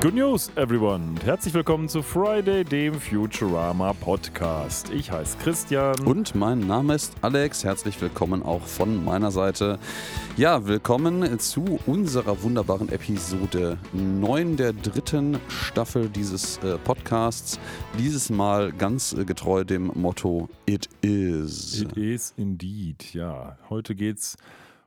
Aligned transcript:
Good 0.00 0.14
News, 0.14 0.50
everyone. 0.56 1.10
Und 1.10 1.26
herzlich 1.26 1.52
willkommen 1.52 1.86
zu 1.86 2.02
Friday, 2.02 2.64
dem 2.64 2.94
Futurama 2.94 3.92
Podcast. 3.92 4.88
Ich 4.88 5.12
heiße 5.12 5.36
Christian. 5.42 5.94
Und 6.06 6.34
mein 6.34 6.60
Name 6.60 6.94
ist 6.94 7.12
Alex. 7.20 7.64
Herzlich 7.64 8.00
willkommen 8.00 8.42
auch 8.42 8.62
von 8.62 9.04
meiner 9.04 9.30
Seite. 9.30 9.78
Ja, 10.38 10.66
willkommen 10.66 11.38
zu 11.38 11.78
unserer 11.84 12.42
wunderbaren 12.42 12.88
Episode 12.88 13.76
9 13.92 14.56
der 14.56 14.72
dritten 14.72 15.38
Staffel 15.48 16.08
dieses 16.08 16.56
äh, 16.64 16.78
Podcasts. 16.78 17.60
Dieses 17.98 18.30
Mal 18.30 18.72
ganz 18.72 19.12
äh, 19.12 19.26
getreu 19.26 19.64
dem 19.64 19.92
Motto 19.94 20.48
It 20.64 20.88
is. 21.02 21.82
It 21.82 21.94
is 21.98 22.32
indeed, 22.38 23.12
ja. 23.12 23.58
Heute 23.68 23.94
geht's 23.94 24.38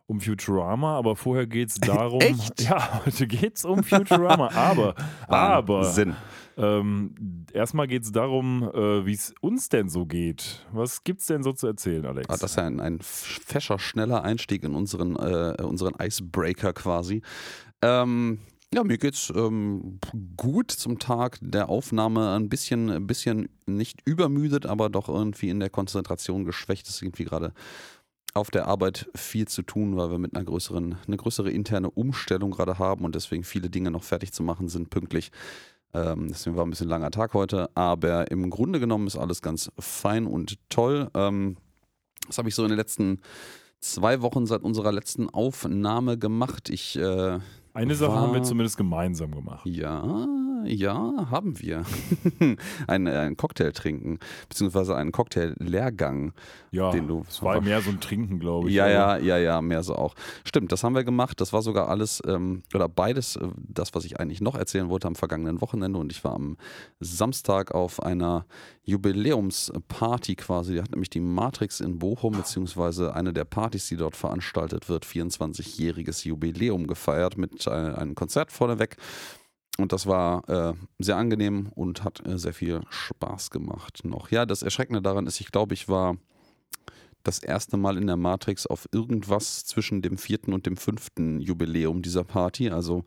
um 0.06 0.20
Futurama, 0.20 0.98
aber 0.98 1.16
vorher 1.16 1.48
geht 1.48 1.70
es 1.70 1.76
darum. 1.80 2.22
Echt? 2.22 2.62
Ja, 2.62 3.06
heute 3.06 3.28
geht 3.28 3.58
es 3.58 3.66
um 3.66 3.84
Futurama. 3.84 4.50
aber, 4.54 4.96
aber. 5.28 5.86
Sinn. 5.86 6.16
Ähm, 6.56 7.16
erstmal 7.52 7.88
geht 7.88 8.04
es 8.04 8.12
darum, 8.12 8.70
äh, 8.74 9.06
wie 9.06 9.14
es 9.14 9.34
uns 9.42 9.70
denn 9.70 9.90
so 9.90 10.06
geht. 10.06 10.66
Was 10.72 11.04
gibt 11.04 11.22
es 11.22 11.28
denn 11.28 11.42
so 11.42 11.52
zu 11.54 11.68
erzählen, 11.68 12.06
Alex? 12.06 12.30
Ah, 12.30 12.34
das 12.34 12.52
ist 12.52 12.58
ja 12.58 12.68
ein, 12.68 12.80
ein 12.80 13.00
fescher, 13.02 13.80
schneller 13.80 14.24
Einstieg 14.24 14.64
in 14.64 14.76
unseren, 14.76 15.16
äh, 15.16 15.62
unseren 15.64 15.96
Icebreaker 16.00 16.74
quasi. 16.74 17.24
Ähm, 17.82 18.40
ja, 18.74 18.84
mir 18.84 18.98
geht's 18.98 19.32
ähm, 19.36 20.00
gut 20.36 20.72
zum 20.72 20.98
Tag 20.98 21.38
der 21.42 21.70
Aufnahme. 21.70 22.34
Ein 22.34 22.50
bisschen, 22.50 22.90
ein 22.90 23.06
bisschen 23.06 23.50
nicht 23.68 24.02
übermüdet, 24.06 24.66
aber 24.66 24.90
doch 24.90 25.10
irgendwie 25.10 25.50
in 25.50 25.60
der 25.60 25.70
Konzentration 25.70 26.44
geschwächt. 26.44 26.88
Das 26.88 26.96
ist 26.96 27.02
irgendwie 27.04 27.26
gerade 27.26 27.54
auf 28.34 28.50
der 28.50 28.68
Arbeit 28.68 29.10
viel 29.16 29.48
zu 29.48 29.62
tun, 29.62 29.96
weil 29.96 30.10
wir 30.10 30.18
mit 30.18 30.36
einer 30.36 30.46
größeren, 30.46 30.98
eine 31.06 31.18
größere 31.18 31.52
interne 31.52 31.90
Umstellung 31.92 32.52
gerade 32.52 32.80
haben 32.80 33.06
und 33.06 33.16
deswegen 33.16 33.44
viele 33.44 33.70
Dinge 33.70 33.92
noch 33.92 34.04
fertig 34.04 34.34
zu 34.34 34.44
machen 34.44 34.70
sind 34.70 34.90
pünktlich. 34.90 35.32
Ähm, 35.94 36.28
deswegen 36.30 36.56
war 36.56 36.66
ein 36.66 36.72
bisschen 36.72 36.90
langer 36.90 37.12
Tag 37.12 37.34
heute, 37.34 37.70
aber 37.76 38.32
im 38.32 38.50
Grunde 38.50 38.80
genommen 38.80 39.06
ist 39.06 39.18
alles 39.18 39.42
ganz 39.42 39.72
fein 39.78 40.26
und 40.26 40.58
toll. 40.70 41.10
Ähm, 41.14 41.58
das 42.28 42.40
habe 42.40 42.50
ich 42.50 42.56
so 42.56 42.64
in 42.64 42.70
den 42.70 42.78
letzten 42.78 43.22
zwei 43.80 44.22
Wochen 44.22 44.48
seit 44.48 44.64
unserer 44.64 44.92
letzten 44.92 45.30
Aufnahme 45.30 46.18
gemacht. 46.18 46.70
Ich 46.70 46.98
äh, 46.98 47.40
eine 47.74 47.96
Sache 47.96 48.14
haben 48.14 48.34
wir 48.34 48.44
zumindest 48.44 48.78
gemeinsam 48.78 49.32
gemacht. 49.32 49.66
Ja, 49.66 50.28
ja, 50.66 51.28
haben 51.30 51.60
wir. 51.60 51.86
ein, 52.88 53.08
ein 53.08 53.38
Cocktail 53.38 53.72
trinken, 53.72 54.20
beziehungsweise 54.50 54.96
einen 54.96 55.12
Cocktail-Lehrgang. 55.12 56.34
Ja, 56.72 56.92
den 56.92 57.08
du 57.08 57.24
es 57.28 57.42
war 57.42 57.62
mehr 57.62 57.82
so 57.82 57.92
ein 57.92 58.00
Trinken, 58.00 58.40
glaube 58.40 58.70
ich. 58.70 58.76
Ja, 58.76 58.88
ja, 58.88 59.18
ja, 59.18 59.38
ja, 59.38 59.62
mehr 59.62 59.84
so 59.84 59.96
auch. 59.96 60.16
Stimmt, 60.44 60.72
das 60.72 60.84
haben 60.84 60.96
wir 60.96 61.04
gemacht. 61.04 61.40
Das 61.40 61.54
war 61.54 61.62
sogar 61.62 61.90
alles, 61.90 62.22
ähm, 62.26 62.64
oder 62.74 62.90
beides, 62.90 63.36
äh, 63.36 63.48
das, 63.58 63.94
was 63.94 64.06
ich 64.06 64.20
eigentlich 64.20 64.42
noch 64.42 64.56
erzählen 64.56 64.90
wollte 64.90 65.08
am 65.08 65.16
vergangenen 65.16 65.62
Wochenende. 65.62 66.00
Und 66.00 66.12
ich 66.12 66.24
war 66.24 66.34
am 66.34 66.58
Samstag 67.00 67.74
auf 67.74 68.02
einer 68.02 68.46
Jubiläumsparty 68.86 70.36
quasi. 70.36 70.74
Die 70.74 70.82
hat 70.82 70.92
nämlich 70.92 71.10
die 71.10 71.20
Matrix 71.20 71.80
in 71.80 72.00
Bochum, 72.00 72.34
beziehungsweise 72.34 73.16
eine 73.16 73.34
der 73.34 73.46
Partys, 73.46 73.88
die 73.88 73.98
dort 73.98 74.16
veranstaltet 74.16 74.90
wird, 74.90 75.06
24-jähriges 75.06 76.28
Jubiläum 76.28 76.88
gefeiert 76.88 77.38
mit 77.38 77.68
äh, 77.68 77.70
einem 77.70 78.16
Konzert 78.16 78.52
vorneweg. 78.52 78.98
Und 79.78 79.92
das 79.92 80.06
war 80.06 80.48
äh, 80.50 80.74
sehr 81.00 81.18
angenehm 81.18 81.70
und 81.74 82.04
hat 82.04 82.26
äh, 82.28 82.38
sehr 82.38 82.54
viel 82.54 82.82
Spaß 82.90 83.50
gemacht 83.50 84.02
noch. 84.04 84.30
Ja, 84.30 84.46
das 84.46 84.62
Erschreckende 84.62 85.02
daran 85.02 85.26
ist, 85.26 85.42
ich 85.42 85.52
glaube, 85.52 85.74
ich 85.74 85.90
war 85.90 86.18
das 87.24 87.40
erste 87.40 87.78
Mal 87.78 87.98
in 87.98 88.06
der 88.06 88.18
Matrix 88.18 88.68
auf 88.68 88.88
irgendwas 88.92 89.66
zwischen 89.66 90.02
dem 90.02 90.18
vierten 90.18 90.54
und 90.54 90.66
dem 90.66 90.78
fünften 90.78 91.40
Jubiläum 91.40 92.02
dieser 92.02 92.24
Party. 92.24 92.70
Also 92.70 93.04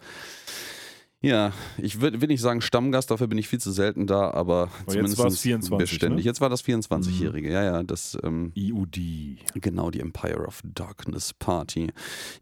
ja, 1.23 1.53
ich 1.79 2.01
will, 2.01 2.21
will 2.21 2.29
nicht 2.29 2.41
sagen 2.41 2.61
Stammgast, 2.61 3.11
dafür 3.11 3.27
bin 3.27 3.39
ich 3.39 3.49
viel 3.49 3.61
zu 3.61 3.73
selten 3.73 4.07
da, 4.07 4.31
aber, 4.31 4.71
aber 4.83 4.93
zumindest 4.93 5.19
jetzt 5.19 5.41
24, 5.41 5.79
beständig. 5.79 6.25
Ne? 6.25 6.29
Jetzt 6.29 6.41
war 6.41 6.51
das 6.51 6.65
24-Jährige, 6.65 7.49
mhm. 7.49 7.55
ja, 7.55 7.65
ja, 7.65 7.83
das 7.83 8.17
ähm, 8.23 8.53
IUD. 8.55 8.99
Genau, 9.55 9.91
die 9.91 10.01
Empire 10.01 10.47
of 10.47 10.61
Darkness 10.65 11.33
Party. 11.33 11.89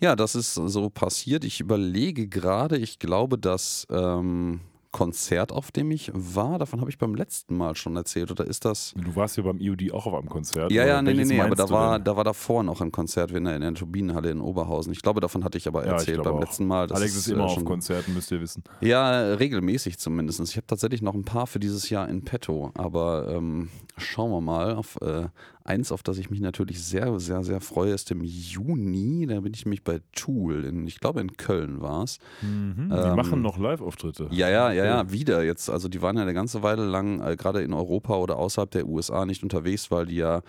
Ja, 0.01 0.17
das 0.17 0.35
ist 0.35 0.55
so 0.55 0.91
passiert. 0.91 1.45
Ich 1.45 1.61
überlege 1.61 2.29
gerade, 2.29 2.77
ich 2.77 2.99
glaube, 2.99 3.39
dass 3.39 3.87
ähm, 3.91 4.61
Konzert, 4.95 5.51
auf 5.51 5.73
dem 5.73 5.91
ich 5.91 6.13
war. 6.15 6.61
Davon 6.61 6.81
habe 6.81 6.89
ich 6.89 6.99
beim 6.99 7.17
letzten 7.17 7.57
Mal 7.57 7.75
schon 7.75 7.97
erzählt. 7.97 8.31
Oder 8.31 8.47
ist 8.47 8.65
das. 8.65 8.95
Du 8.97 9.17
warst 9.17 9.37
ja 9.37 9.43
beim 9.43 9.59
IOD 9.59 9.93
auch 9.93 10.07
auf 10.07 10.15
einem 10.15 10.29
Konzert. 10.29 10.71
Ja, 10.71 10.87
ja, 10.87 11.03
nee, 11.03 11.15
nee, 11.15 11.25
nee. 11.25 11.41
Aber 11.41 11.57
da 11.57 11.69
war, 11.69 11.99
da 11.99 12.17
war 12.17 12.23
davor 12.23 12.63
noch 12.63 12.81
ein 12.81 12.93
Konzert 12.93 13.33
in 13.33 13.43
der, 13.43 13.57
in 13.57 13.63
der 13.63 13.75
Turbinenhalle 13.75 14.31
in 14.31 14.41
Oberhausen. 14.41 14.93
Ich 14.93 15.03
glaube, 15.03 15.21
davon 15.21 15.43
hatte 15.43 15.59
ich 15.59 15.67
aber 15.67 15.85
erzählt 15.85 16.19
ja, 16.19 16.23
beim 16.23 16.37
auch. 16.37 16.41
letzten 16.41 16.69
Mal. 16.69 16.87
Das 16.87 16.99
Alex 16.99 17.15
ist, 17.17 17.27
ist 17.27 17.33
immer 17.33 17.49
äh, 17.49 17.49
auf 17.49 17.65
Konzerten, 17.65 18.15
müsst 18.15 18.31
ihr 18.31 18.41
wissen. 18.41 18.63
Ja, 18.81 19.35
regelmäßig 19.35 19.99
zumindest. 19.99 20.39
Ich 20.39 20.57
habe 20.57 20.69
tatsächlich 20.69 21.03
noch 21.03 21.15
ein 21.15 21.25
paar 21.25 21.49
für 21.49 21.59
dieses 21.59 21.91
Jahr 21.91 22.09
in 22.09 22.25
petto. 22.25 22.71
Aber 22.75 23.27
ähm, 23.31 23.71
schauen 23.97 24.31
wir 24.31 24.41
mal. 24.41 24.77
Auf 24.77 24.97
äh, 25.03 25.27
Eins, 25.67 25.93
auf 25.93 26.03
das 26.03 26.19
ich 26.19 26.29
mich 26.29 26.41
natürlich 26.41 26.85
sehr, 26.85 27.19
sehr, 27.19 27.43
sehr 27.43 27.63
freue, 27.63 27.95
ist 27.95 28.11
im 28.11 28.23
Juni. 28.23 29.27
Da 29.27 29.41
bin 29.41 29.55
ich 29.55 29.65
nämlich 29.65 29.83
bei 29.83 30.01
Tool. 30.15 30.67
In, 30.67 30.87
ich 30.87 31.01
glaube, 31.01 31.23
in 31.23 31.39
Köln 31.39 31.81
war 31.81 32.03
es. 32.03 32.19
Mhm, 32.43 32.91
die 32.91 32.95
ähm, 32.95 33.17
machen 33.17 33.41
noch 33.41 33.57
Live-Auftritte. 33.57 34.29
Ja, 34.31 34.51
ja, 34.51 34.73
ja, 34.73 34.85
ja, 34.85 35.11
wieder 35.11 35.43
jetzt. 35.43 35.71
Also 35.71 35.89
die 35.89 36.03
waren 36.03 36.17
ja 36.17 36.23
eine 36.23 36.35
ganze 36.35 36.63
Weile 36.63 36.85
lang 36.85 37.23
äh, 37.23 37.35
gerade 37.37 37.63
in 37.63 37.73
Europa 37.73 38.15
oder 38.17 38.37
außerhalb 38.37 38.71
der 38.71 38.87
USA 38.87 39.25
nicht 39.25 39.43
unterwegs, 39.43 39.91
weil 39.91 40.05
die 40.05 40.17
ja 40.17 40.43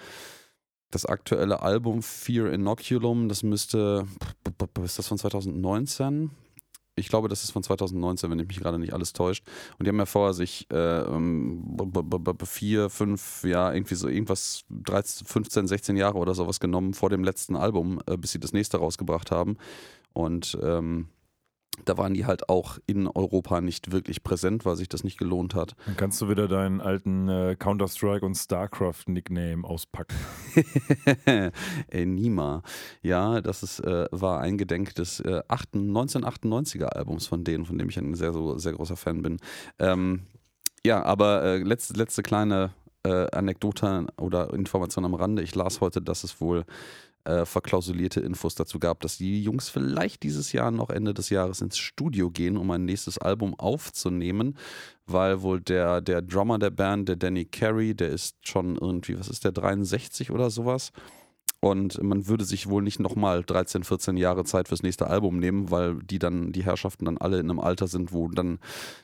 das 0.92 1.06
aktuelle 1.06 1.62
Album 1.62 2.02
Fear 2.02 2.52
Inoculum, 2.52 3.30
das 3.30 3.42
müsste, 3.42 4.06
ist 4.84 5.00
das 5.00 5.08
von 5.08 5.18
2019? 5.18 6.32
Ich 6.96 7.10
glaube, 7.10 7.28
das 7.28 7.44
ist 7.44 7.52
von 7.52 7.64
2019, 7.64 8.30
wenn 8.32 8.40
ich 8.40 8.48
mich 8.48 8.60
gerade 8.60 8.80
nicht 8.80 8.94
alles 8.94 9.14
täuscht. 9.14 9.46
Und 9.78 9.86
die 9.86 9.90
haben 9.90 10.00
ja 10.00 10.06
vorher 10.06 10.34
sich 10.34 10.68
äh, 10.72 11.04
vier, 12.46 12.90
fünf, 12.90 13.44
ja, 13.44 13.74
irgendwie 13.74 13.96
so 13.96 14.08
irgendwas, 14.08 14.64
13, 14.70 15.28
15, 15.28 15.68
16 15.68 15.98
Jahre 15.98 16.18
oder 16.18 16.34
sowas 16.34 16.60
genommen 16.60 16.94
vor 16.94 17.10
dem 17.10 17.24
letzten 17.24 17.56
Album, 17.56 18.00
äh, 18.08 18.18
bis 18.18 18.32
sie 18.32 18.40
das 18.40 18.54
nächste 18.54 18.78
rausgebracht 18.78 19.32
haben. 19.32 19.58
Und 20.14 20.58
ähm, 20.64 21.10
da 21.84 21.98
waren 21.98 22.14
die 22.14 22.26
halt 22.26 22.50
auch 22.50 22.78
in 22.88 23.08
Europa 23.08 23.62
nicht 23.62 23.92
wirklich 23.92 24.24
präsent, 24.24 24.66
weil 24.66 24.76
sich 24.76 24.90
das 24.90 25.04
nicht 25.04 25.18
gelohnt 25.18 25.56
hat. 25.56 25.76
Dann 25.86 25.98
kannst 25.98 26.22
du 26.22 26.30
wieder 26.30 26.48
deinen 26.48 26.82
alten 26.82 27.28
äh, 27.28 27.56
Counter-Strike 27.58 28.26
und 28.26 28.36
StarCraft-Nickname 28.36 29.64
auspacken. 29.64 30.16
Nima. 31.94 32.62
Ja, 33.02 33.42
das 33.42 33.64
ist, 33.64 33.80
äh, 33.82 34.08
war 34.12 34.40
ein 34.42 34.58
Gedenk 34.58 34.96
des 34.96 35.20
äh, 35.20 35.42
1998er 35.50 36.86
Albums 36.86 37.28
von 37.28 37.44
denen, 37.44 37.66
von 37.66 37.78
dem 37.78 37.90
ich 37.90 37.98
ein 37.98 38.16
sehr, 38.16 38.32
so, 38.32 38.58
sehr 38.58 38.74
großer 38.74 38.96
Fan 38.96 39.22
bin. 39.22 39.38
Ähm, 39.80 40.22
ja, 40.86 41.04
aber 41.04 41.44
äh, 41.44 41.58
letzte, 41.58 41.94
letzte 41.94 42.22
kleine 42.22 42.72
äh, 43.04 43.28
Anekdote 43.32 44.08
oder 44.18 44.54
Information 44.54 45.06
am 45.06 45.14
Rande. 45.14 45.42
Ich 45.42 45.56
las 45.56 45.82
heute, 45.82 46.02
dass 46.02 46.24
es 46.24 46.40
wohl 46.42 46.66
äh, 47.26 47.46
verklausulierte 47.46 48.20
Infos 48.22 48.56
dazu 48.56 48.80
gab, 48.80 49.02
dass 49.02 49.18
die 49.18 49.44
Jungs 49.44 49.70
vielleicht 49.70 50.24
dieses 50.24 50.52
Jahr 50.52 50.72
noch 50.72 50.90
Ende 50.90 51.14
des 51.14 51.30
Jahres 51.30 51.62
ins 51.62 51.78
Studio 51.78 52.30
gehen, 52.30 52.56
um 52.58 52.70
ein 52.72 52.86
nächstes 52.86 53.18
Album 53.18 53.54
aufzunehmen, 53.60 54.58
weil 55.06 55.42
wohl 55.42 55.60
der, 55.60 56.02
der 56.02 56.22
Drummer 56.22 56.60
der 56.60 56.70
Band, 56.70 57.10
der 57.10 57.16
Danny 57.16 57.46
Carey, 57.46 57.96
der 57.96 58.10
ist 58.10 58.38
schon 58.48 58.78
irgendwie, 58.78 59.18
was 59.20 59.28
ist 59.28 59.44
der, 59.44 59.52
63 59.52 60.32
oder 60.32 60.50
sowas? 60.50 60.92
Und 61.60 62.02
man 62.04 62.28
würde 62.28 62.46
sich 62.46 62.70
wohl 62.70 62.84
nicht 62.84 63.00
nochmal 63.00 63.44
13, 63.44 63.84
14 63.84 64.18
Jahre 64.18 64.44
Zeit 64.44 64.68
fürs 64.68 64.84
nächste 64.84 65.08
Album 65.08 65.40
nehmen, 65.40 65.72
weil 65.72 65.96
die 66.04 66.20
dann, 66.20 66.52
die 66.52 66.64
Herrschaften 66.64 67.06
dann 67.06 67.18
alle 67.18 67.40
in 67.40 67.50
einem 67.50 67.60
Alter 67.60 67.88
sind, 67.88 68.14
wo 68.14 68.28
dann 68.28 68.60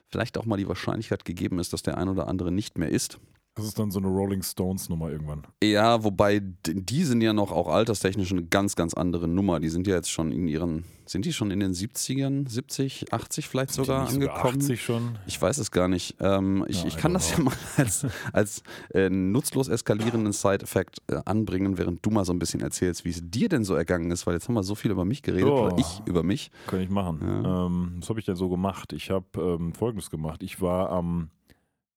vielleicht 0.10 0.38
auch 0.38 0.46
mal 0.46 0.58
die 0.58 0.68
Wahrscheinlichkeit 0.68 1.26
gegeben 1.26 1.58
ist, 1.58 1.74
dass 1.74 1.82
der 1.82 1.98
ein 1.98 2.08
oder 2.08 2.28
andere 2.28 2.52
nicht 2.52 2.78
mehr 2.78 2.90
ist. 2.90 3.20
Das 3.56 3.66
ist 3.66 3.78
dann 3.78 3.92
so 3.92 4.00
eine 4.00 4.08
Rolling 4.08 4.44
Stones 4.44 4.88
Nummer 4.88 5.12
irgendwann. 5.12 5.42
Ja, 5.62 6.06
wobei 6.06 6.42
die 6.42 7.04
sind 7.04 7.22
ja 7.22 7.34
noch 7.34 7.52
auch 7.52 7.68
alterstechnisch 7.68 8.32
eine 8.32 8.46
ganz, 8.46 8.78
ganz 8.78 8.94
andere 8.94 9.28
Nummer. 9.28 9.60
Die 9.60 9.68
sind 9.68 9.88
ja 9.88 9.96
jetzt 9.96 10.10
schon 10.10 10.32
in 10.32 10.48
ihren, 10.48 10.86
sind 11.06 11.26
die 11.26 11.34
schon 11.34 11.52
in 11.52 11.60
den 11.60 11.74
70ern, 11.74 12.48
70, 12.48 13.12
80 13.12 13.50
vielleicht 13.50 13.74
sind 13.74 13.86
sogar 13.86 14.08
angekommen? 14.08 14.62
80 14.62 14.82
schon? 14.82 15.18
Ich 15.28 15.42
weiß 15.42 15.58
es 15.58 15.70
gar 15.72 15.90
nicht. 15.90 16.16
Ähm, 16.22 16.64
ich, 16.70 16.84
ja, 16.84 16.88
ich 16.88 16.96
kann 16.96 17.14
das 17.14 17.32
ja 17.32 17.40
mal 17.44 17.54
als, 17.76 18.06
als 18.32 18.64
äh, 18.94 19.10
nutzlos 19.10 19.68
eskalierenden 19.68 20.32
Side-Effekt 20.32 21.02
äh, 21.08 21.20
anbringen, 21.26 21.78
während 21.78 22.06
du 22.06 22.10
mal 22.10 22.24
so 22.24 22.32
ein 22.32 22.40
bisschen 22.40 22.62
erzählst, 22.62 23.04
wie 23.04 23.10
es 23.10 23.20
dir 23.22 23.50
denn 23.50 23.66
so 23.66 23.76
ergangen 23.76 24.12
ist, 24.12 24.26
weil 24.26 24.36
jetzt 24.36 24.48
haben 24.48 24.56
wir 24.56 24.64
so 24.64 24.76
viel 24.76 24.92
über 24.92 25.04
mich 25.04 25.24
geredet 25.24 25.50
oh, 25.50 25.66
oder 25.66 25.78
ich 25.78 26.02
über 26.06 26.24
mich. 26.24 26.52
Kann 26.68 26.80
ich 26.80 26.90
machen. 26.90 27.20
Ja. 27.22 27.66
Ähm, 27.66 27.98
was 28.00 28.08
habe 28.08 28.20
ich 28.20 28.26
denn 28.26 28.38
so 28.38 28.48
gemacht? 28.48 28.94
Ich 28.94 29.12
habe 29.12 29.26
ähm, 29.36 29.74
Folgendes 29.74 30.10
gemacht. 30.10 30.42
Ich 30.42 30.62
war 30.62 30.90
am 30.90 31.32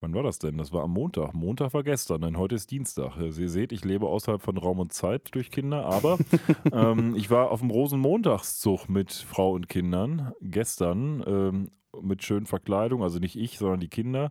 Wann 0.05 0.13
war 0.13 0.23
das 0.23 0.39
denn? 0.39 0.59
Das 0.59 0.71
war 0.71 0.83
am 0.85 0.91
Montag. 0.91 1.33
Montag 1.33 1.73
war 1.73 1.83
gestern, 1.83 2.21
denn 2.21 2.37
heute 2.37 2.57
ist 2.57 2.71
Dienstag. 2.71 3.17
Also 3.17 3.41
ihr 3.41 3.49
seht, 3.49 3.73
ich 3.73 3.87
lebe 3.87 4.07
außerhalb 4.07 4.43
von 4.43 4.59
Raum 4.59 4.79
und 4.79 4.93
Zeit 4.93 5.35
durch 5.35 5.51
Kinder, 5.51 5.87
aber 5.87 6.19
ähm, 6.75 7.15
ich 7.17 7.31
war 7.31 7.51
auf 7.51 7.61
dem 7.61 7.71
Rosenmontagszug 7.71 8.91
mit 8.91 9.15
Frau 9.15 9.53
und 9.53 9.71
Kindern 9.71 10.35
gestern 10.43 11.25
ähm, 11.27 11.71
mit 12.03 12.23
schönen 12.23 12.45
Verkleidung, 12.45 13.03
also 13.03 13.19
nicht 13.19 13.35
ich, 13.35 13.57
sondern 13.57 13.81
die 13.81 13.89
Kinder. 13.89 14.31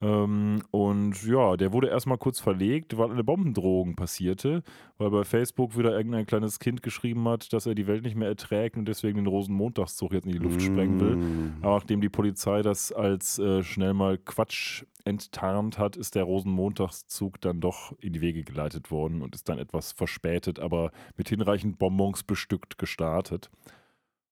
Ähm, 0.00 0.62
und 0.70 1.26
ja, 1.26 1.56
der 1.56 1.72
wurde 1.72 1.88
erstmal 1.88 2.18
kurz 2.18 2.38
verlegt, 2.38 2.96
weil 2.96 3.10
eine 3.10 3.24
Bombendrohung 3.24 3.96
passierte, 3.96 4.62
weil 4.96 5.10
bei 5.10 5.24
Facebook 5.24 5.76
wieder 5.76 5.96
irgendein 5.96 6.26
kleines 6.26 6.60
Kind 6.60 6.82
geschrieben 6.82 7.28
hat, 7.28 7.52
dass 7.52 7.66
er 7.66 7.74
die 7.74 7.88
Welt 7.88 8.04
nicht 8.04 8.14
mehr 8.14 8.28
erträgt 8.28 8.76
und 8.76 8.86
deswegen 8.86 9.16
den 9.16 9.26
Rosenmontagszug 9.26 10.12
jetzt 10.12 10.26
in 10.26 10.32
die 10.32 10.38
Luft 10.38 10.62
sprengen 10.62 11.00
will. 11.00 11.16
Mm. 11.16 11.56
Aber 11.62 11.74
nachdem 11.74 12.00
die 12.00 12.08
Polizei 12.08 12.62
das 12.62 12.92
als 12.92 13.40
äh, 13.40 13.64
schnell 13.64 13.92
mal 13.92 14.18
Quatsch 14.18 14.84
enttarnt 15.04 15.78
hat, 15.78 15.96
ist 15.96 16.14
der 16.14 16.24
Rosenmontagszug 16.24 17.40
dann 17.40 17.60
doch 17.60 17.92
in 18.00 18.12
die 18.12 18.20
Wege 18.20 18.44
geleitet 18.44 18.92
worden 18.92 19.22
und 19.22 19.34
ist 19.34 19.48
dann 19.48 19.58
etwas 19.58 19.92
verspätet, 19.92 20.60
aber 20.60 20.92
mit 21.16 21.28
hinreichend 21.28 21.78
Bonbons 21.78 22.22
bestückt 22.22 22.78
gestartet. 22.78 23.50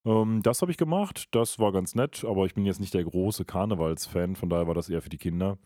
Ähm, 0.07 0.41
das 0.43 0.63
habe 0.63 0.71
ich 0.71 0.79
gemacht, 0.79 1.27
das 1.33 1.59
war 1.59 1.73
ganz 1.73 1.95
nett, 1.95 2.25
aber 2.27 2.47
ich 2.47 2.55
bin 2.55 2.65
jetzt 2.65 2.81
nicht 2.81 2.95
der 2.95 3.05
große 3.05 3.45
Karnevalsfan, 3.45 4.37
von 4.37 4.49
daher 4.49 4.67
war 4.67 4.75
das 4.75 4.89
eher 4.89 5.03
für 5.03 5.09
die 5.11 5.19
Kinder. 5.19 5.59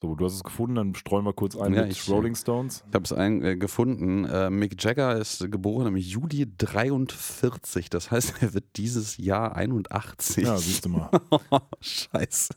So, 0.00 0.14
du 0.14 0.24
hast 0.26 0.34
es 0.34 0.44
gefunden, 0.44 0.76
dann 0.76 0.94
streuen 0.94 1.24
wir 1.24 1.32
kurz 1.32 1.56
ein 1.56 1.74
Ja, 1.74 1.82
mit 1.82 1.90
ich- 1.90 2.08
Rolling 2.08 2.36
Stones. 2.36 2.84
Ich 2.88 2.94
habe 2.94 3.02
es 3.02 3.10
äh, 3.10 3.56
gefunden. 3.56 4.26
Äh, 4.26 4.48
Mick 4.48 4.80
Jagger 4.80 5.16
ist 5.16 5.50
geboren 5.50 5.88
im 5.88 5.96
Juli 5.96 6.46
43. 6.56 7.90
Das 7.90 8.10
heißt, 8.12 8.40
er 8.42 8.54
wird 8.54 8.64
dieses 8.76 9.16
Jahr 9.16 9.56
81. 9.56 10.44
Ja, 10.44 10.56
siehst 10.56 10.84
du 10.84 10.90
mal. 10.90 11.10
Scheiße. 11.80 12.54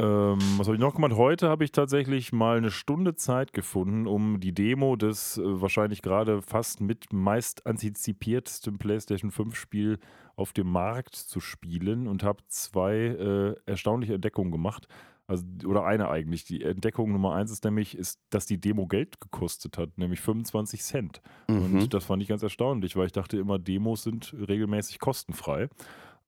Ähm, 0.00 0.38
was 0.56 0.66
habe 0.68 0.76
ich 0.76 0.80
noch 0.80 0.94
gemacht? 0.94 1.12
Heute 1.16 1.48
habe 1.50 1.64
ich 1.64 1.72
tatsächlich 1.72 2.32
mal 2.32 2.56
eine 2.56 2.70
Stunde 2.70 3.16
Zeit 3.16 3.52
gefunden, 3.52 4.06
um 4.06 4.40
die 4.40 4.54
Demo 4.54 4.96
des 4.96 5.36
äh, 5.36 5.42
wahrscheinlich 5.60 6.00
gerade 6.00 6.40
fast 6.40 6.80
mit 6.80 7.12
meist 7.12 7.66
antizipiertsten 7.66 8.78
PlayStation 8.78 9.30
5 9.30 9.56
Spiel 9.56 9.98
auf 10.38 10.52
dem 10.52 10.70
Markt 10.70 11.16
zu 11.16 11.40
spielen 11.40 12.06
und 12.06 12.22
habe 12.22 12.44
zwei 12.46 12.94
äh, 12.94 13.54
erstaunliche 13.66 14.14
Entdeckungen 14.14 14.52
gemacht. 14.52 14.86
Also, 15.26 15.44
oder 15.66 15.84
eine 15.84 16.08
eigentlich. 16.08 16.44
Die 16.44 16.62
Entdeckung 16.62 17.12
Nummer 17.12 17.34
eins 17.34 17.50
ist 17.50 17.64
nämlich, 17.64 17.98
ist, 17.98 18.20
dass 18.30 18.46
die 18.46 18.60
Demo 18.60 18.86
Geld 18.86 19.20
gekostet 19.20 19.76
hat, 19.76 19.98
nämlich 19.98 20.20
25 20.20 20.80
Cent. 20.82 21.20
Mhm. 21.48 21.80
Und 21.80 21.92
das 21.92 22.04
fand 22.04 22.22
ich 22.22 22.28
ganz 22.28 22.44
erstaunlich, 22.44 22.96
weil 22.96 23.06
ich 23.06 23.12
dachte 23.12 23.36
immer, 23.36 23.58
Demos 23.58 24.04
sind 24.04 24.32
regelmäßig 24.32 25.00
kostenfrei. 25.00 25.68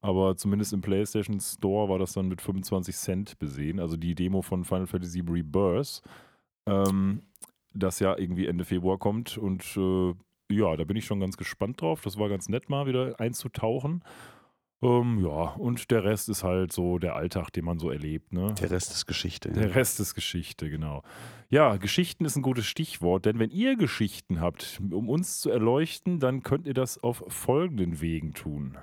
Aber 0.00 0.36
zumindest 0.36 0.72
im 0.72 0.80
PlayStation 0.80 1.38
Store 1.38 1.88
war 1.88 2.00
das 2.00 2.14
dann 2.14 2.26
mit 2.26 2.42
25 2.42 2.96
Cent 2.96 3.38
besehen. 3.38 3.78
Also 3.78 3.96
die 3.96 4.16
Demo 4.16 4.42
von 4.42 4.64
Final 4.64 4.88
Fantasy 4.88 5.20
Rebirth, 5.20 6.02
ähm, 6.66 7.22
das 7.74 8.00
ja 8.00 8.18
irgendwie 8.18 8.46
Ende 8.46 8.64
Februar 8.64 8.98
kommt. 8.98 9.38
Und 9.38 9.62
äh, 9.76 10.14
ja, 10.50 10.76
da 10.76 10.84
bin 10.84 10.96
ich 10.96 11.04
schon 11.04 11.20
ganz 11.20 11.36
gespannt 11.36 11.80
drauf. 11.80 12.02
Das 12.02 12.18
war 12.18 12.28
ganz 12.28 12.48
nett, 12.48 12.68
mal 12.68 12.86
wieder 12.86 13.18
einzutauchen. 13.18 14.02
Ähm, 14.82 15.18
ja, 15.22 15.54
und 15.58 15.90
der 15.90 16.04
Rest 16.04 16.30
ist 16.30 16.42
halt 16.42 16.72
so 16.72 16.98
der 16.98 17.14
Alltag, 17.14 17.50
den 17.50 17.64
man 17.66 17.78
so 17.78 17.90
erlebt. 17.90 18.32
Ne? 18.32 18.54
Der 18.60 18.70
Rest 18.70 18.92
ist 18.92 19.06
Geschichte. 19.06 19.50
Der 19.50 19.74
Rest 19.74 20.00
ist 20.00 20.14
Geschichte, 20.14 20.70
genau. 20.70 21.02
Ja, 21.50 21.76
Geschichten 21.76 22.24
ist 22.24 22.36
ein 22.36 22.42
gutes 22.42 22.64
Stichwort, 22.64 23.26
denn 23.26 23.38
wenn 23.38 23.50
ihr 23.50 23.76
Geschichten 23.76 24.40
habt, 24.40 24.80
um 24.90 25.08
uns 25.08 25.40
zu 25.40 25.50
erleuchten, 25.50 26.18
dann 26.18 26.42
könnt 26.42 26.66
ihr 26.66 26.74
das 26.74 27.02
auf 27.02 27.24
folgenden 27.28 28.00
Wegen 28.00 28.32
tun. 28.32 28.78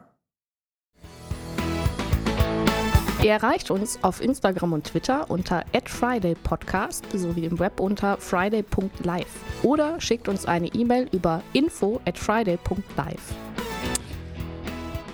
Ihr 3.28 3.34
erreicht 3.34 3.72
uns 3.72 4.02
auf 4.06 4.22
Instagram 4.22 4.72
und 4.72 4.86
Twitter 4.86 5.30
unter 5.30 5.66
@fridaypodcast 5.84 7.08
sowie 7.14 7.44
im 7.44 7.60
Web 7.60 7.82
unter 7.82 8.16
friday.live 8.16 9.28
oder 9.64 10.00
schickt 10.00 10.30
uns 10.30 10.46
eine 10.46 10.68
E-Mail 10.68 11.10
über 11.12 11.44
info@friday.live. 11.52 13.36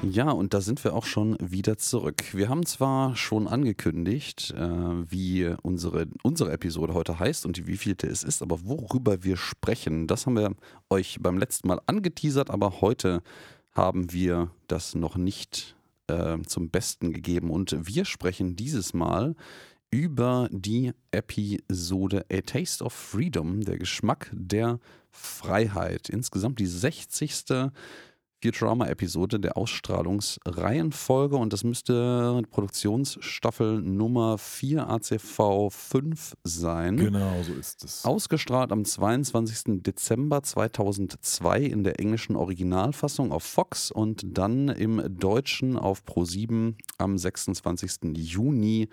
Ja, 0.03 0.29
und 0.29 0.53
da 0.53 0.61
sind 0.61 0.83
wir 0.83 0.93
auch 0.93 1.05
schon 1.05 1.37
wieder 1.39 1.79
zurück. 1.79 2.35
Wir 2.35 2.49
haben 2.49 2.67
zwar 2.67 3.15
schon 3.15 3.47
angekündigt, 3.47 4.53
äh, 4.55 4.61
wie 4.61 5.51
unsere, 5.63 6.05
unsere 6.21 6.51
Episode 6.51 6.93
heute 6.93 7.17
heißt 7.17 7.47
und 7.47 7.57
die 7.57 7.65
wievielte 7.65 8.05
es 8.05 8.21
ist, 8.21 8.43
aber 8.43 8.63
worüber 8.63 9.23
wir 9.23 9.37
sprechen, 9.37 10.05
das 10.05 10.27
haben 10.27 10.35
wir 10.35 10.51
euch 10.91 11.17
beim 11.19 11.39
letzten 11.39 11.67
Mal 11.67 11.81
angeteasert, 11.87 12.51
aber 12.51 12.79
heute 12.79 13.23
haben 13.71 14.13
wir 14.13 14.51
das 14.67 14.93
noch 14.93 15.15
nicht 15.15 15.75
äh, 16.13 16.41
zum 16.47 16.69
Besten 16.69 17.13
gegeben. 17.13 17.49
Und 17.49 17.75
wir 17.79 18.05
sprechen 18.05 18.55
dieses 18.55 18.93
Mal 18.93 19.35
über 19.91 20.49
die 20.51 20.91
Episode 21.11 22.25
A 22.31 22.41
Taste 22.41 22.83
of 22.83 22.93
Freedom, 22.93 23.61
der 23.61 23.77
Geschmack 23.77 24.31
der 24.33 24.79
Freiheit. 25.11 26.09
Insgesamt 26.09 26.59
die 26.59 26.65
60. 26.65 27.45
Futurama-Episode 28.43 29.39
der 29.39 29.55
Ausstrahlungsreihenfolge 29.55 31.37
und 31.37 31.53
das 31.53 31.63
müsste 31.63 32.41
Produktionsstaffel 32.51 33.81
Nummer 33.81 34.37
4 34.37 34.89
ACV 34.89 35.69
5 35.69 36.35
sein. 36.43 36.97
Genau, 36.97 37.41
so 37.41 37.53
ist 37.53 37.85
es. 37.85 38.03
Ausgestrahlt 38.03 38.73
am 38.73 38.83
22. 38.83 39.81
Dezember 39.81 40.43
2002 40.43 41.61
in 41.61 41.85
der 41.85 42.01
englischen 42.01 42.35
Originalfassung 42.35 43.31
auf 43.31 43.43
Fox 43.43 43.91
und 43.91 44.37
dann 44.37 44.67
im 44.67 45.01
Deutschen 45.17 45.77
auf 45.77 46.03
Pro7 46.03 46.75
am 46.97 47.17
26. 47.17 48.17
Juni 48.17 48.89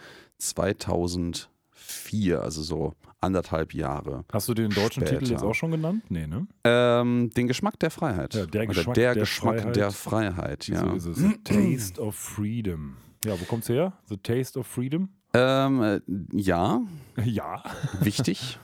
2004, 1.90 2.40
also 2.42 2.62
so 2.62 2.94
anderthalb 3.20 3.75
Jahre. 3.75 4.25
Hast 4.32 4.48
du 4.48 4.54
den 4.54 4.70
deutschen 4.70 5.02
Später. 5.06 5.19
Titel 5.20 5.32
jetzt 5.32 5.42
auch 5.42 5.54
schon 5.54 5.70
genannt? 5.72 6.04
Nee, 6.08 6.26
ne? 6.26 6.46
Ähm, 6.64 7.31
den 7.37 7.48
Geschmack 7.48 7.78
der 7.78 7.90
Freiheit. 7.90 8.34
Ja, 8.34 8.46
der 8.46 8.66
Geschmack 8.66 8.94
der, 8.94 9.14
der 9.14 9.22
Geschmack 9.22 9.58
Freiheit. 9.60 9.76
der 9.76 9.90
Freiheit, 9.90 10.69
ja. 10.69 10.88
So 10.88 10.94
ist 10.94 11.06
es. 11.06 11.19
The 11.19 11.37
Taste 11.44 12.00
of 12.00 12.14
Freedom. 12.14 12.96
Ja, 13.25 13.38
wo 13.38 13.44
kommt's 13.44 13.69
her? 13.69 13.92
The 14.06 14.16
Taste 14.16 14.58
of 14.58 14.66
Freedom? 14.66 15.10
Ähm, 15.34 15.82
äh, 15.82 16.00
ja, 16.32 16.81
Ja. 17.25 17.62
wichtig. 18.00 18.58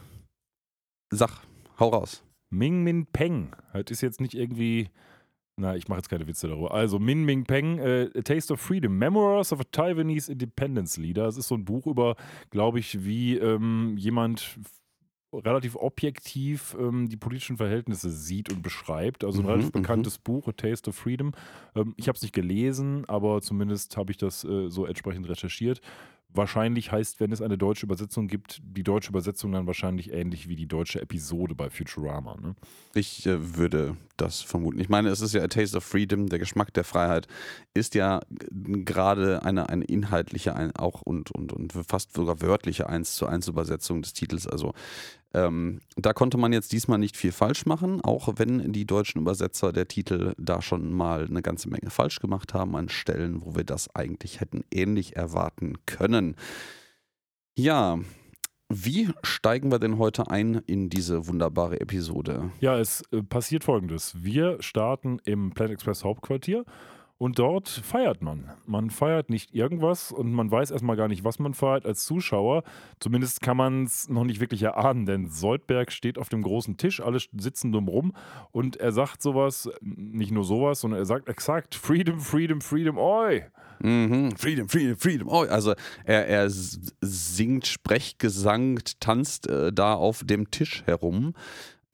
Sag, 1.11 1.31
hau 1.79 1.89
raus. 1.91 2.23
Ming 2.51 2.83
Min 2.83 3.07
Peng. 3.07 3.53
Das 3.73 3.85
ist 3.91 4.01
jetzt 4.01 4.21
nicht 4.21 4.35
irgendwie. 4.35 4.89
Na, 5.59 5.75
ich 5.75 5.89
mache 5.89 5.99
jetzt 6.01 6.11
keine 6.11 6.27
Witze 6.27 6.49
darüber. 6.49 6.73
Also 6.75 6.99
Min 6.99 7.25
Ming 7.25 7.45
Peng, 7.45 7.79
äh, 7.79 8.11
A 8.15 8.21
Taste 8.21 8.53
of 8.53 8.61
Freedom, 8.61 8.97
Memoirs 8.99 9.53
of 9.55 9.61
a 9.61 9.65
Taiwanese 9.73 10.31
Independence 10.31 10.99
Leader. 10.99 11.25
Das 11.25 11.39
ist 11.39 11.49
so 11.49 11.55
ein 11.55 11.65
Buch 11.65 11.87
über, 11.87 12.17
glaube 12.51 12.79
ich, 12.79 13.05
wie 13.07 13.37
ähm, 13.39 13.95
jemand 13.97 14.59
relativ 15.33 15.77
objektiv 15.77 16.77
ähm, 16.79 17.09
die 17.09 17.17
politischen 17.17 17.57
Verhältnisse 17.57 18.11
sieht 18.11 18.51
und 18.53 18.63
beschreibt. 18.63 19.25
Also 19.25 19.41
ein 19.41 19.45
Mhm, 19.45 19.49
relativ 19.51 19.69
mhm. 19.69 19.73
bekanntes 19.83 20.19
Buch, 20.19 20.47
A 20.47 20.53
Taste 20.53 20.91
of 20.91 20.97
Freedom. 20.97 21.33
Ähm, 21.75 21.95
ich 21.97 22.09
habe 22.09 22.17
es 22.17 22.23
nicht 22.23 22.35
gelesen, 22.35 23.05
aber 23.07 23.41
zumindest 23.41 23.97
habe 23.97 24.13
ich 24.13 24.19
das 24.19 24.45
äh, 24.45 24.69
so 24.69 24.85
entsprechend 24.85 25.27
recherchiert. 25.29 25.81
Wahrscheinlich 26.29 26.93
heißt, 26.93 27.19
wenn 27.21 27.33
es 27.33 27.41
eine 27.41 27.57
deutsche 27.57 27.87
Übersetzung 27.87 28.29
gibt, 28.29 28.61
die 28.63 28.83
deutsche 28.83 29.09
Übersetzung 29.11 29.53
dann 29.53 29.67
wahrscheinlich 29.67 30.13
ähnlich 30.13 30.49
wie 30.49 30.57
die 30.57 30.67
deutsche 30.67 31.01
Episode 31.01 31.55
bei 31.55 31.71
Futurama. 31.71 32.37
Ne? 32.41 32.55
Ich 32.95 33.25
äh, 33.27 33.57
würde 33.57 33.97
das 34.19 34.43
vermuten. 34.43 34.79
Ich 34.79 34.89
meine, 34.91 35.09
es 35.09 35.21
ist 35.23 35.33
ja 35.33 35.43
A 35.43 35.49
Taste 35.49 35.79
of 35.79 35.85
Freedom, 35.85 36.29
der 36.29 36.39
Geschmack 36.39 36.75
der 36.75 36.85
Freiheit, 36.85 37.27
ist 37.73 37.95
ja 37.95 38.21
g- 38.29 38.83
gerade 38.85 39.45
eine, 39.45 39.69
eine 39.71 39.85
inhaltliche 39.85 40.55
ein, 40.55 40.77
auch 40.77 41.01
und, 41.03 41.31
und, 41.31 41.53
und 41.55 41.73
fast 41.73 42.13
sogar 42.13 42.41
wörtliche 42.43 42.89
1 42.89 43.15
zu 43.17 43.27
1 43.27 43.49
Übersetzung 43.49 44.03
des 44.03 44.13
Titels. 44.13 44.47
Also 44.47 44.75
ähm, 45.37 45.81
da 45.97 46.15
konnte 46.15 46.39
man 46.39 46.55
jetzt 46.55 46.73
diesmal 46.73 46.99
nicht 46.99 47.17
viel 47.17 47.31
falsch 47.31 47.67
machen, 47.67 48.01
auch 48.01 48.33
wenn 48.37 48.73
die 48.73 48.87
deutschen 48.87 49.21
Übersetzer 49.21 49.71
der 49.71 49.87
Titel 49.87 50.33
da 50.39 50.63
schon 50.63 50.91
mal 50.91 51.27
eine 51.27 51.43
ganze 51.43 51.69
Menge 51.69 51.91
falsch 51.91 52.21
gemacht 52.21 52.55
haben 52.55 52.75
an 52.75 52.89
Stellen, 52.89 53.45
wo 53.45 53.55
wir 53.55 53.65
das 53.65 53.95
eigentlich 53.95 54.41
hätten 54.41 54.65
ähnlich 54.73 55.15
erwarten 55.15 55.75
können. 55.85 56.37
Ja, 57.55 57.99
wie 58.71 59.11
steigen 59.23 59.71
wir 59.71 59.79
denn 59.79 59.99
heute 59.99 60.31
ein 60.31 60.63
in 60.67 60.89
diese 60.89 61.29
wunderbare 61.29 61.81
Episode? 61.81 62.51
Ja, 62.61 62.79
es 62.79 63.03
äh, 63.13 63.23
passiert 63.23 63.63
folgendes. 63.63 64.15
Wir 64.17 64.57
starten 64.61 65.19
im 65.25 65.51
Planet 65.53 65.75
Express 65.75 66.03
Hauptquartier 66.03 66.65
und 67.19 67.39
dort 67.39 67.69
feiert 67.69 68.23
man. 68.23 68.51
Man 68.67 68.91
feiert 68.91 69.31
nicht 69.31 69.55
irgendwas 69.55 70.13
und 70.13 70.33
man 70.33 70.51
weiß 70.51 70.71
erstmal 70.71 70.97
gar 70.97 71.09
nicht, 71.09 71.25
was 71.25 71.39
man 71.39 71.55
feiert 71.55 71.87
als 71.87 72.05
Zuschauer. 72.05 72.63
Zumindest 73.01 73.41
kann 73.41 73.57
man 73.57 73.85
es 73.85 74.09
noch 74.09 74.25
nicht 74.25 74.41
wirklich 74.41 74.63
erahnen, 74.63 75.07
denn 75.07 75.29
Soldberg 75.29 75.93
steht 75.93 76.19
auf 76.19 76.29
dem 76.29 76.43
großen 76.43 76.77
Tisch, 76.77 77.01
alle 77.01 77.19
sitzen 77.37 77.73
drumrum 77.73 78.13
und 78.53 78.77
er 78.77 78.93
sagt 78.93 79.23
sowas, 79.23 79.71
nicht 79.81 80.33
nur 80.33 80.45
sowas, 80.45 80.81
sondern 80.81 81.01
er 81.01 81.07
sagt 81.07 81.29
exakt 81.29 81.75
Freedom, 81.75 82.21
Freedom, 82.21 82.61
Freedom, 82.61 82.99
oi! 82.99 83.45
Mhm. 83.81 84.35
Freedom, 84.37 84.69
Freedom, 84.69 84.97
Freedom. 84.97 85.29
Oh, 85.29 85.45
also 85.45 85.75
er, 86.05 86.27
er 86.27 86.47
singt, 86.49 87.67
Sprechgesang, 87.67 88.81
tanzt 89.01 89.49
äh, 89.49 89.73
da 89.73 89.95
auf 89.95 90.25
dem 90.25 90.51
Tisch 90.51 90.83
herum. 90.87 91.35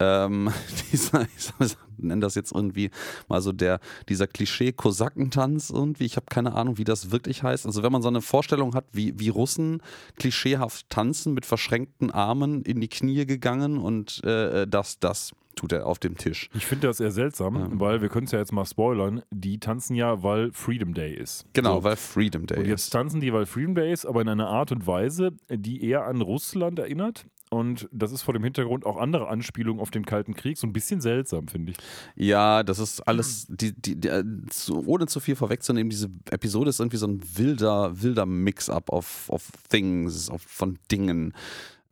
Ähm, 0.03 0.51
dieser, 0.93 1.23
ich 1.37 1.53
nenne 1.99 2.21
das 2.21 2.35
jetzt 2.35 2.53
irgendwie 2.53 2.91
mal 3.29 3.41
so 3.41 3.53
der, 3.53 3.79
dieser 4.09 4.27
Klischee-Kosakentanz 4.27 5.71
irgendwie. 5.71 6.05
Ich 6.05 6.17
habe 6.17 6.27
keine 6.29 6.55
Ahnung, 6.55 6.79
wie 6.79 6.85
das 6.85 7.11
wirklich 7.11 7.43
heißt. 7.43 7.67
Also 7.67 7.83
wenn 7.83 7.93
man 7.93 8.03
so 8.03 8.09
eine 8.09 8.21
Vorstellung 8.21 8.75
hat, 8.75 8.85
wie, 8.93 9.19
wie 9.19 9.29
Russen 9.29 9.81
klischeehaft 10.17 10.91
tanzen 10.91 11.35
mit 11.35 11.47
verschränkten 11.47 12.11
Armen 12.11 12.63
in 12.63 12.81
die 12.81 12.89
Knie 12.89 13.27
gegangen 13.27 13.79
und 13.79 14.23
äh, 14.25 14.67
das, 14.67 14.99
das 14.99 15.33
tut 15.55 15.73
er 15.73 15.87
auf 15.87 15.99
dem 15.99 16.17
Tisch. 16.17 16.49
Ich 16.55 16.67
finde 16.67 16.87
das 16.89 17.01
eher 17.01 17.11
seltsam, 17.11 17.57
Ähm. 17.57 17.81
weil 17.81 18.01
wir 18.03 18.09
können 18.09 18.27
es 18.27 18.33
ja 18.33 18.39
jetzt 18.39 18.53
mal 18.53 18.65
spoilern. 18.65 19.23
Die 19.31 19.59
tanzen 19.59 19.95
ja, 19.95 20.23
weil 20.23 20.53
Freedom 20.53 20.95
Day 20.95 21.15
ist. 21.15 21.45
Genau, 21.53 21.77
So. 21.79 21.85
weil 21.85 21.97
Freedom 21.97 22.47
Day 22.47 22.59
Und 22.61 22.67
jetzt 22.67 22.85
ist. 22.85 22.91
tanzen 22.91 23.21
die, 23.21 23.33
weil 23.33 23.47
Freedom 23.47 23.75
Day 23.75 23.93
ist, 23.93 24.07
aber 24.07 24.21
in 24.23 24.29
einer 24.29 24.49
Art 24.49 24.73
und 24.73 24.87
Weise, 24.87 25.33
die 25.51 25.85
eher 25.85 26.07
an 26.07 26.21
Russland 26.21 26.79
erinnert. 26.79 27.27
Und 27.51 27.87
das 27.93 28.13
ist 28.13 28.23
vor 28.23 28.33
dem 28.33 28.43
Hintergrund 28.45 28.87
auch 28.87 28.97
andere 28.97 29.29
Anspielungen 29.29 29.79
auf 29.79 29.91
den 29.91 30.07
Kalten 30.07 30.33
Krieg. 30.33 30.57
So 30.57 30.67
ein 30.67 30.73
bisschen 30.73 31.03
seltsam, 31.03 31.49
finde 31.49 31.73
ich. 31.73 31.77
Ja, 32.17 32.63
das 32.63 32.79
ist 32.79 33.01
alles, 33.07 33.47
die, 33.51 33.75
die, 33.79 34.01
die, 34.01 34.09
äh, 34.09 34.25
ohne 34.73 35.05
zu 35.07 35.21
viel 35.21 35.37
vorwegzunehmen, 35.37 35.91
diese 35.91 36.09
Episode 36.31 36.71
ist 36.71 36.81
irgendwie 36.81 36.97
so 36.97 37.07
ein 37.07 37.21
wilder, 37.37 38.01
wilder 38.03 38.25
Mix-up 38.25 38.89
of, 38.89 39.29
of 39.29 39.51
Things, 39.69 40.31
of, 40.31 40.41
von 40.41 40.79
Dingen. 40.91 41.35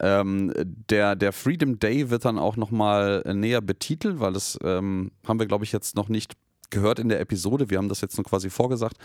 Ähm, 0.01 0.53
der, 0.89 1.15
der 1.15 1.33
Freedom 1.33 1.79
Day 1.79 2.11
wird 2.11 2.25
dann 2.25 2.39
auch 2.39 2.57
nochmal 2.57 3.23
näher 3.35 3.61
betitelt, 3.61 4.19
weil 4.19 4.33
das 4.33 4.59
ähm, 4.65 5.13
haben 5.27 5.39
wir, 5.39 5.47
glaube 5.47 5.65
ich, 5.65 5.73
jetzt 5.73 5.95
noch 5.95 6.09
nicht 6.09 6.35
gehört 6.71 6.99
in 6.99 7.09
der 7.09 7.21
Episode. 7.21 7.69
Wir 7.69 7.79
haben 7.79 7.89
das 7.89 8.01
jetzt 8.01 8.17
nur 8.17 8.25
quasi 8.25 8.49
vorgesagt, 8.49 8.97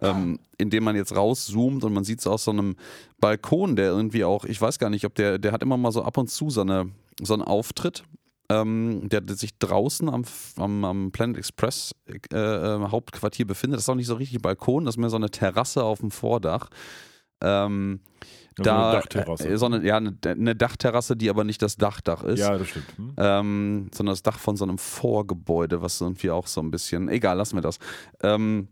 ähm, 0.00 0.38
indem 0.58 0.84
man 0.84 0.96
jetzt 0.96 1.16
rauszoomt 1.16 1.84
und 1.84 1.92
man 1.92 2.04
sieht 2.04 2.20
es 2.20 2.26
aus 2.26 2.44
so 2.44 2.50
einem 2.50 2.76
Balkon, 3.20 3.76
der 3.76 3.86
irgendwie 3.86 4.24
auch, 4.24 4.44
ich 4.44 4.60
weiß 4.60 4.78
gar 4.78 4.90
nicht, 4.90 5.06
ob 5.06 5.14
der, 5.14 5.38
der 5.38 5.52
hat 5.52 5.62
immer 5.62 5.76
mal 5.76 5.92
so 5.92 6.02
ab 6.02 6.18
und 6.18 6.28
zu 6.28 6.50
so, 6.50 6.60
eine, 6.60 6.90
so 7.20 7.34
einen 7.34 7.42
Auftritt. 7.42 8.04
Ähm, 8.48 9.08
der, 9.08 9.22
der 9.22 9.36
sich 9.36 9.56
draußen 9.58 10.10
am, 10.10 10.24
am, 10.56 10.84
am 10.84 11.12
Planet 11.12 11.38
Express 11.38 11.92
äh, 12.06 12.36
äh, 12.36 12.80
Hauptquartier 12.90 13.46
befindet. 13.46 13.78
Das 13.78 13.84
ist 13.84 13.88
auch 13.88 13.94
nicht 13.94 14.08
so 14.08 14.16
richtig 14.16 14.42
Balkon, 14.42 14.84
das 14.84 14.96
ist 14.96 14.98
mehr 14.98 15.08
so 15.08 15.16
eine 15.16 15.30
Terrasse 15.30 15.84
auf 15.84 16.00
dem 16.00 16.10
Vordach. 16.10 16.68
Ähm, 17.40 18.00
da, 18.56 18.90
eine 18.90 19.00
Dachterrasse. 19.00 19.48
Äh, 19.48 19.56
sondern 19.58 19.84
ja, 19.84 19.96
eine, 19.96 20.16
eine 20.24 20.54
Dachterrasse, 20.54 21.16
die 21.16 21.30
aber 21.30 21.44
nicht 21.44 21.62
das 21.62 21.76
Dachdach 21.76 22.24
ist, 22.24 22.40
ja, 22.40 22.56
das 22.56 22.68
stimmt. 22.68 22.96
Hm? 22.96 23.14
ähm, 23.16 23.90
sondern 23.92 24.12
das 24.12 24.22
Dach 24.22 24.38
von 24.38 24.56
so 24.56 24.64
einem 24.64 24.78
Vorgebäude, 24.78 25.82
was 25.82 26.00
irgendwie 26.00 26.30
auch 26.30 26.46
so 26.46 26.60
ein 26.60 26.70
bisschen, 26.70 27.08
egal, 27.08 27.36
lassen 27.36 27.56
wir 27.56 27.62
das. 27.62 27.78
Ähm, 28.22 28.68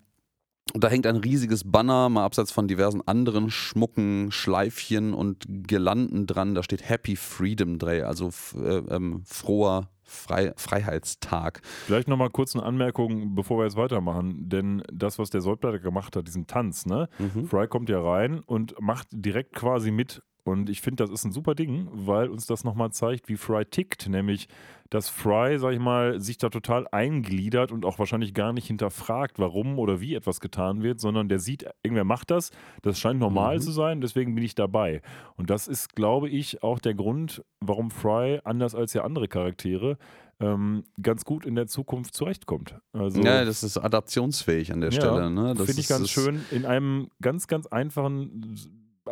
und 0.73 0.85
da 0.85 0.89
hängt 0.89 1.07
ein 1.07 1.17
riesiges 1.17 1.63
Banner, 1.65 2.09
mal 2.09 2.25
abseits 2.25 2.53
von 2.53 2.69
diversen 2.69 3.03
anderen 3.07 3.51
Schmucken, 3.51 4.31
Schleifchen 4.31 5.15
und 5.15 5.45
Girlanden 5.49 6.27
dran. 6.27 6.55
Da 6.55 6.63
steht 6.63 6.89
Happy 6.89 7.17
Freedom 7.17 7.79
Day, 7.79 8.03
also 8.03 8.31
äh, 8.57 8.83
ähm, 8.89 9.23
froher 9.27 9.89
Frei 10.11 10.53
Freiheitstag. 10.57 11.61
Vielleicht 11.87 12.09
nochmal 12.09 12.31
kurz 12.31 12.55
eine 12.57 12.65
Anmerkung, 12.65 13.35
bevor 13.35 13.59
wir 13.59 13.65
jetzt 13.65 13.77
weitermachen. 13.77 14.49
Denn 14.49 14.83
das, 14.93 15.19
was 15.19 15.31
der 15.31 15.41
Soldblätter 15.41 15.79
gemacht 15.79 16.17
hat, 16.17 16.27
diesen 16.27 16.47
Tanz, 16.47 16.85
ne? 16.87 17.09
Mhm. 17.19 17.45
Fry 17.47 17.69
kommt 17.69 17.89
ja 17.89 18.01
rein 18.03 18.41
und 18.41 18.75
macht 18.81 19.07
direkt 19.13 19.55
quasi 19.55 19.91
mit. 19.91 20.23
Und 20.43 20.71
ich 20.71 20.81
finde, 20.81 21.05
das 21.05 21.11
ist 21.11 21.25
ein 21.25 21.33
super 21.33 21.55
Ding, 21.55 21.89
weil 21.93 22.29
uns 22.29 22.47
das 22.47 22.65
nochmal 22.65 22.91
zeigt, 22.91 23.29
wie 23.29 23.37
Fry 23.37 23.65
tickt. 23.67 24.09
Nämlich, 24.09 24.49
dass 24.89 25.11
Fry, 25.11 25.59
sag 25.59 25.75
ich 25.75 25.79
mal, 25.79 26.19
sich 26.19 26.39
da 26.39 26.49
total 26.49 26.89
eingliedert 26.91 27.71
und 27.71 27.85
auch 27.85 27.99
wahrscheinlich 27.99 28.33
gar 28.33 28.55
nicht 28.55 28.67
hinterfragt, 28.67 29.39
warum 29.39 29.79
oder 29.79 30.01
wie 30.01 30.15
etwas 30.15 30.41
getan 30.41 30.83
wird, 30.83 30.99
sondern 30.99 31.29
der 31.29 31.41
sieht, 31.41 31.67
irgendwer 31.83 32.05
macht 32.05 32.31
das, 32.31 32.51
das 32.81 32.99
scheint 32.99 33.21
normal 33.21 33.57
Mhm. 33.57 33.61
zu 33.61 33.71
sein, 33.71 34.01
deswegen 34.01 34.35
bin 34.35 34.43
ich 34.43 34.55
dabei. 34.55 35.03
Und 35.37 35.51
das 35.51 35.69
ist, 35.69 35.95
glaube 35.95 36.31
ich, 36.31 36.63
auch 36.63 36.79
der 36.79 36.95
Grund, 36.95 37.45
warum 37.61 37.91
Fry, 37.91 38.41
anders 38.43 38.75
als 38.75 38.95
ja 38.95 39.05
andere 39.05 39.29
Charaktere, 39.29 39.99
ähm, 40.41 40.85
ganz 41.01 41.25
gut 41.25 41.45
in 41.45 41.55
der 41.55 41.67
Zukunft 41.67 42.15
zurechtkommt. 42.15 42.79
Also, 42.93 43.21
ja, 43.21 43.45
das 43.45 43.63
ist 43.63 43.77
adaptionsfähig 43.77 44.73
an 44.73 44.81
der 44.81 44.91
Ja, 44.91 45.01
Stelle. 45.01 45.31
Ne? 45.31 45.55
Das 45.55 45.67
Finde 45.67 45.81
ich 45.81 45.89
ganz 45.89 46.09
schön 46.09 46.41
in 46.51 46.65
einem 46.65 47.09
ganz, 47.21 47.47
ganz 47.47 47.67
einfachen 47.67 48.57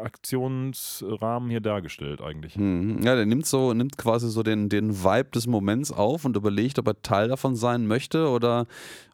Aktionsrahmen 0.01 1.51
hier 1.51 1.61
dargestellt 1.61 2.21
eigentlich. 2.21 2.57
Mhm. 2.57 3.01
Ja, 3.03 3.15
der 3.15 3.27
nimmt 3.27 3.47
so, 3.47 3.75
nimmt 3.75 3.99
quasi 3.99 4.31
so 4.31 4.43
den, 4.43 4.69
den 4.69 5.03
Vibe 5.05 5.31
des 5.31 5.47
Moments 5.47 5.93
auf 5.93 6.25
und 6.25 6.37
überlegt, 6.37 6.79
ob 6.79 6.87
er 6.89 7.03
Teil 7.03 7.29
davon 7.29 7.57
sein 7.57 7.87
möchte 7.87 8.29
oder, 8.29 8.67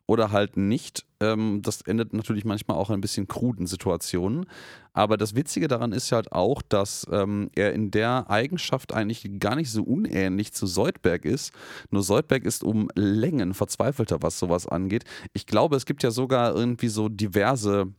oder 0.07 0.31
halt 0.31 0.57
nicht. 0.57 1.05
Ähm, 1.21 1.61
das 1.62 1.83
endet 1.83 2.12
natürlich 2.12 2.45
manchmal 2.45 2.76
auch 2.76 2.91
in 2.91 2.95
ein 2.95 3.00
bisschen 3.00 3.29
kruden 3.29 3.67
Situationen. 3.67 4.47
Aber 4.93 5.17
das 5.17 5.35
Witzige 5.35 5.67
daran 5.67 5.93
ist 5.93 6.12
halt 6.12 6.33
auch, 6.33 6.62
dass 6.62 7.07
ähm, 7.11 7.50
er 7.57 7.73
in 7.73 7.91
der 7.91 8.31
Eigenschaft 8.31 8.93
eigentlich 8.95 9.29
gar 9.41 9.57
nicht 9.57 9.71
so 9.71 9.83
unähnlich 9.83 10.53
zu 10.53 10.67
Soldberg 10.67 11.25
ist. 11.25 11.53
Nur 11.91 12.03
Soldberg 12.03 12.45
ist 12.45 12.62
um 12.62 12.88
Längen 12.95 13.55
verzweifelter, 13.55 14.23
was 14.23 14.38
sowas 14.38 14.69
angeht. 14.69 15.05
Ich 15.33 15.47
glaube, 15.47 15.76
es 15.76 15.87
gibt 15.87 16.03
ja 16.03 16.11
sogar 16.11 16.55
irgendwie 16.55 16.88
so 16.88 17.09
diverse 17.09 17.93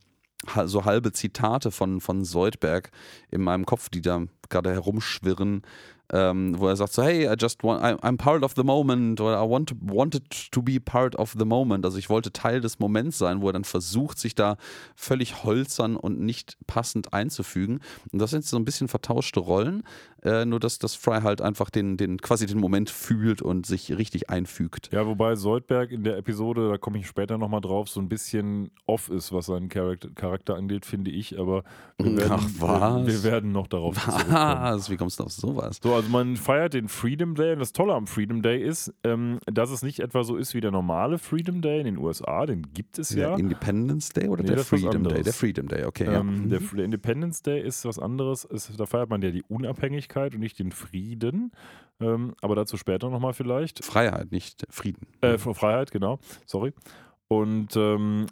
so 0.66 0.86
halbe 0.86 1.12
Zitate 1.12 1.72
von, 1.72 2.02
von 2.02 2.24
Soldberg 2.24 2.92
in 3.32 3.42
meinem 3.42 3.66
Kopf, 3.66 3.90
die 3.90 4.02
da 4.02 4.24
gerade 4.50 4.72
herumschwirren, 4.72 5.64
ähm, 6.12 6.56
wo 6.60 6.68
er 6.68 6.76
sagt 6.76 6.94
so, 6.94 7.04
hey, 7.04 7.26
I 7.26 7.36
just 7.40 7.64
want, 7.64 7.84
I'm 7.84 8.18
part 8.18 8.44
of 8.44 8.54
the 8.56 8.64
moment 8.64 9.20
oder 9.20 9.42
I 9.42 9.50
want 9.50 9.74
wanted 9.82 10.24
to 10.52 10.62
be 10.62 10.80
part 10.80 11.16
of 11.16 11.36
the 11.38 11.46
moment. 11.46 11.86
Also 11.86 11.98
ich 11.98 12.10
wollte 12.10 12.32
Teil 12.32 12.62
des 12.62 12.80
Moments 12.80 13.18
sein, 13.18 13.42
wo 13.42 13.48
er 13.48 13.54
dann 13.54 13.64
versucht, 13.64 14.20
sich 14.20 14.36
da 14.36 14.58
völlig 14.96 15.44
holzern 15.44 15.96
und 15.96 16.20
nicht 16.20 16.58
passend 16.68 17.14
einzufügen. 17.14 17.80
Und 18.12 18.20
das 18.20 18.32
sind 18.32 18.46
so 18.46 18.58
ein 18.58 18.66
bisschen 18.66 18.88
vertauschte 18.88 19.40
Rollen, 19.40 19.84
äh, 20.24 20.46
nur 20.46 20.60
dass 20.60 20.80
das 20.80 20.96
Fry 20.96 21.22
halt 21.22 21.42
einfach 21.42 21.70
den, 21.70 21.98
den, 21.98 22.20
quasi 22.20 22.46
den 22.46 22.60
Moment 22.60 22.90
fühlt 22.90 23.42
und 23.42 23.66
sich 23.66 23.96
richtig 23.98 24.30
einfügt. 24.30 24.90
Ja, 24.92 25.06
wobei 25.06 25.36
Soldberg 25.36 25.92
in 25.92 26.04
der 26.04 26.18
Episode, 26.18 26.70
da 26.70 26.78
komme 26.78 27.00
ich 27.00 27.08
später 27.08 27.38
nochmal 27.38 27.62
drauf, 27.62 27.90
so 27.90 28.00
ein 28.00 28.10
bisschen 28.10 28.72
off 28.86 29.10
ist, 29.10 29.32
was 29.32 29.48
seinen 29.48 29.70
Charakter, 29.70 30.10
Charakter 30.14 30.56
angeht, 30.56 30.86
finde 30.86 31.12
ich. 31.12 31.40
Aber 31.40 31.64
wir 31.98 32.18
werden, 32.18 32.32
Ach, 32.34 32.50
was? 32.60 33.08
Wir, 33.08 33.14
wir 33.14 33.24
werden 33.24 33.52
noch 33.52 33.68
darauf 33.68 33.96
zurückkommen. 33.96 34.34
Was? 34.34 34.90
Wie 34.90 34.98
kommst 34.98 35.20
du 35.20 35.24
auf 35.24 35.32
sowas? 35.32 35.80
So, 35.82 35.95
also 35.96 36.10
man 36.10 36.36
feiert 36.38 36.74
den 36.74 36.88
Freedom 36.88 37.36
Day 37.36 37.54
und 37.54 37.60
das 37.60 37.74
Tolle 37.74 37.94
am 37.94 38.08
Freedom 38.08 38.42
Day 38.42 38.62
ist, 38.62 38.94
ähm, 39.04 39.40
dass 39.46 39.72
es 39.72 39.82
nicht 39.82 40.00
etwa 40.00 40.24
so 40.24 40.36
ist 40.38 40.54
wie 40.54 40.62
der 40.62 40.72
normale 40.72 41.18
Freedom 41.18 41.62
Day 41.62 41.80
in 41.80 41.86
den 41.86 41.98
USA, 41.98 42.46
den 42.46 42.74
gibt 42.74 43.00
es 43.00 43.10
Der 43.10 43.30
ja. 43.30 43.36
Independence 43.36 44.10
Day 44.10 44.28
oder 44.28 44.44
Nee, 44.44 44.50
der 44.56 44.60
Freedom 44.60 45.04
Day? 45.04 45.24
Der 45.24 45.34
Freedom 45.34 45.68
Day, 45.68 45.86
okay. 45.86 46.06
ja. 46.06 46.20
Ähm, 46.20 46.50
der, 46.50 46.62
Mhm. 46.62 46.76
der 46.76 46.86
Independence 46.86 47.42
Day 47.42 47.62
ist 47.62 47.86
was 47.86 47.98
anderes. 48.00 48.44
Ist, 48.46 48.80
da 48.80 48.86
feiert 48.86 49.10
man 49.10 49.22
ja 49.22 49.32
die 49.32 49.44
Unabhängigkeit 49.44 50.34
und 50.34 50.40
nicht 50.42 50.60
den 50.60 50.72
Frieden. 50.72 51.52
Ähm, 52.00 52.36
aber 52.42 52.56
dazu 52.56 52.78
später 52.78 53.10
nochmal 53.10 53.34
vielleicht. 53.34 53.84
Freiheit, 53.84 54.32
nicht 54.32 54.66
Frieden. 54.70 55.08
Äh, 55.22 55.38
Freiheit, 55.38 55.92
genau. 55.92 56.20
Sorry. 56.46 56.74
Und 57.28 57.76
ähm, 57.78 58.26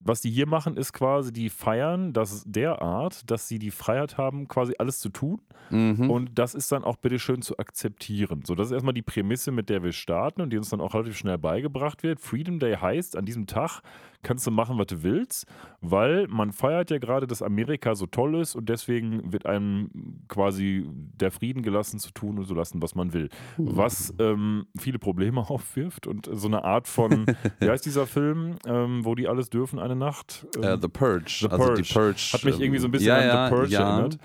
was 0.00 0.20
die 0.20 0.30
hier 0.30 0.46
machen, 0.46 0.76
ist 0.76 0.92
quasi, 0.92 1.32
die 1.32 1.48
feiern 1.48 2.12
das 2.12 2.44
derart, 2.46 3.30
dass 3.30 3.48
sie 3.48 3.58
die 3.58 3.70
Freiheit 3.70 4.18
haben, 4.18 4.48
quasi 4.48 4.74
alles 4.78 5.00
zu 5.00 5.08
tun. 5.08 5.40
Mhm. 5.70 6.10
Und 6.10 6.38
das 6.38 6.54
ist 6.54 6.70
dann 6.72 6.84
auch 6.84 6.96
bitteschön 6.96 7.42
zu 7.42 7.58
akzeptieren. 7.58 8.42
So, 8.44 8.54
das 8.54 8.68
ist 8.68 8.72
erstmal 8.72 8.94
die 8.94 9.02
Prämisse, 9.02 9.50
mit 9.50 9.70
der 9.70 9.82
wir 9.82 9.92
starten 9.92 10.42
und 10.42 10.50
die 10.50 10.58
uns 10.58 10.68
dann 10.68 10.80
auch 10.80 10.94
relativ 10.94 11.16
schnell 11.16 11.38
beigebracht 11.38 12.02
wird. 12.02 12.20
Freedom 12.20 12.58
Day 12.58 12.76
heißt, 12.76 13.16
an 13.16 13.24
diesem 13.24 13.46
Tag 13.46 13.80
kannst 14.24 14.46
du 14.46 14.50
machen, 14.50 14.78
was 14.78 14.86
du 14.86 15.02
willst, 15.02 15.46
weil 15.80 16.26
man 16.28 16.52
feiert 16.52 16.90
ja 16.90 16.98
gerade, 16.98 17.26
dass 17.26 17.42
Amerika 17.42 17.94
so 17.94 18.06
toll 18.06 18.40
ist 18.40 18.56
und 18.56 18.68
deswegen 18.68 19.32
wird 19.32 19.46
einem 19.46 19.90
quasi 20.28 20.88
der 20.90 21.30
Frieden 21.30 21.62
gelassen 21.62 22.00
zu 22.00 22.10
tun 22.10 22.38
und 22.38 22.46
zu 22.46 22.54
lassen, 22.54 22.82
was 22.82 22.94
man 22.94 23.12
will. 23.12 23.28
Was 23.56 24.14
ähm, 24.18 24.66
viele 24.76 24.98
Probleme 24.98 25.40
aufwirft 25.48 26.06
und 26.06 26.28
so 26.32 26.48
eine 26.48 26.64
Art 26.64 26.88
von, 26.88 27.26
wie 27.60 27.68
heißt 27.68 27.86
dieser 27.86 28.06
Film, 28.06 28.56
ähm, 28.66 29.04
wo 29.04 29.14
die 29.14 29.28
alles 29.28 29.50
dürfen 29.50 29.78
eine 29.84 29.96
Nacht? 29.96 30.46
äh, 30.60 30.66
Ähm, 30.74 30.80
The 30.80 30.88
Purge. 30.88 31.36
The 31.40 31.48
also 31.48 31.74
die 31.74 31.82
Purge. 31.82 31.92
Purge. 31.92 32.30
hat 32.32 32.44
mich 32.44 32.60
irgendwie 32.60 32.78
so 32.80 32.88
ein 32.88 32.90
bisschen 32.90 33.08
ja, 33.08 33.44
an 33.44 33.50
The 33.50 33.54
Purge 33.56 33.70
ja. 33.72 33.90
erinnert. 33.96 34.18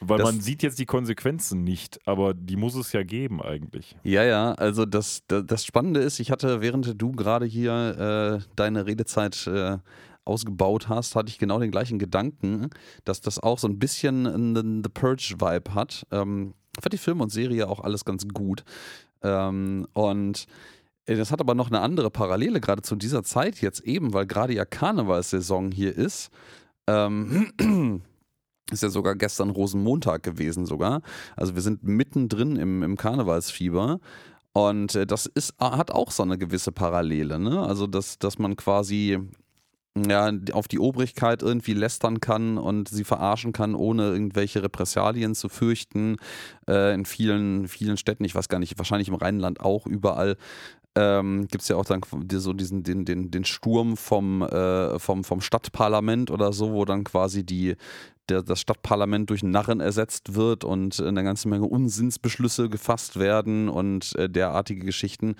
Weil 0.00 0.18
Das- 0.18 0.26
man 0.30 0.40
sieht 0.42 0.62
jetzt 0.62 0.78
die 0.78 0.84
Konsequenzen 0.86 1.64
nicht, 1.64 1.98
aber 2.06 2.34
die 2.34 2.56
muss 2.56 2.74
es 2.74 2.92
ja 2.92 3.02
geben 3.02 3.40
eigentlich. 3.40 3.96
Ja, 4.02 4.24
ja, 4.24 4.52
also 4.52 4.84
das, 4.84 5.22
das, 5.26 5.44
das 5.46 5.64
Spannende 5.64 6.00
ist, 6.00 6.20
ich 6.20 6.30
hatte, 6.30 6.60
während 6.60 7.00
du 7.00 7.12
gerade 7.12 7.46
hier 7.46 8.40
äh, 8.42 8.44
deine 8.56 8.84
Redezeit 8.86 9.46
äh, 9.46 9.78
ausgebaut 10.26 10.88
hast, 10.90 11.16
hatte 11.16 11.30
ich 11.30 11.38
genau 11.38 11.58
den 11.60 11.70
gleichen 11.70 11.98
Gedanken, 11.98 12.68
dass 13.04 13.22
das 13.22 13.38
auch 13.38 13.58
so 13.58 13.68
ein 13.68 13.78
bisschen 13.78 14.26
einen 14.26 14.82
The 14.84 14.90
Purge-Vibe 14.92 15.74
hat. 15.74 16.06
Ähm, 16.10 16.52
ich 16.76 16.82
fand 16.82 16.92
die 16.92 16.98
Film 16.98 17.22
und 17.22 17.30
Serie 17.32 17.66
auch 17.68 17.80
alles 17.80 18.04
ganz 18.04 18.26
gut. 18.28 18.64
Ähm, 19.22 19.86
und 19.94 20.46
das 21.06 21.30
hat 21.30 21.40
aber 21.40 21.54
noch 21.54 21.68
eine 21.68 21.80
andere 21.80 22.10
Parallele, 22.10 22.60
gerade 22.60 22.82
zu 22.82 22.96
dieser 22.96 23.22
Zeit 23.22 23.60
jetzt 23.60 23.80
eben, 23.80 24.12
weil 24.12 24.26
gerade 24.26 24.54
ja 24.54 24.64
Karnevalssaison 24.64 25.70
hier 25.70 25.96
ist. 25.96 26.30
Ähm, 26.88 27.52
ist 28.70 28.82
ja 28.82 28.88
sogar 28.88 29.14
gestern 29.14 29.50
Rosenmontag 29.50 30.22
gewesen 30.22 30.66
sogar. 30.66 31.02
Also 31.36 31.54
wir 31.54 31.62
sind 31.62 31.84
mittendrin 31.84 32.56
im, 32.56 32.82
im 32.82 32.96
Karnevalsfieber. 32.96 34.00
Und 34.52 34.94
äh, 34.94 35.06
das 35.06 35.26
ist, 35.26 35.54
hat 35.60 35.90
auch 35.90 36.10
so 36.10 36.22
eine 36.22 36.38
gewisse 36.38 36.72
Parallele, 36.72 37.38
ne? 37.38 37.60
Also, 37.60 37.86
dass, 37.86 38.18
dass 38.18 38.38
man 38.38 38.56
quasi 38.56 39.18
ja, 39.96 40.30
auf 40.52 40.68
die 40.68 40.78
Obrigkeit 40.78 41.42
irgendwie 41.42 41.72
lästern 41.72 42.20
kann 42.20 42.58
und 42.58 42.88
sie 42.88 43.04
verarschen 43.04 43.52
kann, 43.52 43.74
ohne 43.74 44.04
irgendwelche 44.04 44.62
Repressalien 44.62 45.34
zu 45.34 45.48
fürchten. 45.48 46.16
Äh, 46.68 46.94
in 46.94 47.04
vielen, 47.04 47.68
vielen 47.68 47.96
Städten, 47.96 48.24
ich 48.24 48.34
weiß 48.34 48.48
gar 48.48 48.58
nicht, 48.58 48.78
wahrscheinlich 48.78 49.08
im 49.08 49.14
Rheinland 49.14 49.60
auch 49.60 49.86
überall, 49.86 50.36
ähm, 50.96 51.46
gibt 51.48 51.62
es 51.62 51.68
ja 51.68 51.76
auch 51.76 51.84
dann 51.84 52.00
so 52.32 52.52
diesen, 52.52 52.82
den, 52.82 53.04
den, 53.04 53.30
den 53.30 53.44
Sturm 53.44 53.96
vom, 53.96 54.42
äh, 54.42 54.98
vom, 54.98 55.24
vom 55.24 55.40
Stadtparlament 55.40 56.30
oder 56.30 56.52
so, 56.52 56.72
wo 56.72 56.84
dann 56.86 57.04
quasi 57.04 57.44
die, 57.44 57.76
der, 58.30 58.42
das 58.42 58.60
Stadtparlament 58.60 59.28
durch 59.28 59.42
Narren 59.42 59.80
ersetzt 59.80 60.34
wird 60.34 60.64
und 60.64 60.98
eine 61.00 61.22
ganze 61.22 61.48
Menge 61.48 61.66
Unsinnsbeschlüsse 61.66 62.70
gefasst 62.70 63.18
werden 63.18 63.68
und 63.68 64.16
äh, 64.16 64.28
derartige 64.28 64.86
Geschichten. 64.86 65.36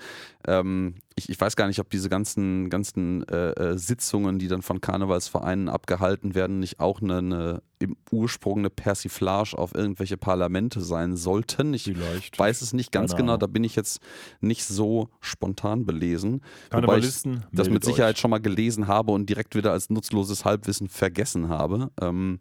Ähm, 0.47 0.95
ich, 1.17 1.29
ich, 1.29 1.41
weiß 1.41 1.55
gar 1.55 1.67
nicht, 1.67 1.79
ob 1.79 1.89
diese 1.89 2.09
ganzen, 2.09 2.69
ganzen 2.69 3.27
äh, 3.27 3.49
äh, 3.51 3.77
Sitzungen, 3.77 4.39
die 4.39 4.47
dann 4.47 4.61
von 4.61 4.81
Karnevalsvereinen 4.81 5.67
abgehalten 5.67 6.35
werden, 6.35 6.59
nicht 6.59 6.79
auch 6.79 7.01
eine, 7.01 7.17
eine 7.17 7.61
im 7.79 7.95
Ursprung 8.11 8.59
eine 8.59 8.69
Persiflage 8.69 9.57
auf 9.57 9.75
irgendwelche 9.75 10.17
Parlamente 10.17 10.81
sein 10.81 11.15
sollten. 11.15 11.73
Ich 11.73 11.83
Vielleicht. 11.83 12.37
weiß 12.37 12.61
es 12.61 12.73
nicht 12.73 12.91
ganz 12.91 13.15
genau, 13.15 13.37
da 13.37 13.47
bin 13.47 13.63
ich 13.63 13.75
jetzt 13.75 13.99
nicht 14.41 14.65
so 14.65 15.09
spontan 15.19 15.85
belesen. 15.85 16.41
Wobei 16.71 16.97
ich 16.99 17.23
das 17.51 17.69
mit 17.69 17.83
Sicherheit 17.83 18.15
euch. 18.15 18.21
schon 18.21 18.31
mal 18.31 18.39
gelesen 18.39 18.87
habe 18.87 19.11
und 19.11 19.29
direkt 19.29 19.55
wieder 19.55 19.71
als 19.71 19.89
nutzloses 19.89 20.45
Halbwissen 20.45 20.87
vergessen 20.87 21.49
habe. 21.49 21.91
Ähm, 22.01 22.39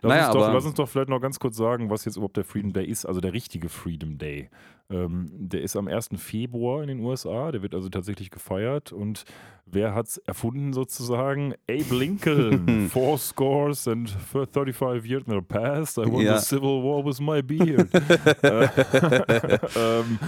lass, 0.00 0.10
naja, 0.10 0.26
uns 0.26 0.34
doch, 0.34 0.44
aber, 0.44 0.54
lass 0.54 0.64
uns 0.64 0.74
doch 0.74 0.88
vielleicht 0.88 1.10
noch 1.10 1.20
ganz 1.20 1.38
kurz 1.38 1.56
sagen, 1.56 1.90
was 1.90 2.04
jetzt 2.04 2.16
überhaupt 2.16 2.36
der 2.36 2.44
Freedom 2.44 2.72
Day 2.72 2.86
ist, 2.86 3.04
also 3.04 3.20
der 3.20 3.32
richtige 3.32 3.68
Freedom 3.68 4.16
Day. 4.16 4.48
Ähm, 4.90 5.30
der 5.32 5.62
ist 5.62 5.76
am 5.76 5.88
1. 5.88 6.10
Februar 6.16 6.82
in 6.82 6.88
den 6.88 7.00
USA, 7.00 7.52
der 7.52 7.62
wird 7.62 7.74
also 7.74 7.88
tatsächlich 7.88 8.30
gefeiert. 8.30 8.92
Und 8.92 9.24
wer 9.66 9.94
hat 9.94 10.08
es 10.08 10.18
erfunden 10.18 10.72
sozusagen? 10.72 11.54
Abe 11.68 11.94
Lincoln. 11.94 12.88
Four 12.92 13.18
scores 13.18 13.86
and 13.86 14.10
35 14.10 15.04
years 15.08 15.24
in 15.26 15.34
the 15.34 15.40
past, 15.40 15.98
I 15.98 16.06
won 16.06 16.22
ja. 16.22 16.38
the 16.38 16.44
Civil 16.44 16.82
War 16.82 17.04
with 17.04 17.20
my 17.20 17.42
beard. 17.42 17.88
ähm, 19.76 20.18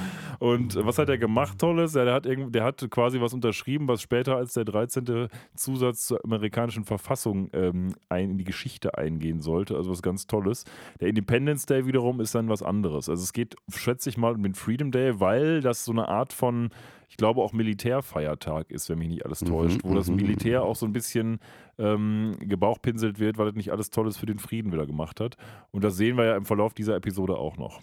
und 0.43 0.75
was 0.85 0.99
hat 0.99 1.09
er 1.09 1.19
gemacht, 1.19 1.59
Tolles? 1.59 1.93
Der 1.93 2.13
hat, 2.13 2.27
der 2.27 2.65
hat 2.65 2.85
quasi 2.91 3.21
was 3.21 3.33
unterschrieben, 3.33 3.87
was 3.87 4.03
später 4.03 4.37
als 4.37 4.55
der 4.55 4.65
13. 4.65 5.29
Zusatz 5.55 6.07
zur 6.07 6.25
amerikanischen 6.25 6.85
Verfassung 6.85 7.49
ähm, 7.53 7.95
ein, 8.09 8.31
in 8.31 8.39
die 8.39 8.45
Geschichte 8.45 8.99
eingehen 8.99 9.41
sollte. 9.41 9.77
Also 9.77 9.93
was 9.93 10.03
ganz 10.03 10.27
Tolles. 10.27 10.65
Der 11.01 11.09
Independence 11.09 11.67
Day 11.67 11.87
wiederum 11.87 12.21
ist 12.21 12.35
dann 12.35 12.49
was 12.49 12.63
anderes. 12.63 13.09
Also 13.09 13.23
es 13.23 13.33
geht, 13.33 13.55
schätze 13.73 14.09
ich 14.09 14.17
mal, 14.17 14.35
um 14.35 14.43
den 14.43 14.52
Freedom 14.55 14.91
Day, 14.91 15.21
weil 15.21 15.61
das 15.61 15.85
so 15.85 15.93
eine 15.93 16.09
Art 16.09 16.33
von 16.33 16.71
ich 17.13 17.19
glaube 17.19 17.43
auch 17.43 17.53
Militärfeiertag 17.53 18.71
ist, 18.71 18.89
wenn 18.89 18.99
mich 18.99 19.09
nicht 19.09 19.27
alles 19.27 19.43
mhm, 19.43 19.49
täuscht, 19.49 19.81
wo 19.83 19.95
das 19.95 20.09
mhm, 20.09 20.17
Militär 20.17 20.61
mhm. 20.61 20.67
auch 20.67 20.77
so 20.77 20.87
ein 20.87 20.95
bisschen 20.95 21.41
ähm, 21.77 22.37
gebauchpinselt 22.41 23.19
wird, 23.19 23.37
weil 23.37 23.49
es 23.49 23.55
nicht 23.55 23.71
alles 23.71 23.91
Tolles 23.91 24.17
für 24.17 24.25
den 24.25 24.39
Frieden 24.39 24.73
wieder 24.73 24.87
gemacht 24.87 25.21
hat. 25.21 25.37
Und 25.73 25.85
das 25.85 25.99
sehen 25.99 26.17
wir 26.17 26.25
ja 26.25 26.37
im 26.37 26.47
Verlauf 26.47 26.73
dieser 26.73 26.97
Episode 26.97 27.37
auch 27.37 27.59
noch. 27.59 27.83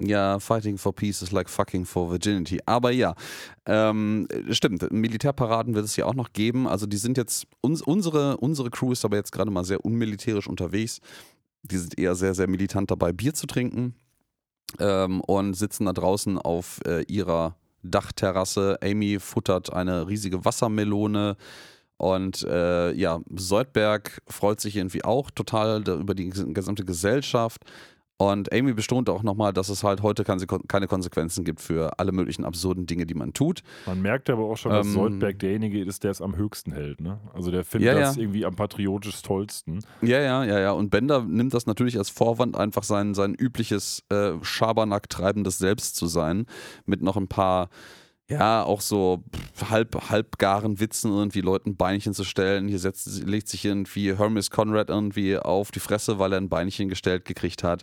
Ja, 0.00 0.38
fighting 0.38 0.78
for 0.78 0.94
peace 0.94 1.20
is 1.20 1.32
like 1.32 1.50
fucking 1.50 1.84
for 1.84 2.10
virginity. 2.10 2.60
Aber 2.64 2.90
ja, 2.90 3.14
ähm, 3.66 4.26
stimmt, 4.48 4.90
Militärparaden 4.90 5.74
wird 5.74 5.84
es 5.84 5.96
ja 5.96 6.06
auch 6.06 6.14
noch 6.14 6.32
geben. 6.32 6.66
Also 6.66 6.86
die 6.86 6.96
sind 6.96 7.18
jetzt, 7.18 7.46
uns, 7.60 7.82
unsere, 7.82 8.38
unsere 8.38 8.70
Crew 8.70 8.92
ist 8.92 9.04
aber 9.04 9.16
jetzt 9.16 9.32
gerade 9.32 9.50
mal 9.50 9.64
sehr 9.64 9.84
unmilitärisch 9.84 10.46
unterwegs. 10.46 11.00
Die 11.62 11.76
sind 11.76 11.98
eher 11.98 12.14
sehr, 12.14 12.32
sehr 12.32 12.48
militant 12.48 12.90
dabei, 12.90 13.12
Bier 13.12 13.34
zu 13.34 13.46
trinken 13.46 13.96
ähm, 14.80 15.20
und 15.22 15.54
sitzen 15.54 15.86
da 15.86 15.92
draußen 15.92 16.38
auf 16.38 16.80
äh, 16.86 17.02
ihrer 17.04 17.56
Dachterrasse. 17.82 18.78
Amy 18.82 19.18
futtert 19.20 19.72
eine 19.72 20.06
riesige 20.08 20.44
Wassermelone. 20.44 21.36
Und 21.96 22.42
äh, 22.42 22.92
ja, 22.92 23.20
Soldberg 23.34 24.22
freut 24.26 24.60
sich 24.60 24.76
irgendwie 24.76 25.04
auch 25.04 25.30
total 25.30 25.86
über 25.88 26.14
die 26.14 26.30
gesamte 26.30 26.84
Gesellschaft. 26.84 27.62
Und 28.30 28.52
Amy 28.52 28.72
bestont 28.72 29.08
auch 29.08 29.22
nochmal, 29.22 29.52
dass 29.52 29.68
es 29.68 29.82
halt 29.82 30.02
heute 30.02 30.24
keine 30.24 30.86
Konsequenzen 30.86 31.44
gibt 31.44 31.60
für 31.60 31.98
alle 31.98 32.12
möglichen 32.12 32.44
absurden 32.44 32.86
Dinge, 32.86 33.06
die 33.06 33.14
man 33.14 33.32
tut. 33.32 33.62
Man 33.86 34.02
merkt 34.02 34.30
aber 34.30 34.44
auch 34.44 34.56
schon, 34.56 34.72
dass 34.72 34.86
ähm, 34.86 34.92
Soldberg 34.92 35.38
derjenige 35.38 35.82
ist, 35.82 36.04
der 36.04 36.10
es 36.10 36.20
am 36.20 36.36
höchsten 36.36 36.72
hält. 36.72 37.00
Ne? 37.00 37.18
Also 37.34 37.50
der 37.50 37.64
findet 37.64 37.94
ja, 37.94 38.00
das 38.00 38.16
ja. 38.16 38.22
irgendwie 38.22 38.44
am 38.44 38.54
patriotisch 38.54 39.22
tollsten. 39.22 39.80
Ja, 40.02 40.20
ja, 40.20 40.44
ja, 40.44 40.60
ja. 40.60 40.72
Und 40.72 40.90
Bender 40.90 41.22
nimmt 41.22 41.54
das 41.54 41.66
natürlich 41.66 41.98
als 41.98 42.10
Vorwand, 42.10 42.56
einfach 42.56 42.82
sein, 42.82 43.14
sein 43.14 43.34
übliches 43.34 44.02
äh, 44.10 44.32
Schabernack 44.42 45.08
treibendes 45.08 45.58
Selbst 45.58 45.96
zu 45.96 46.06
sein. 46.06 46.46
Mit 46.86 47.02
noch 47.02 47.16
ein 47.16 47.28
paar 47.28 47.68
ja, 48.28 48.62
auch 48.62 48.80
so 48.80 49.24
halb, 49.68 50.10
halbgaren 50.10 50.80
Witzen 50.80 51.12
irgendwie 51.12 51.40
Leuten 51.40 51.76
Beinchen 51.76 52.14
zu 52.14 52.24
stellen. 52.24 52.68
Hier 52.68 52.78
setzt, 52.78 53.24
legt 53.24 53.48
sich 53.48 53.64
irgendwie 53.64 54.16
Hermes 54.16 54.50
Conrad 54.50 54.88
irgendwie 54.88 55.36
auf 55.36 55.70
die 55.70 55.80
Fresse, 55.80 56.18
weil 56.18 56.32
er 56.32 56.40
ein 56.40 56.48
Beinchen 56.48 56.88
gestellt 56.88 57.24
gekriegt 57.24 57.62
hat. 57.62 57.82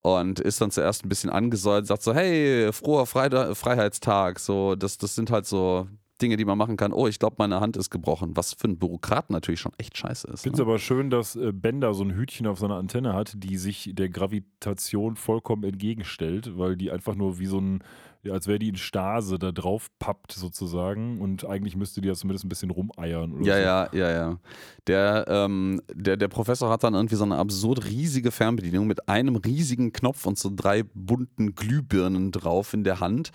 Und 0.00 0.40
ist 0.40 0.60
dann 0.60 0.70
zuerst 0.70 1.04
ein 1.04 1.08
bisschen 1.08 1.30
angesäuert, 1.30 1.86
sagt 1.86 2.02
so, 2.02 2.14
hey, 2.14 2.72
froher 2.72 3.06
Freide 3.06 3.54
Freiheitstag. 3.54 4.38
So, 4.38 4.76
das, 4.76 4.96
das 4.98 5.14
sind 5.14 5.30
halt 5.30 5.46
so 5.46 5.88
Dinge, 6.20 6.36
die 6.36 6.44
man 6.44 6.58
machen 6.58 6.76
kann. 6.76 6.92
Oh, 6.92 7.06
ich 7.06 7.18
glaube, 7.18 7.36
meine 7.38 7.60
Hand 7.60 7.76
ist 7.76 7.90
gebrochen. 7.90 8.36
Was 8.36 8.54
für 8.54 8.68
ein 8.68 8.78
Bürokrat 8.78 9.30
natürlich 9.30 9.60
schon 9.60 9.72
echt 9.78 9.96
scheiße 9.96 10.28
ist. 10.28 10.34
Ich 10.36 10.42
finde 10.42 10.56
es 10.56 10.58
ne? 10.58 10.70
aber 10.70 10.78
schön, 10.78 11.10
dass 11.10 11.36
äh, 11.36 11.52
Bender 11.52 11.94
so 11.94 12.04
ein 12.04 12.14
Hütchen 12.14 12.46
auf 12.46 12.58
seiner 12.58 12.76
Antenne 12.76 13.14
hat, 13.14 13.32
die 13.36 13.56
sich 13.56 13.90
der 13.92 14.08
Gravitation 14.08 15.16
vollkommen 15.16 15.64
entgegenstellt, 15.64 16.58
weil 16.58 16.76
die 16.76 16.90
einfach 16.90 17.14
nur 17.14 17.38
wie 17.38 17.46
so 17.46 17.60
ein 17.60 17.82
ja, 18.22 18.32
als 18.32 18.48
wäre 18.48 18.58
die 18.58 18.68
in 18.68 18.76
Stase 18.76 19.38
da 19.38 19.52
drauf 19.52 19.88
pappt 19.98 20.32
sozusagen 20.32 21.20
und 21.20 21.46
eigentlich 21.46 21.76
müsste 21.76 22.00
die 22.00 22.08
ja 22.08 22.14
zumindest 22.14 22.44
ein 22.44 22.48
bisschen 22.48 22.70
rumeiern. 22.70 23.44
ja, 23.44 23.54
so. 23.54 23.60
ja, 23.60 23.88
ja, 23.92 24.10
ja. 24.10 24.38
Der, 24.86 25.24
ähm, 25.28 25.80
der, 25.92 26.16
der 26.16 26.28
Professor 26.28 26.68
hat 26.68 26.82
dann 26.82 26.94
irgendwie 26.94 27.14
so 27.14 27.24
eine 27.24 27.36
absurd 27.36 27.86
riesige 27.86 28.30
Fernbedienung 28.30 28.86
mit 28.86 29.08
einem 29.08 29.36
riesigen 29.36 29.92
Knopf 29.92 30.26
und 30.26 30.38
so 30.38 30.50
drei 30.54 30.82
bunten 30.94 31.54
Glühbirnen 31.54 32.32
drauf 32.32 32.74
in 32.74 32.84
der 32.84 33.00
Hand. 33.00 33.30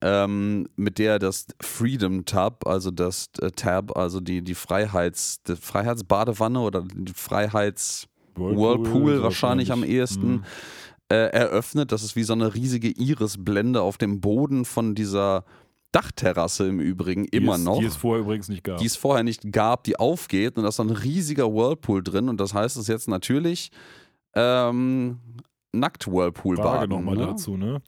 Ähm, 0.00 0.68
mit 0.76 0.98
der 0.98 1.18
das 1.18 1.46
Freedom 1.60 2.24
Tab, 2.24 2.68
also 2.68 2.92
das 2.92 3.30
äh, 3.40 3.50
Tab, 3.50 3.96
also 3.96 4.20
die, 4.20 4.42
die 4.42 4.54
Freiheits, 4.54 5.42
die 5.42 5.56
Freiheitsbadewanne 5.56 6.60
oder 6.60 6.84
die 6.94 7.12
Freiheits 7.12 8.06
Whirlpool, 8.36 8.56
Whirlpool 8.56 9.22
wahrscheinlich 9.24 9.72
am 9.72 9.82
ehesten. 9.82 10.30
Mhm 10.30 10.44
äh, 11.10 11.16
eröffnet. 11.16 11.92
Das 11.92 12.02
ist 12.02 12.16
wie 12.16 12.22
so 12.22 12.32
eine 12.32 12.54
riesige 12.54 12.88
Irisblende 12.88 13.82
auf 13.82 13.98
dem 13.98 14.20
Boden 14.20 14.64
von 14.64 14.94
dieser 14.94 15.44
Dachterrasse 15.92 16.68
im 16.68 16.80
Übrigen 16.80 17.24
immer 17.26 17.54
die 17.54 17.60
es, 17.60 17.64
noch. 17.64 17.78
Die 17.78 17.86
es 17.86 17.96
vorher 17.96 18.22
übrigens 18.22 18.48
nicht 18.48 18.64
gab. 18.64 18.78
Die 18.78 18.86
es 18.86 18.96
vorher 18.96 19.24
nicht 19.24 19.52
gab, 19.52 19.84
die 19.84 19.98
aufgeht 19.98 20.56
und 20.56 20.64
da 20.64 20.68
ist 20.68 20.76
so 20.76 20.82
ein 20.82 20.90
riesiger 20.90 21.52
Whirlpool 21.52 22.02
drin 22.02 22.28
und 22.28 22.38
das 22.40 22.52
heißt 22.52 22.76
es 22.76 22.88
jetzt 22.88 23.08
natürlich 23.08 23.70
ähm, 24.34 25.18
nackt 25.72 26.06
Whirlpool 26.06 26.56
baden. 26.56 26.90
nochmal 26.90 27.16
ne? 27.16 27.26
dazu, 27.26 27.56
ne? 27.56 27.80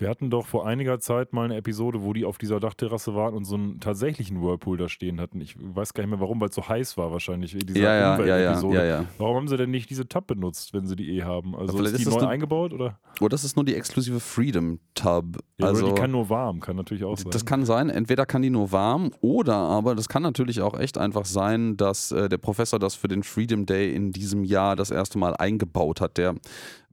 Wir 0.00 0.08
hatten 0.08 0.30
doch 0.30 0.46
vor 0.46 0.64
einiger 0.64 1.00
Zeit 1.00 1.32
mal 1.32 1.46
eine 1.46 1.56
Episode, 1.56 2.04
wo 2.04 2.12
die 2.12 2.24
auf 2.24 2.38
dieser 2.38 2.60
Dachterrasse 2.60 3.16
waren 3.16 3.34
und 3.34 3.44
so 3.44 3.56
einen 3.56 3.80
tatsächlichen 3.80 4.40
Whirlpool 4.40 4.78
da 4.78 4.88
stehen 4.88 5.20
hatten. 5.20 5.40
Ich 5.40 5.56
weiß 5.58 5.92
gar 5.92 6.04
nicht 6.04 6.10
mehr 6.10 6.20
warum, 6.20 6.40
weil 6.40 6.50
es 6.50 6.54
so 6.54 6.68
heiß 6.68 6.96
war 6.96 7.10
wahrscheinlich. 7.10 7.56
Diese 7.58 7.76
ja, 7.76 7.94
ja, 7.94 8.24
ja, 8.24 8.38
ja, 8.38 8.72
ja, 8.72 8.84
ja, 8.84 9.04
Warum 9.18 9.34
haben 9.34 9.48
sie 9.48 9.56
denn 9.56 9.72
nicht 9.72 9.90
diese 9.90 10.06
Tab 10.06 10.28
benutzt, 10.28 10.72
wenn 10.72 10.86
sie 10.86 10.94
die 10.94 11.16
eh 11.16 11.24
haben? 11.24 11.56
Also 11.56 11.82
ist 11.82 11.98
die 11.98 12.02
ist 12.02 12.10
neu 12.12 12.28
eingebaut 12.28 12.72
oder? 12.72 13.00
Oder 13.18 13.22
oh, 13.22 13.28
das 13.28 13.42
ist 13.42 13.56
nur 13.56 13.64
die 13.64 13.74
exklusive 13.74 14.20
Freedom 14.20 14.78
Tub. 14.94 15.38
Ja, 15.58 15.66
also, 15.66 15.88
die 15.88 16.00
kann 16.00 16.12
nur 16.12 16.30
warm, 16.30 16.60
kann 16.60 16.76
natürlich 16.76 17.02
auch 17.02 17.18
sein. 17.18 17.32
Das 17.32 17.44
kann 17.44 17.64
sein. 17.64 17.90
Entweder 17.90 18.24
kann 18.24 18.42
die 18.42 18.50
nur 18.50 18.70
warm 18.70 19.10
oder 19.20 19.54
aber 19.56 19.96
das 19.96 20.08
kann 20.08 20.22
natürlich 20.22 20.60
auch 20.60 20.78
echt 20.78 20.96
einfach 20.96 21.24
sein, 21.24 21.76
dass 21.76 22.12
äh, 22.12 22.28
der 22.28 22.38
Professor 22.38 22.78
das 22.78 22.94
für 22.94 23.08
den 23.08 23.24
Freedom 23.24 23.66
Day 23.66 23.92
in 23.92 24.12
diesem 24.12 24.44
Jahr 24.44 24.76
das 24.76 24.92
erste 24.92 25.18
Mal 25.18 25.34
eingebaut 25.34 26.00
hat. 26.00 26.18
Der 26.18 26.36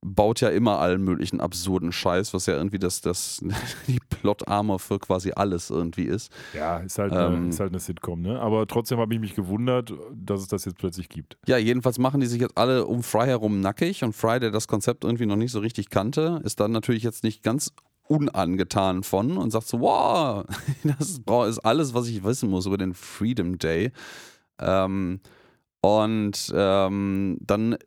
baut 0.06 0.42
ja 0.42 0.50
immer 0.50 0.80
allen 0.80 1.04
möglichen 1.04 1.40
absurden 1.42 1.92
Scheiß, 1.92 2.34
was 2.34 2.46
ja 2.46 2.56
irgendwie 2.56 2.80
das, 2.80 3.02
das 3.02 3.44
die 3.88 4.00
Plot-Armor 4.10 4.80
für 4.80 5.00
quasi 5.00 5.32
alles 5.36 5.70
irgendwie 5.70 6.04
ist. 6.04 6.32
Ja, 6.54 6.78
ist 6.78 7.00
halt, 7.00 7.12
ähm, 7.14 7.20
eine, 7.20 7.50
ist 7.50 7.60
halt 7.60 7.72
eine 7.72 7.80
Sitcom, 7.80 8.22
ne? 8.22 8.40
Aber 8.40 8.68
trotzdem 8.68 9.00
habe 9.00 9.14
ich 9.14 9.20
mich 9.20 9.36
gewundert, 9.36 9.94
dass 10.14 10.42
es 10.42 10.48
das 10.48 10.66
jetzt 10.66 10.78
plötzlich 10.78 11.10
gibt. 11.10 11.38
Ja, 11.48 11.58
jedenfalls 11.58 11.98
machen 11.98 12.22
die 12.22 12.28
sich 12.28 12.40
jetzt 12.40 12.58
alle 12.58 12.86
um 12.86 13.02
Fry 13.04 13.26
herum 13.26 13.62
nackig 13.62 14.04
und 14.04 14.14
Fry, 14.14 14.40
der 14.40 14.52
das 14.52 14.68
Konzept 14.68 15.04
irgendwie 15.04 15.26
noch 15.26 15.36
nicht 15.36 15.52
so 15.52 15.60
richtig 15.60 15.90
kannte, 15.90 16.42
ist 16.44 16.60
dann 16.60 16.72
natürlich 16.72 17.04
jetzt 17.04 17.24
nicht 17.24 17.42
ganz 17.42 17.74
unangetan 18.08 19.04
von 19.04 19.38
und 19.38 19.50
sagt 19.50 19.68
so, 19.68 19.80
wow, 19.80 20.46
das 20.84 21.20
ist 21.20 21.66
alles, 21.66 21.94
was 21.94 22.08
ich 22.08 22.24
wissen 22.24 22.50
muss 22.50 22.68
über 22.68 22.78
den 22.78 22.94
Freedom 22.94 23.58
Day. 23.58 23.92
Ähm, 24.60 25.20
und 25.86 26.52
ähm, 26.56 27.38
dann 27.42 27.74
äh, 27.74 27.78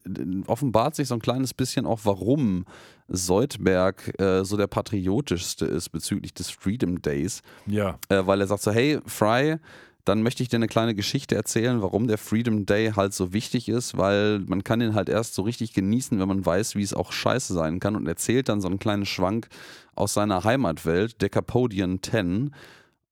offenbart 0.46 0.94
sich 0.94 1.08
so 1.08 1.14
ein 1.14 1.20
kleines 1.20 1.52
bisschen 1.52 1.84
auch, 1.84 2.00
warum 2.04 2.64
Seudberg 3.08 4.20
äh, 4.20 4.44
so 4.44 4.56
der 4.56 4.68
patriotischste 4.68 5.66
ist 5.66 5.88
bezüglich 5.88 6.32
des 6.32 6.48
Freedom 6.48 7.02
Days. 7.02 7.42
Ja. 7.66 7.98
Äh, 8.08 8.24
weil 8.24 8.40
er 8.40 8.46
sagt 8.46 8.62
so, 8.62 8.70
hey, 8.70 9.00
Fry, 9.04 9.56
dann 10.04 10.22
möchte 10.22 10.44
ich 10.44 10.48
dir 10.48 10.58
eine 10.58 10.68
kleine 10.68 10.94
Geschichte 10.94 11.34
erzählen, 11.34 11.82
warum 11.82 12.06
der 12.06 12.18
Freedom 12.18 12.66
Day 12.66 12.92
halt 12.94 13.14
so 13.14 13.32
wichtig 13.32 13.68
ist, 13.68 13.98
weil 13.98 14.38
man 14.46 14.62
kann 14.62 14.78
den 14.78 14.94
halt 14.94 15.08
erst 15.08 15.34
so 15.34 15.42
richtig 15.42 15.72
genießen, 15.72 16.20
wenn 16.20 16.28
man 16.28 16.46
weiß, 16.46 16.76
wie 16.76 16.84
es 16.84 16.94
auch 16.94 17.10
scheiße 17.10 17.52
sein 17.52 17.80
kann 17.80 17.96
und 17.96 18.06
erzählt 18.06 18.48
dann 18.48 18.60
so 18.60 18.68
einen 18.68 18.78
kleinen 18.78 19.06
Schwank 19.06 19.48
aus 19.96 20.14
seiner 20.14 20.44
Heimatwelt, 20.44 21.20
Decapodian 21.20 21.98
10. 22.00 22.54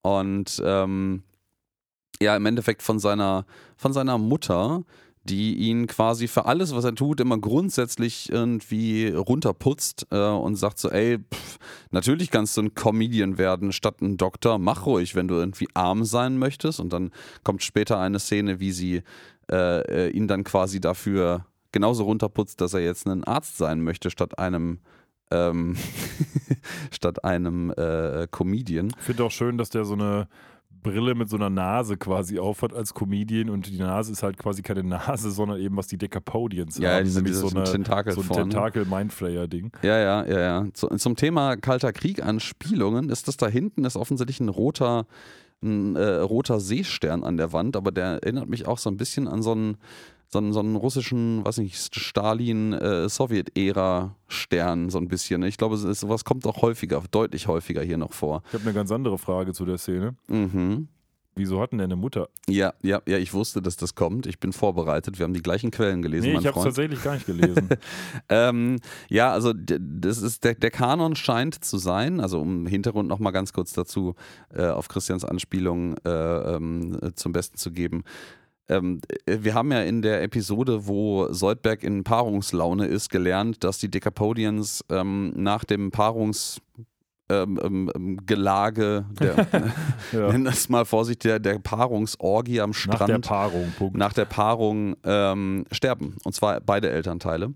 Und 0.03 0.62
ähm, 0.64 1.25
ja 2.20 2.37
im 2.37 2.46
Endeffekt 2.46 2.83
von 2.83 2.98
seiner, 2.98 3.44
von 3.76 3.92
seiner 3.92 4.18
Mutter, 4.18 4.83
die 5.26 5.57
ihn 5.57 5.87
quasi 5.87 6.29
für 6.29 6.46
alles, 6.46 6.74
was 6.74 6.85
er 6.85 6.94
tut, 6.94 7.20
immer 7.20 7.38
grundsätzlich 7.38 8.31
irgendwie 8.31 9.09
runterputzt 9.09 10.07
äh, 10.11 10.18
und 10.18 10.57
sagt 10.57 10.79
so, 10.79 10.90
ey, 10.90 11.18
pff, 11.18 11.59
natürlich 11.90 12.31
kannst 12.31 12.57
du 12.57 12.62
ein 12.62 12.74
Comedian 12.74 13.38
werden 13.38 13.72
statt 13.72 14.00
ein 14.00 14.16
Doktor, 14.16 14.59
mach 14.59 14.87
ruhig, 14.87 15.14
wenn 15.14 15.29
du 15.29 15.35
irgendwie 15.35 15.68
arm 15.74 16.05
sein 16.05 16.38
möchtest. 16.38 16.81
Und 16.81 16.92
dann 16.92 17.11
kommt 17.42 17.62
später 17.62 17.98
eine 17.98 18.20
Szene, 18.20 18.61
wie 18.61 18.72
sie 18.72 19.02
äh, 19.50 20.07
äh 20.07 20.11
ihn 20.11 20.29
dann 20.29 20.44
quasi 20.44 20.81
dafür 20.81 21.46
genauso 21.72 22.05
runterputzt, 22.05 22.61
dass 22.61 22.74
er 22.74 22.81
jetzt 22.81 23.07
ein 23.07 23.24
Arzt 23.24 23.59
sein 23.59 23.83
möchte, 23.83 24.11
statt 24.11 24.38
einem 24.38 24.79
ähm, 25.31 25.76
statt 26.90 27.24
einem 27.24 27.70
äh, 27.76 28.29
Comedian. 28.31 28.92
Ich 28.98 29.05
finde 29.05 29.24
auch 29.24 29.31
schön, 29.31 29.59
dass 29.59 29.70
der 29.70 29.85
so 29.85 29.94
eine 29.94 30.29
Brille 30.90 31.14
mit 31.14 31.29
so 31.29 31.37
einer 31.37 31.51
Nase 31.51 31.96
quasi 31.96 32.38
aufhat 32.38 32.72
als 32.72 32.94
Comedian 32.94 33.51
und 33.51 33.66
die 33.68 33.79
Nase 33.79 34.12
ist 34.12 34.22
halt 34.22 34.38
quasi 34.38 34.62
keine 34.62 34.83
Nase, 34.85 35.31
sondern 35.31 35.61
eben 35.61 35.77
was 35.77 35.87
die 35.87 35.99
Decapodians 35.99 36.79
Ja, 36.79 36.94
haben, 36.96 37.05
diese- 37.05 37.18
nämlich 37.18 37.35
dieses 37.35 37.51
so, 37.51 37.57
eine, 37.57 37.64
Tentakel 37.70 38.12
so 38.14 38.20
ein. 38.22 38.29
Tentakel-Mindflayer-Ding. 38.29 39.72
Ja, 39.83 39.99
ja, 39.99 40.25
ja, 40.27 40.40
ja. 40.40 40.66
Zu, 40.72 40.88
zum 40.88 41.16
Thema 41.16 41.57
Kalter 41.57 41.92
Krieg 41.92 42.25
an 42.25 42.40
Spielungen 42.40 43.11
ist 43.11 43.29
das 43.29 43.37
da 43.37 43.49
hinten 43.49 43.85
ist 43.85 43.96
offensichtlich 43.96 44.40
ein 44.40 44.49
roter, 44.49 45.07
ein, 45.62 45.96
äh, 45.96 46.05
roter 46.18 46.61
Seestern 46.61 47.25
an 47.25 47.37
der 47.37 47.53
Wand, 47.53 47.77
aber 47.77 47.90
der 47.92 48.22
erinnert 48.22 48.49
mich 48.49 48.66
auch 48.66 48.79
so 48.79 48.90
ein 48.90 48.96
bisschen 48.96 49.27
an 49.29 49.42
so 49.42 49.53
einen, 49.53 49.77
so 50.29 50.39
einen, 50.39 50.53
so 50.53 50.61
einen 50.61 50.77
russischen, 50.77 51.45
weiß 51.45 51.59
nicht, 51.59 51.95
Stalin-Sowjet-Ära-Stern, 51.95 54.91
so 54.91 54.99
ein 54.99 55.09
bisschen. 55.09 55.43
Ich 55.45 55.57
glaube, 55.57 55.75
es 55.77 55.85
ist- 55.85 56.01
sowas 56.01 56.25
kommt 56.25 56.47
auch 56.47 56.62
häufiger, 56.62 57.03
deutlich 57.11 57.49
häufiger 57.49 57.83
hier 57.83 57.97
noch 57.99 58.12
vor. 58.12 58.43
Ich 58.49 58.55
habe 58.55 58.65
eine 58.65 58.73
ganz 58.75 58.91
andere 58.93 59.19
Frage 59.19 59.53
zu 59.53 59.65
der 59.65 59.79
Szene. 59.79 60.15
Mhm. 60.29 60.89
Wieso 61.39 61.61
hat 61.61 61.73
denn 61.73 61.83
eine 61.83 61.97
Mutter? 61.97 62.31
Ja, 62.49 62.73
ja, 62.83 63.03
ja, 63.07 63.19
ich 63.19 63.35
wusste, 63.35 63.61
dass 63.61 63.77
das 63.77 63.95
kommt. 63.95 64.25
Ich 64.27 64.41
bin 64.41 64.55
vorbereitet. 64.55 65.19
Wir 65.19 65.25
haben 65.25 65.35
die 65.35 65.43
gleichen 65.43 65.71
Quellen 65.71 66.01
gelesen, 66.01 66.33
Nee, 66.33 66.39
ich 66.39 66.47
habe 66.47 66.59
es 66.59 66.65
tatsächlich 66.65 67.03
gar 67.05 67.12
nicht 67.15 67.27
gelesen. 67.27 67.69
Ähm, 68.31 68.79
ja, 69.11 69.33
also 69.33 69.53
das 69.55 70.23
ist 70.23 70.45
der, 70.45 70.55
der 70.55 70.71
Kanon 70.71 71.15
scheint 71.15 71.62
zu 71.62 71.77
sein, 71.77 72.21
also 72.21 72.41
um 72.41 72.67
Hintergrund 72.67 73.07
nochmal 73.09 73.33
ganz 73.33 73.53
kurz 73.53 73.75
dazu 73.75 74.15
äh, 74.55 74.65
auf 74.67 74.89
Christians 74.89 75.27
Anspielung 75.27 75.97
äh, 76.07 76.11
ähm, 76.11 76.99
äh, 77.03 77.12
zum 77.15 77.33
Besten 77.33 77.59
zu 77.59 77.71
geben. 77.71 78.03
Ähm, 78.68 79.00
äh, 79.26 79.38
wir 79.40 79.55
haben 79.55 79.72
ja 79.72 79.83
in 79.83 80.02
der 80.02 80.22
Episode, 80.22 80.87
wo 80.87 81.33
Soldberg 81.33 81.83
in 81.83 82.05
Paarungslaune 82.05 82.87
ist, 82.87 83.11
gelernt, 83.11 83.64
dass 83.64 83.79
die 83.79 83.90
Decapodians 83.90 84.85
ähm, 84.90 85.33
nach 85.37 85.64
dem 85.64 85.90
Paarungs 85.90 86.61
ähm, 87.29 87.59
ähm, 87.62 87.90
ähm, 87.94 88.26
Gelage, 88.26 89.05
der, 89.18 89.48
ja. 90.12 90.29
nenn 90.33 90.44
das 90.44 90.68
mal 90.68 90.85
vorsichtig, 90.85 91.22
der, 91.22 91.38
der 91.40 91.59
Paarungsorgie 91.59 92.61
am 92.61 92.72
Strand 92.72 93.00
Nach 93.00 93.07
der 93.07 93.18
Paarung, 93.18 93.72
Punkt. 93.76 93.96
nach 93.96 94.12
der 94.12 94.24
Paarung 94.26 94.96
sterben. 95.72 96.16
Und 96.24 96.35
zwar 96.35 96.61
beide 96.61 96.90
Elternteile. 96.90 97.52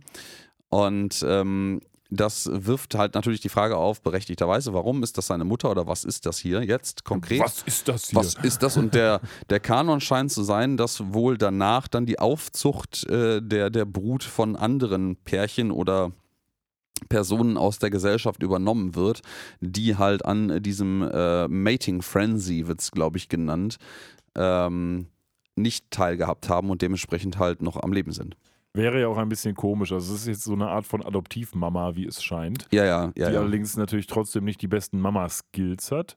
Und 0.70 1.24
ähm, 1.26 1.80
das 2.10 2.48
wirft 2.52 2.96
halt 2.96 3.14
natürlich 3.14 3.40
die 3.40 3.48
Frage 3.48 3.76
auf, 3.76 4.02
berechtigterweise, 4.02 4.74
warum 4.74 5.02
ist 5.02 5.16
das 5.16 5.28
seine 5.28 5.44
Mutter 5.44 5.70
oder 5.70 5.86
was 5.86 6.04
ist 6.04 6.26
das 6.26 6.38
hier 6.38 6.62
jetzt 6.62 7.04
konkret? 7.04 7.40
Was 7.40 7.62
ist 7.62 7.88
das 7.88 8.08
hier? 8.08 8.18
Was 8.18 8.34
ist 8.34 8.62
das? 8.62 8.76
Und 8.76 8.94
der, 8.94 9.20
der 9.48 9.60
Kanon 9.60 10.00
scheint 10.00 10.32
zu 10.32 10.42
sein, 10.42 10.76
dass 10.76 11.12
wohl 11.12 11.38
danach 11.38 11.86
dann 11.86 12.06
die 12.06 12.18
Aufzucht 12.18 13.04
äh, 13.08 13.40
der, 13.40 13.70
der 13.70 13.84
Brut 13.84 14.24
von 14.24 14.56
anderen 14.56 15.16
Pärchen 15.16 15.70
oder 15.70 16.12
Personen 17.08 17.56
aus 17.56 17.78
der 17.78 17.90
Gesellschaft 17.90 18.42
übernommen 18.42 18.94
wird, 18.94 19.22
die 19.60 19.96
halt 19.96 20.24
an 20.24 20.62
diesem 20.62 21.02
äh, 21.02 21.48
Mating 21.48 22.02
Frenzy, 22.02 22.66
wird 22.66 22.80
es 22.80 22.90
glaube 22.90 23.18
ich 23.18 23.28
genannt, 23.28 23.78
ähm, 24.34 25.06
nicht 25.56 25.90
teilgehabt 25.90 26.48
haben 26.48 26.70
und 26.70 26.82
dementsprechend 26.82 27.38
halt 27.38 27.62
noch 27.62 27.76
am 27.76 27.92
Leben 27.92 28.12
sind. 28.12 28.36
Wäre 28.72 29.00
ja 29.00 29.09
auch 29.09 29.18
ein 29.18 29.28
bisschen 29.28 29.54
komisch. 29.54 29.92
Also 29.92 30.14
es 30.14 30.20
ist 30.20 30.26
jetzt 30.28 30.44
so 30.44 30.52
eine 30.52 30.68
Art 30.68 30.87
von 30.87 31.04
Adoptivmama, 31.04 31.96
wie 31.96 32.06
es 32.06 32.22
scheint. 32.22 32.68
Ja, 32.70 32.85
ja, 32.85 33.12
ja. 33.16 33.28
die 33.28 33.35
ja. 33.35 33.40
allerdings 33.40 33.76
natürlich 33.76 34.06
trotzdem 34.06 34.44
nicht 34.44 34.62
die 34.62 34.68
besten 34.68 35.00
Mama-Skills 35.00 35.90
hat. 35.90 36.16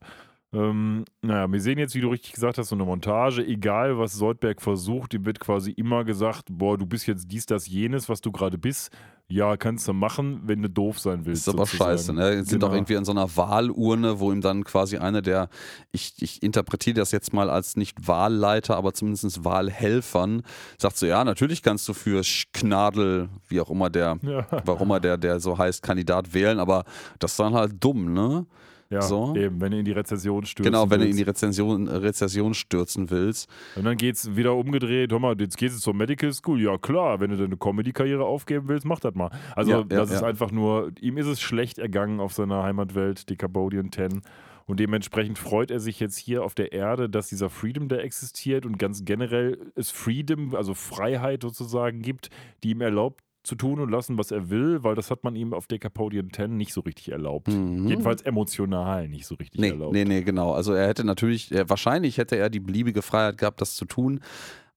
Ähm, 0.54 1.04
naja, 1.24 1.52
wir 1.52 1.60
sehen 1.60 1.80
jetzt, 1.80 1.96
wie 1.96 2.02
du 2.02 2.10
richtig 2.10 2.34
gesagt 2.34 2.60
hast, 2.60 2.70
so 2.70 2.76
eine 2.76 2.86
Montage. 2.86 3.44
Egal, 3.44 3.98
was 3.98 4.14
Soldberg 4.14 4.62
versucht, 4.62 5.16
ihm 5.16 5.26
wird 5.26 5.40
quasi 5.40 5.72
immer 5.72 6.04
gesagt: 6.04 6.50
Boah, 6.52 6.78
du 6.78 6.86
bist 6.86 7.08
jetzt 7.08 7.26
dies, 7.32 7.48
das, 7.48 7.68
jenes, 7.68 8.08
was 8.08 8.22
du 8.22 8.32
gerade 8.32 8.60
bist. 8.60 8.96
Ja, 9.34 9.58
kannst 9.58 9.88
du 9.88 9.94
machen, 9.94 10.42
wenn 10.46 10.62
du 10.62 10.70
doof 10.70 11.00
sein 11.00 11.26
willst. 11.26 11.48
Ist 11.48 11.54
aber 11.54 11.66
sozusagen. 11.66 11.92
scheiße. 11.98 12.14
Ne? 12.14 12.36
Jetzt 12.36 12.50
sind 12.50 12.60
Genau. 12.60 12.72
auch 12.72 12.76
irgendwie 12.76 12.94
in 12.94 13.04
so 13.04 13.12
einer 13.14 13.36
Wahlurne, 13.36 14.20
wo 14.20 14.32
ihm 14.32 14.42
dann 14.42 14.64
quasi 14.64 14.98
einer 14.98 15.24
der, 15.24 15.50
ich, 15.92 16.14
ich 16.20 16.44
interpretiere 16.44 16.94
das 16.96 17.12
jetzt 17.12 17.34
mal 17.34 17.50
als 17.50 17.76
nicht 17.76 18.08
Wahlleiter, 18.08 18.78
aber 18.78 18.94
zumindest 18.94 19.44
Wahlhelfern, 19.44 20.44
sagt 20.78 20.98
so, 20.98 21.08
ja, 21.08 21.24
natürlich 21.24 21.64
kannst 21.64 21.88
du 21.88 21.94
für 21.94 22.22
Knadel, 22.54 23.30
wie 23.48 23.60
auch 23.60 23.72
immer 23.72 23.90
der, 23.90 24.20
Ja, 24.22 24.46
warum 24.66 24.92
er 24.92 25.00
der, 25.00 25.18
der 25.18 25.40
so 25.40 25.58
heißt, 25.58 25.82
Kandidat 25.82 26.34
wählen, 26.36 26.60
aber 26.60 26.84
das 27.18 27.32
ist 27.32 27.40
dann 27.40 27.56
halt 27.56 27.84
dumm, 27.84 28.14
ne? 28.14 28.46
Ja 28.94 29.02
So. 29.02 29.36
eben, 29.36 29.60
wenn 29.62 29.72
du 29.72 29.80
in 29.80 29.86
die 29.86 29.92
Rezession 29.92 30.46
stürzt. 30.46 30.66
genau, 30.66 30.90
wenn 30.90 31.02
du 31.02 31.08
in 31.08 31.18
die 31.18 31.24
Rezension, 31.24 31.88
Rezession 31.88 32.54
stürzen 32.54 33.10
willst. 33.10 33.50
Und 33.76 33.86
dann 33.86 33.98
geht's 33.98 34.36
wieder 34.36 34.56
umgedreht, 34.56 35.12
hör 35.12 35.20
mal, 35.20 35.36
jetzt 35.40 35.58
gehst 35.58 35.78
du 35.78 35.82
zur 35.82 35.94
Medical 35.94 36.32
School. 36.34 36.62
Ja 36.62 36.78
klar, 36.78 37.20
wenn 37.20 37.32
du 37.32 37.38
deine 37.38 37.58
Comedy-Karriere 37.58 38.24
aufgeben 38.24 38.68
willst, 38.68 38.86
mach 38.86 39.00
das 39.00 39.16
mal. 39.16 39.30
Also 39.56 39.72
Ja, 39.72 39.78
ja, 39.80 39.84
das 39.84 40.12
ist 40.12 40.24
einfach 40.24 40.52
nur, 40.52 40.92
ihm 41.02 41.18
ist 41.18 41.28
es 41.28 41.42
schlecht 41.42 41.78
ergangen 41.80 42.20
auf 42.20 42.34
seiner 42.34 42.64
Heimatwelt, 42.64 43.30
die 43.30 43.36
Cambodian 43.36 43.92
10. 43.92 44.22
Und 44.66 44.80
dementsprechend 44.80 45.38
freut 45.38 45.72
er 45.72 45.80
sich 45.80 46.00
jetzt 46.00 46.18
hier 46.18 46.44
auf 46.44 46.56
der 46.56 46.72
Erde, 46.72 47.10
dass 47.10 47.28
dieser 47.28 47.50
Freedom 47.50 47.90
da 47.90 47.98
existiert 47.98 48.66
und 48.66 48.80
ganz 48.80 49.04
generell 49.04 49.60
es 49.76 49.92
Freedom, 49.92 50.56
also 50.56 50.74
Freiheit 50.74 51.42
sozusagen 51.42 52.02
gibt, 52.02 52.30
die 52.64 52.72
ihm 52.72 52.82
erlaubt 52.82 53.22
zu 53.44 53.56
tun 53.56 53.80
und 53.80 53.90
lassen, 53.90 54.18
was 54.18 54.32
er 54.32 54.50
will, 54.50 54.84
weil 54.84 54.96
das 54.96 55.12
hat 55.12 55.24
man 55.24 55.36
ihm 55.36 55.54
auf 55.54 55.68
der 55.68 55.78
Cambodian 55.80 56.32
10 56.32 56.56
nicht 56.56 56.74
so 56.74 56.82
richtig 56.82 57.10
erlaubt. 57.12 57.50
Mhm. 57.50 57.88
Jedenfalls 57.88 58.22
emotional 58.22 59.08
nicht 59.10 59.26
so 59.26 59.36
richtig 59.36 59.60
Nee, 59.60 59.70
erlaubt. 59.70 59.94
nee, 59.94 60.06
nee, 60.06 60.22
genau. 60.22 60.54
Also 60.54 60.74
er 60.74 60.88
hätte 60.88 61.04
natürlich, 61.04 61.52
er, 61.52 61.70
wahrscheinlich 61.70 62.18
hätte 62.18 62.38
er 62.38 62.50
die 62.50 62.62
beliebige 62.62 63.02
Freiheit 63.02 63.38
gehabt, 63.38 63.60
das 63.62 63.76
zu 63.76 63.86
tun. 63.86 64.22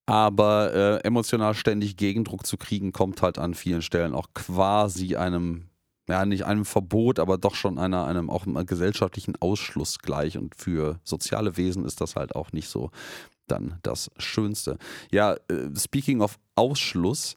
Aber 0.08 0.72
äh, 0.72 0.96
emotional 1.06 1.54
ständig 1.54 1.96
Gegendruck 1.96 2.46
zu 2.46 2.56
kriegen, 2.56 2.92
kommt 2.92 3.22
halt 3.22 3.38
an 3.38 3.54
vielen 3.54 3.82
Stellen 3.82 4.14
auch 4.14 4.28
quasi 4.34 5.16
einem, 5.16 5.66
ja, 6.08 6.24
nicht 6.24 6.44
einem 6.44 6.64
Verbot, 6.64 7.18
aber 7.18 7.38
doch 7.38 7.56
schon 7.56 7.78
einer, 7.78 8.06
einem 8.06 8.30
auch 8.30 8.46
einem 8.46 8.64
gesellschaftlichen 8.66 9.34
Ausschluss 9.40 9.98
gleich. 9.98 10.38
Und 10.38 10.54
für 10.54 11.00
soziale 11.02 11.56
Wesen 11.56 11.84
ist 11.84 12.00
das 12.00 12.14
halt 12.14 12.36
auch 12.36 12.52
nicht 12.52 12.68
so 12.68 12.90
dann 13.48 13.78
das 13.82 14.10
Schönste. 14.16 14.78
Ja, 15.10 15.34
äh, 15.48 15.70
speaking 15.76 16.20
of 16.20 16.38
Ausschluss, 16.54 17.36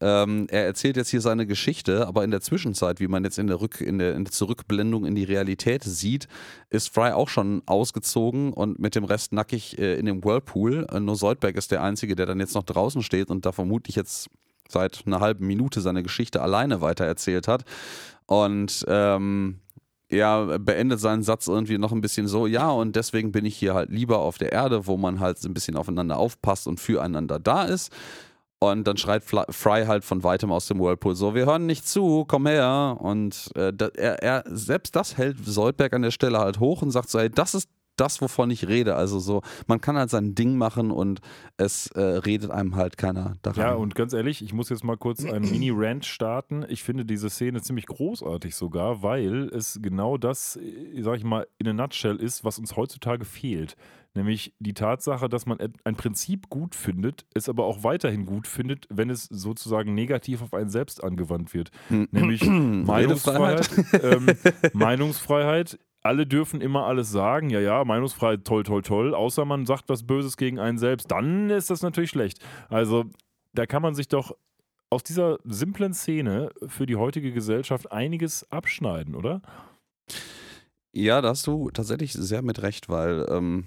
ähm, 0.00 0.46
er 0.50 0.64
erzählt 0.64 0.96
jetzt 0.96 1.10
hier 1.10 1.20
seine 1.20 1.46
Geschichte, 1.46 2.06
aber 2.06 2.22
in 2.22 2.30
der 2.30 2.40
Zwischenzeit, 2.40 3.00
wie 3.00 3.08
man 3.08 3.24
jetzt 3.24 3.38
in 3.38 3.48
der, 3.48 3.60
Rück, 3.60 3.80
in 3.80 3.98
der, 3.98 4.14
in 4.14 4.24
der 4.24 4.32
Zurückblendung 4.32 5.04
in 5.04 5.14
die 5.14 5.24
Realität 5.24 5.82
sieht, 5.82 6.28
ist 6.70 6.94
Fry 6.94 7.10
auch 7.10 7.28
schon 7.28 7.62
ausgezogen 7.66 8.52
und 8.52 8.78
mit 8.78 8.94
dem 8.94 9.04
Rest 9.04 9.32
nackig 9.32 9.78
äh, 9.78 9.96
in 9.98 10.06
dem 10.06 10.24
Whirlpool. 10.24 10.86
Äh, 10.90 11.00
nur 11.00 11.16
Soldberg 11.16 11.56
ist 11.56 11.72
der 11.72 11.82
Einzige, 11.82 12.14
der 12.14 12.26
dann 12.26 12.38
jetzt 12.38 12.54
noch 12.54 12.64
draußen 12.64 13.02
steht 13.02 13.30
und 13.30 13.44
da 13.44 13.52
vermutlich 13.52 13.96
jetzt 13.96 14.28
seit 14.68 15.02
einer 15.06 15.20
halben 15.20 15.46
Minute 15.46 15.80
seine 15.80 16.02
Geschichte 16.02 16.42
alleine 16.42 16.80
weitererzählt 16.80 17.48
hat. 17.48 17.64
Und 18.26 18.84
ähm, 18.86 19.60
er 20.10 20.58
beendet 20.58 21.00
seinen 21.00 21.22
Satz 21.22 21.48
irgendwie 21.48 21.76
noch 21.76 21.92
ein 21.92 22.00
bisschen 22.00 22.28
so, 22.28 22.46
ja, 22.46 22.70
und 22.70 22.96
deswegen 22.96 23.32
bin 23.32 23.44
ich 23.44 23.56
hier 23.56 23.74
halt 23.74 23.90
lieber 23.90 24.20
auf 24.20 24.38
der 24.38 24.52
Erde, 24.52 24.86
wo 24.86 24.96
man 24.96 25.20
halt 25.20 25.42
ein 25.44 25.54
bisschen 25.54 25.76
aufeinander 25.76 26.16
aufpasst 26.16 26.66
und 26.66 26.80
füreinander 26.80 27.38
da 27.38 27.64
ist. 27.64 27.92
Und 28.60 28.84
dann 28.88 28.96
schreit 28.96 29.22
Fry 29.22 29.84
halt 29.86 30.04
von 30.04 30.24
weitem 30.24 30.50
aus 30.50 30.66
dem 30.66 30.80
Whirlpool 30.80 31.14
so, 31.14 31.34
wir 31.34 31.46
hören 31.46 31.66
nicht 31.66 31.86
zu, 31.86 32.24
komm 32.26 32.46
her. 32.46 32.96
Und 32.98 33.50
äh, 33.54 33.72
er, 33.94 34.22
er, 34.22 34.44
selbst 34.46 34.96
das 34.96 35.16
hält 35.16 35.36
Soldberg 35.44 35.92
an 35.92 36.02
der 36.02 36.10
Stelle 36.10 36.38
halt 36.38 36.58
hoch 36.58 36.82
und 36.82 36.90
sagt 36.90 37.08
so, 37.08 37.20
ey, 37.20 37.30
das 37.30 37.54
ist 37.54 37.68
das, 38.00 38.20
wovon 38.20 38.50
ich 38.50 38.68
rede. 38.68 38.96
Also 38.96 39.18
so, 39.18 39.42
man 39.66 39.80
kann 39.80 39.96
halt 39.96 40.10
sein 40.10 40.34
Ding 40.34 40.56
machen 40.56 40.90
und 40.90 41.20
es 41.56 41.88
äh, 41.88 42.00
redet 42.00 42.50
einem 42.50 42.76
halt 42.76 42.96
keiner 42.96 43.36
daran. 43.42 43.60
Ja, 43.60 43.74
und 43.74 43.94
ganz 43.94 44.12
ehrlich, 44.12 44.42
ich 44.42 44.52
muss 44.52 44.68
jetzt 44.68 44.84
mal 44.84 44.96
kurz 44.96 45.24
einen 45.24 45.50
Mini-Rant 45.50 46.04
starten. 46.04 46.64
Ich 46.68 46.82
finde 46.82 47.04
diese 47.04 47.30
Szene 47.30 47.60
ziemlich 47.62 47.86
großartig 47.86 48.54
sogar, 48.54 49.02
weil 49.02 49.48
es 49.48 49.78
genau 49.82 50.16
das, 50.16 50.56
äh, 50.56 51.02
sag 51.02 51.16
ich 51.18 51.24
mal, 51.24 51.46
in 51.58 51.68
a 51.68 51.72
nutshell 51.72 52.16
ist, 52.16 52.44
was 52.44 52.58
uns 52.58 52.76
heutzutage 52.76 53.24
fehlt. 53.24 53.76
Nämlich 54.14 54.54
die 54.58 54.74
Tatsache, 54.74 55.28
dass 55.28 55.46
man 55.46 55.58
ein 55.84 55.94
Prinzip 55.94 56.48
gut 56.48 56.74
findet, 56.74 57.26
es 57.34 57.48
aber 57.48 57.64
auch 57.66 57.84
weiterhin 57.84 58.26
gut 58.26 58.46
findet, 58.46 58.86
wenn 58.90 59.10
es 59.10 59.24
sozusagen 59.24 59.94
negativ 59.94 60.42
auf 60.42 60.54
einen 60.54 60.70
selbst 60.70 61.04
angewandt 61.04 61.54
wird. 61.54 61.70
Nämlich 61.88 62.42
Meinungsfreiheit. 62.46 63.70
ähm, 64.02 64.26
Meinungsfreiheit. 64.72 65.78
Alle 66.02 66.26
dürfen 66.26 66.60
immer 66.60 66.86
alles 66.86 67.10
sagen. 67.10 67.50
Ja, 67.50 67.60
ja, 67.60 67.84
Meinungsfreiheit, 67.84 68.44
toll, 68.44 68.62
toll, 68.62 68.82
toll. 68.82 69.14
Außer 69.14 69.44
man 69.44 69.66
sagt 69.66 69.88
was 69.88 70.06
Böses 70.06 70.36
gegen 70.36 70.58
einen 70.58 70.78
selbst. 70.78 71.10
Dann 71.10 71.50
ist 71.50 71.70
das 71.70 71.82
natürlich 71.82 72.10
schlecht. 72.10 72.44
Also, 72.68 73.04
da 73.52 73.66
kann 73.66 73.82
man 73.82 73.94
sich 73.94 74.08
doch 74.08 74.36
aus 74.90 75.02
dieser 75.02 75.38
simplen 75.44 75.92
Szene 75.92 76.50
für 76.66 76.86
die 76.86 76.96
heutige 76.96 77.32
Gesellschaft 77.32 77.92
einiges 77.92 78.50
abschneiden, 78.50 79.14
oder? 79.14 79.42
Ja, 80.92 81.20
da 81.20 81.30
hast 81.30 81.46
du 81.46 81.70
tatsächlich 81.70 82.12
sehr 82.12 82.42
mit 82.42 82.62
recht, 82.62 82.88
weil 82.88 83.26
ähm, 83.28 83.66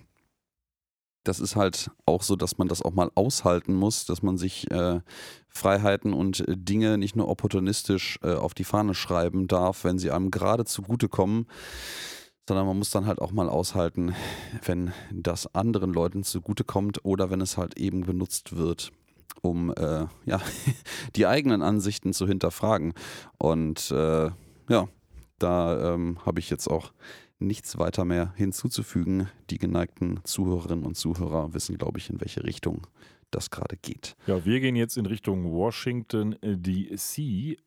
das 1.24 1.40
ist 1.40 1.56
halt 1.56 1.92
auch 2.06 2.24
so, 2.24 2.36
dass 2.36 2.58
man 2.58 2.68
das 2.68 2.82
auch 2.82 2.94
mal 2.94 3.12
aushalten 3.16 3.74
muss, 3.74 4.06
dass 4.06 4.24
man 4.24 4.38
sich 4.38 4.70
äh, 4.72 5.02
Freiheiten 5.48 6.14
und 6.14 6.48
äh, 6.48 6.58
Dinge 6.58 6.98
nicht 6.98 7.16
nur 7.16 7.28
opportunistisch 7.28 8.18
äh, 8.24 8.34
auf 8.34 8.54
die 8.54 8.64
Fahne 8.64 8.96
schreiben 8.96 9.48
darf, 9.48 9.84
wenn 9.84 10.00
sie 10.00 10.12
einem 10.12 10.32
gerade 10.32 10.66
zugutekommen, 10.66 11.46
sondern 12.52 12.68
man 12.68 12.80
muss 12.80 12.90
dann 12.90 13.06
halt 13.06 13.22
auch 13.22 13.32
mal 13.32 13.48
aushalten, 13.48 14.14
wenn 14.66 14.92
das 15.10 15.56
anderen 15.56 15.94
Leuten 15.94 16.22
zugutekommt 16.22 17.06
oder 17.06 17.30
wenn 17.30 17.40
es 17.40 17.56
halt 17.56 17.80
eben 17.80 18.02
benutzt 18.02 18.58
wird. 18.58 18.92
um 19.42 19.74
äh, 19.74 20.08
ja, 20.26 20.42
die 21.16 21.28
eigenen 21.28 21.62
Ansichten 21.62 22.12
zu 22.12 22.28
hinterfragen. 22.28 22.94
Und 23.38 23.90
äh, 23.92 24.32
ja, 24.68 24.90
da 25.40 25.94
ähm, 25.94 26.18
habe 26.26 26.42
ich 26.42 26.50
jetzt 26.50 26.68
auch 26.68 26.92
nichts 27.40 27.78
weiter 27.80 28.04
mehr 28.04 28.34
hinzuzufügen. 28.36 29.30
Die 29.50 29.58
geneigten 29.58 30.20
Zuhörerinnen 30.26 30.86
und 30.86 30.98
Zuhörer 30.98 31.54
wissen, 31.54 31.78
glaube 31.78 32.00
ich, 32.00 32.10
in 32.10 32.20
welche 32.20 32.44
Richtung 32.44 32.86
das 33.32 33.50
gerade 33.50 33.78
geht. 33.78 34.18
Ja, 34.28 34.44
wir 34.44 34.60
gehen 34.60 34.76
jetzt 34.76 34.98
in 34.98 35.06
Richtung 35.06 35.50
Washington 35.54 36.34
äh, 36.42 36.58
DC, 36.58 37.58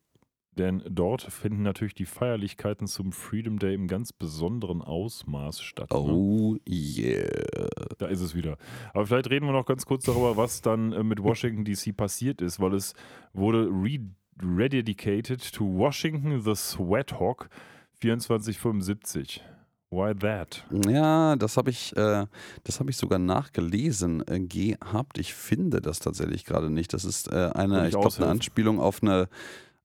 denn 0.58 0.82
dort 0.88 1.22
finden 1.22 1.62
natürlich 1.62 1.94
die 1.94 2.06
Feierlichkeiten 2.06 2.86
zum 2.86 3.12
Freedom 3.12 3.58
Day 3.58 3.74
im 3.74 3.86
ganz 3.86 4.12
besonderen 4.12 4.82
Ausmaß 4.82 5.62
statt. 5.62 5.90
ne? 5.90 5.96
Oh 5.96 6.56
yeah. 6.68 7.68
Da 7.98 8.06
ist 8.06 8.20
es 8.20 8.34
wieder. 8.34 8.56
Aber 8.92 9.06
vielleicht 9.06 9.30
reden 9.30 9.46
wir 9.46 9.52
noch 9.52 9.66
ganz 9.66 9.86
kurz 9.86 10.04
darüber, 10.04 10.36
was 10.36 10.60
dann 10.60 10.92
äh, 10.92 11.02
mit 11.02 11.22
Washington 11.22 11.64
DC 11.64 11.96
passiert 11.96 12.40
ist, 12.40 12.60
weil 12.60 12.74
es 12.74 12.94
wurde 13.32 13.68
re 13.68 13.98
rededicated 14.42 15.52
to 15.52 15.64
Washington 15.64 16.40
the 16.42 16.56
Sweat 16.56 17.20
Hawk 17.20 17.48
2475. 18.00 19.42
Why 19.94 20.12
that? 20.12 20.64
Ja, 20.88 21.36
das 21.36 21.56
habe 21.56 21.70
ich, 21.70 21.96
äh, 21.96 22.26
das 22.64 22.80
habe 22.80 22.90
ich 22.90 22.96
sogar 22.96 23.20
nachgelesen 23.20 24.26
äh, 24.26 24.40
gehabt. 24.40 25.18
Ich 25.18 25.34
finde 25.34 25.80
das 25.80 26.00
tatsächlich 26.00 26.44
gerade 26.44 26.68
nicht. 26.68 26.92
Das 26.92 27.04
ist 27.04 27.30
äh, 27.32 27.50
eine, 27.54 27.82
ich 27.82 27.94
ich 27.94 28.00
glaube, 28.00 28.16
eine 28.16 28.26
Anspielung 28.26 28.80
auf 28.80 29.02
eine, 29.02 29.28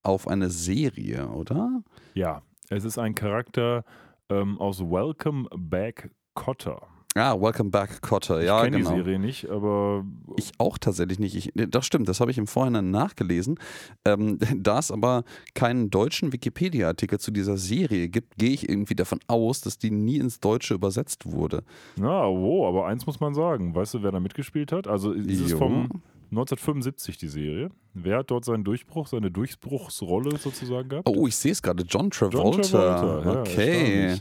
auf 0.04 0.28
eine 0.28 0.50
Serie, 0.50 1.28
oder? 1.30 1.82
Ja, 2.14 2.42
es 2.70 2.84
ist 2.86 2.98
ein 2.98 3.16
Charakter 3.16 3.84
ähm, 4.30 4.60
aus 4.60 4.80
Welcome 4.82 5.48
Back 5.56 6.12
Cotter. 6.36 6.82
Ah, 7.16 7.34
Welcome 7.42 7.72
Back 7.72 8.02
Cotter. 8.04 8.40
Ich 8.40 8.46
Ja, 8.46 8.64
kenne 8.64 8.78
genau. 8.78 8.92
die 8.92 8.96
Serie 8.98 9.18
nicht, 9.20 9.50
aber 9.50 10.06
Ich 10.38 10.52
auch 10.60 10.78
tatsächlich 10.78 11.18
nicht. 11.18 11.36
Ich, 11.36 11.52
nee, 11.56 11.66
das 11.68 11.86
stimmt, 11.88 12.08
das 12.08 12.22
habe 12.22 12.30
ich 12.30 12.38
im 12.38 12.46
Vorhinein 12.46 12.92
nachgelesen. 12.92 13.60
Ähm, 14.06 14.38
da 14.56 14.78
es 14.78 14.92
aber 14.92 15.24
keinen 15.56 15.90
deutschen 15.90 16.32
Wikipedia-Artikel 16.32 17.20
zu 17.20 17.32
dieser 17.32 17.58
Serie 17.58 18.10
gibt, 18.10 18.38
gehe 18.38 18.52
ich 18.52 18.70
irgendwie 18.70 18.94
davon 18.96 19.20
aus, 19.28 19.62
dass 19.62 19.80
die 19.80 19.90
nie 19.90 20.18
ins 20.18 20.40
Deutsche 20.40 20.76
übersetzt 20.76 21.26
wurde. 21.26 21.64
na, 21.98 22.28
wo, 22.30 22.68
aber 22.68 22.86
eins 22.86 23.08
muss 23.08 23.20
man 23.20 23.34
sagen. 23.34 23.74
Weißt 23.74 23.96
du, 23.96 24.04
wer 24.04 24.12
da 24.12 24.20
mitgespielt 24.20 24.72
hat? 24.72 24.88
Also 24.88 25.12
ist 25.12 25.42
es 25.42 25.54
vom 25.54 25.90
1975 26.32 27.18
die 27.18 27.28
Serie. 27.28 27.70
Wer 27.94 28.20
hat 28.20 28.32
dort 28.32 28.46
seinen 28.46 28.64
Durchbruch, 28.64 29.08
seine 29.08 29.32
Durchbruchsrolle 29.32 30.38
sozusagen 30.38 30.90
gehabt? 30.90 31.08
Oh, 31.10 31.28
ich 31.28 31.36
sehe 31.36 31.52
es 31.52 31.62
gerade. 31.62 31.84
John 31.84 32.12
Travolta. 32.12 32.62
Travolta, 32.62 33.34
ja, 33.34 33.42
okay. 33.42 34.16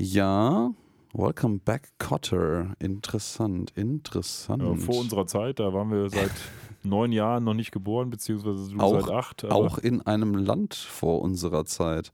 Ja, 0.00 0.70
Welcome 1.14 1.60
Back 1.64 1.88
Cotter. 1.98 2.74
Interessant, 2.78 3.72
interessant. 3.74 4.62
Ja, 4.62 4.74
vor 4.76 4.98
unserer 5.00 5.26
Zeit, 5.26 5.58
da 5.58 5.72
waren 5.72 5.90
wir 5.90 6.08
seit 6.10 6.30
neun 6.84 7.10
Jahren 7.12 7.42
noch 7.44 7.54
nicht 7.54 7.72
geboren, 7.72 8.10
beziehungsweise 8.10 8.70
du 8.70 8.78
Auch- 8.78 9.00
seit 9.00 9.10
acht. 9.10 9.44
Auch 9.46 9.78
in 9.78 10.02
einem 10.02 10.34
Land 10.34 10.74
vor 10.74 11.22
unserer 11.22 11.64
Zeit. 11.64 12.12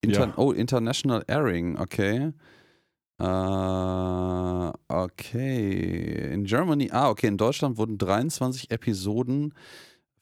Inter 0.00 0.28
Ja. 0.28 0.34
Oh, 0.36 0.52
International 0.52 1.22
Airing, 1.28 1.78
okay. 1.78 2.32
Äh, 3.20 4.72
okay. 4.88 6.32
In 6.32 6.44
Germany, 6.44 6.88
ah, 6.90 7.10
okay, 7.10 7.26
in 7.26 7.36
Deutschland 7.36 7.76
wurden 7.76 7.98
23 7.98 8.70
Episoden 8.70 9.52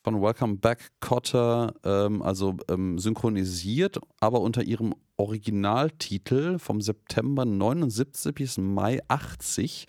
von 0.02 0.20
Welcome 0.20 0.56
Back 0.56 0.90
Cotter, 1.00 1.74
ähm, 1.84 2.22
also 2.22 2.56
ähm, 2.68 2.98
synchronisiert, 2.98 4.00
aber 4.20 4.40
unter 4.40 4.62
ihrem 4.62 4.94
Originaltitel 5.16 6.58
vom 6.58 6.80
September 6.80 7.44
79 7.44 8.34
bis 8.34 8.58
Mai 8.58 9.00
80 9.06 9.86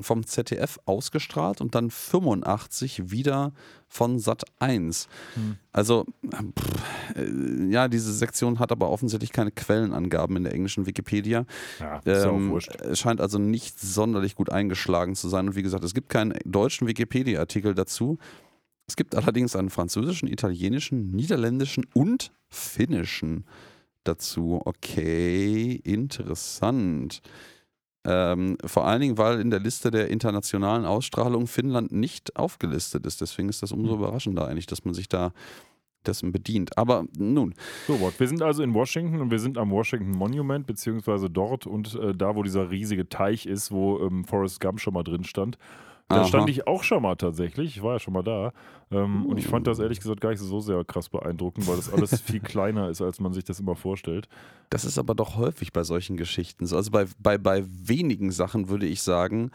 vom 0.00 0.24
ZDF 0.24 0.78
ausgestrahlt 0.86 1.60
und 1.60 1.74
dann 1.74 1.90
85 1.90 3.10
wieder 3.10 3.52
von 3.88 4.18
Sat 4.18 4.44
1. 4.60 5.08
Hm. 5.34 5.56
Also, 5.72 6.04
pff, 6.26 7.16
äh, 7.16 7.70
ja, 7.70 7.88
diese 7.88 8.12
Sektion 8.12 8.58
hat 8.58 8.70
aber 8.70 8.90
offensichtlich 8.90 9.32
keine 9.32 9.50
Quellenangaben 9.50 10.36
in 10.36 10.44
der 10.44 10.54
englischen 10.54 10.86
Wikipedia. 10.86 11.46
ja, 11.80 12.00
Ähm, 12.04 12.50
wurscht. 12.50 12.74
es 12.80 12.98
scheint 13.00 13.20
also 13.20 13.38
nicht 13.38 13.80
sonderlich 13.80 14.34
gut 14.34 14.50
eingeschlagen 14.50 15.14
zu 15.16 15.28
sein. 15.28 15.48
Und 15.48 15.56
wie 15.56 15.62
gesagt, 15.62 15.84
es 15.84 15.94
gibt 15.94 16.08
keinen 16.10 16.34
deutschen 16.44 16.86
Wikipedia-Artikel 16.86 17.74
dazu. 17.74 18.18
Es 18.86 18.96
gibt 18.96 19.14
allerdings 19.14 19.54
einen 19.56 19.70
französischen, 19.70 20.28
italienischen, 20.28 21.10
niederländischen 21.10 21.84
und 21.92 22.32
finnischen 22.48 23.44
dazu. 24.04 24.62
Okay, 24.64 25.80
interessant. 25.84 27.20
Ähm, 28.04 28.56
vor 28.64 28.86
allen 28.86 29.00
Dingen, 29.00 29.18
weil 29.18 29.40
in 29.40 29.50
der 29.50 29.60
Liste 29.60 29.90
der 29.90 30.08
internationalen 30.08 30.84
Ausstrahlung 30.86 31.46
Finnland 31.46 31.92
nicht 31.92 32.36
aufgelistet 32.36 33.04
ist. 33.06 33.20
Deswegen 33.20 33.48
ist 33.48 33.62
das 33.62 33.72
umso 33.72 33.92
Hm. 33.92 33.98
überraschender 33.98 34.46
eigentlich, 34.46 34.66
dass 34.66 34.84
man 34.84 34.94
sich 34.94 35.08
da 35.08 35.32
dessen 36.06 36.32
bedient. 36.32 36.78
Aber 36.78 37.06
nun, 37.18 37.54
So, 37.86 37.98
Wort. 38.00 38.18
Wir 38.18 38.28
sind 38.28 38.40
also 38.40 38.62
in 38.62 38.72
Washington 38.72 39.20
und 39.20 39.30
wir 39.30 39.40
sind 39.40 39.58
am 39.58 39.70
Washington 39.70 40.12
Monument, 40.12 40.66
beziehungsweise 40.66 41.28
dort 41.28 41.66
und 41.66 41.94
äh, 41.96 42.14
da, 42.14 42.34
wo 42.36 42.42
dieser 42.42 42.70
riesige 42.70 43.08
Teich 43.08 43.46
ist, 43.46 43.72
wo 43.72 43.98
ähm, 44.00 44.24
Forrest 44.24 44.60
Gump 44.60 44.80
schon 44.80 44.94
mal 44.94 45.02
drin 45.02 45.24
stand. 45.24 45.58
Da 46.08 46.20
Aha. 46.20 46.24
stand 46.24 46.48
ich 46.48 46.66
auch 46.66 46.82
schon 46.82 47.02
mal 47.02 47.16
tatsächlich. 47.16 47.76
Ich 47.76 47.82
war 47.82 47.94
ja 47.94 47.98
schon 47.98 48.14
mal 48.14 48.22
da. 48.22 48.52
Ähm, 48.90 49.26
Und 49.26 49.36
ich 49.36 49.46
fand 49.46 49.66
das 49.66 49.78
ehrlich 49.78 50.00
gesagt 50.00 50.22
gar 50.22 50.30
nicht 50.30 50.40
so 50.40 50.58
sehr 50.60 50.82
krass 50.84 51.10
beeindruckend, 51.10 51.68
weil 51.68 51.76
das 51.76 51.92
alles 51.92 52.20
viel 52.22 52.40
kleiner 52.40 52.88
ist, 52.88 53.02
als 53.02 53.20
man 53.20 53.34
sich 53.34 53.44
das 53.44 53.60
immer 53.60 53.76
vorstellt. 53.76 54.26
Das 54.70 54.86
ist 54.86 54.98
aber 54.98 55.14
doch 55.14 55.36
häufig 55.36 55.72
bei 55.72 55.82
solchen 55.84 56.16
Geschichten 56.16 56.64
so. 56.64 56.76
Also 56.76 56.90
bei, 56.90 57.04
bei, 57.18 57.36
bei 57.36 57.62
wenigen 57.66 58.30
Sachen 58.30 58.70
würde 58.70 58.86
ich 58.86 59.02
sagen, 59.02 59.50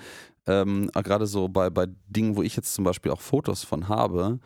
ähm, 0.46 0.92
gerade 0.94 1.26
so 1.26 1.48
bei, 1.48 1.72
bei 1.72 1.88
Dingen, 2.08 2.36
wo 2.36 2.44
ich 2.44 2.56
jetzt 2.56 2.76
zum 2.76 2.84
Beispiel 2.84 3.12
auch 3.12 3.22
Fotos 3.22 3.64
von 3.64 3.88
habe, 3.90 4.40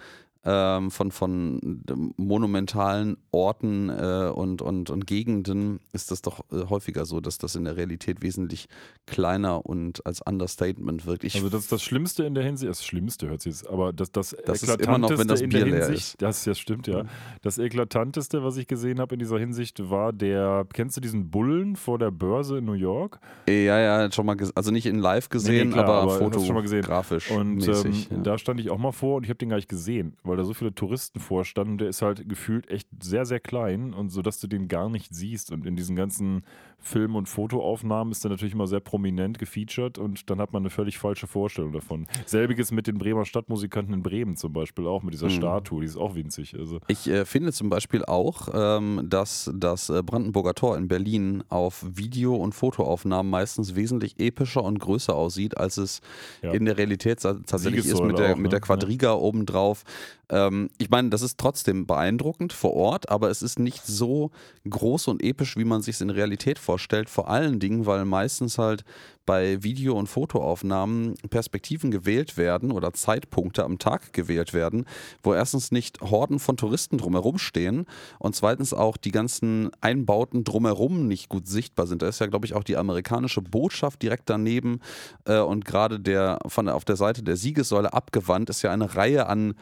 ähm, 0.47 0.91
von, 0.91 1.11
von 1.11 1.83
monumentalen 2.15 3.17
Orten 3.31 3.89
äh, 3.89 4.31
und, 4.33 4.61
und, 4.61 4.89
und 4.89 5.05
Gegenden, 5.05 5.81
ist 5.91 6.09
das 6.09 6.21
doch 6.21 6.39
äh, 6.51 6.69
häufiger 6.69 7.05
so, 7.05 7.19
dass 7.19 7.37
das 7.37 7.55
in 7.55 7.65
der 7.65 7.75
Realität 7.75 8.21
wesentlich 8.21 8.69
kleiner 9.05 9.65
und 9.65 10.05
als 10.05 10.21
Understatement 10.21 11.05
wirkt. 11.05 11.25
Ich 11.25 11.35
Also 11.35 11.49
das 11.49 11.63
ist 11.63 11.71
das 11.73 11.83
Schlimmste 11.83 12.23
in 12.23 12.33
der 12.33 12.45
Hinsicht, 12.45 12.69
das 12.69 12.85
Schlimmste 12.85 13.27
hört 13.27 13.41
sich 13.41 13.55
jetzt, 13.55 13.69
aber 13.69 13.91
das, 13.91 14.09
das, 14.13 14.37
Das 14.45 14.63
ist 14.63 14.81
immer 14.81 14.97
noch, 14.97 15.17
wenn 15.17 15.27
das 15.27 15.41
Bier 15.41 15.65
leer 15.65 15.85
Hinsicht, 15.87 16.13
ist. 16.13 16.21
das, 16.21 16.45
das 16.45 16.57
stimmt, 16.57 16.87
ja. 16.87 17.03
Das 17.41 17.57
Eklatanteste, 17.57 18.41
was 18.41 18.55
ich 18.55 18.67
gesehen 18.67 19.01
habe 19.01 19.15
in 19.15 19.19
dieser 19.19 19.39
Hinsicht, 19.39 19.89
war 19.89 20.13
der, 20.13 20.65
kennst 20.71 20.95
du 20.95 21.01
diesen 21.01 21.29
Bullen 21.29 21.75
vor 21.75 21.99
der 21.99 22.11
Börse 22.11 22.59
in 22.59 22.65
New 22.65 22.71
York? 22.71 23.19
ja, 23.49 23.79
ja, 23.79 24.11
schon 24.13 24.25
mal, 24.25 24.37
also 24.55 24.71
nicht 24.71 24.85
in 24.85 24.99
live 24.99 25.27
gesehen, 25.27 25.73
klar, 25.73 25.85
aber, 25.85 26.01
aber 26.03 26.31
fotografisch 26.31 27.29
Und 27.31 27.67
ähm, 27.67 27.93
ja. 28.11 28.17
da 28.23 28.37
stand 28.37 28.61
ich 28.61 28.69
auch 28.69 28.77
mal 28.77 28.93
vor 28.93 29.17
und 29.17 29.23
ich 29.23 29.29
habe 29.29 29.37
den 29.37 29.49
gar 29.49 29.57
nicht 29.57 29.67
gesehen, 29.67 30.15
weil 30.23 30.36
da 30.37 30.43
so 30.45 30.53
viele 30.53 30.73
Touristen 30.73 31.19
vorstanden. 31.19 31.77
Der 31.77 31.89
ist 31.89 32.01
halt 32.01 32.27
gefühlt 32.29 32.69
echt 32.69 32.87
sehr, 33.01 33.25
sehr 33.25 33.39
klein 33.39 33.93
und 33.93 34.09
so, 34.09 34.21
dass 34.21 34.39
du 34.39 34.47
den 34.47 34.67
gar 34.67 34.89
nicht 34.89 35.13
siehst. 35.13 35.51
Und 35.51 35.65
in 35.65 35.75
diesen 35.75 35.95
ganzen 35.95 36.43
Film- 36.79 37.15
und 37.15 37.27
Fotoaufnahmen 37.27 38.11
ist 38.11 38.23
er 38.23 38.29
natürlich 38.29 38.53
immer 38.53 38.67
sehr 38.67 38.79
prominent 38.79 39.39
gefeatured 39.39 39.97
und 39.97 40.29
dann 40.29 40.39
hat 40.39 40.53
man 40.53 40.61
eine 40.61 40.69
völlig 40.69 40.97
falsche 40.99 41.25
Vorstellung 41.27 41.71
davon. 41.71 42.07
Selbiges 42.25 42.71
mit 42.71 42.87
den 42.87 42.97
Bremer 42.99 43.25
Stadtmusikanten 43.25 43.93
in 43.93 44.03
Bremen 44.03 44.35
zum 44.37 44.53
Beispiel 44.53 44.85
auch, 44.87 45.01
mit 45.03 45.13
dieser 45.13 45.27
Mhm. 45.27 45.31
Statue, 45.31 45.81
die 45.81 45.87
ist 45.87 45.97
auch 45.97 46.15
winzig. 46.15 46.55
Also, 46.57 46.79
Ich 46.87 47.07
äh, 47.09 47.25
finde 47.25 47.51
zum 47.51 47.69
Beispiel 47.69 48.05
auch, 48.05 48.49
ähm, 48.53 49.01
dass 49.09 49.51
das 49.55 49.89
äh, 49.89 50.03
Brandenburger 50.03 50.53
Tor 50.53 50.77
in 50.77 50.87
Berlin 50.87 51.43
auf 51.49 51.83
Video- 51.87 52.35
und 52.35 52.53
Fotoaufnahmen 52.53 53.29
meistens 53.29 53.75
wesentlich 53.75 54.19
epischer 54.19 54.63
und 54.63 54.79
größer 54.79 55.15
aussieht, 55.15 55.57
als 55.57 55.77
es 55.77 56.01
Ja. 56.43 56.51
in 56.51 56.65
der 56.65 56.77
Realität 56.77 57.21
tatsächlich 57.21 57.85
ist 57.87 58.01
mit 58.03 58.19
der, 58.19 58.33
auch, 58.33 58.37
mit 58.37 58.51
der 58.51 58.59
ne? 58.59 58.65
Quadriga 58.65 59.13
obendrauf. 59.13 59.83
Ähm, 60.29 60.69
ich 60.77 60.89
meine, 60.89 61.09
das 61.09 61.21
ist 61.21 61.37
trotzdem 61.37 61.85
beeindruckend 61.85 62.53
vor 62.53 62.73
Ort, 62.73 63.09
aber 63.09 63.29
es 63.29 63.41
ist 63.41 63.59
nicht 63.59 63.85
so 63.85 64.31
groß 64.69 65.07
und 65.07 65.23
episch, 65.23 65.55
wie 65.57 65.65
man 65.65 65.81
sich 65.81 65.95
es 65.95 66.01
in 66.01 66.09
Realität 66.09 66.59
vorstellt. 66.59 67.09
Vor 67.09 67.29
allen 67.29 67.59
Dingen, 67.59 67.85
weil 67.85 68.05
meistens 68.05 68.57
halt 68.57 68.83
bei 69.25 69.61
Video- 69.61 69.97
und 69.97 70.07
Fotoaufnahmen 70.07 71.15
Perspektiven 71.29 71.91
gewählt 71.91 72.37
werden 72.37 72.71
oder 72.71 72.93
Zeitpunkte 72.93 73.65
am 73.65 73.77
Tag 73.77 74.13
gewählt 74.13 74.53
werden, 74.53 74.85
wo 75.21 75.33
erstens 75.33 75.71
nicht 75.71 75.99
Horden 76.01 76.39
von 76.39 76.55
Touristen 76.55 76.97
drumherum 76.97 77.37
stehen 77.37 77.85
und 78.19 78.35
zweitens 78.35 78.73
auch 78.73 78.95
die 78.95 79.11
ganzen 79.11 79.69
Einbauten 79.81 80.45
drumherum 80.45 81.07
nicht 81.07 81.27
gut 81.27 81.45
sichtbar 81.45 81.87
sind. 81.87 82.01
Da 82.01 82.07
ist 82.07 82.19
ja, 82.19 82.27
glaube 82.27 82.45
ich, 82.45 82.53
auch 82.53 82.63
die 82.63 82.77
amerikanische 82.77 83.41
Botschaft 83.41 84.01
direkt 84.01 84.29
daneben 84.29 84.79
äh, 85.25 85.39
und 85.39 85.65
gerade 85.65 85.99
der 85.99 86.39
von 86.47 86.69
auf 86.69 86.85
der 86.85 86.95
Seite 86.95 87.21
der 87.21 87.35
Siegessäule 87.35 87.91
abgewandt 87.93 88.49
ist 88.49 88.61
ja 88.61 88.71
eine 88.71 88.95
Reihe 88.95 89.27
an, 89.27 89.55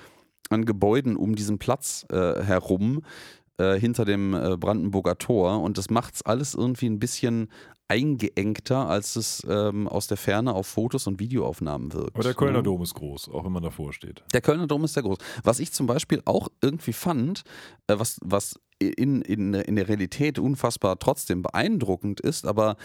an 0.50 0.66
Gebäuden 0.66 1.16
um 1.16 1.36
diesen 1.36 1.58
Platz 1.60 2.06
äh, 2.12 2.44
herum 2.44 3.02
äh, 3.58 3.80
hinter 3.80 4.06
dem 4.06 4.34
äh, 4.34 4.58
Brandenburger 4.58 5.18
Tor 5.18 5.62
und 5.62 5.78
das 5.78 5.90
macht 5.90 6.16
es 6.16 6.22
alles 6.24 6.54
irgendwie 6.54 6.88
ein 6.88 7.00
bisschen 7.00 7.50
eingeengter, 7.88 8.88
als 8.88 9.16
es 9.16 9.46
ähm, 9.48 9.88
aus 9.88 10.08
der 10.08 10.18
Ferne 10.18 10.54
auf 10.54 10.68
Fotos 10.68 11.08
und 11.08 11.20
Videoaufnahmen 11.20 11.94
wirkt. 11.94 12.16
aber 12.16 12.24
der 12.24 12.34
Kölner 12.34 12.58
ne? 12.58 12.64
Dom 12.64 12.82
ist 12.82 12.96
groß, 12.96 13.30
auch 13.30 13.46
wenn 13.46 13.52
man 13.52 13.64
davor 13.64 13.94
steht. 13.94 14.24
Der 14.34 14.42
Kölner 14.42 14.68
Dom 14.68 14.84
ist 14.84 14.94
sehr 14.94 15.04
groß. 15.04 15.20
Was 15.44 15.60
ich 15.60 15.72
zum 15.72 15.86
Beispiel 15.86 16.22
auch 16.26 16.50
irgendwie 16.62 16.94
fand, 16.94 17.44
äh, 17.88 17.98
was, 17.98 18.20
was 18.24 18.60
in, 18.80 19.22
in, 19.22 19.54
in 19.54 19.76
der 19.76 19.88
Realität 19.88 20.40
unfassbar 20.40 21.00
trotzdem 21.00 21.44
beeindruckend 21.44 22.20
ist, 22.20 22.46
aber 22.46 22.76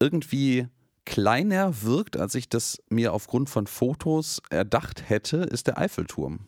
irgendwie 0.00 0.66
kleiner 1.04 1.82
wirkt, 1.82 2.16
als 2.16 2.34
ich 2.34 2.48
das 2.48 2.82
mir 2.88 3.12
aufgrund 3.12 3.48
von 3.50 3.66
Fotos 3.66 4.42
erdacht 4.50 5.08
hätte, 5.08 5.38
ist 5.38 5.66
der 5.66 5.78
Eiffelturm. 5.78 6.40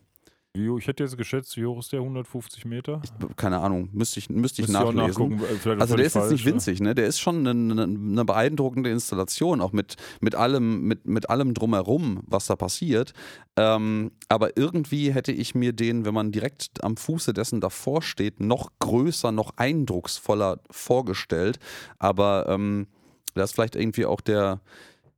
Wie, 0.54 0.68
ich 0.78 0.86
hätte 0.86 1.02
jetzt 1.02 1.16
geschätzt, 1.16 1.56
wie 1.56 1.64
hoch 1.64 1.78
ist 1.78 1.92
der? 1.92 2.00
150 2.00 2.66
Meter? 2.66 3.00
Keine 3.36 3.60
Ahnung, 3.60 3.88
müsste 3.92 4.18
ich, 4.18 4.28
müsste 4.28 4.60
ich 4.60 4.68
nachlesen. 4.68 5.40
äh, 5.40 5.80
Also 5.80 5.96
der 5.96 6.04
ist 6.04 6.14
jetzt 6.14 6.30
nicht 6.30 6.42
falsch, 6.42 6.44
ne? 6.44 6.52
winzig, 6.52 6.80
ne? 6.80 6.94
Der 6.94 7.06
ist 7.06 7.20
schon 7.20 7.46
eine, 7.46 7.82
eine, 7.82 8.24
beeindruckende 8.26 8.90
Installation, 8.90 9.62
auch 9.62 9.72
mit, 9.72 9.96
mit 10.20 10.34
allem, 10.34 10.82
mit, 10.82 11.06
mit 11.06 11.30
allem 11.30 11.54
drumherum, 11.54 12.20
was 12.26 12.48
da 12.48 12.56
passiert. 12.56 13.14
Ähm, 13.56 14.10
aber 14.28 14.54
irgendwie 14.58 15.14
hätte 15.14 15.32
ich 15.32 15.54
mir 15.54 15.72
den, 15.72 16.04
wenn 16.04 16.12
man 16.12 16.32
direkt 16.32 16.84
am 16.84 16.98
Fuße 16.98 17.32
dessen 17.32 17.62
davor 17.62 18.02
steht, 18.02 18.40
noch 18.40 18.72
größer, 18.78 19.32
noch 19.32 19.52
eindrucksvoller 19.56 20.60
vorgestellt. 20.70 21.60
Aber 21.98 22.44
ähm, 22.50 22.88
da 23.34 23.44
ist 23.44 23.52
vielleicht 23.54 23.74
irgendwie 23.76 24.04
auch 24.04 24.20
der, 24.20 24.60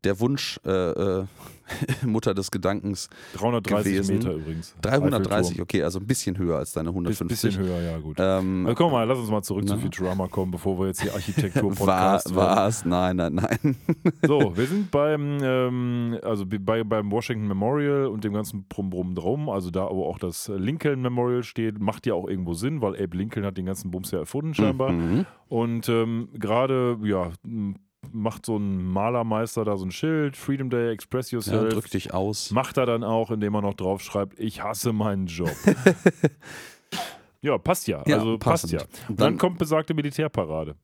der 0.04 0.20
Wunsch 0.20 0.58
äh, 0.64 0.70
äh, 0.70 1.24
Mutter 2.04 2.34
des 2.34 2.50
Gedankens. 2.50 3.08
330 3.38 3.92
gewesen. 3.94 4.14
Meter 4.18 4.34
übrigens. 4.34 4.74
330, 4.82 5.32
Eiffelturm. 5.32 5.62
okay, 5.62 5.82
also 5.82 5.98
ein 5.98 6.06
bisschen 6.06 6.36
höher 6.36 6.58
als 6.58 6.72
deine 6.72 6.90
Biss- 6.90 6.92
150. 7.22 7.28
Bisschen 7.56 7.62
höher, 7.64 7.80
ja 7.80 7.98
gut. 7.98 8.16
Ähm, 8.20 8.66
Also 8.66 8.74
komm 8.76 8.92
mal, 8.92 9.04
lass 9.04 9.18
uns 9.18 9.30
mal 9.30 9.40
zurück 9.42 9.66
zu 9.66 9.74
Na. 9.74 9.80
Futurama 9.80 10.28
kommen, 10.28 10.50
bevor 10.50 10.78
wir 10.78 10.88
jetzt 10.88 11.00
hier 11.02 11.10
war, 11.12 11.16
Architektur-Podcast 11.16 12.34
war's? 12.34 12.84
Nein, 12.84 13.16
nein, 13.16 13.34
nein. 13.36 13.76
So, 14.26 14.54
wir 14.56 14.66
sind 14.66 14.90
beim, 14.90 15.38
ähm, 15.42 16.18
also 16.22 16.44
bei, 16.46 16.84
beim 16.84 17.10
Washington 17.10 17.48
Memorial 17.48 18.06
und 18.08 18.24
dem 18.24 18.34
ganzen 18.34 18.64
Brumm-Brumm 18.68 19.14
drum. 19.14 19.48
Also 19.48 19.70
da, 19.70 19.88
wo 19.90 20.04
auch 20.04 20.18
das 20.18 20.48
Lincoln 20.54 21.00
Memorial 21.00 21.42
steht, 21.42 21.80
macht 21.80 22.06
ja 22.06 22.12
auch 22.12 22.28
irgendwo 22.28 22.52
Sinn, 22.52 22.82
weil 22.82 22.92
Abe 23.02 23.16
Lincoln 23.16 23.46
hat 23.46 23.56
den 23.56 23.64
ganzen 23.66 23.90
Bums 23.90 24.10
ja 24.10 24.18
erfunden 24.18 24.52
scheinbar. 24.52 24.92
Mhm. 24.92 25.24
Und 25.48 25.88
ähm, 25.88 26.28
gerade, 26.34 26.98
ja, 27.04 27.30
m- 27.44 27.76
macht 28.14 28.46
so 28.46 28.56
ein 28.56 28.84
Malermeister 28.84 29.64
da 29.64 29.76
so 29.76 29.84
ein 29.84 29.90
Schild, 29.90 30.36
Freedom 30.36 30.70
Day, 30.70 30.92
Express 30.92 31.30
Ja, 31.32 31.36
Yourself. 31.36 31.72
drück 31.74 31.90
dich 31.90 32.14
aus. 32.14 32.50
Macht 32.52 32.76
er 32.78 32.86
dann 32.86 33.02
auch, 33.04 33.30
indem 33.30 33.54
er 33.54 33.62
noch 33.62 33.74
drauf 33.74 34.00
schreibt, 34.02 34.38
ich 34.38 34.62
hasse 34.62 34.92
meinen 34.92 35.26
Job. 35.26 35.50
ja, 37.42 37.58
passt 37.58 37.88
ja. 37.88 38.02
Ja, 38.06 38.18
also 38.18 38.38
passt 38.38 38.64
passend. 38.64 38.72
ja. 38.72 38.80
Und 39.08 39.20
Dann 39.20 39.32
dann- 39.32 39.38
kommt 39.38 39.58
besagte 39.58 39.94
Militärparade. 39.94 40.76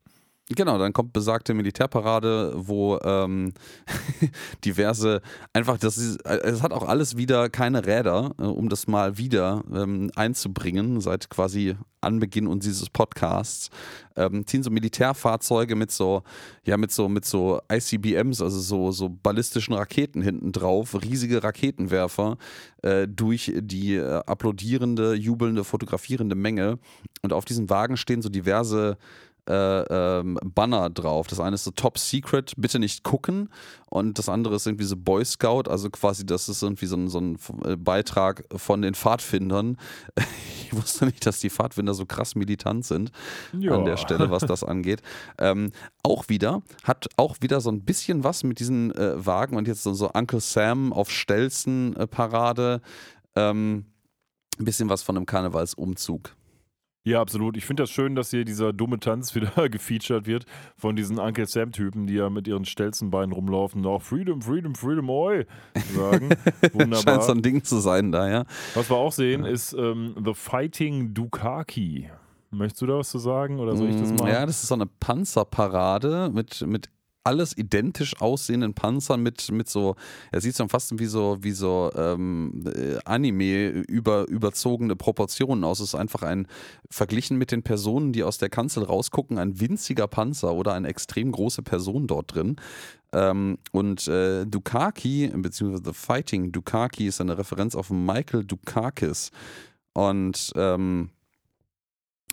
Genau, 0.57 0.79
dann 0.79 0.93
kommt 0.93 1.13
besagte 1.13 1.55
Militärparade, 1.55 2.53
wo 2.57 2.99
ähm, 3.05 3.53
diverse, 4.65 5.23
einfach, 5.53 5.79
das 5.79 5.97
ist, 5.97 6.17
äh, 6.27 6.39
es 6.39 6.61
hat 6.61 6.73
auch 6.73 6.83
alles 6.89 7.17
wieder 7.17 7.49
keine 7.49 7.87
Räder, 7.87 8.35
äh, 8.37 8.43
um 8.43 8.69
das 8.69 8.89
mal 8.89 9.17
wieder 9.17 9.63
ähm, 9.73 10.11
einzubringen, 10.17 11.01
seit 11.01 11.31
quasi 11.31 11.77
Anbeginn 12.01 12.49
uns 12.49 12.65
dieses 12.65 12.91
Podcasts, 12.91 13.71
ähm, 14.17 14.45
ziehen 14.45 14.65
so 14.65 14.71
Militärfahrzeuge 14.71 15.77
mit 15.77 15.93
so, 15.93 16.25
ja, 16.65 16.77
mit 16.77 16.91
so, 16.91 17.09
mit 17.09 17.25
so 17.25 17.61
ICBMs, 17.71 18.43
also 18.43 18.59
so, 18.59 18.91
so 18.91 19.09
ballistischen 19.09 19.75
Raketen 19.75 20.21
hinten 20.21 20.51
drauf, 20.51 21.01
riesige 21.01 21.45
Raketenwerfer, 21.45 22.39
äh, 22.83 23.07
durch 23.07 23.53
die 23.57 23.97
äh, 23.97 24.23
applaudierende, 24.27 25.15
jubelnde, 25.15 25.63
fotografierende 25.63 26.35
Menge. 26.35 26.81
Und 27.23 27.33
auf 27.33 27.45
diesen 27.45 27.71
Wagen 27.71 27.97
stehen 27.97 28.23
so 28.23 28.31
diverse 28.31 28.97
äh, 29.51 30.21
ähm, 30.21 30.39
Banner 30.45 30.89
drauf. 30.91 31.27
Das 31.27 31.41
eine 31.41 31.55
ist 31.55 31.65
so 31.65 31.71
Top 31.73 31.99
Secret, 31.99 32.53
bitte 32.57 32.79
nicht 32.79 33.03
gucken. 33.03 33.49
Und 33.89 34.19
das 34.19 34.29
andere 34.29 34.55
ist 34.55 34.67
irgendwie 34.67 34.85
so 34.85 34.97
Boy 34.97 35.25
Scout, 35.25 35.65
also 35.69 35.91
quasi, 35.91 36.25
das 36.25 36.49
ist 36.49 36.63
irgendwie 36.63 36.87
so 36.87 36.97
ein, 36.97 37.09
so 37.09 37.19
ein 37.21 37.37
äh, 37.65 37.77
Beitrag 37.77 38.45
von 38.55 38.83
den 38.83 38.95
Pfadfindern. 38.95 39.77
Ich 40.73 40.77
wusste 40.77 41.07
nicht, 41.07 41.27
dass 41.27 41.41
die 41.41 41.51
Pfadfinder 41.51 41.95
so 41.95 42.07
krass 42.07 42.37
militant 42.37 42.85
sind 42.85 43.11
Ja. 43.59 43.75
an 43.75 43.85
der 43.85 43.97
Stelle, 43.97 44.31
was 44.31 44.45
das 44.47 44.63
angeht. 44.63 45.03
Ähm, 45.37 45.73
auch 46.05 46.29
wieder, 46.29 46.63
hat 46.85 47.09
auch 47.17 47.39
wieder 47.41 47.61
so 47.61 47.73
ein 47.73 47.85
bisschen 47.85 48.23
was 48.23 48.45
mit 48.45 48.61
diesen 48.61 48.95
äh, 48.95 49.27
Wagen 49.27 49.57
und 49.57 49.67
jetzt 49.67 49.83
so, 49.83 49.93
so 49.95 50.11
Uncle 50.13 50.39
Sam 50.39 50.93
auf 50.93 51.11
Stelzen 51.11 51.97
äh, 51.97 52.07
Parade. 52.07 52.83
Ähm, 53.35 53.87
ein 54.61 54.65
bisschen 54.65 54.89
was 54.89 55.03
von 55.03 55.17
einem 55.17 55.27
Karnevalsumzug. 55.27 56.37
Ja, 57.03 57.21
absolut. 57.23 57.57
Ich 57.57 57.65
finde 57.65 57.83
das 57.85 57.91
schön, 57.91 58.15
dass 58.15 58.31
hier 58.31 58.45
dieser 58.45 58.73
dumme 58.75 59.01
Tanz 59.01 59.35
wieder 59.35 59.69
gefeatured 59.71 60.27
wird 60.27 60.45
von 60.77 60.97
diesen 60.97 61.19
Uncle 61.19 61.47
Sam-Typen, 61.47 62.07
die 62.07 62.15
ja 62.15 62.29
mit 62.29 62.47
ihren 62.47 62.67
Stelzenbeinen 62.67 63.33
rumlaufen 63.33 63.81
und 63.81 63.87
auch 63.91 64.03
Freedom, 64.03 64.43
Freedom, 64.43 64.75
Freedom, 64.75 65.09
oi 65.09 65.47
sagen. 65.95 66.29
Scheint 66.61 66.75
Wunderbar. 66.75 67.23
so 67.23 67.33
ein 67.33 67.41
Ding 67.43 67.65
zu 67.65 67.79
sein 67.81 68.13
da, 68.13 68.29
ja. 68.31 68.45
Was 68.75 68.91
wir 68.91 68.97
auch 68.97 69.13
sehen, 69.13 69.45
ist 69.47 69.73
ähm, 69.73 70.15
The 70.23 70.35
Fighting 70.35 71.15
Dukaki. 71.15 72.11
Möchtest 72.51 72.83
du 72.83 72.87
da 72.87 72.99
was 72.99 73.09
zu 73.11 73.19
sagen 73.19 73.61
oder 73.61 73.77
soll 73.77 73.89
ich 73.91 73.97
das 73.97 74.13
Mm, 74.13 74.17
mal? 74.17 74.29
Ja, 74.33 74.45
das 74.45 74.63
ist 74.63 74.69
so 74.69 74.75
eine 74.75 74.87
Panzerparade 74.87 76.31
mit, 76.35 76.61
mit 76.67 76.89
alles 77.25 77.57
identisch 77.57 78.21
aussehenden 78.21 78.75
Panzern 78.75 79.23
mit, 79.23 79.51
mit 79.53 79.69
so, 79.69 79.97
er 80.33 80.41
sieht 80.41 80.57
so 80.57 80.67
fast 80.69 80.99
wie 80.99 81.07
so, 81.07 81.37
wie 81.41 81.53
so 81.53 81.91
ähm, 81.95 82.65
äh, 82.75 82.99
Anime 83.05 83.69
über, 83.69 84.27
überzogene 84.29 84.97
Proportionen 84.97 85.65
aus. 85.65 85.81
Es 85.81 85.89
ist 85.89 85.95
einfach 85.95 86.23
ein, 86.23 86.47
verglichen 86.91 87.37
mit 87.37 87.53
den 87.53 87.63
Personen, 87.63 88.13
die 88.13 88.25
aus 88.25 88.39
der 88.39 88.49
Kanzel 88.49 88.85
rausgucken, 88.85 89.39
ein 89.39 89.61
winziger 89.61 90.09
Panzer 90.09 90.55
oder 90.55 90.73
eine 90.73 90.89
extrem 90.89 91.33
große 91.33 91.63
Person 91.63 92.07
dort 92.07 92.35
drin. 92.35 92.57
Ähm, 93.13 93.59
und 93.73 94.07
äh, 94.09 94.47
Dukaki, 94.47 95.31
beziehungsweise 95.35 95.85
The 95.85 95.93
Fighting 95.93 96.53
Dukaki 96.53 97.07
ist 97.07 97.21
eine 97.21 97.37
Referenz 97.37 97.75
auf 97.75 97.91
Michael 97.91 98.45
Dukakis. 98.45 99.31
Und 99.93 100.53
ähm, 100.55 101.11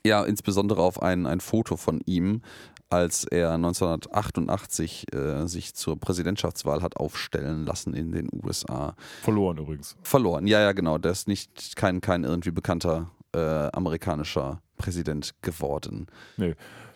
ja, 0.06 0.24
insbesondere 0.24 0.82
auf 0.82 1.02
ein, 1.02 1.26
ein 1.26 1.40
Foto 1.40 1.76
von 1.76 2.02
ihm, 2.06 2.42
als 2.90 3.26
er 3.26 3.52
1988 3.54 5.14
äh, 5.14 5.48
sich 5.48 5.74
zur 5.74 6.00
Präsidentschaftswahl 6.00 6.82
hat 6.82 6.98
aufstellen 6.98 7.66
lassen 7.66 7.94
in 7.94 8.12
den 8.12 8.30
USA. 8.44 8.96
Verloren 9.22 9.58
übrigens. 9.58 9.96
Verloren, 10.04 10.48
ja, 10.48 10.62
ja, 10.62 10.72
genau. 10.72 10.98
Der 10.98 11.12
ist 11.12 11.28
nicht 11.28 11.76
kein, 11.76 12.02
kein 12.02 12.24
irgendwie 12.24 12.52
bekannter 12.52 13.12
äh, 13.34 13.40
amerikanischer 13.40 14.62
Präsident 14.78 15.34
geworden. 15.42 16.08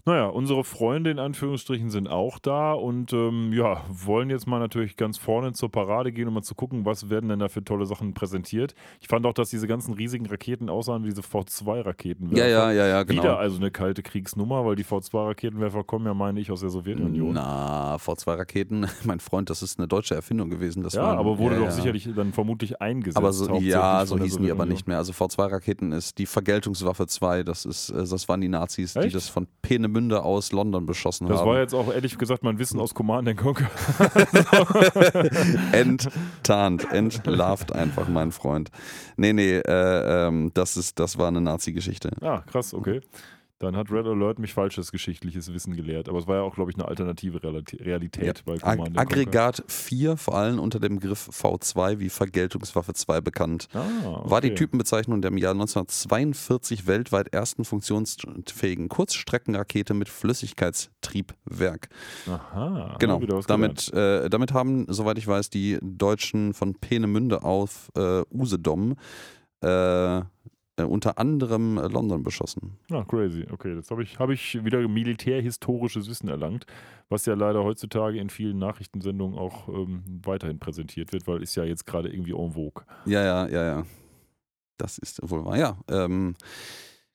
Naja, 0.06 0.26
unsere 0.28 0.64
Freunde 0.64 1.12
in 1.12 1.20
Anführungsstrichen 1.20 1.90
sind 1.92 2.08
auch 2.08 2.40
da 2.40 2.74
und 2.74 3.14
ähm, 3.14 3.54
ja, 3.54 3.84
wollen 3.88 4.30
jetzt 4.30 4.48
mal 4.48 4.60
natürlich 4.60 4.98
ganz 4.98 5.18
vorne 5.18 5.54
zur 5.54 5.72
Parade 5.72 6.12
gehen, 6.12 6.28
um 6.28 6.34
mal 6.34 6.42
zu 6.42 6.56
gucken, 6.56 6.86
was 6.86 7.10
werden 7.10 7.30
denn 7.30 7.40
da 7.40 7.50
für 7.50 7.64
tolle 7.64 7.86
Sachen 7.86 8.14
präsentiert. 8.14 8.74
Ich 9.00 9.08
fand 9.08 9.26
auch, 9.26 9.34
dass 9.34 9.50
diese 9.50 9.68
ganzen 9.68 9.94
riesigen 9.94 10.26
Raketen 10.26 10.70
aussahen 10.70 11.04
wie 11.04 11.10
diese 11.10 11.22
V2-Raketenwerfer. 11.22 12.48
Ja, 12.48 12.48
ja, 12.48 12.72
ja, 12.72 12.88
ja, 12.88 13.04
genau. 13.04 13.22
Wieder 13.22 13.40
also 13.40 13.58
eine 13.58 13.70
kalte 13.70 14.02
Kriegsnummer, 14.02 14.66
weil 14.66 14.76
die 14.76 14.86
V2-Raketenwerfer 14.86 15.84
kommen 15.84 16.06
ja, 16.08 16.14
meine 16.14 16.40
ich, 16.40 16.52
aus 16.52 16.62
der 16.62 16.70
Sowjetunion. 16.70 17.34
Na, 17.34 17.96
V2-Raketen, 17.98 18.88
mein 19.04 19.20
Freund, 19.20 19.50
das 19.50 19.62
ist 19.62 19.78
eine 19.78 19.88
deutsche 19.88 20.16
Erfindung 20.16 20.50
gewesen. 20.50 20.82
Das 20.84 20.94
ja, 20.94 21.04
waren- 21.04 21.20
aber 21.20 21.38
wurde 21.38 21.56
ja, 21.56 21.60
doch 21.62 21.68
ja. 21.68 21.72
sicherlich 21.72 22.10
dann 22.16 22.34
vermutlich 22.34 22.82
eingesetzt. 22.82 23.18
Aber 23.18 23.34
so, 23.34 23.54
ja, 23.60 24.06
so 24.06 24.18
hießen 24.18 24.44
die 24.44 24.52
aber 24.52 24.66
nicht 24.66 24.88
mehr. 24.88 24.98
Also 24.98 25.14
V2-Raketen 25.14 25.92
ist 25.92 26.18
die 26.18 26.26
Vergeltungswaffe 26.26 27.06
2. 27.06 27.44
Das, 27.44 27.66
ist, 27.66 27.90
äh, 27.92 27.98
das 28.06 28.28
waren 28.28 28.42
die 28.42 28.50
Nazis, 28.50 28.94
die 28.94 29.00
Echt? 29.00 29.16
das 29.16 29.30
von 29.30 29.48
Peenemünde 29.92 30.24
aus 30.24 30.52
London 30.52 30.86
beschossen 30.86 31.28
Das 31.28 31.40
haben. 31.40 31.50
war 31.50 31.60
jetzt 31.60 31.74
auch 31.74 31.94
ehrlich 31.94 32.18
gesagt 32.18 32.44
mein 32.44 32.58
Wissen 32.60 32.80
aus 32.80 32.94
Command 32.94 33.28
and 33.28 33.38
Conquer. 33.38 33.70
Enttarnt, 35.72 36.92
entlarvt 36.92 37.74
einfach, 37.74 38.08
mein 38.08 38.32
Freund. 38.32 38.70
Nee, 39.18 39.34
nee, 39.34 39.58
äh, 39.58 40.28
ähm, 40.28 40.52
das, 40.54 40.78
ist, 40.78 41.00
das 41.00 41.18
war 41.18 41.28
eine 41.28 41.42
Nazi-Geschichte. 41.42 42.12
Ah, 42.22 42.42
krass, 42.50 42.74
okay. 42.74 43.02
Dann 43.62 43.76
hat 43.76 43.92
Red 43.92 44.08
Alert 44.08 44.40
mich 44.40 44.56
falsches 44.56 44.92
geschichtliches 44.92 45.54
Wissen 45.54 45.76
gelehrt. 45.76 46.10
Aber 46.10 46.18
es 46.18 46.26
war 46.26 46.38
ja 46.38 46.42
auch, 46.42 46.56
glaube 46.56 46.72
ich, 46.72 46.78
eine 46.78 46.88
alternative 46.88 47.40
Realität 47.44 48.44
bei 48.44 48.56
Ag 48.56 48.62
Command 48.62 48.80
and 48.80 48.98
Conquer. 48.98 49.02
Aggregat 49.02 49.64
4, 49.68 50.18
vor 50.18 50.36
allem 50.36 50.58
unter 50.58 50.80
dem 50.80 50.96
Begriff 50.96 51.30
V2 51.30 52.00
wie 52.00 52.10
Vergeltungswaffe 52.10 52.94
2 52.94 53.22
bekannt. 53.22 53.68
Ah, 53.74 53.82
okay. 54.04 54.32
War 54.32 54.42
die 54.42 54.56
Typenbezeichnung 54.56 55.22
der 55.22 55.30
im 55.30 55.38
Jahr 55.38 55.52
1942 55.52 56.88
weltweit 56.88 57.34
ersten 57.36 57.64
funktionsfähigen 57.64 58.90
Kurzstreckenrakete 58.90 59.94
mit 59.94 60.10
Flüssigkeitstriebwerk. 60.10 61.90
Aha. 62.28 62.96
Genau, 62.98 63.20
damit, 63.46 63.94
äh, 63.94 64.28
damit 64.28 64.54
haben, 64.54 64.88
soweit 64.90 65.20
ich 65.20 65.28
weiß, 65.28 65.52
die 65.52 65.78
Deutschen 65.84 66.56
von 66.56 66.74
Peenemünde 66.74 67.44
auf 67.44 67.92
äh, 67.96 68.24
Usedom 68.34 68.96
äh, 69.62 70.22
unter 70.88 71.18
anderem 71.18 71.78
äh, 71.78 71.88
London 71.88 72.24
beschossen. 72.24 72.78
Ah, 72.92 73.04
crazy. 73.04 73.46
Okay, 73.52 73.76
jetzt 73.76 73.92
habe 73.92 74.04
ich, 74.04 74.20
hab 74.20 74.30
ich 74.30 74.64
wieder 74.64 74.88
militärhistorisches 74.88 76.10
Wissen 76.10 76.30
erlangt, 76.30 76.66
was 77.10 77.26
ja 77.26 77.34
leider 77.34 77.64
heutzutage 77.64 78.20
in 78.20 78.30
vielen 78.30 78.58
Nachrichtensendungen 78.58 79.38
auch 79.38 79.68
ähm, 79.68 80.04
weiterhin 80.24 80.60
präsentiert 80.60 81.14
wird, 81.14 81.28
weil 81.28 81.42
ist 81.42 81.56
ja 81.56 81.64
jetzt 81.64 81.86
gerade 81.86 82.10
irgendwie 82.10 82.32
en 82.32 82.52
vogue. 82.52 82.84
Ja, 83.06 83.24
ja, 83.24 83.48
ja, 83.48 83.64
ja. 83.64 83.86
Das 84.78 84.98
ist 84.98 85.20
wohl 85.30 85.46
wahr. 85.46 85.58
Ja, 85.58 85.78
ähm, 85.90 86.36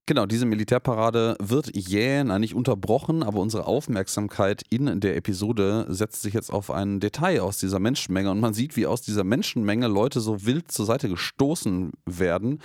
genau, 0.06 0.26
diese 0.26 0.46
Militärparade 0.46 1.36
wird 1.40 1.76
jäh, 1.76 2.22
nein, 2.22 2.40
nicht 2.40 2.54
unterbrochen, 2.54 3.24
aber 3.24 3.40
unsere 3.40 3.66
Aufmerksamkeit 3.66 4.62
in 4.70 5.00
der 5.00 5.16
Episode 5.16 5.86
setzt 5.88 6.22
sich 6.22 6.32
jetzt 6.32 6.52
auf 6.52 6.70
ein 6.70 7.00
Detail 7.00 7.40
aus 7.40 7.58
dieser 7.58 7.80
Menschenmenge 7.80 8.30
und 8.30 8.38
man 8.38 8.54
sieht, 8.54 8.76
wie 8.76 8.86
aus 8.86 9.02
dieser 9.02 9.24
Menschenmenge 9.24 9.88
Leute 9.88 10.20
so 10.20 10.46
wild 10.46 10.70
zur 10.70 10.86
Seite 10.86 11.08
gestoßen 11.08 11.92
werden. 12.06 12.60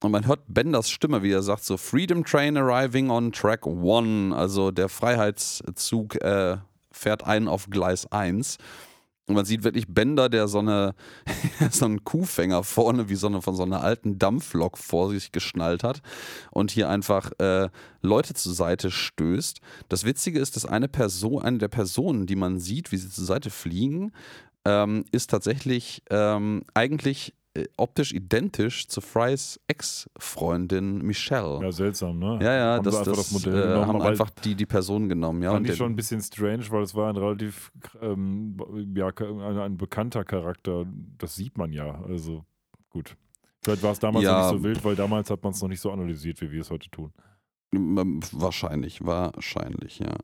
Und 0.00 0.12
man 0.12 0.26
hört 0.26 0.40
Benders 0.46 0.90
Stimme, 0.90 1.22
wie 1.22 1.32
er 1.32 1.42
sagt, 1.42 1.64
so 1.64 1.76
Freedom 1.76 2.24
Train 2.24 2.56
arriving 2.56 3.10
on 3.10 3.32
track 3.32 3.66
one, 3.66 4.34
also 4.34 4.70
der 4.70 4.88
Freiheitszug 4.88 6.22
äh, 6.22 6.58
fährt 6.92 7.24
ein 7.24 7.48
auf 7.48 7.68
Gleis 7.68 8.10
1. 8.12 8.58
Und 9.26 9.34
man 9.34 9.44
sieht 9.44 9.62
wirklich 9.62 9.86
Bender, 9.88 10.30
der 10.30 10.48
so, 10.48 10.60
eine, 10.60 10.94
so 11.70 11.84
einen 11.84 12.02
Kuhfänger 12.02 12.64
vorne 12.64 13.10
wie 13.10 13.14
so 13.14 13.26
eine 13.26 13.42
von 13.42 13.54
so 13.54 13.62
einer 13.62 13.82
alten 13.82 14.18
Dampflok 14.18 14.78
vor 14.78 15.10
sich 15.10 15.32
geschnallt 15.32 15.84
hat 15.84 16.00
und 16.50 16.70
hier 16.70 16.88
einfach 16.88 17.32
äh, 17.38 17.68
Leute 18.00 18.32
zur 18.34 18.54
Seite 18.54 18.90
stößt. 18.90 19.60
Das 19.90 20.04
Witzige 20.04 20.38
ist, 20.38 20.56
dass 20.56 20.64
eine 20.64 20.88
Person, 20.88 21.42
eine 21.42 21.58
der 21.58 21.68
Personen, 21.68 22.26
die 22.26 22.36
man 22.36 22.58
sieht, 22.58 22.90
wie 22.90 22.96
sie 22.96 23.10
zur 23.10 23.26
Seite 23.26 23.50
fliegen, 23.50 24.12
ähm, 24.64 25.04
ist 25.12 25.28
tatsächlich 25.28 26.02
ähm, 26.08 26.62
eigentlich 26.72 27.34
optisch 27.76 28.12
identisch 28.12 28.88
zu 28.88 29.00
Frys 29.00 29.58
Ex-Freundin 29.68 31.02
Michelle. 31.02 31.60
Ja, 31.62 31.72
seltsam, 31.72 32.18
ne? 32.18 32.38
Ja, 32.42 32.54
ja, 32.54 32.74
Haben 32.76 32.84
das, 32.84 32.96
einfach 32.96 33.12
das, 33.12 33.30
das 33.30 33.32
Modell 33.32 33.58
äh, 33.60 33.66
genommen, 33.66 33.86
haben 33.86 34.02
einfach 34.02 34.30
die, 34.30 34.54
die 34.54 34.66
Person 34.66 35.08
genommen. 35.08 35.42
Ja, 35.42 35.52
Fand 35.52 35.66
und 35.66 35.72
ich 35.72 35.78
schon 35.78 35.92
ein 35.92 35.96
bisschen 35.96 36.20
strange, 36.20 36.64
weil 36.70 36.82
es 36.82 36.94
war 36.94 37.08
ein 37.10 37.16
relativ 37.16 37.72
ähm, 38.00 38.56
ja, 38.94 39.08
ein, 39.08 39.58
ein 39.58 39.76
bekannter 39.76 40.24
Charakter. 40.24 40.86
Das 41.18 41.34
sieht 41.34 41.58
man 41.58 41.72
ja. 41.72 42.00
Also 42.04 42.44
gut. 42.90 43.16
Vielleicht 43.62 43.82
war 43.82 43.92
es 43.92 43.98
damals 43.98 44.24
Ja. 44.24 44.32
noch 44.40 44.52
nicht 44.52 44.62
so 44.62 44.64
wild, 44.64 44.84
weil 44.84 44.96
damals 44.96 45.30
hat 45.30 45.42
man 45.42 45.52
es 45.52 45.60
noch 45.60 45.68
nicht 45.68 45.80
so 45.80 45.90
analysiert, 45.90 46.40
wie 46.40 46.50
wir 46.50 46.60
es 46.60 46.70
heute 46.70 46.90
tun. 46.90 47.12
Wahrscheinlich, 47.72 49.04
wahrscheinlich, 49.04 49.98
ja. 49.98 50.14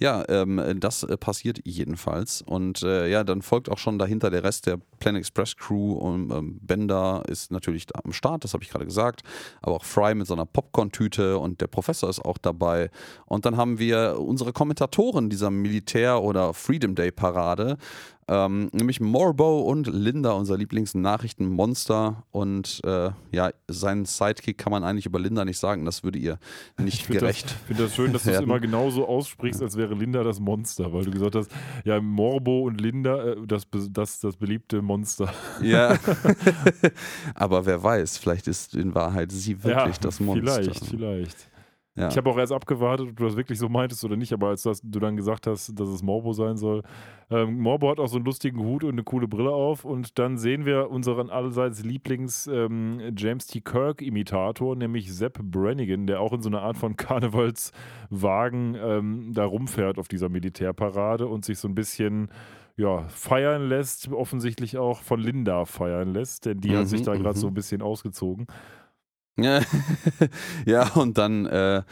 Ja, 0.00 0.24
ähm, 0.28 0.78
das 0.80 1.02
äh, 1.02 1.18
passiert 1.18 1.60
jedenfalls. 1.64 2.40
Und 2.40 2.82
äh, 2.82 3.08
ja, 3.08 3.22
dann 3.22 3.42
folgt 3.42 3.68
auch 3.68 3.76
schon 3.76 3.98
dahinter 3.98 4.30
der 4.30 4.42
Rest 4.42 4.66
der 4.66 4.78
Planet 4.98 5.20
Express 5.20 5.56
Crew. 5.56 5.92
Und 5.92 6.30
ähm, 6.32 6.58
Bender 6.62 7.22
ist 7.28 7.52
natürlich 7.52 7.86
am 8.02 8.14
Start, 8.14 8.44
das 8.44 8.54
habe 8.54 8.64
ich 8.64 8.70
gerade 8.70 8.86
gesagt. 8.86 9.20
Aber 9.60 9.76
auch 9.76 9.84
Fry 9.84 10.14
mit 10.14 10.26
so 10.26 10.32
einer 10.32 10.46
Popcorn-Tüte 10.46 11.38
und 11.38 11.60
der 11.60 11.66
Professor 11.66 12.08
ist 12.08 12.24
auch 12.24 12.38
dabei. 12.38 12.90
Und 13.26 13.44
dann 13.44 13.58
haben 13.58 13.78
wir 13.78 14.18
unsere 14.18 14.54
Kommentatoren 14.54 15.28
dieser 15.28 15.50
Militär- 15.50 16.22
oder 16.22 16.54
Freedom 16.54 16.94
Day-Parade. 16.94 17.76
Ähm, 18.30 18.70
nämlich 18.72 19.00
Morbo 19.00 19.62
und 19.62 19.88
Linda, 19.88 20.30
unser 20.30 20.56
Lieblingsnachrichtenmonster. 20.56 22.22
Und 22.30 22.80
äh, 22.84 23.10
ja, 23.32 23.50
seinen 23.66 24.04
Sidekick 24.04 24.56
kann 24.56 24.70
man 24.70 24.84
eigentlich 24.84 25.06
über 25.06 25.18
Linda 25.18 25.44
nicht 25.44 25.58
sagen. 25.58 25.84
Das 25.84 26.04
würde 26.04 26.20
ihr 26.20 26.38
nicht 26.78 27.06
find 27.06 27.18
gerecht. 27.18 27.46
Ich 27.46 27.66
finde 27.66 27.82
das 27.82 27.96
schön, 27.96 28.12
dass 28.12 28.22
du 28.22 28.30
es 28.30 28.40
immer 28.40 28.60
genauso 28.60 29.08
aussprichst, 29.08 29.60
als 29.60 29.76
wäre 29.76 29.94
Linda 29.94 30.22
das 30.22 30.38
Monster, 30.38 30.92
weil 30.92 31.04
du 31.04 31.10
gesagt 31.10 31.34
hast, 31.34 31.50
ja, 31.84 32.00
Morbo 32.00 32.60
und 32.60 32.80
Linda, 32.80 33.32
äh, 33.32 33.36
das, 33.48 33.66
das, 33.90 34.20
das 34.20 34.36
beliebte 34.36 34.80
Monster. 34.80 35.34
Ja. 35.60 35.98
Aber 37.34 37.66
wer 37.66 37.82
weiß, 37.82 38.16
vielleicht 38.18 38.46
ist 38.46 38.76
in 38.76 38.94
Wahrheit 38.94 39.32
sie 39.32 39.60
wirklich 39.64 39.96
ja, 39.96 40.02
das 40.02 40.20
Monster. 40.20 40.62
Vielleicht, 40.62 40.86
vielleicht. 40.86 41.49
Ja. 41.96 42.08
Ich 42.08 42.16
habe 42.16 42.30
auch 42.30 42.38
erst 42.38 42.52
abgewartet, 42.52 43.08
ob 43.10 43.16
du 43.16 43.24
das 43.24 43.36
wirklich 43.36 43.58
so 43.58 43.68
meintest 43.68 44.04
oder 44.04 44.16
nicht, 44.16 44.32
aber 44.32 44.48
als 44.48 44.62
das, 44.62 44.80
du 44.82 45.00
dann 45.00 45.16
gesagt 45.16 45.46
hast, 45.48 45.78
dass 45.78 45.88
es 45.88 46.02
Morbo 46.02 46.32
sein 46.32 46.56
soll. 46.56 46.82
Ähm, 47.30 47.58
Morbo 47.58 47.90
hat 47.90 47.98
auch 47.98 48.06
so 48.06 48.16
einen 48.16 48.24
lustigen 48.24 48.60
Hut 48.60 48.84
und 48.84 48.92
eine 48.92 49.02
coole 49.02 49.26
Brille 49.26 49.50
auf 49.50 49.84
und 49.84 50.18
dann 50.18 50.38
sehen 50.38 50.64
wir 50.66 50.90
unseren 50.90 51.30
allseits 51.30 51.82
Lieblings 51.82 52.46
ähm, 52.46 53.00
James 53.16 53.46
T. 53.48 53.60
Kirk-Imitator, 53.60 54.76
nämlich 54.76 55.12
Sepp 55.12 55.40
Brannigan, 55.42 56.06
der 56.06 56.20
auch 56.20 56.32
in 56.32 56.42
so 56.42 56.48
einer 56.48 56.62
Art 56.62 56.76
von 56.76 56.96
Karnevalswagen 56.96 58.76
ähm, 58.80 59.32
da 59.32 59.44
rumfährt 59.44 59.98
auf 59.98 60.06
dieser 60.06 60.28
Militärparade 60.28 61.26
und 61.26 61.44
sich 61.44 61.58
so 61.58 61.66
ein 61.66 61.74
bisschen 61.74 62.30
ja, 62.76 63.02
feiern 63.08 63.68
lässt, 63.68 64.10
offensichtlich 64.10 64.78
auch 64.78 65.02
von 65.02 65.20
Linda 65.20 65.64
feiern 65.66 66.12
lässt, 66.12 66.46
denn 66.46 66.60
die 66.60 66.70
Mhm, 66.70 66.76
hat 66.76 66.88
sich 66.88 67.02
da 67.02 67.14
gerade 67.14 67.36
mhm. 67.36 67.40
so 67.40 67.46
ein 67.48 67.54
bisschen 67.54 67.82
ausgezogen. 67.82 68.46
Ja, 70.66 70.88
und 70.94 71.16
dann, 71.18 71.46
äh, 71.46 71.82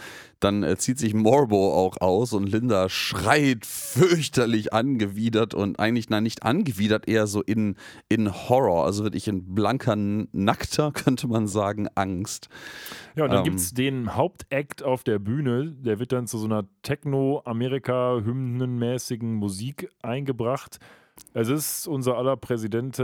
dann 0.40 0.62
äh, 0.62 0.76
zieht 0.76 0.98
sich 0.98 1.14
Morbo 1.14 1.74
auch 1.74 2.00
aus 2.00 2.32
und 2.32 2.48
Linda 2.48 2.88
schreit 2.88 3.64
fürchterlich 3.66 4.72
angewidert 4.72 5.54
und 5.54 5.78
eigentlich, 5.80 6.10
nein, 6.10 6.22
nicht 6.24 6.42
angewidert, 6.42 7.08
eher 7.08 7.26
so 7.26 7.42
in, 7.42 7.76
in 8.08 8.32
Horror, 8.32 8.84
also 8.84 9.04
wirklich 9.04 9.26
in 9.28 9.54
blanker, 9.54 9.96
nackter, 9.96 10.92
könnte 11.04 11.26
man 11.28 11.46
sagen, 11.48 11.88
Angst. 11.94 12.48
Ja, 13.16 13.24
und 13.24 13.30
dann 13.30 13.38
Ähm. 13.38 13.44
gibt 13.44 13.58
es 13.60 13.72
den 13.74 14.14
Hauptakt 14.14 14.82
auf 14.82 15.02
der 15.04 15.18
Bühne. 15.18 15.72
Der 15.78 15.98
wird 15.98 16.12
dann 16.12 16.26
zu 16.26 16.38
so 16.38 16.44
einer 16.46 16.64
Techno-Amerika-Hymnenmäßigen 16.82 19.34
Musik 19.34 19.88
eingebracht. 20.02 20.78
Es 21.34 21.48
ist 21.48 21.88
unser 21.88 22.16
aller 22.16 22.36
Präsident 22.36 23.02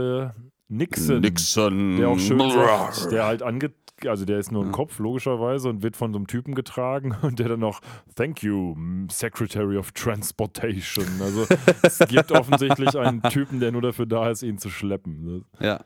Nixon, 0.67 1.21
Nixon. 1.21 1.97
der 1.97 2.09
auch 2.09 2.17
schön 2.17 2.39
sagt, 2.39 3.11
der 3.11 3.25
halt 3.25 3.43
ange 3.43 3.71
also 4.05 4.25
der 4.25 4.39
ist 4.39 4.51
nur 4.51 4.63
ein 4.63 4.71
Kopf, 4.71 4.99
logischerweise, 4.99 5.69
und 5.69 5.83
wird 5.83 5.95
von 5.95 6.11
so 6.11 6.17
einem 6.17 6.27
Typen 6.27 6.55
getragen 6.55 7.15
und 7.21 7.39
der 7.39 7.49
dann 7.49 7.59
noch 7.59 7.81
Thank 8.15 8.43
you, 8.43 8.75
Secretary 9.09 9.77
of 9.77 9.91
Transportation. 9.91 11.05
Also 11.21 11.45
es 11.81 11.99
gibt 11.99 12.31
offensichtlich 12.33 12.97
einen 12.97 13.21
Typen, 13.23 13.59
der 13.59 13.71
nur 13.71 13.81
dafür 13.81 14.05
da 14.05 14.29
ist, 14.29 14.43
ihn 14.43 14.57
zu 14.57 14.69
schleppen. 14.69 15.45
Ja. 15.59 15.83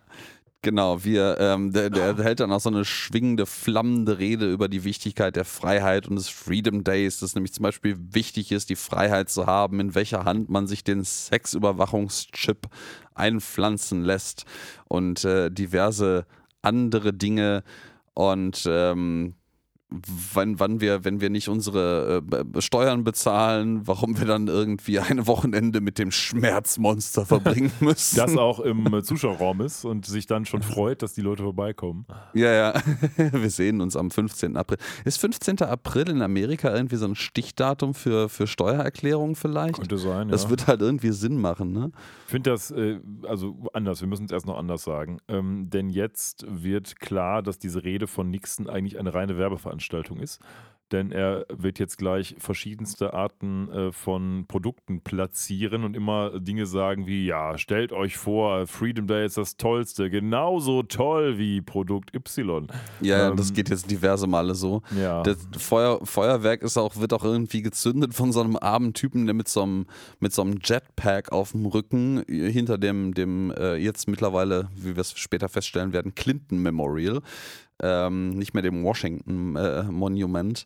Genau, 0.62 1.06
wir, 1.06 1.38
ähm, 1.40 1.72
der, 1.72 1.90
der 1.90 2.18
hält 2.24 2.42
dann 2.42 2.52
auch 2.52 2.60
so 2.60 2.70
eine 2.70 2.84
schwingende, 2.84 3.46
flammende 3.46 4.20
Rede 4.20 4.52
über 4.52 4.68
die 4.68 4.84
Wichtigkeit 4.84 5.38
der 5.38 5.46
Freiheit 5.46 6.10
und 6.10 6.18
des 6.18 6.28
Freedom 6.28 6.84
Days, 6.84 7.20
dass 7.20 7.34
nämlich 7.34 7.54
zum 7.54 7.64
Beispiel 7.64 7.96
wichtig 7.98 8.52
ist, 8.52 8.70
die 8.70 8.76
Freiheit 8.76 9.30
zu 9.30 9.46
haben, 9.46 9.80
in 9.80 9.96
welcher 9.96 10.26
Hand 10.26 10.50
man 10.50 10.68
sich 10.68 10.84
den 10.84 11.06
Sexüberwachungschip 11.06 12.68
einpflanzen 13.16 14.04
lässt 14.04 14.44
und 14.90 15.24
äh, 15.24 15.50
diverse 15.50 16.26
andere 16.62 17.14
Dinge 17.14 17.64
und 18.20 18.68
ähm, 18.70 19.39
wann, 20.34 20.60
wann 20.60 20.82
wir, 20.82 21.04
wenn 21.04 21.20
wir 21.20 21.30
nicht 21.30 21.50
unsere 21.50 22.22
äh, 22.32 22.62
Steuern 22.62 23.04
bezahlen, 23.04 23.88
warum 23.88 24.20
wir 24.20 24.28
dann 24.28 24.48
irgendwie 24.48 25.00
ein 25.00 25.26
Wochenende 25.26 25.82
mit 25.82 25.98
dem 25.98 26.12
Schmerzmonster 26.12 27.26
verbringen 27.26 27.72
müssen. 27.80 28.18
Das 28.18 28.38
auch 28.38 28.60
im 28.60 29.04
Zuschauerraum 29.04 29.62
ist 29.62 29.86
und 29.86 30.06
sich 30.06 30.28
dann 30.28 30.46
schon 30.46 30.62
freut, 30.62 31.02
dass 31.02 31.14
die 31.14 31.22
Leute 31.22 31.44
vorbeikommen. 31.44 32.06
Ja, 32.34 32.52
ja. 32.52 32.74
Wir 33.18 33.50
sehen 33.50 33.82
uns 33.82 33.96
am 33.96 34.12
15. 34.12 34.58
April. 34.58 34.78
Ist 35.06 35.20
15. 35.20 35.62
April 35.62 36.10
in 36.10 36.22
Amerika 36.22 36.74
irgendwie 36.74 36.98
so 36.98 37.06
ein 37.06 37.16
Stichdatum 37.16 37.94
für, 37.94 38.30
für 38.30 38.46
Steuererklärungen 38.46 39.36
vielleicht? 39.36 39.76
Könnte 39.76 39.98
sein, 39.98 40.28
ja. 40.28 40.32
Das 40.32 40.50
wird 40.50 40.68
halt 40.68 40.82
irgendwie 40.82 41.12
Sinn 41.12 41.40
machen, 41.42 41.72
ne? 41.72 41.92
Ich 42.26 42.32
finde 42.32 42.52
das, 42.52 42.70
äh, 42.70 43.00
also 43.28 43.56
anders, 43.74 44.02
wir 44.02 44.08
müssen 44.08 44.26
es 44.26 44.32
erst 44.32 44.46
noch 44.46 44.58
anders 44.58 44.84
sagen. 44.84 45.18
Ähm, 45.28 45.70
denn 45.72 45.90
jetzt 45.90 46.46
wird 46.48 47.00
klar, 47.00 47.42
dass 47.42 47.58
diese 47.58 47.84
Rede 47.84 48.06
von 48.06 48.30
Nixon 48.30 48.70
eigentlich 48.70 49.00
eine 49.00 49.14
reine 49.14 49.38
Werbeveranstaltung 49.38 49.79
ist. 50.22 50.40
Denn 50.92 51.12
er 51.12 51.46
wird 51.50 51.78
jetzt 51.78 51.98
gleich 51.98 52.36
verschiedenste 52.40 53.14
Arten 53.14 53.70
äh, 53.72 53.92
von 53.92 54.46
Produkten 54.48 55.02
platzieren 55.02 55.84
und 55.84 55.96
immer 55.96 56.40
Dinge 56.40 56.66
sagen 56.66 57.06
wie, 57.06 57.28
ja, 57.28 57.60
stellt 57.60 57.92
euch 57.92 58.18
vor, 58.18 58.66
Freedom 58.66 59.06
Day 59.06 59.26
ist 59.26 59.38
das 59.38 59.56
Tollste, 59.58 60.10
genauso 60.10 60.82
toll 60.82 61.38
wie 61.38 61.62
Produkt 61.62 62.16
Y. 62.16 62.68
Ja, 63.02 63.18
ja, 63.18 63.30
Ähm, 63.30 63.38
das 63.38 63.54
geht 63.54 63.70
jetzt 63.70 63.92
diverse 63.92 64.26
Male 64.26 64.56
so. 64.56 64.82
Ja. 65.00 65.22
Das 65.22 65.38
Feuer, 65.58 66.00
Feuerwerk 66.04 66.64
ist 66.64 66.78
auch, 66.78 66.98
wird 66.98 67.14
auch 67.14 67.24
irgendwie 67.24 67.62
gezündet 67.62 68.16
von 68.16 68.32
so 68.32 68.42
einem 68.42 68.58
armen 68.60 68.94
Typen, 68.94 69.28
der 69.28 69.36
mit 69.36 69.48
so 69.48 69.62
einem, 69.62 69.86
mit 70.20 70.34
so 70.34 70.42
einem 70.42 70.58
Jetpack 70.64 71.32
auf 71.32 71.52
dem 71.52 71.68
Rücken 71.68 72.24
äh, 72.28 72.52
hinter 72.52 72.80
dem, 72.80 73.14
dem 73.14 73.52
äh, 73.52 73.76
jetzt 73.76 74.08
mittlerweile, 74.08 74.70
wie 74.76 74.96
wir 74.96 75.02
es 75.02 75.16
später 75.20 75.50
feststellen 75.50 75.94
werden, 75.94 76.16
Clinton 76.16 76.64
Memorial, 76.64 77.22
ähm, 77.82 78.32
nicht 78.32 78.54
mehr 78.54 78.64
dem 78.64 78.84
Washington 78.84 79.56
äh, 79.56 79.84
Monument, 79.84 80.66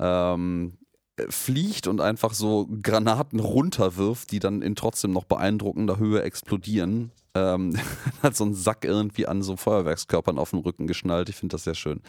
ähm, 0.00 0.78
äh, 1.18 1.30
fliegt 1.30 1.86
und 1.86 2.00
einfach 2.00 2.32
so 2.32 2.68
Granaten 2.82 3.40
runterwirft, 3.40 4.30
die 4.30 4.38
dann 4.38 4.62
in 4.62 4.76
trotzdem 4.76 5.12
noch 5.12 5.24
beeindruckender 5.24 5.98
Höhe 5.98 6.22
explodieren. 6.22 7.10
Ähm, 7.34 7.76
hat 8.22 8.36
so 8.36 8.44
einen 8.44 8.54
Sack 8.54 8.84
irgendwie 8.84 9.26
an 9.26 9.42
so 9.42 9.56
Feuerwerkskörpern 9.56 10.38
auf 10.38 10.50
dem 10.50 10.60
Rücken 10.60 10.86
geschnallt. 10.86 11.28
Ich 11.28 11.36
finde 11.36 11.54
das 11.54 11.64
sehr 11.64 11.74
schön. 11.74 12.00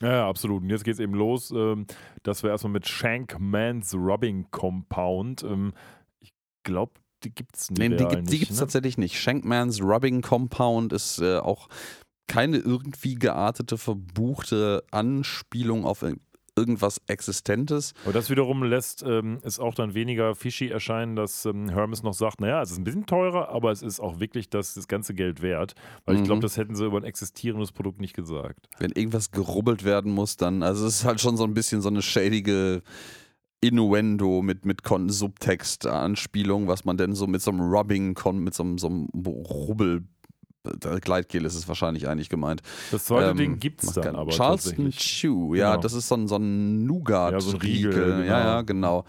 Ja, 0.00 0.12
ja, 0.12 0.28
absolut. 0.28 0.62
Und 0.62 0.70
jetzt 0.70 0.84
geht 0.84 0.94
es 0.94 1.00
eben 1.00 1.14
los, 1.14 1.50
ähm, 1.50 1.86
dass 2.22 2.42
wir 2.42 2.50
erstmal 2.50 2.72
mit 2.72 2.88
Shankman's 2.88 3.94
Rubbing 3.94 4.46
Compound, 4.50 5.42
ähm, 5.42 5.72
ich 6.20 6.32
glaube, 6.64 6.92
die 7.24 7.34
gibt 7.34 7.56
es 7.56 7.70
nicht. 7.70 7.78
Nee, 7.78 7.88
die 7.90 8.04
gibt 8.04 8.28
die 8.28 8.32
nicht, 8.32 8.38
gibt's 8.40 8.54
ne? 8.54 8.60
tatsächlich 8.60 8.98
nicht. 8.98 9.18
Shankmans 9.18 9.80
Rubbing 9.80 10.20
Compound 10.20 10.92
ist 10.92 11.20
äh, 11.20 11.38
auch 11.38 11.68
keine 12.26 12.58
irgendwie 12.58 13.14
geartete, 13.14 13.76
verbuchte 13.78 14.82
Anspielung 14.90 15.84
auf 15.84 16.02
ir- 16.02 16.16
irgendwas 16.56 17.00
Existentes. 17.08 17.94
Aber 18.04 18.12
das 18.12 18.30
wiederum 18.30 18.62
lässt 18.62 19.02
ähm, 19.04 19.38
es 19.42 19.58
auch 19.58 19.74
dann 19.74 19.94
weniger 19.94 20.36
fishy 20.36 20.68
erscheinen, 20.68 21.16
dass 21.16 21.44
ähm, 21.46 21.68
Hermes 21.68 22.04
noch 22.04 22.14
sagt, 22.14 22.40
naja, 22.40 22.62
es 22.62 22.70
ist 22.70 22.78
ein 22.78 22.84
bisschen 22.84 23.06
teurer, 23.06 23.48
aber 23.48 23.72
es 23.72 23.82
ist 23.82 23.98
auch 23.98 24.20
wirklich 24.20 24.50
das, 24.50 24.74
das 24.74 24.86
ganze 24.86 25.14
Geld 25.14 25.42
wert. 25.42 25.74
Weil 26.04 26.14
ich 26.14 26.20
Mhm. 26.20 26.26
glaube, 26.26 26.42
das 26.42 26.56
hätten 26.56 26.76
sie 26.76 26.84
über 26.86 26.98
ein 26.98 27.04
existierendes 27.04 27.72
Produkt 27.72 28.00
nicht 28.00 28.14
gesagt. 28.14 28.68
Wenn 28.78 28.92
irgendwas 28.92 29.32
gerubbelt 29.32 29.82
werden 29.84 30.12
muss, 30.12 30.36
dann, 30.36 30.62
also 30.62 30.86
es 30.86 31.00
ist 31.00 31.04
halt 31.04 31.20
schon 31.20 31.36
so 31.36 31.42
ein 31.42 31.54
bisschen 31.54 31.80
so 31.80 31.88
eine 31.88 32.02
shadige 32.02 32.82
Innuendo 33.60 34.40
mit, 34.42 34.64
mit 34.64 34.82
Subtext-Anspielung, 35.08 36.68
was 36.68 36.84
man 36.84 36.96
denn 36.96 37.14
so 37.14 37.26
mit 37.26 37.42
so 37.42 37.50
einem 37.50 37.62
Rubbing, 37.62 38.14
mit 38.34 38.54
so 38.54 38.62
einem, 38.62 38.78
so 38.78 38.86
einem 38.88 39.08
Rubbel, 39.26 40.04
Gleitgel 41.00 41.44
ist 41.44 41.54
es 41.54 41.68
wahrscheinlich 41.68 42.08
eigentlich 42.08 42.28
gemeint. 42.28 42.62
Das 42.90 43.04
zweite 43.04 43.30
Ähm, 43.30 43.36
Ding 43.36 43.58
gibt 43.58 43.82
es 43.84 43.92
dann 43.92 44.04
keinen- 44.04 44.16
aber 44.16 44.30
Charleston. 44.32 44.90
Chew, 44.90 45.54
ja, 45.54 45.72
Genau. 45.72 45.82
das 45.82 45.92
ist 45.92 46.08
so 46.08 46.14
ein, 46.16 46.26
so 46.28 46.36
ein 46.36 46.84
Nougat. 46.84 47.32
Ja, 47.32 47.40
so 47.40 47.50
ein 47.52 47.56
Riegel, 47.58 47.92
Ja, 47.92 48.16
genau. 48.16 48.26
ja, 48.26 48.62
genau. 48.62 49.04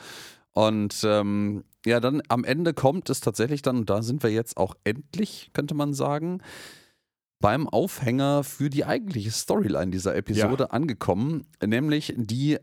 Und 0.54 1.02
ähm, 1.06 1.64
ja, 1.86 2.00
dann 2.00 2.22
am 2.30 2.44
Ende 2.44 2.74
kommt 2.74 3.10
es 3.10 3.20
tatsächlich 3.22 3.62
dann, 3.62 3.78
und 3.78 3.90
da 3.90 4.02
sind 4.02 4.24
wir 4.24 4.32
jetzt 4.32 4.58
auch 4.58 4.76
endlich, 4.84 5.50
könnte 5.54 5.76
man 5.76 5.94
sagen, 5.94 6.42
beim 7.40 7.68
Aufhänger 7.68 8.44
für 8.44 8.70
die 8.70 8.86
eigentliche 8.86 9.32
Storyline 9.32 9.92
dieser 9.92 10.16
Episode 10.16 10.72
angekommen, 10.72 11.46
nämlich 11.64 12.14
die 12.18 12.58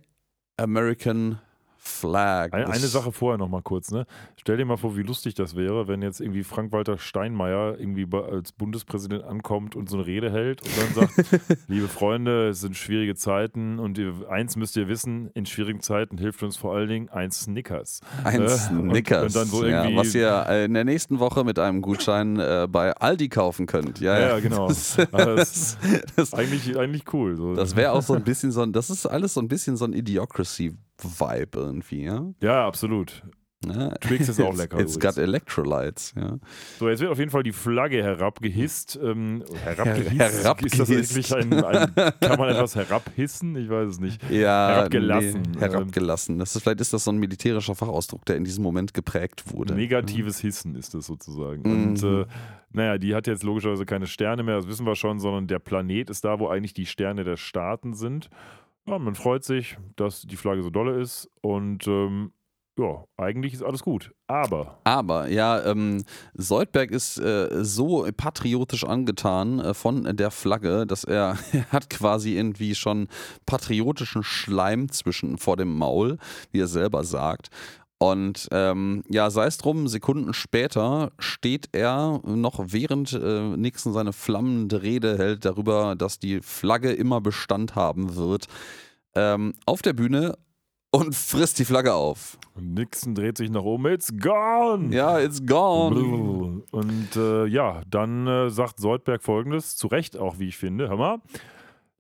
American 0.56 1.38
Flag. 1.84 2.52
Eine, 2.52 2.68
eine 2.68 2.86
Sache 2.86 3.10
vorher 3.10 3.38
noch 3.38 3.48
mal 3.48 3.60
kurz, 3.60 3.90
ne? 3.90 4.06
Stell 4.36 4.56
dir 4.56 4.64
mal 4.64 4.76
vor, 4.76 4.96
wie 4.96 5.02
lustig 5.02 5.34
das 5.34 5.56
wäre, 5.56 5.88
wenn 5.88 6.00
jetzt 6.00 6.20
irgendwie 6.20 6.44
Frank-Walter 6.44 6.96
Steinmeier 6.96 7.76
irgendwie 7.76 8.06
als 8.16 8.52
Bundespräsident 8.52 9.24
ankommt 9.24 9.74
und 9.74 9.88
so 9.90 9.96
eine 9.96 10.06
Rede 10.06 10.30
hält 10.30 10.62
und 10.62 10.70
dann 10.78 10.94
sagt, 10.94 11.42
liebe 11.68 11.88
Freunde, 11.88 12.50
es 12.50 12.60
sind 12.60 12.76
schwierige 12.76 13.16
Zeiten 13.16 13.80
und 13.80 13.98
ihr, 13.98 14.14
eins 14.30 14.54
müsst 14.54 14.76
ihr 14.76 14.86
wissen, 14.86 15.28
in 15.34 15.44
schwierigen 15.44 15.80
Zeiten 15.80 16.18
hilft 16.18 16.44
uns 16.44 16.56
vor 16.56 16.72
allen 16.72 16.88
Dingen 16.88 17.08
ein 17.08 17.32
Snickers. 17.32 18.00
Ein 18.22 18.42
Äh, 18.42 18.48
Snickers, 18.48 19.34
Und, 19.34 19.52
und 19.52 19.68
ja, 19.68 19.88
was 19.96 20.14
ihr 20.14 20.46
in 20.64 20.74
der 20.74 20.84
nächsten 20.84 21.18
Woche 21.18 21.42
mit 21.42 21.58
einem 21.58 21.82
Gutschein 21.82 22.38
äh, 22.38 22.68
bei 22.70 22.92
Aldi 22.92 23.28
kaufen 23.28 23.66
könnt. 23.66 23.98
Ja, 23.98 24.18
Ja, 24.20 24.28
ja, 24.28 24.40
genau. 24.40 24.68
Das, 24.68 24.98
Aber 25.12 25.34
das, 25.36 25.76
das- 25.80 26.04
das, 26.16 26.34
eigentlich, 26.34 26.76
eigentlich 26.78 27.12
cool. 27.12 27.36
So. 27.36 27.54
das 27.54 27.74
wäre 27.74 27.90
auch 27.90 28.02
so 28.02 28.14
ein 28.14 28.22
bisschen 28.22 28.52
so 28.52 28.62
ein, 28.62 28.72
das 28.72 28.88
ist 28.88 29.04
alles 29.06 29.34
so 29.34 29.40
ein 29.40 29.48
bisschen 29.48 29.76
so 29.76 29.84
ein 29.84 29.92
Idiocracy-Vibe 31.02 31.58
irgendwie, 31.58 32.04
ja. 32.04 32.24
ja, 32.40 32.66
absolut. 32.66 33.22
ja. 33.66 33.90
Twix 34.00 34.28
ist 34.28 34.40
auch 34.40 34.56
lecker 34.56 34.78
It's 34.80 34.94
got 34.94 35.12
übrigens. 35.12 35.18
Electrolytes, 35.18 36.14
ja. 36.16 36.38
So, 36.78 36.88
jetzt 36.88 37.00
wird 37.00 37.10
auf 37.10 37.18
jeden 37.18 37.30
Fall 37.30 37.42
die 37.42 37.52
Flagge 37.52 38.02
herabgehisst. 38.02 38.98
Ähm, 39.02 39.44
herabgehisst? 39.64 40.42
herabgehisst. 40.42 40.90
Ist 40.90 41.16
das 41.16 41.32
ein, 41.32 41.52
ein, 41.52 41.94
kann 42.20 42.38
man 42.38 42.48
etwas 42.48 42.74
herabhissen? 42.74 43.56
Ich 43.56 43.68
weiß 43.68 43.88
es 43.88 44.00
nicht. 44.00 44.22
Ja, 44.30 44.68
Herabgelassen, 44.68 45.42
Nee, 45.54 45.60
herabgelassen. 45.60 46.38
Das 46.38 46.54
ist, 46.56 46.62
vielleicht 46.62 46.80
ist 46.80 46.92
das 46.92 47.04
so 47.04 47.12
ein 47.12 47.18
militärischer 47.18 47.74
Fachausdruck, 47.74 48.24
der 48.24 48.36
in 48.36 48.44
diesem 48.44 48.62
Moment 48.62 48.94
geprägt 48.94 49.52
wurde. 49.52 49.74
Negatives 49.74 50.40
Hissen 50.40 50.74
ist 50.74 50.94
es 50.94 51.06
sozusagen. 51.06 51.62
Mhm. 51.62 51.88
Und 51.88 52.02
äh, 52.02 52.26
naja, 52.74 52.96
die 52.98 53.14
hat 53.14 53.26
jetzt 53.26 53.42
logischerweise 53.42 53.84
keine 53.84 54.06
Sterne 54.06 54.42
mehr, 54.42 54.56
das 54.56 54.66
wissen 54.66 54.86
wir 54.86 54.96
schon, 54.96 55.20
sondern 55.20 55.46
der 55.46 55.58
Planet 55.58 56.08
ist 56.08 56.24
da, 56.24 56.38
wo 56.38 56.48
eigentlich 56.48 56.72
die 56.72 56.86
Sterne 56.86 57.22
der 57.22 57.36
Staaten 57.36 57.92
sind. 57.94 58.30
Ja, 58.88 58.98
man 58.98 59.14
freut 59.14 59.44
sich, 59.44 59.76
dass 59.96 60.22
die 60.22 60.36
Flagge 60.36 60.62
so 60.62 60.70
dolle 60.70 61.00
ist 61.00 61.30
und 61.40 61.86
ähm, 61.86 62.32
ja, 62.78 63.04
eigentlich 63.18 63.52
ist 63.52 63.62
alles 63.62 63.82
gut. 63.82 64.12
Aber 64.26 64.78
Aber 64.84 65.28
ja, 65.28 65.62
ähm, 65.64 66.04
Soldberg 66.32 66.90
ist 66.90 67.18
äh, 67.18 67.62
so 67.62 68.08
patriotisch 68.16 68.84
angetan 68.84 69.60
äh, 69.60 69.74
von 69.74 70.16
der 70.16 70.30
Flagge, 70.30 70.86
dass 70.86 71.04
er, 71.04 71.36
er 71.52 71.70
hat 71.70 71.90
quasi 71.90 72.36
irgendwie 72.36 72.74
schon 72.74 73.08
patriotischen 73.44 74.22
Schleim 74.24 74.90
zwischen 74.90 75.36
vor 75.36 75.56
dem 75.56 75.76
Maul, 75.76 76.16
wie 76.50 76.60
er 76.60 76.66
selber 76.66 77.04
sagt. 77.04 77.50
Und 78.02 78.48
ähm, 78.50 79.04
ja, 79.08 79.30
sei 79.30 79.46
es 79.46 79.58
drum, 79.58 79.86
Sekunden 79.86 80.34
später 80.34 81.12
steht 81.20 81.68
er 81.70 82.20
noch 82.24 82.58
während 82.58 83.12
äh, 83.12 83.56
Nixon 83.56 83.92
seine 83.92 84.12
flammende 84.12 84.82
Rede 84.82 85.16
hält 85.18 85.44
darüber, 85.44 85.94
dass 85.94 86.18
die 86.18 86.40
Flagge 86.40 86.90
immer 86.90 87.20
Bestand 87.20 87.76
haben 87.76 88.16
wird, 88.16 88.48
ähm, 89.14 89.54
auf 89.66 89.82
der 89.82 89.92
Bühne 89.92 90.36
und 90.90 91.14
frisst 91.14 91.60
die 91.60 91.64
Flagge 91.64 91.94
auf. 91.94 92.38
Nixon 92.58 93.14
dreht 93.14 93.38
sich 93.38 93.50
nach 93.50 93.62
oben, 93.62 93.86
it's 93.86 94.12
gone! 94.18 94.92
Ja, 94.92 95.20
it's 95.20 95.46
gone. 95.46 96.64
Und 96.72 97.14
äh, 97.14 97.46
ja, 97.46 97.82
dann 97.88 98.26
äh, 98.26 98.50
sagt 98.50 98.80
Soldberg 98.80 99.22
folgendes, 99.22 99.76
zu 99.76 99.86
Recht 99.86 100.16
auch, 100.16 100.40
wie 100.40 100.48
ich 100.48 100.56
finde. 100.56 100.88
Hör 100.88 100.96
mal, 100.96 101.18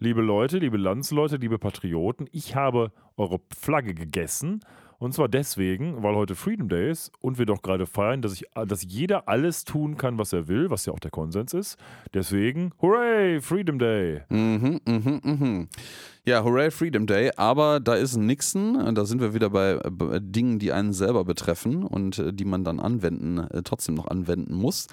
liebe 0.00 0.20
Leute, 0.20 0.58
liebe 0.58 0.78
Landsleute, 0.78 1.36
liebe 1.36 1.60
Patrioten, 1.60 2.26
ich 2.32 2.56
habe 2.56 2.90
eure 3.16 3.38
Flagge 3.56 3.94
gegessen. 3.94 4.64
Und 5.02 5.12
zwar 5.12 5.28
deswegen, 5.28 6.00
weil 6.04 6.14
heute 6.14 6.36
Freedom 6.36 6.68
Day 6.68 6.88
ist 6.88 7.10
und 7.20 7.36
wir 7.36 7.44
doch 7.44 7.60
gerade 7.60 7.86
feiern, 7.86 8.22
dass, 8.22 8.34
ich, 8.34 8.44
dass 8.68 8.84
jeder 8.84 9.26
alles 9.26 9.64
tun 9.64 9.96
kann, 9.96 10.16
was 10.16 10.32
er 10.32 10.46
will, 10.46 10.70
was 10.70 10.86
ja 10.86 10.92
auch 10.92 11.00
der 11.00 11.10
Konsens 11.10 11.52
ist. 11.54 11.76
Deswegen, 12.14 12.70
hooray, 12.80 13.40
Freedom 13.40 13.80
Day! 13.80 14.20
Mhm, 14.28 14.80
mhm, 14.86 15.20
mhm. 15.24 15.68
Ja, 16.24 16.44
hooray, 16.44 16.70
Freedom 16.70 17.08
Day. 17.08 17.32
Aber 17.36 17.80
da 17.80 17.96
ist 17.96 18.16
Nixon, 18.16 18.94
da 18.94 19.04
sind 19.04 19.20
wir 19.20 19.34
wieder 19.34 19.50
bei, 19.50 19.80
Dingen, 20.20 20.60
die 20.60 20.70
einen 20.70 20.92
selber 20.92 21.24
betreffen 21.24 21.82
und 21.82 22.20
äh, 22.20 22.32
die 22.32 22.44
man 22.44 22.62
dann 22.62 22.78
anwenden, 22.78 23.38
äh, 23.38 23.62
trotzdem 23.64 23.96
noch 23.96 24.06
anwenden 24.06 24.54
muss. 24.54 24.86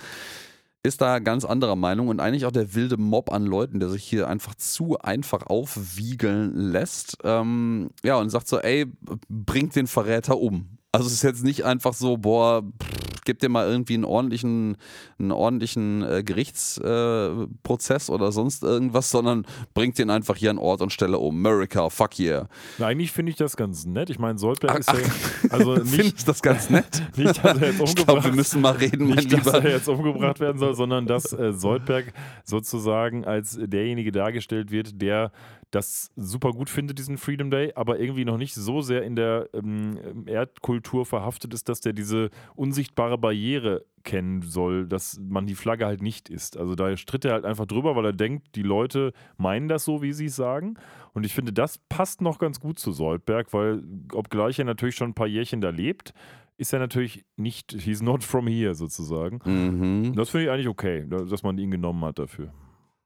Ist 0.81 1.01
da 1.01 1.19
ganz 1.19 1.43
anderer 1.43 1.75
Meinung 1.75 2.07
und 2.07 2.21
eigentlich 2.21 2.45
auch 2.45 2.51
der 2.51 2.73
wilde 2.73 2.95
Mob 2.95 3.33
an 3.33 3.45
Leuten, 3.45 3.81
der 3.81 3.89
sich 3.89 4.03
hier 4.03 4.29
einfach 4.29 4.55
zu 4.55 4.97
einfach 4.99 5.47
aufwiegeln 5.47 6.55
lässt. 6.55 7.17
Ähm, 7.23 7.89
ja, 8.01 8.15
und 8.15 8.29
sagt 8.29 8.47
so, 8.47 8.59
ey, 8.59 8.85
bringt 9.27 9.75
den 9.75 9.87
Verräter 9.87 10.37
um. 10.37 10.77
Also 10.93 11.07
es 11.07 11.13
ist 11.13 11.23
jetzt 11.23 11.43
nicht 11.43 11.65
einfach 11.65 11.93
so, 11.93 12.17
boah, 12.17 12.63
pff, 12.63 13.08
gib 13.29 13.39
dir 13.39 13.49
mal 13.49 13.69
irgendwie 13.69 13.93
einen 13.93 14.05
ordentlichen, 14.05 14.75
einen 15.19 15.31
ordentlichen 15.31 16.01
äh, 16.01 16.23
Gerichtsprozess 16.23 18.09
äh, 18.09 18.11
oder 18.11 18.31
sonst 18.31 18.63
irgendwas, 18.63 19.11
sondern 19.11 19.45
bringt 19.75 19.99
den 19.99 20.09
einfach 20.09 20.35
hier 20.35 20.49
an 20.49 20.57
Ort 20.57 20.81
und 20.81 20.91
Stelle 20.91 21.19
um. 21.19 21.29
America, 21.45 21.89
fuck 21.89 22.17
yeah. 22.17 22.47
Na, 22.79 22.87
eigentlich 22.87 23.11
finde 23.11 23.29
ich 23.29 23.35
das 23.35 23.55
ganz 23.55 23.85
nett. 23.85 24.09
Ich 24.09 24.17
meine, 24.17 24.39
Soldberg 24.39 24.71
Ach, 24.73 24.79
ist 24.79 24.91
ja, 24.91 25.49
also 25.51 25.75
nicht, 25.75 25.89
Findest 25.89 26.21
du 26.21 26.25
das 26.25 26.41
ganz 26.41 26.69
nett? 26.71 27.03
nicht, 27.15 27.43
dass 27.45 27.61
er 27.61 27.67
jetzt 27.67 27.75
Ich 27.75 27.81
umgebracht 27.81 28.05
glaube, 28.05 28.23
wir 28.23 28.31
müssen 28.33 28.61
mal 28.61 28.75
reden, 28.75 29.07
mein 29.07 29.17
nicht, 29.17 29.31
dass 29.31 29.45
Lieber. 29.45 29.63
er 29.63 29.71
jetzt 29.71 29.87
umgebracht 29.87 30.39
werden 30.39 30.57
soll, 30.57 30.73
sondern 30.73 31.05
dass 31.05 31.31
äh, 31.33 31.53
Soldberg 31.53 32.11
sozusagen 32.43 33.25
als 33.25 33.59
derjenige 33.61 34.11
dargestellt 34.11 34.71
wird, 34.71 34.99
der 34.99 35.31
das 35.71 36.11
super 36.15 36.51
gut 36.51 36.69
findet, 36.69 36.97
diesen 36.97 37.17
Freedom 37.17 37.51
Day, 37.51 37.73
aber 37.75 37.99
irgendwie 37.99 38.25
noch 38.25 38.37
nicht 38.37 38.53
so 38.53 38.81
sehr 38.81 39.03
in 39.03 39.15
der 39.15 39.49
ähm, 39.53 40.25
Erdkultur 40.25 41.05
verhaftet 41.05 41.53
ist, 41.53 41.69
dass 41.69 41.81
der 41.81 41.93
diese 41.93 42.29
unsichtbare 42.55 43.17
Barriere 43.17 43.85
kennen 44.03 44.41
soll, 44.41 44.87
dass 44.87 45.19
man 45.19 45.45
die 45.45 45.55
Flagge 45.55 45.85
halt 45.85 46.01
nicht 46.01 46.29
ist. 46.29 46.57
Also 46.57 46.75
da 46.75 46.95
stritt 46.97 47.25
er 47.25 47.33
halt 47.33 47.45
einfach 47.45 47.65
drüber, 47.65 47.95
weil 47.95 48.05
er 48.05 48.13
denkt, 48.13 48.55
die 48.55 48.63
Leute 48.63 49.13
meinen 49.37 49.67
das 49.67 49.85
so, 49.85 50.01
wie 50.01 50.13
sie 50.13 50.25
es 50.25 50.35
sagen. 50.35 50.75
Und 51.13 51.25
ich 51.25 51.33
finde, 51.33 51.53
das 51.53 51.77
passt 51.77 52.21
noch 52.21 52.39
ganz 52.39 52.59
gut 52.59 52.79
zu 52.79 52.91
Soldberg, 52.91 53.53
weil 53.53 53.83
obgleich 54.13 54.57
er 54.59 54.65
natürlich 54.65 54.95
schon 54.95 55.11
ein 55.11 55.15
paar 55.15 55.27
Jährchen 55.27 55.61
da 55.61 55.69
lebt, 55.69 56.13
ist 56.57 56.73
er 56.73 56.79
natürlich 56.79 57.25
nicht, 57.37 57.71
he's 57.71 58.01
not 58.01 58.23
from 58.23 58.47
here 58.47 58.75
sozusagen. 58.75 59.39
Mhm. 59.45 60.15
Das 60.15 60.29
finde 60.29 60.45
ich 60.45 60.51
eigentlich 60.51 60.67
okay, 60.67 61.05
dass 61.07 61.43
man 61.43 61.57
ihn 61.57 61.71
genommen 61.71 62.03
hat 62.03 62.19
dafür. 62.19 62.51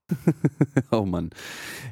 Oh 0.92 1.06
Mann. 1.06 1.30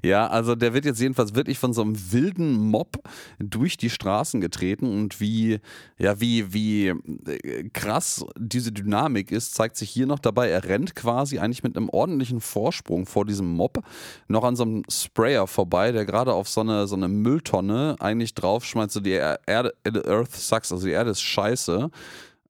Ja, 0.03 0.27
also 0.27 0.55
der 0.55 0.73
wird 0.73 0.85
jetzt 0.85 0.99
jedenfalls 0.99 1.35
wirklich 1.35 1.59
von 1.59 1.73
so 1.73 1.81
einem 1.81 1.95
wilden 2.11 2.53
Mob 2.53 2.97
durch 3.39 3.77
die 3.77 3.89
Straßen 3.89 4.41
getreten 4.41 4.85
und 4.85 5.19
wie, 5.19 5.59
ja, 5.97 6.19
wie, 6.19 6.53
wie 6.53 6.87
äh, 6.87 7.69
krass 7.73 8.25
diese 8.37 8.71
Dynamik 8.71 9.31
ist, 9.31 9.55
zeigt 9.55 9.77
sich 9.77 9.89
hier 9.89 10.05
noch 10.05 10.19
dabei. 10.19 10.49
Er 10.49 10.63
rennt 10.65 10.95
quasi 10.95 11.39
eigentlich 11.39 11.63
mit 11.63 11.75
einem 11.75 11.89
ordentlichen 11.89 12.41
Vorsprung 12.41 13.05
vor 13.05 13.25
diesem 13.25 13.51
Mob 13.51 13.83
noch 14.27 14.43
an 14.43 14.55
so 14.55 14.63
einem 14.63 14.83
Sprayer 14.89 15.47
vorbei, 15.47 15.91
der 15.91 16.05
gerade 16.05 16.33
auf 16.33 16.49
so 16.49 16.61
eine, 16.61 16.87
so 16.87 16.95
eine 16.95 17.07
Mülltonne 17.07 17.95
eigentlich 17.99 18.33
draufschmeißt, 18.33 18.91
so 18.91 18.99
die 18.99 19.11
Erde, 19.11 19.73
Earth 20.05 20.35
sucks, 20.35 20.71
also 20.71 20.85
die 20.85 20.93
Erde 20.93 21.11
ist 21.11 21.21
scheiße. 21.21 21.89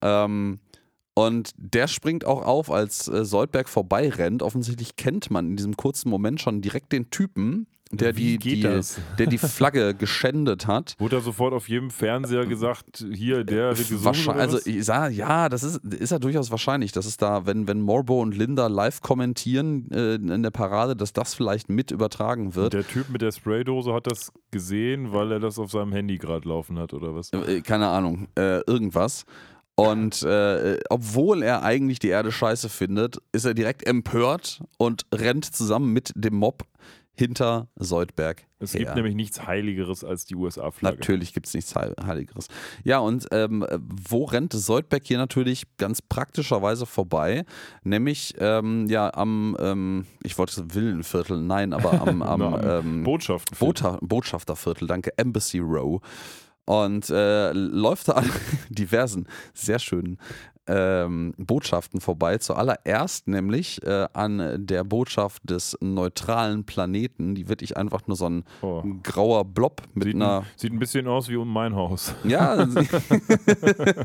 Ähm, 0.01 0.59
und 1.13 1.51
der 1.57 1.87
springt 1.87 2.25
auch 2.25 2.45
auf, 2.45 2.71
als 2.71 3.07
äh, 3.07 3.25
Soldberg 3.25 3.67
vorbeirennt. 3.67 4.43
Offensichtlich 4.43 4.95
kennt 4.95 5.29
man 5.29 5.47
in 5.47 5.55
diesem 5.57 5.75
kurzen 5.75 6.09
Moment 6.09 6.41
schon 6.41 6.61
direkt 6.61 6.91
den 6.93 7.09
Typen, 7.09 7.67
der, 7.91 8.13
die, 8.13 8.37
die, 8.37 8.61
der 8.61 9.27
die 9.27 9.37
Flagge 9.37 9.93
geschändet 9.93 10.67
hat. 10.67 10.95
Wurde 10.99 11.17
da 11.17 11.21
sofort 11.21 11.53
auf 11.53 11.67
jedem 11.67 11.91
Fernseher 11.91 12.45
gesagt, 12.45 13.05
hier, 13.13 13.43
der 13.43 13.77
wird 13.77 13.89
gesucht 13.89 14.05
Wahrscheinlich, 14.05 14.35
oder 14.35 14.41
also 14.41 14.69
ich 14.69 14.85
sag, 14.85 15.11
ja, 15.11 15.49
das 15.49 15.63
ist, 15.63 15.83
ist 15.83 16.11
ja 16.11 16.19
durchaus 16.19 16.51
wahrscheinlich, 16.51 16.91
dass 16.91 17.05
es 17.05 17.17
da, 17.17 17.45
wenn, 17.45 17.67
wenn 17.67 17.81
Morbo 17.81 18.21
und 18.21 18.35
Linda 18.35 18.67
live 18.67 19.01
kommentieren 19.01 19.89
äh, 19.91 20.15
in 20.15 20.43
der 20.43 20.51
Parade, 20.51 20.95
dass 20.95 21.13
das 21.13 21.33
vielleicht 21.33 21.69
mit 21.69 21.91
übertragen 21.91 22.55
wird. 22.55 22.73
Der 22.73 22.87
Typ 22.87 23.09
mit 23.09 23.21
der 23.21 23.31
Spraydose 23.31 23.93
hat 23.93 24.07
das 24.07 24.31
gesehen, 24.51 25.11
weil 25.11 25.31
er 25.31 25.39
das 25.39 25.59
auf 25.59 25.71
seinem 25.71 25.91
Handy 25.91 26.17
gerade 26.17 26.47
laufen 26.47 26.79
hat 26.79 26.93
oder 26.93 27.13
was? 27.13 27.31
Äh, 27.33 27.61
keine 27.61 27.89
Ahnung, 27.89 28.27
äh, 28.37 28.61
irgendwas. 28.61 29.25
Und 29.89 30.23
äh, 30.23 30.79
obwohl 30.89 31.43
er 31.43 31.63
eigentlich 31.63 31.99
die 31.99 32.09
Erde 32.09 32.31
scheiße 32.31 32.69
findet, 32.69 33.17
ist 33.31 33.45
er 33.45 33.53
direkt 33.53 33.85
empört 33.85 34.61
und 34.77 35.05
rennt 35.13 35.45
zusammen 35.45 35.93
mit 35.93 36.11
dem 36.15 36.35
Mob 36.35 36.65
hinter 37.13 37.67
Soldberg. 37.75 38.45
Es 38.59 38.73
her. 38.73 38.81
gibt 38.81 38.95
nämlich 38.95 39.15
nichts 39.15 39.45
Heiligeres 39.45 40.03
als 40.03 40.25
die 40.25 40.35
USA-Flagge. 40.35 40.97
Natürlich 40.99 41.33
gibt 41.33 41.47
es 41.47 41.53
nichts 41.53 41.75
Heil- 41.75 41.95
Heiligeres. 42.03 42.47
Ja, 42.83 42.99
und 42.99 43.27
ähm, 43.31 43.65
wo 43.69 44.25
rennt 44.25 44.53
Soldberg 44.53 45.03
hier 45.05 45.17
natürlich 45.17 45.65
ganz 45.77 46.01
praktischerweise 46.01 46.85
vorbei? 46.85 47.45
Nämlich 47.83 48.35
ähm, 48.39 48.87
ja 48.87 49.13
am, 49.13 49.57
ähm, 49.59 50.05
ich 50.23 50.37
wollte 50.37 50.73
Villenviertel, 50.73 51.41
nein, 51.41 51.73
aber 51.73 52.01
am, 52.01 52.21
am 52.23 52.59
ähm, 52.63 53.03
Botschaften. 53.03 53.57
Bota 53.57 53.97
Botschafterviertel, 54.01 54.87
danke, 54.87 55.17
Embassy 55.17 55.59
Row. 55.59 56.01
Und 56.71 57.09
äh, 57.09 57.51
läuft 57.51 58.07
da 58.07 58.13
an 58.13 58.29
diversen, 58.69 59.27
sehr 59.53 59.77
schönen 59.79 60.17
ähm, 60.67 61.33
Botschaften 61.37 61.99
vorbei. 61.99 62.37
Zuallererst 62.37 63.27
nämlich 63.27 63.83
äh, 63.83 64.07
an 64.13 64.65
der 64.67 64.83
Botschaft 64.85 65.49
des 65.49 65.75
neutralen 65.81 66.63
Planeten. 66.65 67.35
Die 67.35 67.49
wird 67.49 67.61
ich 67.61 67.75
einfach 67.75 68.07
nur 68.07 68.15
so 68.15 68.29
ein 68.29 68.45
Oh. 68.61 68.83
grauer 69.03 69.43
Blob 69.43 69.81
mit 69.95 70.05
Sieht, 70.05 70.15
einer. 70.15 70.41
ein, 70.41 70.45
sieht 70.55 70.71
ein 70.71 70.79
bisschen 70.79 71.07
aus 71.07 71.27
wie 71.27 71.35
um 71.35 71.51
mein 71.51 71.75
Haus. 71.75 72.13
Ja, 72.23 72.65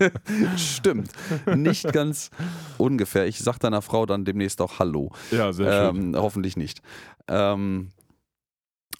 stimmt. 0.57 1.11
Nicht 1.55 1.93
ganz 1.93 2.31
ungefähr. 2.79 3.27
Ich 3.27 3.39
sag 3.39 3.59
deiner 3.59 3.83
Frau 3.83 4.07
dann 4.07 4.25
demnächst 4.25 4.61
auch 4.61 4.79
Hallo. 4.81 5.11
Ja, 5.31 5.53
sehr 5.53 5.91
schön. 5.93 6.15
Ähm, 6.15 6.17
hoffentlich 6.17 6.57
nicht. 6.57 6.81
Ähm, 7.29 7.91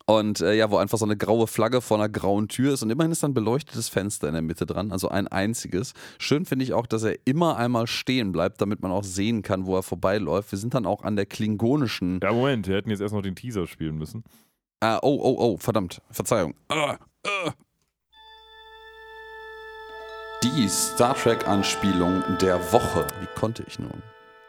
und 0.07 0.41
äh, 0.41 0.55
ja, 0.55 0.71
wo 0.71 0.77
einfach 0.77 0.99
so 0.99 1.05
eine 1.05 1.17
graue 1.17 1.47
Flagge 1.49 1.81
vor 1.81 1.99
einer 1.99 2.09
grauen 2.09 2.47
Tür 2.47 2.75
ist 2.75 2.83
und 2.83 2.91
immerhin 2.91 3.11
ist 3.11 3.23
dann 3.23 3.33
ein 3.33 3.35
beleuchtetes 3.35 3.89
Fenster 3.89 4.29
in 4.29 4.35
der 4.35 4.43
Mitte 4.43 4.65
dran, 4.65 4.93
also 4.93 5.09
ein 5.09 5.27
einziges. 5.27 5.95
Schön 6.19 6.45
finde 6.45 6.65
ich 6.65 6.73
auch, 6.73 6.87
dass 6.87 7.03
er 7.03 7.17
immer 7.25 7.57
einmal 7.57 7.89
stehen 7.89 8.31
bleibt, 8.31 8.61
damit 8.61 8.83
man 8.83 8.93
auch 8.93 9.03
sehen 9.05 9.43
kann, 9.43 9.67
wo 9.67 9.77
er 9.77 9.83
vorbeiläuft. 9.83 10.53
Wir 10.53 10.59
sind 10.59 10.75
dann 10.75 10.87
auch 10.87 11.03
an 11.03 11.17
der 11.17 11.27
klingonischen. 11.27 12.21
Ja, 12.23 12.33
Moment, 12.33 12.69
wir 12.69 12.77
hätten 12.77 12.91
jetzt 12.91 13.01
erst 13.01 13.15
noch 13.15 13.23
den 13.23 13.35
Teaser 13.35 13.67
spielen 13.67 13.99
müssen. 13.99 14.23
Ah, 14.81 14.99
oh, 15.03 15.19
oh, 15.21 15.37
oh, 15.39 15.57
verdammt, 15.57 16.01
Verzeihung. 16.11 16.55
Ah, 16.69 16.99
ah. 17.27 17.53
Die 20.45 20.69
Star 20.69 21.17
Trek-Anspielung 21.17 22.23
der 22.41 22.61
Woche. 22.73 23.07
Wie 23.21 23.41
konnte 23.41 23.65
ich 23.67 23.79
nun? 23.81 24.03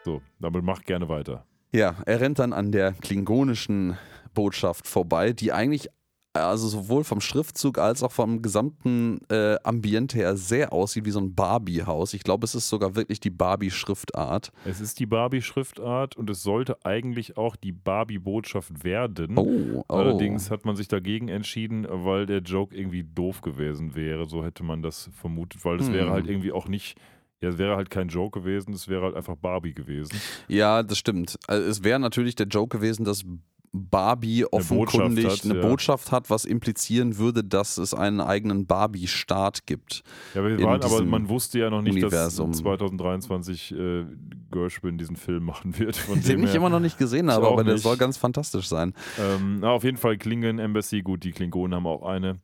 So, 0.05 0.21
damit 0.39 0.63
mach 0.63 0.83
gerne 0.83 1.09
weiter. 1.09 1.45
Ja, 1.71 1.95
er 2.05 2.21
rennt 2.21 2.39
dann 2.39 2.53
an 2.53 2.71
der 2.71 2.93
klingonischen 2.93 3.97
Botschaft 4.38 4.88
vorbei, 4.88 5.33
die 5.33 5.51
eigentlich 5.51 5.89
also 6.35 6.67
sowohl 6.67 7.03
vom 7.03 7.19
Schriftzug 7.19 7.79
als 7.79 8.03
auch 8.03 8.11
vom 8.11 8.43
gesamten 8.43 9.19
äh, 9.31 9.55
Ambiente 9.63 10.17
her 10.17 10.38
sehr 10.38 10.71
aussieht 10.71 11.05
wie 11.05 11.09
so 11.09 11.19
ein 11.19 11.33
Barbie-Haus. 11.33 12.13
Ich 12.13 12.21
glaube, 12.23 12.45
es 12.45 12.53
ist 12.53 12.69
sogar 12.69 12.95
wirklich 12.95 13.19
die 13.19 13.31
Barbie-Schriftart. 13.31 14.51
Es 14.63 14.79
ist 14.79 14.99
die 14.99 15.07
Barbie-Schriftart 15.07 16.15
und 16.15 16.29
es 16.29 16.43
sollte 16.43 16.77
eigentlich 16.85 17.38
auch 17.38 17.55
die 17.55 17.71
Barbie-Botschaft 17.71 18.83
werden. 18.83 19.35
Oh, 19.35 19.47
oh. 19.79 19.83
Allerdings 19.88 20.51
hat 20.51 20.63
man 20.63 20.75
sich 20.75 20.88
dagegen 20.88 21.27
entschieden, 21.27 21.88
weil 21.89 22.27
der 22.27 22.41
Joke 22.41 22.75
irgendwie 22.75 23.03
doof 23.03 23.41
gewesen 23.41 23.95
wäre. 23.95 24.27
So 24.29 24.45
hätte 24.45 24.63
man 24.63 24.83
das 24.83 25.09
vermutet, 25.19 25.65
weil 25.65 25.77
das 25.77 25.88
Hm. 25.88 25.93
wäre 25.93 26.11
halt 26.11 26.27
irgendwie 26.27 26.51
auch 26.51 26.67
nicht. 26.67 26.99
Ja, 27.41 27.49
es 27.49 27.57
wäre 27.57 27.75
halt 27.75 27.89
kein 27.89 28.09
Joke 28.09 28.39
gewesen, 28.41 28.73
es 28.73 28.88
wäre 28.88 29.03
halt 29.03 29.15
einfach 29.15 29.35
Barbie 29.35 29.73
gewesen. 29.73 30.19
Ja, 30.47 30.83
das 30.83 30.97
stimmt. 30.99 31.38
Also 31.47 31.67
es 31.67 31.83
wäre 31.83 31.99
natürlich 31.99 32.35
der 32.35 32.47
Joke 32.47 32.77
gewesen, 32.77 33.05
dass 33.05 33.23
Barbie 33.72 34.45
offenkundig 34.45 35.26
Botschaft 35.26 35.45
hat, 35.45 35.51
eine 35.51 35.61
ja. 35.61 35.68
Botschaft 35.68 36.11
hat, 36.11 36.30
was 36.30 36.45
implizieren 36.45 37.18
würde, 37.18 37.43
dass 37.43 37.78
es 37.78 37.93
einen 37.93 38.22
eigenen 38.22 38.65
Barbie-Staat 38.65 39.65
gibt. 39.65 40.03
Ja, 40.34 40.41
aber, 40.41 40.61
waren, 40.61 40.82
aber 40.82 41.03
man 41.03 41.30
wusste 41.30 41.59
ja 41.59 41.70
noch 41.70 41.82
nicht, 41.82 41.93
Universum. 41.95 42.51
dass 42.51 42.59
2023 42.59 43.72
äh, 43.72 44.05
Gershwin 44.51 44.97
diesen 44.97 45.15
Film 45.15 45.43
machen 45.43 45.78
wird. 45.78 45.95
Von 45.95 46.22
Den 46.22 46.43
ich 46.43 46.55
immer 46.55 46.70
noch 46.70 46.80
nicht 46.80 46.97
gesehen 46.97 47.32
habe, 47.32 47.47
aber 47.47 47.63
der 47.63 47.76
nicht. 47.76 47.84
soll 47.84 47.97
ganz 47.97 48.18
fantastisch 48.18 48.68
sein. 48.68 48.93
ähm, 49.20 49.59
na, 49.61 49.72
auf 49.72 49.84
jeden 49.84 49.97
Fall 49.97 50.18
Klingon 50.18 50.59
Embassy, 50.59 51.01
gut, 51.01 51.24
die 51.24 51.32
Klingonen 51.32 51.76
haben 51.76 51.88
auch 51.88 52.03
eine. 52.03 52.39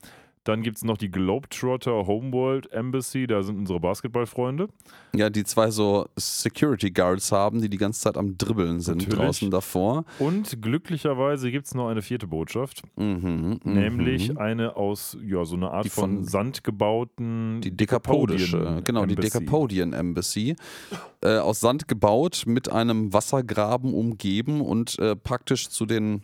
Dann 0.45 0.61
gibt 0.61 0.77
es 0.77 0.83
noch 0.83 0.97
die 0.97 1.09
Globetrotter 1.09 2.05
Homeworld 2.05 2.69
Embassy, 2.71 3.27
da 3.27 3.43
sind 3.43 3.57
unsere 3.57 3.79
Basketballfreunde. 3.79 4.67
Ja, 5.15 5.29
die 5.29 5.43
zwei 5.45 5.71
so 5.71 6.05
Security 6.17 6.91
Guards 6.91 7.31
haben, 7.31 7.61
die 7.61 7.69
die 7.69 7.77
ganze 7.77 8.01
Zeit 8.01 8.17
am 8.17 8.37
Dribbeln 8.37 8.81
sind 8.81 8.97
Natürlich. 8.99 9.19
draußen 9.19 9.51
davor. 9.51 10.03
Und 10.19 10.61
glücklicherweise 10.61 11.49
gibt 11.49 11.67
es 11.67 11.75
noch 11.75 11.87
eine 11.87 12.01
vierte 12.01 12.27
Botschaft, 12.27 12.81
Mhm, 12.97 13.59
mhm. 13.63 13.73
nämlich 13.73 14.37
eine 14.37 14.75
aus, 14.75 15.17
ja, 15.25 15.45
so 15.45 15.55
eine 15.55 15.71
Art 15.71 15.85
Die 15.85 15.89
von, 15.89 16.15
von- 16.15 16.23
Sand 16.25 16.63
gebauten 16.63 17.61
die 17.61 17.71
Decapodische, 17.75 18.57
Decapodian 18.57 18.83
genau, 18.83 19.05
die 19.05 19.13
Embassy. 19.15 19.39
Decapodian 19.39 19.93
Embassy. 19.93 20.55
Äh, 21.21 21.37
aus 21.37 21.61
Sand 21.61 21.87
gebaut, 21.87 22.43
mit 22.47 22.69
einem 22.69 23.13
Wassergraben 23.13 23.93
umgeben 23.93 24.59
und 24.59 24.99
äh, 24.99 25.15
praktisch 25.15 25.69
zu 25.69 25.85
den 25.85 26.23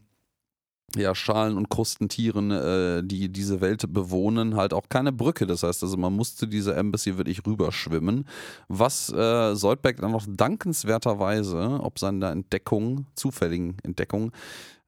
ja, 0.96 1.14
Schalen- 1.16 1.58
und 1.58 1.70
Krustentieren, 1.70 2.52
äh, 2.52 3.04
die 3.04 3.30
diese 3.30 3.62
Welt 3.62 3.86
bewohnen, 3.92 4.56
halt 4.56 4.74
auch 4.74 4.90
keine 4.90 5.12
Brücke. 5.12 5.46
Das 5.46 5.64
heißt 5.64 5.84
also, 5.84 5.98
man 5.98 6.14
musste 6.14 6.48
diese 6.48 6.76
Embassy 6.76 7.18
wirklich 7.18 7.46
rüberschwimmen. 7.46 8.26
Was 8.68 9.12
äh, 9.12 9.56
Soldberg 9.56 9.98
dann 9.98 10.12
noch 10.12 10.26
dankenswerterweise, 10.28 11.80
ob 11.82 12.00
seiner 12.00 12.32
Entdeckung, 12.32 13.06
zufälligen 13.16 13.78
Entdeckung, 13.84 14.32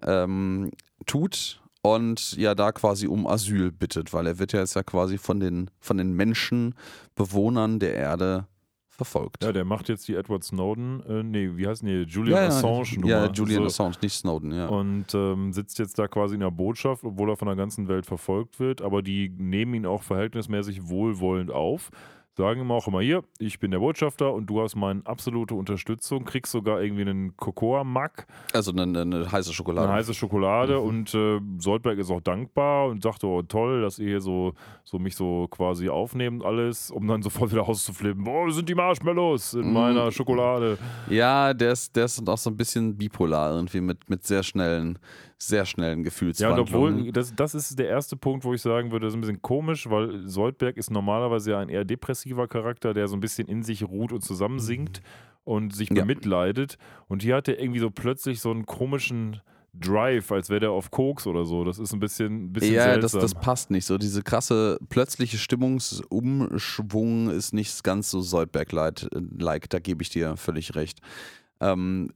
ähm, 0.03 0.71
tut 1.05 1.61
und 1.81 2.33
ja 2.37 2.55
da 2.55 2.71
quasi 2.71 3.07
um 3.07 3.25
Asyl 3.27 3.71
bittet, 3.71 4.13
weil 4.13 4.27
er 4.27 4.39
wird 4.39 4.53
ja 4.53 4.59
jetzt 4.59 4.75
ja 4.75 4.83
quasi 4.83 5.17
von 5.17 5.39
den, 5.39 5.69
von 5.79 5.97
den 5.97 6.13
Menschen, 6.13 6.75
Bewohnern 7.15 7.79
der 7.79 7.95
Erde 7.95 8.47
verfolgt. 9.01 9.43
Ja, 9.43 9.51
der 9.51 9.65
macht 9.65 9.89
jetzt 9.89 10.07
die 10.07 10.15
Edward 10.15 10.43
Snowden, 10.43 11.01
äh, 11.07 11.23
nee, 11.23 11.49
wie 11.55 11.67
heißt 11.67 11.81
die? 11.81 12.03
Julian 12.03 12.43
ja, 12.43 12.47
Assange 12.47 12.83
ja, 12.83 12.99
Nummer. 12.99 13.07
ja, 13.07 13.31
Julian 13.31 13.61
so. 13.63 13.67
Assange, 13.67 13.95
nicht 14.01 14.13
Snowden, 14.13 14.51
ja. 14.53 14.67
Und 14.67 15.07
ähm, 15.15 15.53
sitzt 15.53 15.79
jetzt 15.79 15.97
da 15.97 16.07
quasi 16.07 16.35
in 16.35 16.41
der 16.41 16.51
Botschaft, 16.51 17.03
obwohl 17.03 17.29
er 17.29 17.37
von 17.37 17.47
der 17.47 17.55
ganzen 17.55 17.87
Welt 17.87 18.05
verfolgt 18.05 18.59
wird. 18.59 18.81
Aber 18.81 19.01
die 19.01 19.29
nehmen 19.29 19.73
ihn 19.73 19.85
auch 19.85 20.03
verhältnismäßig 20.03 20.87
wohlwollend 20.87 21.51
auf. 21.51 21.89
Sagen 22.37 22.61
ihm 22.61 22.71
auch 22.71 22.87
immer, 22.87 23.01
hier, 23.01 23.23
ich 23.39 23.59
bin 23.59 23.71
der 23.71 23.79
Botschafter 23.79 24.33
und 24.33 24.45
du 24.45 24.61
hast 24.61 24.77
meine 24.77 25.01
absolute 25.05 25.53
Unterstützung. 25.53 26.23
Kriegst 26.23 26.53
sogar 26.53 26.81
irgendwie 26.81 27.01
einen 27.01 27.35
Cocoa-Mack, 27.35 28.25
Also 28.53 28.71
eine, 28.71 29.01
eine 29.01 29.29
heiße 29.29 29.51
Schokolade. 29.53 29.87
eine 29.87 29.97
heiße 29.97 30.13
Schokolade. 30.13 30.79
Mhm. 30.79 30.85
Und 30.87 31.13
äh, 31.13 31.39
Soldberg 31.57 31.97
ist 31.99 32.09
auch 32.09 32.21
dankbar 32.21 32.87
und 32.87 33.03
sagt, 33.03 33.23
oh 33.25 33.41
toll, 33.41 33.81
dass 33.81 33.99
ihr 33.99 34.07
hier 34.07 34.21
so, 34.21 34.53
so 34.85 34.97
mich 34.97 35.15
so 35.17 35.47
quasi 35.51 35.89
aufnehmt 35.89 36.45
alles, 36.45 36.89
um 36.89 37.05
dann 37.05 37.21
sofort 37.21 37.51
wieder 37.51 37.67
auszuflippen. 37.67 38.25
Wo 38.25 38.49
sind 38.49 38.69
die 38.69 38.75
Marshmallows 38.75 39.53
in 39.55 39.67
Mhm. 39.67 39.73
meiner 39.73 40.11
Schokolade? 40.11 40.77
Ja, 41.09 41.53
der 41.53 41.73
ist, 41.73 41.93
der 41.97 42.05
ist 42.05 42.27
auch 42.29 42.37
so 42.37 42.49
ein 42.49 42.55
bisschen 42.55 42.95
bipolar 42.97 43.51
irgendwie 43.55 43.81
mit, 43.81 44.09
mit 44.09 44.23
sehr 44.23 44.43
schnellen, 44.43 44.97
sehr 45.47 45.65
schnellen 45.65 45.91
Ja, 45.91 45.97
und 45.97 46.03
Gefühlswandlungen. 46.03 46.99
obwohl, 46.99 47.11
das, 47.11 47.33
das 47.35 47.55
ist 47.55 47.77
der 47.79 47.87
erste 47.89 48.15
Punkt, 48.15 48.43
wo 48.45 48.53
ich 48.53 48.61
sagen 48.61 48.91
würde, 48.91 49.05
das 49.07 49.13
ist 49.13 49.17
ein 49.17 49.21
bisschen 49.21 49.41
komisch, 49.41 49.89
weil 49.89 50.27
Soldberg 50.27 50.77
ist 50.77 50.91
normalerweise 50.91 51.51
ja 51.51 51.59
ein 51.59 51.69
eher 51.69 51.83
depressiver 51.85 52.47
Charakter, 52.47 52.93
der 52.93 53.07
so 53.07 53.15
ein 53.15 53.19
bisschen 53.21 53.47
in 53.47 53.63
sich 53.63 53.83
ruht 53.83 54.11
und 54.11 54.23
zusammensinkt 54.23 55.01
und 55.43 55.75
sich 55.75 55.89
Ja. 55.89 55.95
bemitleidet. 56.01 56.77
Und 57.07 57.23
hier 57.23 57.35
hat 57.35 57.47
er 57.47 57.59
irgendwie 57.59 57.79
so 57.79 57.89
plötzlich 57.89 58.39
so 58.39 58.51
einen 58.51 58.65
komischen 58.65 59.41
Drive, 59.73 60.31
als 60.33 60.49
wäre 60.49 60.59
der 60.59 60.71
auf 60.71 60.91
Koks 60.91 61.25
oder 61.25 61.45
so. 61.45 61.63
Das 61.63 61.79
ist 61.79 61.93
ein 61.93 61.99
bisschen, 62.01 62.45
ein 62.47 62.53
bisschen 62.53 62.73
ja, 62.75 62.97
das, 62.97 63.13
seltsam. 63.13 63.21
das 63.21 63.33
passt 63.35 63.71
nicht 63.71 63.85
so. 63.85 63.97
Diese 63.97 64.21
krasse 64.21 64.77
plötzliche 64.89 65.37
Stimmungsumschwung 65.37 67.29
ist 67.29 67.53
nicht 67.53 67.83
ganz 67.83 68.11
so 68.11 68.21
Soldberg-like, 68.21 69.69
da 69.69 69.79
gebe 69.79 70.03
ich 70.03 70.09
dir 70.09 70.35
völlig 70.37 70.75
recht. 70.75 70.99
Ähm, 71.59 72.11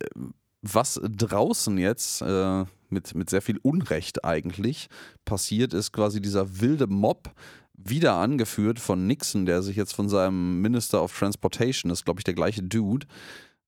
was 0.61 0.99
draußen 1.03 1.77
jetzt 1.77 2.21
äh, 2.21 2.65
mit, 2.91 3.15
mit 3.15 3.29
sehr 3.29 3.41
viel 3.41 3.57
Unrecht 3.61 4.25
eigentlich 4.25 4.87
passiert, 5.25 5.73
ist 5.73 5.91
quasi 5.91 6.21
dieser 6.21 6.59
wilde 6.61 6.87
Mob, 6.87 7.31
wieder 7.77 8.15
angeführt 8.15 8.79
von 8.79 9.05
Nixon, 9.05 9.45
der 9.45 9.61
sich 9.61 9.75
jetzt 9.75 9.93
von 9.93 10.07
seinem 10.07 10.61
Minister 10.61 11.03
of 11.03 11.17
Transportation, 11.17 11.89
das 11.89 11.99
ist 11.99 12.05
glaube 12.05 12.21
ich 12.21 12.23
der 12.23 12.33
gleiche 12.33 12.63
Dude, 12.63 13.05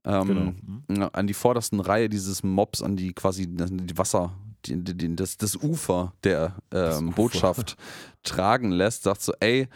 ähm, 0.05 0.55
Genau. 0.88 1.09
An 1.11 1.28
die 1.28 1.34
vordersten 1.34 1.82
Reihe 1.82 2.07
dieses 2.07 2.41
Mobs, 2.41 2.82
an 2.82 2.95
die 2.95 3.13
quasi 3.13 3.45
die 3.47 3.97
Wasser, 3.97 4.34
die, 4.65 4.82
die, 4.82 5.15
das, 5.15 5.38
das 5.38 5.55
Ufer 5.57 6.13
der 6.24 6.55
ähm, 6.72 7.09
Ufer. 7.09 7.15
Botschaft 7.15 7.76
tragen 8.24 8.72
lässt, 8.72 9.03
sagt 9.03 9.22
so, 9.22 9.34
ey, 9.41 9.68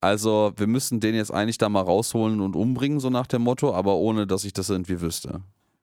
also 0.00 0.52
wir 0.56 0.66
müssen 0.66 1.00
den 1.00 1.14
jetzt 1.14 1.32
eigentlich 1.32 1.58
da 1.58 1.68
mal 1.68 1.80
rausholen 1.80 2.40
und 2.40 2.54
umbringen, 2.54 3.00
so 3.00 3.10
nach 3.10 3.26
dem 3.26 3.42
Motto, 3.42 3.74
aber 3.74 3.96
ohne, 3.96 4.26
dass 4.26 4.44
ich 4.44 4.52
das 4.52 4.68
irgendwie 4.68 5.00
wüsste. 5.00 5.40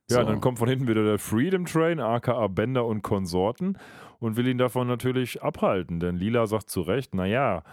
Ja, 0.10 0.22
so. 0.22 0.24
dann 0.24 0.42
kommt 0.42 0.60
von 0.60 0.70
hinten 0.70 0.88
wieder 0.88 1.04
der 1.04 1.18
Freedom 1.18 1.66
Train, 1.66 2.00
aka 2.00 2.48
Bender 2.48 2.86
und 2.86 3.02
Konsorten, 3.02 3.78
und 4.20 4.38
will 4.38 4.48
ihn 4.48 4.58
davon 4.58 4.88
natürlich 4.88 5.42
abhalten. 5.42 6.00
Denn 6.00 6.16
Lila 6.16 6.48
sagt 6.48 6.70
zu 6.70 6.82
Recht, 6.82 7.14
naja, 7.16 7.64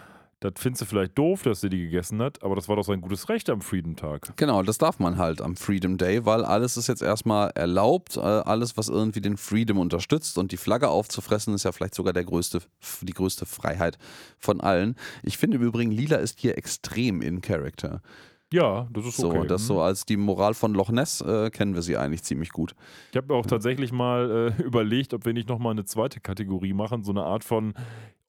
das 0.43 0.55
findest 0.57 0.83
du 0.83 0.87
vielleicht 0.87 1.17
doof, 1.17 1.43
dass 1.45 1.61
sie 1.61 1.69
die 1.69 1.79
gegessen 1.79 2.21
hat, 2.21 2.43
aber 2.43 2.57
das 2.57 2.69
war 2.69 2.75
doch 2.75 2.83
sein 2.83 3.01
gutes 3.01 3.29
Recht 3.29 3.49
am 3.49 3.61
Freedom-Tag. 3.61 4.37
Genau, 4.37 4.63
das 4.65 4.77
darf 4.77 4.99
man 4.99 5.17
halt 5.17 5.41
am 5.41 5.55
Freedom 5.55 5.99
Day, 5.99 6.27
weil 6.27 6.45
alles 6.45 6.77
ist 6.77 6.89
jetzt 6.89 7.01
erstmal 7.01 7.51
erlaubt. 7.55 8.17
Äh, 8.17 8.21
alles, 8.21 8.77
was 8.77 8.89
irgendwie 8.89 9.21
den 9.21 9.37
Freedom 9.37 9.79
unterstützt 9.79 10.39
und 10.39 10.51
die 10.51 10.57
Flagge 10.57 10.89
aufzufressen, 10.89 11.55
ist 11.55 11.63
ja 11.63 11.71
vielleicht 11.71 11.95
sogar 11.95 12.13
der 12.13 12.25
größte, 12.25 12.61
die 13.03 13.13
größte 13.13 13.47
Freiheit 13.47 13.99
von 14.37 14.61
allen. 14.61 14.97
Ich 15.23 15.39
finde 15.39 15.59
im 15.59 15.63
Übrigen, 15.63 15.93
Lila 15.93 16.17
ist 16.17 16.41
hier 16.41 16.59
extrem 16.59 17.23
in 17.23 17.41
Character. 17.41 18.03
Ja, 18.53 18.87
das 18.93 19.07
ist 19.07 19.17
So, 19.17 19.31
okay. 19.31 19.47
das 19.47 19.63
Mhm. 19.63 19.67
so 19.67 19.81
als 19.81 20.05
die 20.05 20.17
Moral 20.17 20.55
von 20.55 20.75
Loch 20.75 20.91
Ness 20.91 21.21
äh, 21.21 21.51
kennen 21.51 21.75
wir 21.75 21.83
sie 21.83 21.97
eigentlich 21.97 22.23
ziemlich 22.23 22.51
gut. 22.51 22.75
Ich 23.11 23.17
habe 23.17 23.35
auch 23.35 23.47
tatsächlich 23.47 23.93
mal 23.93 24.55
äh, 24.59 24.63
überlegt, 24.65 25.15
ob 25.15 25.25
wir 25.25 25.33
nicht 25.33 25.49
nochmal 25.49 25.73
eine 25.73 25.85
zweite 25.85 26.21
Kategorie 26.21 26.73
machen, 26.73 27.03
so 27.03 27.13
eine 27.13 27.23
Art 27.25 27.45
von 27.45 27.75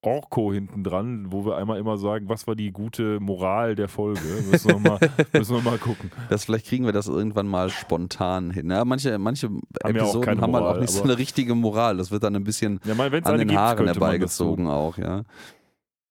Orko 0.01 0.51
hinten 0.51 0.83
dran, 0.83 1.27
wo 1.31 1.45
wir 1.45 1.55
einmal 1.55 1.79
immer 1.79 1.97
sagen, 1.97 2.27
was 2.27 2.45
war 2.45 2.55
die 2.55 2.71
gute 2.71 3.19
Moral 3.21 3.75
der 3.75 3.87
Folge. 3.87 4.19
Müssen 4.51 4.69
wir 4.69 4.79
mal, 4.79 4.99
müssen 5.33 5.55
wir 5.55 5.61
mal 5.61 5.77
gucken. 5.77 6.11
Das, 6.29 6.43
vielleicht 6.45 6.67
kriegen 6.67 6.85
wir 6.85 6.91
das 6.91 7.07
irgendwann 7.07 7.47
mal 7.47 7.69
spontan 7.69 8.51
hin. 8.51 8.69
Ja, 8.69 8.83
manche 8.83 9.17
manche 9.17 9.47
ja 9.47 9.51
auch 9.85 9.89
Episoden 9.89 10.21
keine 10.21 10.41
haben 10.41 10.53
halt 10.53 10.63
Moral, 10.63 10.75
auch 10.77 10.81
nicht 10.81 10.91
so 10.91 11.03
eine 11.03 11.17
richtige 11.17 11.55
Moral. 11.55 11.97
Das 11.97 12.11
wird 12.11 12.23
dann 12.23 12.35
ein 12.35 12.43
bisschen 12.43 12.81
Ja, 12.85 12.93
es 12.93 13.25
an 13.25 13.37
den 13.37 13.47
gibt, 13.47 13.59
Haaren 13.59 13.85
herbeigezogen 13.85 14.67
auch, 14.67 14.97
ja. 14.97 15.23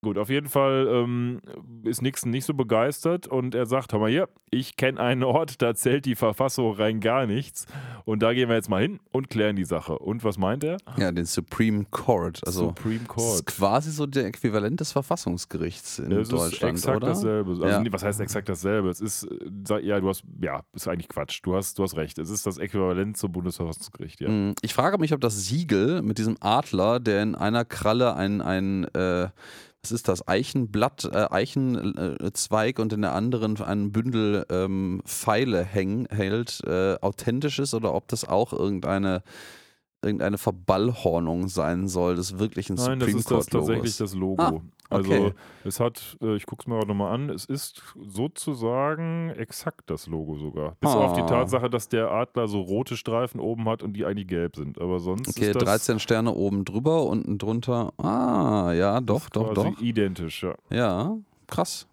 Gut, 0.05 0.19
auf 0.19 0.31
jeden 0.31 0.49
Fall 0.49 0.89
ähm, 0.91 1.41
ist 1.85 2.03
Nixon 2.03 2.31
nicht 2.33 2.45
so 2.45 2.55
begeistert 2.55 3.29
und 3.29 3.55
er 3.55 3.67
sagt, 3.67 3.93
hör 3.93 4.01
mal 4.01 4.11
hier, 4.11 4.29
ich 4.51 4.77
kenne 4.77 4.99
einen 4.99 5.23
Ort, 5.23 5.63
da 5.63 5.77
zählt 5.77 6.07
die 6.07 6.17
Verfassung 6.17 6.75
rein 6.75 6.99
gar 6.99 7.25
nichts 7.27 7.67
und 8.05 8.21
da 8.21 8.35
gehen 8.35 8.49
wir 8.49 8.57
jetzt 8.57 8.69
mal 8.69 8.83
hin 8.83 8.99
und 9.13 9.31
klären 9.31 9.55
die 9.55 9.65
Sache. 9.65 9.97
Und 9.97 10.25
was 10.25 10.39
meint 10.39 10.65
er? 10.65 10.79
Ja, 10.97 11.13
den 11.13 11.25
Supreme 11.25 11.85
Court. 11.93 12.41
Also 12.45 12.71
Supreme 12.71 12.99
das 12.99 13.07
Court. 13.09 13.35
ist 13.35 13.47
quasi 13.47 13.93
so 13.93 14.07
der 14.07 14.27
Äquivalent 14.27 14.81
des 14.81 14.91
Verfassungsgerichts 14.91 16.01
in 16.01 16.11
Es 16.11 16.23
ist 16.23 16.33
Deutschland, 16.33 16.73
exakt 16.79 16.97
oder? 16.97 17.07
dasselbe. 17.07 17.51
Also, 17.53 17.65
Ja. 17.65 17.79
nee, 17.81 17.93
was 17.93 18.03
heißt 18.03 18.21
exakt 18.21 18.49
dasselbe? 18.49 18.89
Es 18.89 19.01
ist, 19.01 19.29
ja, 19.83 20.01
du 20.01 20.09
hast, 20.09 20.25
ja, 20.41 20.63
ist 20.75 20.89
eigentlich 20.89 21.09
Quatsch. 21.11 21.39
Du 21.45 21.55
hast, 21.55 21.79
du 21.79 21.85
hast 21.85 21.97
recht. 21.97 22.19
Es 22.19 22.29
ist 22.29 22.45
das 22.45 22.59
Äquivalent 22.59 23.17
zum 23.17 23.31
Bundesverfassungsgericht, 23.31 24.21
ja. 24.21 24.29
Mm, 24.29 24.55
Ich 24.63 24.75
frage 24.75 24.99
mich, 24.99 25.13
ob 25.15 25.21
das 25.21 25.47
Siegel 25.47 26.03
mit 26.03 26.19
diesem 26.19 26.37
Adler, 26.41 26.99
der 26.99 27.23
in 27.23 27.37
einer 27.37 27.65
Kralle 27.65 28.17
ein, 28.17 28.41
ein 28.41 28.83
äh, 28.95 29.29
was 29.83 29.91
ist 29.91 30.07
das, 30.07 30.29
Eichenblatt, 30.29 31.11
äh, 31.13 31.27
Eichenzweig 31.31 32.79
und 32.79 32.93
in 32.93 33.03
der 33.03 33.15
anderen 33.15 33.61
ein 33.61 33.91
Bündel 33.91 34.47
ähm, 34.49 35.03
Pfeile 35.05 35.65
häng, 35.65 36.07
hält, 36.09 36.61
äh, 36.65 36.95
authentisch 37.01 37.59
ist 37.59 37.75
oder 37.75 37.93
ob 37.93 38.07
das 38.07 38.25
auch 38.25 38.53
irgendeine, 38.53 39.25
irgendeine 40.03 40.39
Verballhornung 40.39 41.49
sein 41.49 41.89
soll 41.89 42.17
des 42.17 42.39
wirklichen 42.39 42.75
Nein, 42.77 42.99
das 43.01 43.09
Supreme 43.09 43.19
ist 43.19 43.31
das 43.31 43.47
Court 43.47 43.51
tatsächlich 43.51 43.99
Logos. 43.99 43.99
das 43.99 44.15
Logo. 44.15 44.43
Ah, 44.43 44.61
Also 44.97 45.13
okay. 45.13 45.33
es 45.65 45.81
hat, 45.81 46.17
äh, 46.21 46.37
ich 46.37 46.45
gucke 46.45 46.63
es 46.63 46.67
mir 46.67 46.75
gerade 46.75 46.89
nochmal 46.89 47.15
an, 47.15 47.31
es 47.31 47.45
ist 47.47 47.83
sozusagen 47.97 49.31
exakt 49.31 49.89
das 49.91 50.07
Logo 50.07 50.37
sogar. 50.37 50.77
Bis 50.81 50.91
auf 50.91 51.13
die 51.15 51.21
Ah. 51.23 51.27
Tatsache, 51.27 51.71
dass 51.71 51.89
der 51.89 52.11
Adler 52.11 52.49
so 52.49 52.61
rote 52.61 52.97
Streifen 52.97 53.41
oben 53.41 53.69
hat 53.69 53.83
und 53.83 53.95
die 53.95 54.05
eigentlich 54.05 54.27
gelb 54.29 54.57
sind. 54.57 54.81
Aber 54.81 55.01
sonst 55.01 55.29
Okay, 55.29 55.47
ist 55.51 55.55
das 55.57 55.65
13 55.65 55.99
Sterne 55.99 56.33
oben 56.35 56.65
drüber, 56.65 57.05
unten 57.07 57.39
drunter. 57.39 57.93
Ah, 57.99 58.73
ja, 58.73 59.01
doch, 59.01 59.29
doch, 59.31 59.55
quasi 59.55 59.71
doch. 59.71 59.81
identisch, 59.81 60.43
ja. 60.43 60.55
Ja, 60.71 61.17
krass. 61.47 61.87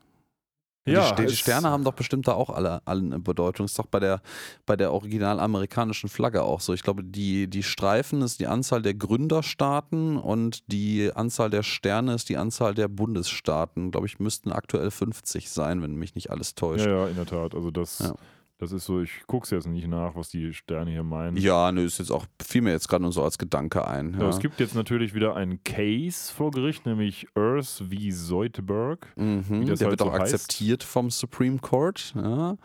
Ja, 0.85 1.13
die, 1.13 1.25
die 1.25 1.35
Sterne 1.35 1.69
haben 1.69 1.83
doch 1.83 1.93
bestimmt 1.93 2.27
da 2.27 2.33
auch 2.33 2.49
alle, 2.49 2.81
alle 2.85 3.01
eine 3.01 3.19
Bedeutung. 3.19 3.65
Ist 3.65 3.77
doch 3.77 3.85
bei 3.85 3.99
der, 3.99 4.21
bei 4.65 4.75
der 4.75 4.91
original 4.91 5.39
amerikanischen 5.39 6.09
Flagge 6.09 6.41
auch 6.43 6.61
so. 6.61 6.73
Ich 6.73 6.83
glaube, 6.83 7.03
die, 7.03 7.47
die 7.47 7.63
Streifen 7.63 8.21
ist 8.21 8.39
die 8.39 8.47
Anzahl 8.47 8.81
der 8.81 8.93
Gründerstaaten 8.93 10.17
und 10.17 10.71
die 10.71 11.11
Anzahl 11.13 11.49
der 11.49 11.63
Sterne 11.63 12.13
ist 12.15 12.29
die 12.29 12.37
Anzahl 12.37 12.73
der 12.73 12.87
Bundesstaaten. 12.87 13.91
Glaube 13.91 14.07
ich, 14.07 14.19
müssten 14.19 14.51
aktuell 14.51 14.89
50 14.89 15.49
sein, 15.49 15.81
wenn 15.81 15.95
mich 15.95 16.15
nicht 16.15 16.31
alles 16.31 16.55
täuscht. 16.55 16.85
Ja, 16.85 17.03
ja, 17.03 17.07
in 17.07 17.15
der 17.15 17.25
Tat. 17.25 17.53
Also 17.53 17.71
das, 17.71 17.99
Ja. 17.99 18.15
Das 18.59 18.71
ist 18.73 18.85
so, 18.85 19.01
ich 19.01 19.23
gucke 19.25 19.45
es 19.45 19.49
jetzt 19.49 19.67
nicht 19.67 19.87
nach, 19.87 20.15
was 20.15 20.29
die 20.29 20.53
Sterne 20.53 20.91
hier 20.91 21.03
meinen. 21.03 21.35
Ja, 21.37 21.71
nö, 21.71 21.83
ist 21.85 21.97
jetzt 21.97 22.11
auch, 22.11 22.25
fiel 22.41 22.61
mir 22.61 22.71
jetzt 22.71 22.87
gerade 22.87 23.01
nur 23.03 23.11
so 23.11 23.23
als 23.23 23.37
Gedanke 23.37 23.87
ein. 23.87 24.13
Ja, 24.13 24.21
Ja. 24.23 24.29
Es 24.29 24.39
gibt 24.39 24.59
jetzt 24.59 24.75
natürlich 24.75 25.13
wieder 25.15 25.35
einen 25.35 25.63
Case 25.63 26.31
vor 26.33 26.51
Gericht, 26.51 26.85
nämlich 26.85 27.25
Earth 27.35 27.81
v. 27.89 28.11
Zoidberg. 28.11 29.07
Mhm, 29.15 29.43
der 29.49 29.67
halt 29.69 29.79
wird 29.81 29.99
so 29.99 30.05
auch 30.05 30.13
heißt. 30.19 30.33
akzeptiert 30.33 30.83
vom 30.83 31.09
Supreme 31.09 31.57
Court. 31.59 32.13
Ja, 32.15 32.57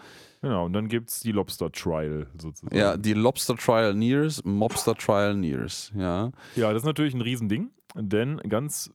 Genau, 0.43 0.67
und 0.67 0.75
dann 0.75 0.89
gibt 0.89 1.09
es 1.09 1.21
die 1.21 1.33
Lobster 1.33 1.73
Trial 1.73 2.27
sozusagen. 2.37 2.77
ja 2.77 2.99
die 2.99 3.15
Lobster 3.15 3.57
Trial 3.57 3.95
Nears, 3.95 4.45
Mobster 4.45 4.95
Trial 4.95 5.35
Nears. 5.35 5.91
Ja. 5.97 6.33
Ja, 6.55 6.71
das 6.75 6.83
ist 6.83 6.87
natürlich 6.87 7.15
ein 7.15 7.23
Riesending, 7.23 7.71
denn 7.95 8.39
ganz 8.49 8.91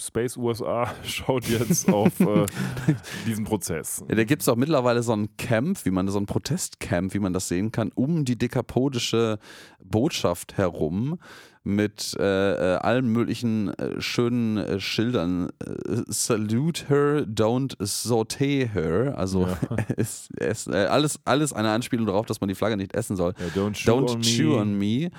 Space 0.00 0.36
USA 0.36 0.92
schaut 1.04 1.46
jetzt 1.48 1.88
auf 1.92 2.18
äh, 2.20 2.46
diesen 3.26 3.44
Prozess. 3.44 4.04
Ja, 4.08 4.14
da 4.14 4.24
gibt 4.24 4.42
es 4.42 4.48
auch 4.48 4.56
mittlerweile 4.56 5.02
so 5.02 5.12
ein 5.12 5.36
Camp, 5.36 5.84
wie 5.84 5.90
man 5.90 6.08
so 6.08 6.18
ein 6.18 6.26
Protestcamp, 6.26 7.14
wie 7.14 7.18
man 7.18 7.32
das 7.32 7.48
sehen 7.48 7.72
kann, 7.72 7.90
um 7.94 8.24
die 8.24 8.36
dekapodische 8.36 9.38
Botschaft 9.82 10.56
herum 10.56 11.18
mit 11.64 12.14
äh, 12.20 12.74
äh, 12.74 12.76
allen 12.76 13.08
möglichen 13.08 13.72
äh, 13.74 14.00
schönen 14.00 14.58
äh, 14.58 14.80
Schildern. 14.80 15.48
Äh, 15.64 16.02
salute 16.06 16.88
her, 16.88 17.26
don't 17.26 17.74
saute 17.80 18.44
her. 18.44 19.14
Also 19.16 19.48
es, 19.96 20.28
es, 20.36 20.66
äh, 20.66 20.86
alles, 20.90 21.18
alles 21.24 21.54
eine 21.54 21.70
Anspielung 21.70 22.06
darauf, 22.06 22.26
dass 22.26 22.40
man 22.40 22.48
die 22.48 22.54
Flagge 22.54 22.76
nicht 22.76 22.94
essen 22.94 23.16
soll. 23.16 23.32
Ja, 23.38 23.62
don't 23.62 23.72
chew 23.72 23.90
Don't 23.90 24.14
on 24.14 24.20
chew 24.20 24.50
me. 24.50 24.60
on 24.60 24.78
me. 24.78 25.10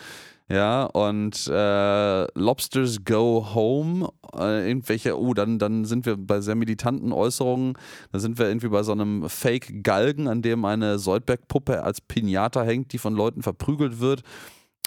Ja, 0.48 0.84
und 0.84 1.48
äh, 1.48 2.40
Lobsters 2.40 3.04
go 3.04 3.48
home. 3.56 4.10
Äh, 4.38 4.68
irgendwelche, 4.68 5.20
oh, 5.20 5.34
dann, 5.34 5.58
dann 5.58 5.86
sind 5.86 6.06
wir 6.06 6.18
bei 6.18 6.40
sehr 6.40 6.54
militanten 6.54 7.12
Äußerungen. 7.12 7.74
Da 8.12 8.20
sind 8.20 8.38
wir 8.38 8.48
irgendwie 8.48 8.68
bei 8.68 8.84
so 8.84 8.92
einem 8.92 9.28
Fake-Galgen, 9.28 10.28
an 10.28 10.44
dem 10.44 10.64
eine 10.66 11.00
Soldberg-Puppe 11.00 11.84
als 11.84 12.00
Pinata 12.00 12.62
hängt, 12.62 12.94
die 12.94 13.00
von 13.00 13.16
Leuten 13.16 13.42
verprügelt 13.42 14.00
wird. 14.00 14.22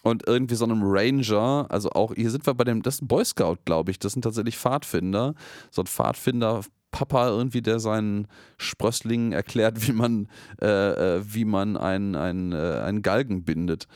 Und 0.05 0.29
irgendwie 0.29 0.55
so 0.55 0.65
einem 0.65 0.83
Ranger, 0.85 1.67
also 1.71 1.91
auch, 1.91 2.15
hier 2.15 2.31
sind 2.31 2.47
wir 2.47 2.55
bei 2.55 2.63
dem, 2.63 2.83
das 2.83 2.97
ist 2.97 3.03
ein 3.03 3.09
Boy 3.09 3.25
Scout, 3.25 3.57
glaube 3.65 3.91
ich, 3.91 3.99
das 3.99 4.13
sind 4.13 4.23
tatsächlich 4.23 4.57
Pfadfinder. 4.57 5.35
So 5.73 5.83
ein 5.83 5.87
Pfadfinder, 5.87 6.61
Papa 6.93 7.29
irgendwie, 7.29 7.63
der 7.63 7.81
seinen 7.81 8.29
Sprösslingen 8.59 9.33
erklärt, 9.33 9.89
wie 9.89 9.93
man, 9.93 10.29
äh, 10.63 11.17
äh, 11.17 11.23
wie 11.25 11.45
man 11.45 11.77
einen, 11.77 12.15
einen, 12.15 12.53
äh, 12.53 12.81
einen 12.85 13.03
Galgen 13.03 13.45
bindet. 13.45 13.89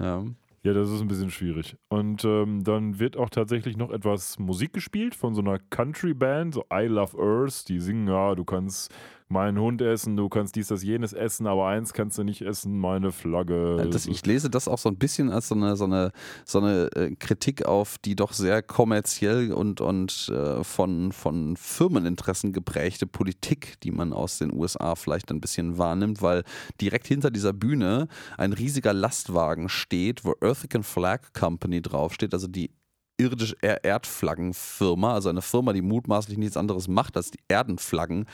Ja. 0.00 0.24
Ja, 0.64 0.72
das 0.72 0.90
ist 0.90 1.00
ein 1.00 1.08
bisschen 1.08 1.30
schwierig. 1.30 1.76
Und 1.88 2.24
ähm, 2.24 2.62
dann 2.62 3.00
wird 3.00 3.16
auch 3.16 3.30
tatsächlich 3.30 3.76
noch 3.76 3.90
etwas 3.90 4.38
Musik 4.38 4.72
gespielt 4.72 5.16
von 5.16 5.34
so 5.34 5.40
einer 5.40 5.58
Country-Band, 5.58 6.54
so 6.54 6.64
I 6.72 6.84
Love 6.84 7.18
Earth. 7.18 7.68
Die 7.68 7.80
singen, 7.80 8.06
ja, 8.06 8.36
du 8.36 8.44
kannst 8.44 8.94
meinen 9.32 9.58
Hund 9.58 9.82
essen, 9.82 10.16
du 10.16 10.28
kannst 10.28 10.54
dies, 10.54 10.68
das, 10.68 10.82
jenes 10.82 11.12
essen, 11.12 11.46
aber 11.46 11.66
eins 11.66 11.92
kannst 11.92 12.18
du 12.18 12.22
nicht 12.22 12.42
essen, 12.42 12.78
meine 12.78 13.10
Flagge. 13.10 13.88
Das, 13.90 14.06
ich 14.06 14.24
lese 14.24 14.50
das 14.50 14.68
auch 14.68 14.78
so 14.78 14.88
ein 14.88 14.96
bisschen 14.96 15.30
als 15.30 15.48
so 15.48 15.54
eine, 15.54 15.76
so 15.76 15.84
eine, 15.84 16.12
so 16.44 16.58
eine 16.60 16.88
äh, 16.94 17.14
Kritik 17.16 17.64
auf 17.66 17.98
die 17.98 18.14
doch 18.14 18.32
sehr 18.32 18.62
kommerziell 18.62 19.52
und, 19.52 19.80
und 19.80 20.28
äh, 20.32 20.62
von, 20.62 21.12
von 21.12 21.56
Firmeninteressen 21.56 22.52
geprägte 22.52 23.06
Politik, 23.06 23.80
die 23.80 23.90
man 23.90 24.12
aus 24.12 24.38
den 24.38 24.52
USA 24.52 24.94
vielleicht 24.94 25.30
ein 25.30 25.40
bisschen 25.40 25.78
wahrnimmt, 25.78 26.22
weil 26.22 26.44
direkt 26.80 27.08
hinter 27.08 27.30
dieser 27.30 27.52
Bühne 27.52 28.08
ein 28.36 28.52
riesiger 28.52 28.92
Lastwagen 28.92 29.68
steht, 29.68 30.24
wo 30.24 30.34
Earthican 30.40 30.82
Flag 30.82 31.32
Company 31.32 31.80
draufsteht, 31.80 32.34
also 32.34 32.46
die 32.46 32.70
irdische 33.18 33.56
Er- 33.60 33.84
Erdflaggenfirma, 33.84 35.14
also 35.14 35.28
eine 35.28 35.42
Firma, 35.42 35.72
die 35.72 35.82
mutmaßlich 35.82 36.38
nichts 36.38 36.56
anderes 36.56 36.88
macht, 36.88 37.16
als 37.16 37.30
die 37.30 37.38
Erdenflaggen 37.48 38.26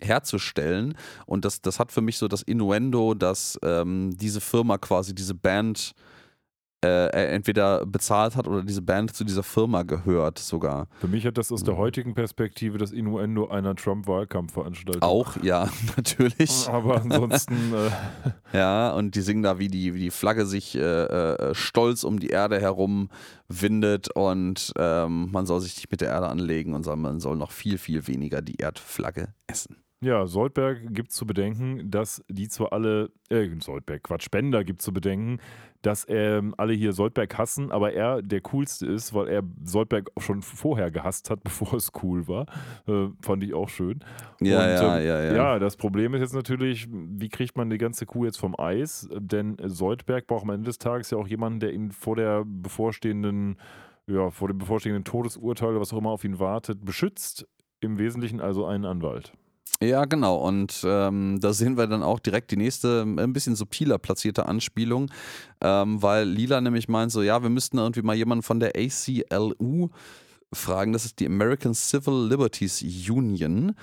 herzustellen. 0.00 0.94
Und 1.26 1.44
das, 1.44 1.60
das 1.62 1.78
hat 1.78 1.92
für 1.92 2.00
mich 2.02 2.18
so 2.18 2.28
das 2.28 2.42
Innuendo, 2.42 3.14
dass 3.14 3.58
ähm, 3.62 4.16
diese 4.16 4.40
Firma 4.40 4.78
quasi 4.78 5.14
diese 5.14 5.34
Band 5.34 5.92
äh, 6.84 7.06
entweder 7.34 7.86
bezahlt 7.86 8.36
hat 8.36 8.46
oder 8.46 8.62
diese 8.62 8.82
Band 8.82 9.14
zu 9.16 9.24
dieser 9.24 9.42
Firma 9.42 9.84
gehört 9.84 10.38
sogar. 10.38 10.86
Für 11.00 11.08
mich 11.08 11.24
hat 11.24 11.38
das 11.38 11.50
aus 11.50 11.62
Mhm. 11.62 11.66
der 11.66 11.76
heutigen 11.78 12.14
Perspektive 12.14 12.76
das 12.76 12.92
Innuendo 12.92 13.48
einer 13.48 13.74
Trump-Wahlkampfveranstaltung. 13.74 15.00
Auch, 15.00 15.38
ja, 15.42 15.70
natürlich. 15.96 16.68
Aber 16.68 17.00
ansonsten, 17.00 17.54
äh, 17.72 17.90
Ja, 18.52 18.92
und 18.92 19.14
die 19.14 19.22
singen 19.22 19.42
da, 19.42 19.58
wie 19.58 19.68
die, 19.68 19.94
wie 19.94 20.00
die 20.00 20.10
Flagge 20.10 20.44
sich 20.44 20.74
äh, 20.74 20.80
äh, 20.80 21.54
stolz 21.54 22.04
um 22.04 22.20
die 22.20 22.28
Erde 22.28 22.60
herum 22.60 23.08
windet 23.48 24.14
und 24.14 24.70
ähm, 24.76 25.30
man 25.32 25.46
soll 25.46 25.60
sich 25.62 25.76
nicht 25.76 25.90
mit 25.90 26.02
der 26.02 26.08
Erde 26.10 26.28
anlegen 26.28 26.74
und 26.74 26.82
soll, 26.84 26.96
man 26.96 27.18
soll 27.18 27.36
noch 27.36 27.50
viel, 27.50 27.78
viel 27.78 28.06
weniger 28.08 28.42
die 28.42 28.56
Erdflagge 28.56 29.28
essen. 29.46 29.76
Ja, 30.04 30.26
Soldberg 30.26 30.94
gibt 30.94 31.12
zu 31.12 31.26
bedenken, 31.26 31.90
dass 31.90 32.22
die 32.28 32.48
zwar 32.48 32.72
alle, 32.72 33.10
äh, 33.30 33.48
Soldberg, 33.58 34.02
Quatsch, 34.02 34.24
Spender 34.24 34.62
gibt 34.62 34.82
zu 34.82 34.92
bedenken, 34.92 35.38
dass 35.80 36.06
ähm, 36.08 36.54
alle 36.56 36.72
hier 36.72 36.92
Soldberg 36.92 37.36
hassen, 37.36 37.70
aber 37.70 37.92
er 37.92 38.22
der 38.22 38.40
coolste 38.42 38.86
ist, 38.86 39.14
weil 39.14 39.28
er 39.28 39.42
Soldberg 39.64 40.10
auch 40.14 40.22
schon 40.22 40.42
vorher 40.42 40.90
gehasst 40.90 41.30
hat, 41.30 41.42
bevor 41.44 41.74
es 41.74 41.90
cool 42.02 42.28
war. 42.28 42.46
Äh, 42.86 43.08
fand 43.22 43.42
ich 43.44 43.54
auch 43.54 43.68
schön. 43.68 44.00
Ja, 44.40 44.58
Und, 44.58 44.68
ja, 44.68 44.98
ähm, 44.98 45.06
ja, 45.06 45.24
ja. 45.24 45.34
Ja, 45.34 45.58
das 45.58 45.76
Problem 45.76 46.14
ist 46.14 46.20
jetzt 46.20 46.34
natürlich, 46.34 46.86
wie 46.90 47.28
kriegt 47.28 47.56
man 47.56 47.70
die 47.70 47.78
ganze 47.78 48.06
Kuh 48.06 48.24
jetzt 48.24 48.38
vom 48.38 48.58
Eis? 48.58 49.08
Denn 49.14 49.56
Soldberg 49.62 50.26
braucht 50.26 50.44
am 50.44 50.50
Ende 50.50 50.66
des 50.66 50.78
Tages 50.78 51.10
ja 51.10 51.18
auch 51.18 51.28
jemanden, 51.28 51.60
der 51.60 51.72
ihn 51.72 51.92
vor 51.92 52.16
der 52.16 52.44
bevorstehenden, 52.44 53.56
ja, 54.06 54.30
vor 54.30 54.48
dem 54.48 54.58
bevorstehenden 54.58 55.04
Todesurteil 55.04 55.70
oder 55.70 55.80
was 55.80 55.92
auch 55.92 55.98
immer 55.98 56.10
auf 56.10 56.24
ihn 56.24 56.38
wartet, 56.38 56.84
beschützt. 56.84 57.46
Im 57.80 57.98
Wesentlichen 57.98 58.40
also 58.40 58.64
einen 58.64 58.86
Anwalt. 58.86 59.34
Ja, 59.80 60.04
genau. 60.04 60.36
Und 60.36 60.82
ähm, 60.84 61.38
da 61.40 61.52
sehen 61.52 61.76
wir 61.76 61.86
dann 61.86 62.02
auch 62.02 62.20
direkt 62.20 62.50
die 62.50 62.56
nächste, 62.56 63.02
ein 63.02 63.32
bisschen 63.32 63.56
subtiler 63.56 63.98
platzierte 63.98 64.46
Anspielung, 64.46 65.10
ähm, 65.60 66.00
weil 66.00 66.28
Lila 66.28 66.60
nämlich 66.60 66.88
meint 66.88 67.12
so, 67.12 67.22
ja, 67.22 67.42
wir 67.42 67.50
müssten 67.50 67.78
irgendwie 67.78 68.02
mal 68.02 68.14
jemanden 68.14 68.42
von 68.42 68.60
der 68.60 68.72
ACLU 68.76 69.90
fragen. 70.52 70.92
Das 70.92 71.04
ist 71.04 71.18
die 71.18 71.26
American 71.26 71.74
Civil 71.74 72.28
Liberties 72.28 72.82
Union. 72.82 73.74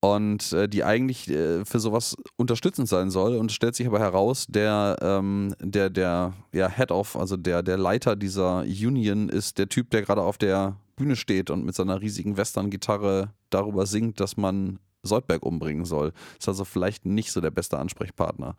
Und 0.00 0.52
äh, 0.52 0.68
die 0.68 0.84
eigentlich 0.84 1.28
äh, 1.30 1.64
für 1.64 1.80
sowas 1.80 2.16
unterstützend 2.36 2.86
sein 2.86 3.10
soll. 3.10 3.36
Und 3.36 3.50
stellt 3.50 3.74
sich 3.74 3.86
aber 3.86 3.98
heraus, 3.98 4.46
der, 4.46 4.96
ähm, 5.00 5.54
der, 5.60 5.90
der 5.90 6.34
ja, 6.52 6.68
Head-Off, 6.68 7.16
also 7.16 7.36
der, 7.36 7.62
der 7.62 7.78
Leiter 7.78 8.14
dieser 8.14 8.60
Union, 8.60 9.28
ist 9.28 9.58
der 9.58 9.68
Typ, 9.68 9.90
der 9.90 10.02
gerade 10.02 10.22
auf 10.22 10.38
der 10.38 10.76
Bühne 10.96 11.16
steht 11.16 11.50
und 11.50 11.64
mit 11.64 11.74
seiner 11.74 12.00
riesigen 12.00 12.36
Western-Gitarre 12.36 13.32
darüber 13.50 13.86
singt, 13.86 14.20
dass 14.20 14.36
man 14.36 14.78
Soldberg 15.06 15.42
umbringen 15.44 15.84
soll. 15.84 16.12
Ist 16.38 16.48
also 16.48 16.64
vielleicht 16.64 17.06
nicht 17.06 17.32
so 17.32 17.40
der 17.40 17.50
beste 17.50 17.78
Ansprechpartner. 17.78 18.56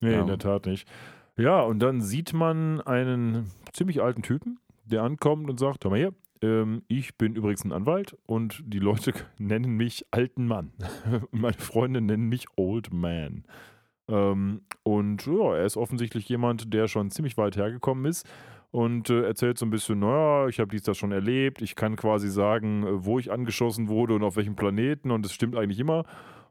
Nee, 0.00 0.12
Ja. 0.12 0.20
in 0.20 0.26
der 0.26 0.38
Tat 0.38 0.66
nicht. 0.66 0.88
Ja, 1.36 1.60
und 1.62 1.78
dann 1.80 2.00
sieht 2.00 2.32
man 2.32 2.80
einen 2.82 3.50
ziemlich 3.72 4.02
alten 4.02 4.22
Typen, 4.22 4.58
der 4.84 5.02
ankommt 5.02 5.48
und 5.48 5.58
sagt: 5.58 5.84
Hör 5.84 5.90
mal 5.90 5.98
hier, 5.98 6.12
ähm, 6.42 6.82
ich 6.88 7.16
bin 7.16 7.34
übrigens 7.36 7.64
ein 7.64 7.72
Anwalt 7.72 8.16
und 8.26 8.62
die 8.66 8.78
Leute 8.80 9.12
nennen 9.38 9.76
mich 9.76 10.04
alten 10.10 10.46
Mann. 10.46 10.72
Meine 11.30 11.54
Freunde 11.58 12.00
nennen 12.00 12.28
mich 12.28 12.46
Old 12.56 12.92
Man. 12.92 13.44
Ähm, 14.08 14.62
und 14.82 15.24
ja, 15.26 15.54
er 15.56 15.64
ist 15.64 15.76
offensichtlich 15.76 16.28
jemand, 16.28 16.74
der 16.74 16.88
schon 16.88 17.10
ziemlich 17.10 17.36
weit 17.36 17.56
hergekommen 17.56 18.04
ist 18.04 18.26
und 18.72 19.10
äh, 19.10 19.22
erzählt 19.22 19.58
so 19.58 19.66
ein 19.66 19.70
bisschen, 19.70 20.00
naja, 20.00 20.48
ich 20.48 20.58
habe 20.58 20.70
dies 20.70 20.82
das 20.82 20.96
schon 20.96 21.12
erlebt, 21.12 21.62
ich 21.62 21.76
kann 21.76 21.94
quasi 21.94 22.28
sagen, 22.28 22.84
äh, 22.84 23.04
wo 23.04 23.18
ich 23.18 23.30
angeschossen 23.30 23.88
wurde 23.88 24.14
und 24.14 24.24
auf 24.24 24.36
welchem 24.36 24.56
Planeten 24.56 25.10
und 25.10 25.24
es 25.24 25.32
stimmt 25.32 25.56
eigentlich 25.56 25.78
immer. 25.78 26.04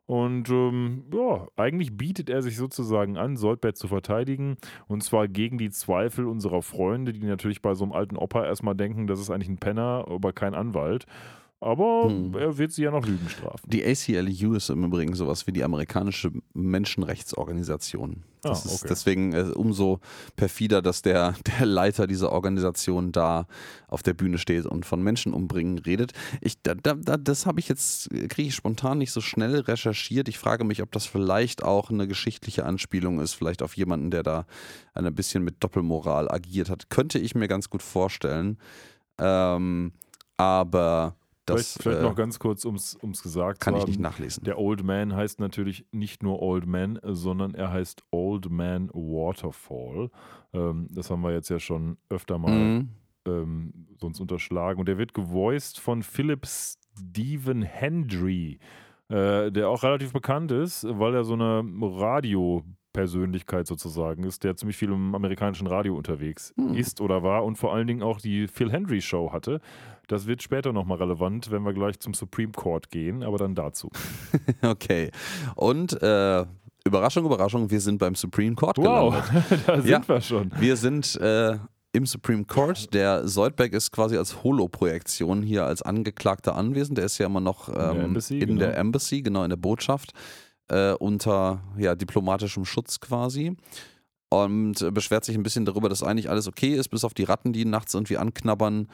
Und 0.05 0.49
ähm, 0.49 1.05
ja, 1.13 1.47
eigentlich 1.55 1.95
bietet 1.97 2.29
er 2.29 2.41
sich 2.41 2.57
sozusagen 2.57 3.17
an, 3.17 3.37
Soldbert 3.37 3.77
zu 3.77 3.87
verteidigen. 3.87 4.57
Und 4.87 5.03
zwar 5.03 5.27
gegen 5.27 5.57
die 5.57 5.69
Zweifel 5.69 6.25
unserer 6.25 6.61
Freunde, 6.61 7.13
die 7.13 7.25
natürlich 7.25 7.61
bei 7.61 7.73
so 7.75 7.85
einem 7.85 7.93
alten 7.93 8.17
Opa 8.17 8.45
erstmal 8.45 8.75
denken, 8.75 9.07
das 9.07 9.19
ist 9.19 9.29
eigentlich 9.29 9.49
ein 9.49 9.59
Penner, 9.59 10.05
aber 10.09 10.33
kein 10.33 10.53
Anwalt. 10.53 11.05
Aber 11.63 12.05
hm. 12.09 12.33
er 12.33 12.57
wird 12.57 12.71
sie 12.71 12.81
ja 12.81 12.91
noch 12.91 13.05
Lügen 13.05 13.29
strafen. 13.29 13.69
Die 13.69 13.85
ACLU 13.85 14.55
ist 14.55 14.71
im 14.71 14.83
Übrigen 14.83 15.13
sowas 15.13 15.45
wie 15.45 15.51
die 15.51 15.63
amerikanische 15.63 16.31
Menschenrechtsorganisation. 16.55 18.23
Das 18.41 18.65
ah, 18.65 18.65
okay. 18.65 18.73
ist 18.73 18.89
deswegen 18.89 19.33
äh, 19.33 19.43
umso 19.53 19.99
perfider, 20.35 20.81
dass 20.81 21.03
der, 21.03 21.35
der 21.59 21.67
Leiter 21.67 22.07
dieser 22.07 22.31
Organisation 22.31 23.11
da 23.11 23.45
auf 23.87 24.01
der 24.01 24.15
Bühne 24.15 24.39
steht 24.39 24.65
und 24.65 24.87
von 24.87 25.03
Menschen 25.03 25.35
umbringen 25.35 25.77
redet. 25.77 26.13
Ich, 26.41 26.59
da, 26.63 26.73
da, 26.73 26.95
das 26.95 27.45
habe 27.45 27.59
ich 27.59 27.69
jetzt, 27.69 28.09
kriege 28.09 28.47
ich 28.47 28.55
spontan 28.55 28.97
nicht 28.97 29.11
so 29.11 29.21
schnell 29.21 29.59
recherchiert. 29.59 30.29
Ich 30.29 30.39
frage 30.39 30.63
mich, 30.63 30.81
ob 30.81 30.91
das 30.91 31.05
vielleicht 31.05 31.61
auch 31.61 31.91
eine 31.91 32.07
geschichtliche 32.07 32.65
Anspielung 32.65 33.19
ist, 33.19 33.35
vielleicht 33.35 33.61
auf 33.61 33.77
jemanden, 33.77 34.09
der 34.09 34.23
da 34.23 34.45
ein 34.95 35.13
bisschen 35.13 35.43
mit 35.43 35.63
Doppelmoral 35.63 36.31
agiert 36.31 36.71
hat. 36.71 36.89
Könnte 36.89 37.19
ich 37.19 37.35
mir 37.35 37.47
ganz 37.47 37.69
gut 37.69 37.83
vorstellen. 37.83 38.57
Ähm, 39.19 39.91
aber 40.37 41.15
das, 41.45 41.73
vielleicht, 41.73 41.83
vielleicht 41.83 41.99
äh, 41.99 42.03
noch 42.03 42.15
ganz 42.15 42.39
kurz, 42.39 42.65
um 42.65 42.75
es 42.75 42.97
gesagt 43.23 43.59
kann 43.59 43.73
zu 43.73 43.79
haben. 43.79 43.89
ich 43.89 43.97
nicht 43.97 43.99
nachlesen. 43.99 44.43
Der 44.43 44.59
Old 44.59 44.83
Man 44.83 45.15
heißt 45.15 45.39
natürlich 45.39 45.85
nicht 45.91 46.23
nur 46.23 46.41
Old 46.41 46.65
Man, 46.65 46.99
sondern 47.03 47.53
er 47.53 47.71
heißt 47.71 48.03
Old 48.11 48.49
Man 48.49 48.89
Waterfall. 48.89 50.09
Ähm, 50.53 50.87
das 50.91 51.09
haben 51.09 51.21
wir 51.21 51.31
jetzt 51.33 51.49
ja 51.49 51.59
schon 51.59 51.97
öfter 52.09 52.37
mal 52.37 52.51
mhm. 52.51 52.89
ähm, 53.25 53.87
sonst 53.99 54.19
unterschlagen. 54.19 54.79
Und 54.79 54.87
der 54.87 54.97
wird 54.97 55.13
gevoiced 55.13 55.79
von 55.79 56.03
Philip 56.03 56.45
Stephen 56.45 57.63
Hendry, 57.63 58.59
äh, 59.09 59.51
der 59.51 59.69
auch 59.69 59.83
relativ 59.83 60.13
bekannt 60.13 60.51
ist, 60.51 60.85
weil 60.87 61.15
er 61.15 61.23
so 61.23 61.33
eine 61.33 61.63
Radio- 61.81 62.63
Persönlichkeit 62.93 63.67
sozusagen 63.67 64.23
ist, 64.23 64.43
der 64.43 64.55
ziemlich 64.55 64.77
viel 64.77 64.89
im 64.89 65.15
amerikanischen 65.15 65.67
Radio 65.67 65.95
unterwegs 65.95 66.53
hm. 66.57 66.73
ist 66.75 67.01
oder 67.01 67.23
war 67.23 67.43
und 67.43 67.57
vor 67.57 67.73
allen 67.73 67.87
Dingen 67.87 68.03
auch 68.03 68.19
die 68.19 68.47
Phil 68.47 68.71
Henry 68.71 69.01
Show 69.01 69.31
hatte. 69.31 69.61
Das 70.07 70.27
wird 70.27 70.43
später 70.43 70.73
nochmal 70.73 70.97
relevant, 70.97 71.51
wenn 71.51 71.63
wir 71.63 71.73
gleich 71.73 71.99
zum 71.99 72.13
Supreme 72.13 72.51
Court 72.51 72.91
gehen, 72.91 73.23
aber 73.23 73.37
dann 73.37 73.55
dazu. 73.55 73.89
okay. 74.61 75.11
Und 75.55 76.01
äh, 76.01 76.45
Überraschung, 76.83 77.25
Überraschung, 77.25 77.69
wir 77.69 77.79
sind 77.79 77.97
beim 77.97 78.15
Supreme 78.15 78.55
Court 78.55 78.77
wow, 78.77 79.15
da 79.67 79.81
sind 79.81 79.89
ja, 79.89 80.07
wir 80.07 80.21
schon. 80.21 80.51
Wir 80.59 80.75
sind 80.75 81.15
äh, 81.17 81.57
im 81.93 82.05
Supreme 82.05 82.45
Court. 82.45 82.93
Der 82.93 83.27
Soldberg 83.27 83.73
ist 83.73 83.91
quasi 83.91 84.17
als 84.17 84.43
Holo-Projektion 84.43 85.43
hier 85.43 85.65
als 85.65 85.81
Angeklagter 85.81 86.55
anwesend. 86.55 86.97
Der 86.97 87.05
ist 87.05 87.17
ja 87.17 87.25
immer 87.25 87.41
noch 87.41 87.69
ähm, 87.69 87.75
in, 87.75 87.77
der, 87.77 87.91
ähm, 87.91 88.05
Embassy, 88.05 88.39
in 88.39 88.47
genau. 88.47 88.59
der 88.59 88.77
Embassy, 88.77 89.21
genau 89.21 89.43
in 89.43 89.49
der 89.49 89.57
Botschaft, 89.57 90.13
äh, 90.71 90.93
unter 90.93 91.61
ja, 91.77 91.95
diplomatischem 91.95 92.65
Schutz 92.65 92.99
quasi 92.99 93.55
und 94.29 94.93
beschwert 94.93 95.25
sich 95.25 95.35
ein 95.35 95.43
bisschen 95.43 95.65
darüber, 95.65 95.89
dass 95.89 96.03
eigentlich 96.03 96.29
alles 96.29 96.47
okay 96.47 96.73
ist, 96.73 96.87
bis 96.87 97.03
auf 97.03 97.13
die 97.13 97.25
Ratten, 97.25 97.51
die 97.51 97.61
ihn 97.61 97.69
nachts 97.69 97.93
irgendwie 97.93 98.17
anknabbern. 98.17 98.87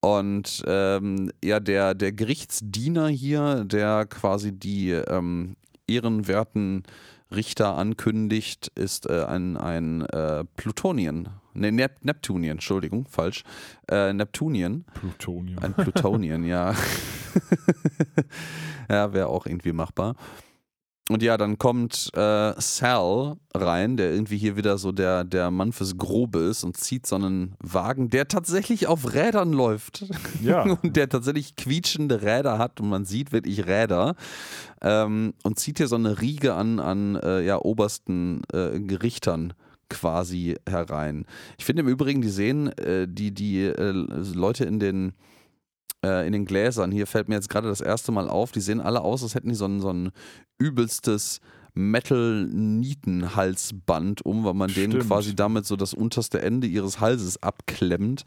Und 0.00 0.62
ähm, 0.66 1.30
ja, 1.42 1.58
der, 1.60 1.94
der 1.94 2.12
Gerichtsdiener 2.12 3.08
hier, 3.08 3.64
der 3.64 4.04
quasi 4.04 4.52
die 4.52 4.90
ähm, 4.90 5.56
ehrenwerten 5.86 6.82
Richter 7.34 7.76
ankündigt, 7.76 8.70
ist 8.74 9.08
äh, 9.08 9.24
ein, 9.24 9.56
ein 9.56 10.02
äh, 10.02 10.44
Plutonien. 10.56 11.30
Ne, 11.54 11.72
Nep 11.72 12.04
Neptunien, 12.04 12.52
Entschuldigung, 12.52 13.06
falsch. 13.08 13.44
Äh, 13.88 14.12
Neptunien. 14.12 14.84
Plutonien. 14.92 15.58
Ein 15.60 15.72
Plutonien, 15.72 16.44
ja. 16.44 16.74
ja, 18.90 19.14
wäre 19.14 19.28
auch 19.28 19.46
irgendwie 19.46 19.72
machbar. 19.72 20.16
Und 21.10 21.22
ja, 21.22 21.36
dann 21.36 21.58
kommt 21.58 22.10
äh, 22.14 22.54
Sal 22.58 23.36
rein, 23.54 23.98
der 23.98 24.12
irgendwie 24.12 24.38
hier 24.38 24.56
wieder 24.56 24.78
so 24.78 24.90
der, 24.90 25.24
der 25.24 25.50
Mann 25.50 25.72
fürs 25.72 25.98
Grobe 25.98 26.38
ist 26.38 26.64
und 26.64 26.78
zieht 26.78 27.06
so 27.06 27.16
einen 27.16 27.56
Wagen, 27.62 28.08
der 28.08 28.26
tatsächlich 28.26 28.86
auf 28.86 29.12
Rädern 29.12 29.52
läuft. 29.52 30.06
Ja. 30.40 30.62
und 30.82 30.96
der 30.96 31.10
tatsächlich 31.10 31.56
quietschende 31.56 32.22
Räder 32.22 32.56
hat 32.56 32.80
und 32.80 32.88
man 32.88 33.04
sieht 33.04 33.32
wirklich 33.32 33.66
Räder. 33.66 34.14
Ähm, 34.80 35.34
und 35.42 35.58
zieht 35.58 35.76
hier 35.76 35.88
so 35.88 35.96
eine 35.96 36.22
Riege 36.22 36.54
an, 36.54 36.80
an 36.80 37.16
äh, 37.16 37.42
ja, 37.42 37.58
obersten 37.58 38.42
äh, 38.52 38.80
Gerichtern 38.80 39.52
quasi 39.90 40.56
herein. 40.66 41.26
Ich 41.58 41.66
finde 41.66 41.82
im 41.82 41.88
Übrigen, 41.88 42.22
die 42.22 42.30
sehen, 42.30 42.68
äh, 42.78 43.06
die, 43.06 43.30
die 43.30 43.62
äh, 43.64 43.90
Leute 43.90 44.64
in 44.64 44.80
den 44.80 45.12
in 46.26 46.32
den 46.32 46.44
Gläsern, 46.44 46.92
hier 46.92 47.06
fällt 47.06 47.28
mir 47.28 47.34
jetzt 47.34 47.48
gerade 47.48 47.68
das 47.68 47.80
erste 47.80 48.12
Mal 48.12 48.28
auf, 48.28 48.52
die 48.52 48.60
sehen 48.60 48.80
alle 48.80 49.02
aus, 49.02 49.22
als 49.22 49.34
hätten 49.34 49.48
die 49.48 49.54
so 49.54 49.66
ein, 49.66 49.80
so 49.80 49.90
ein 49.90 50.12
übelstes 50.58 51.40
Metal-Nieten-Halsband 51.74 54.24
um, 54.24 54.44
weil 54.44 54.54
man 54.54 54.70
Stimmt. 54.70 54.94
denen 54.94 55.06
quasi 55.06 55.34
damit 55.34 55.66
so 55.66 55.76
das 55.76 55.92
unterste 55.92 56.40
Ende 56.40 56.68
ihres 56.68 57.00
Halses 57.00 57.42
abklemmt 57.42 58.24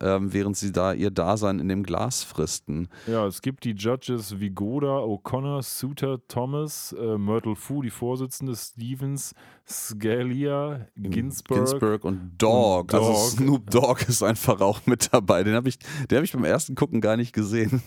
ähm, 0.00 0.32
während 0.32 0.56
sie 0.56 0.72
da 0.72 0.92
ihr 0.92 1.10
Dasein 1.10 1.58
in 1.58 1.68
dem 1.68 1.82
Glas 1.82 2.24
fristen. 2.24 2.88
Ja, 3.06 3.26
es 3.26 3.42
gibt 3.42 3.64
die 3.64 3.72
Judges 3.72 4.40
Vigoda, 4.40 4.98
O'Connor, 4.98 5.62
Suter, 5.62 6.18
Thomas, 6.28 6.94
äh, 6.98 7.18
Myrtle 7.18 7.56
Fu, 7.56 7.82
die 7.82 7.90
Vorsitzende, 7.90 8.54
Stevens, 8.56 9.34
Scalia, 9.66 10.86
Ginsburg. 10.96 11.66
Ginsburg 11.66 12.04
und 12.04 12.32
Dog. 12.38 12.92
Und 12.92 12.94
also 12.94 13.08
Dog. 13.08 13.16
Also 13.16 13.36
Snoop 13.36 13.70
Dogg 13.70 14.04
ist 14.08 14.22
einfach 14.22 14.60
auch 14.60 14.86
mit 14.86 15.12
dabei. 15.12 15.42
Den 15.42 15.54
habe 15.54 15.68
ich, 15.68 15.78
den 16.10 16.18
hab 16.18 16.24
ich 16.24 16.32
beim 16.32 16.44
ersten 16.44 16.74
Gucken 16.74 17.00
gar 17.00 17.16
nicht 17.16 17.32
gesehen. 17.32 17.82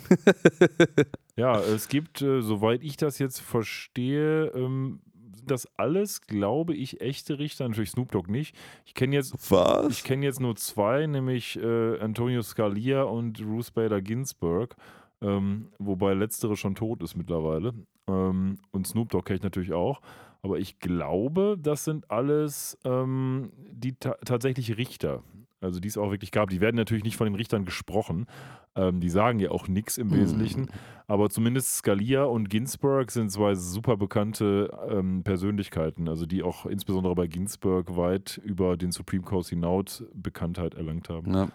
ja, 1.36 1.60
es 1.60 1.88
gibt, 1.88 2.22
äh, 2.22 2.42
soweit 2.42 2.84
ich 2.84 2.98
das 2.98 3.20
jetzt 3.20 3.40
verstehe, 3.40 4.48
ähm, 4.56 5.02
das 5.48 5.68
alles, 5.78 6.22
glaube 6.22 6.76
ich, 6.76 7.02
echte 7.02 7.40
Richter. 7.40 7.68
Natürlich 7.68 7.92
Snoop 7.92 8.12
Dogg 8.12 8.32
nicht. 8.32 8.56
Ich 8.86 8.94
kenne 8.94 9.16
jetzt, 9.16 9.52
Was? 9.52 9.90
Ich 9.90 10.04
kenne 10.04 10.26
jetzt 10.26 10.40
nur 10.40 10.56
zwei, 10.56 11.06
nämlich 11.08 11.58
äh, 11.58 12.00
Antonio 12.00 12.42
Scalia 12.42 13.04
und 13.04 13.42
Ruth 13.42 13.74
Bader 13.74 14.02
Ginsburg. 14.02 14.76
Ähm, 15.22 15.70
wobei 15.80 16.14
letztere 16.14 16.56
schon 16.56 16.76
tot 16.76 17.02
ist 17.02 17.16
mittlerweile. 17.16 17.74
Ähm, 18.08 18.60
und 18.72 18.88
Snoop 18.88 19.10
Dogg 19.10 19.26
kenne 19.26 19.38
ich 19.38 19.44
natürlich 19.44 19.74
auch. 19.74 20.02
Aber 20.42 20.60
ich 20.60 20.80
glaube, 20.80 21.58
das 21.60 21.84
sind 21.84 22.10
alles 22.12 22.78
ähm, 22.86 23.52
die 23.70 23.96
ta 23.96 24.16
tatsächlich 24.24 24.78
Richter. 24.78 25.24
Also 25.60 25.80
die 25.80 25.88
es 25.88 25.98
auch 25.98 26.12
wirklich 26.12 26.32
gab. 26.32 26.50
Die 26.50 26.62
werden 26.62 26.76
natürlich 26.76 27.04
nicht 27.04 27.18
von 27.18 27.26
den 27.26 27.36
Richtern 27.36 27.66
gesprochen. 27.66 28.28
Ähm, 28.76 29.00
die 29.00 29.10
sagen 29.10 29.40
ja 29.40 29.50
auch 29.50 29.68
nichts 29.68 29.98
im 29.98 30.12
Wesentlichen. 30.12 30.64
Mm. 30.64 30.70
Aber 31.08 31.30
zumindest 31.32 31.78
Scalia 31.78 32.26
und 32.26 32.50
Ginsburg 32.50 33.10
sind 33.10 33.32
zwei 33.32 33.56
super 33.56 33.98
bekannte 33.98 34.70
ähm, 34.88 35.24
Persönlichkeiten, 35.24 36.08
also 36.08 36.28
die 36.28 36.44
auch 36.44 36.66
insbesondere 36.68 37.16
bei 37.16 37.26
Ginsburg 37.26 37.96
weit 37.96 38.40
über 38.44 38.78
den 38.78 38.92
Supreme 38.92 39.24
Court 39.24 39.48
hinaus 39.48 40.04
Bekanntheit 40.14 40.76
erlangt 40.76 41.10
haben. 41.10 41.34
Ja. 41.34 41.48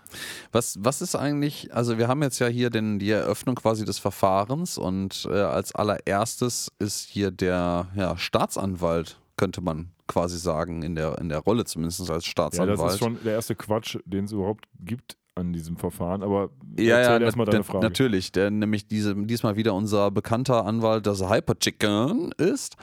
Was, 0.51 0.79
was 0.81 1.01
ist 1.01 1.15
eigentlich, 1.15 1.73
also 1.73 1.97
wir 1.97 2.09
haben 2.09 2.23
jetzt 2.23 2.41
ja 2.41 2.49
hier 2.49 2.71
den, 2.71 2.99
die 2.99 3.11
Eröffnung 3.11 3.55
quasi 3.55 3.85
des 3.85 3.99
Verfahrens 3.99 4.79
und 4.79 5.29
äh, 5.31 5.35
als 5.35 5.75
allererstes 5.75 6.73
ist 6.81 7.09
hier 7.09 7.31
der 7.31 7.89
ja, 7.95 8.17
Staatsanwalt 8.17 9.22
könnte 9.37 9.61
man 9.61 9.93
quasi 10.07 10.39
sagen, 10.39 10.83
in 10.83 10.95
der, 10.95 11.19
in 11.19 11.29
der 11.29 11.39
Rolle 11.39 11.65
zumindest 11.65 12.11
als 12.11 12.25
Staatsanwalt. 12.25 12.79
Ja, 12.79 12.85
das 12.85 12.95
ist 12.95 12.99
schon 12.99 13.19
der 13.25 13.35
erste 13.35 13.55
Quatsch, 13.55 13.99
den 14.05 14.25
es 14.27 14.33
überhaupt 14.33 14.67
gibt 14.81 15.17
an 15.35 15.53
diesem 15.53 15.77
Verfahren, 15.77 16.23
aber 16.23 16.51
ja, 16.79 17.01
ja, 17.01 17.19
erstmal 17.19 17.47
deine 17.47 17.65
Frage. 17.65 17.85
Natürlich, 17.85 18.33
der 18.33 18.51
nämlich 18.51 18.87
diese, 18.87 19.15
diesmal 19.15 19.57
wieder 19.57 19.75
unser 19.75 20.11
bekannter 20.11 20.67
Anwalt, 20.67 21.07
das 21.07 21.29
Hyper 21.29 21.59
Chicken 21.59 22.33
ist, 22.33 22.77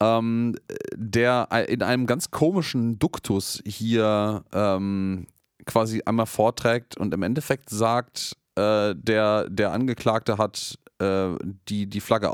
ähm, 0.00 0.54
der 0.94 1.48
in 1.68 1.82
einem 1.82 2.06
ganz 2.06 2.30
komischen 2.30 2.98
Duktus 2.98 3.60
hier 3.66 4.44
ähm, 4.52 5.26
quasi 5.66 6.02
einmal 6.06 6.26
vorträgt 6.26 6.96
und 6.96 7.12
im 7.12 7.22
Endeffekt 7.22 7.70
sagt, 7.70 8.36
äh, 8.54 8.94
der, 8.94 9.48
der 9.50 9.72
Angeklagte 9.72 10.38
hat 10.38 10.78
äh, 11.00 11.30
die, 11.68 11.86
die 11.86 12.00
Flagge 12.00 12.30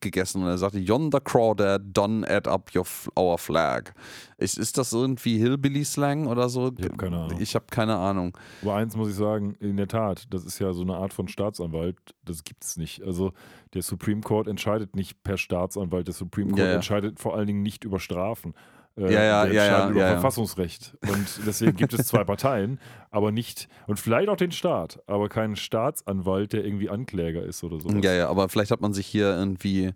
aufgegessen 0.00 0.42
und 0.42 0.48
er 0.48 0.58
sagte, 0.58 0.78
Yonder 0.78 1.20
crawdad 1.20 1.82
done 1.92 2.26
add 2.28 2.48
up 2.48 2.70
your, 2.74 2.86
our 3.18 3.38
flag. 3.38 3.92
Ist, 4.38 4.58
ist 4.58 4.78
das 4.78 4.92
irgendwie 4.92 5.38
Hillbilly-Slang 5.38 6.26
oder 6.26 6.48
so? 6.48 6.72
Ich 6.78 6.84
habe 6.84 6.96
keine 6.96 7.18
Ahnung. 7.18 7.40
Ich 7.40 7.54
habe 7.54 7.66
keine 7.70 7.96
Ahnung. 7.96 8.36
Aber 8.62 8.76
eins 8.76 8.96
muss 8.96 9.10
ich 9.10 9.14
sagen, 9.14 9.54
in 9.60 9.76
der 9.76 9.88
Tat, 9.88 10.26
das 10.30 10.44
ist 10.44 10.58
ja 10.58 10.72
so 10.72 10.82
eine 10.82 10.96
Art 10.96 11.12
von 11.12 11.28
Staatsanwalt, 11.28 11.98
das 12.24 12.44
gibt 12.44 12.64
es 12.64 12.76
nicht. 12.76 13.02
Also 13.02 13.32
der 13.74 13.82
Supreme 13.82 14.22
Court 14.22 14.48
entscheidet 14.48 14.96
nicht 14.96 15.22
per 15.22 15.36
Staatsanwalt, 15.36 16.06
der 16.06 16.14
Supreme 16.14 16.50
Court 16.50 16.60
ja, 16.60 16.68
ja. 16.68 16.74
entscheidet 16.74 17.20
vor 17.20 17.36
allen 17.36 17.46
Dingen 17.46 17.62
nicht 17.62 17.84
über 17.84 18.00
Strafen. 18.00 18.54
Äh, 18.96 19.02
Ja, 19.02 19.22
ja, 19.22 19.46
ja, 19.46 19.64
ja, 19.64 19.90
über 19.90 20.00
ja, 20.00 20.06
ja. 20.06 20.12
Verfassungsrecht. 20.12 20.96
Und 21.02 21.40
deswegen 21.46 21.76
gibt 21.76 21.92
es 21.94 22.06
zwei 22.06 22.24
Parteien, 22.24 22.78
aber 23.10 23.32
nicht, 23.32 23.68
und 23.86 23.98
vielleicht 23.98 24.28
auch 24.28 24.36
den 24.36 24.52
Staat, 24.52 25.02
aber 25.06 25.28
keinen 25.28 25.56
Staatsanwalt, 25.56 26.52
der 26.52 26.64
irgendwie 26.64 26.90
Ankläger 26.90 27.42
ist 27.44 27.62
oder 27.64 27.80
so. 27.80 27.88
Ja, 27.90 28.12
ja, 28.12 28.28
aber 28.28 28.48
vielleicht 28.48 28.70
hat 28.70 28.80
man 28.80 28.92
sich 28.92 29.06
hier 29.06 29.36
irgendwie 29.36 29.92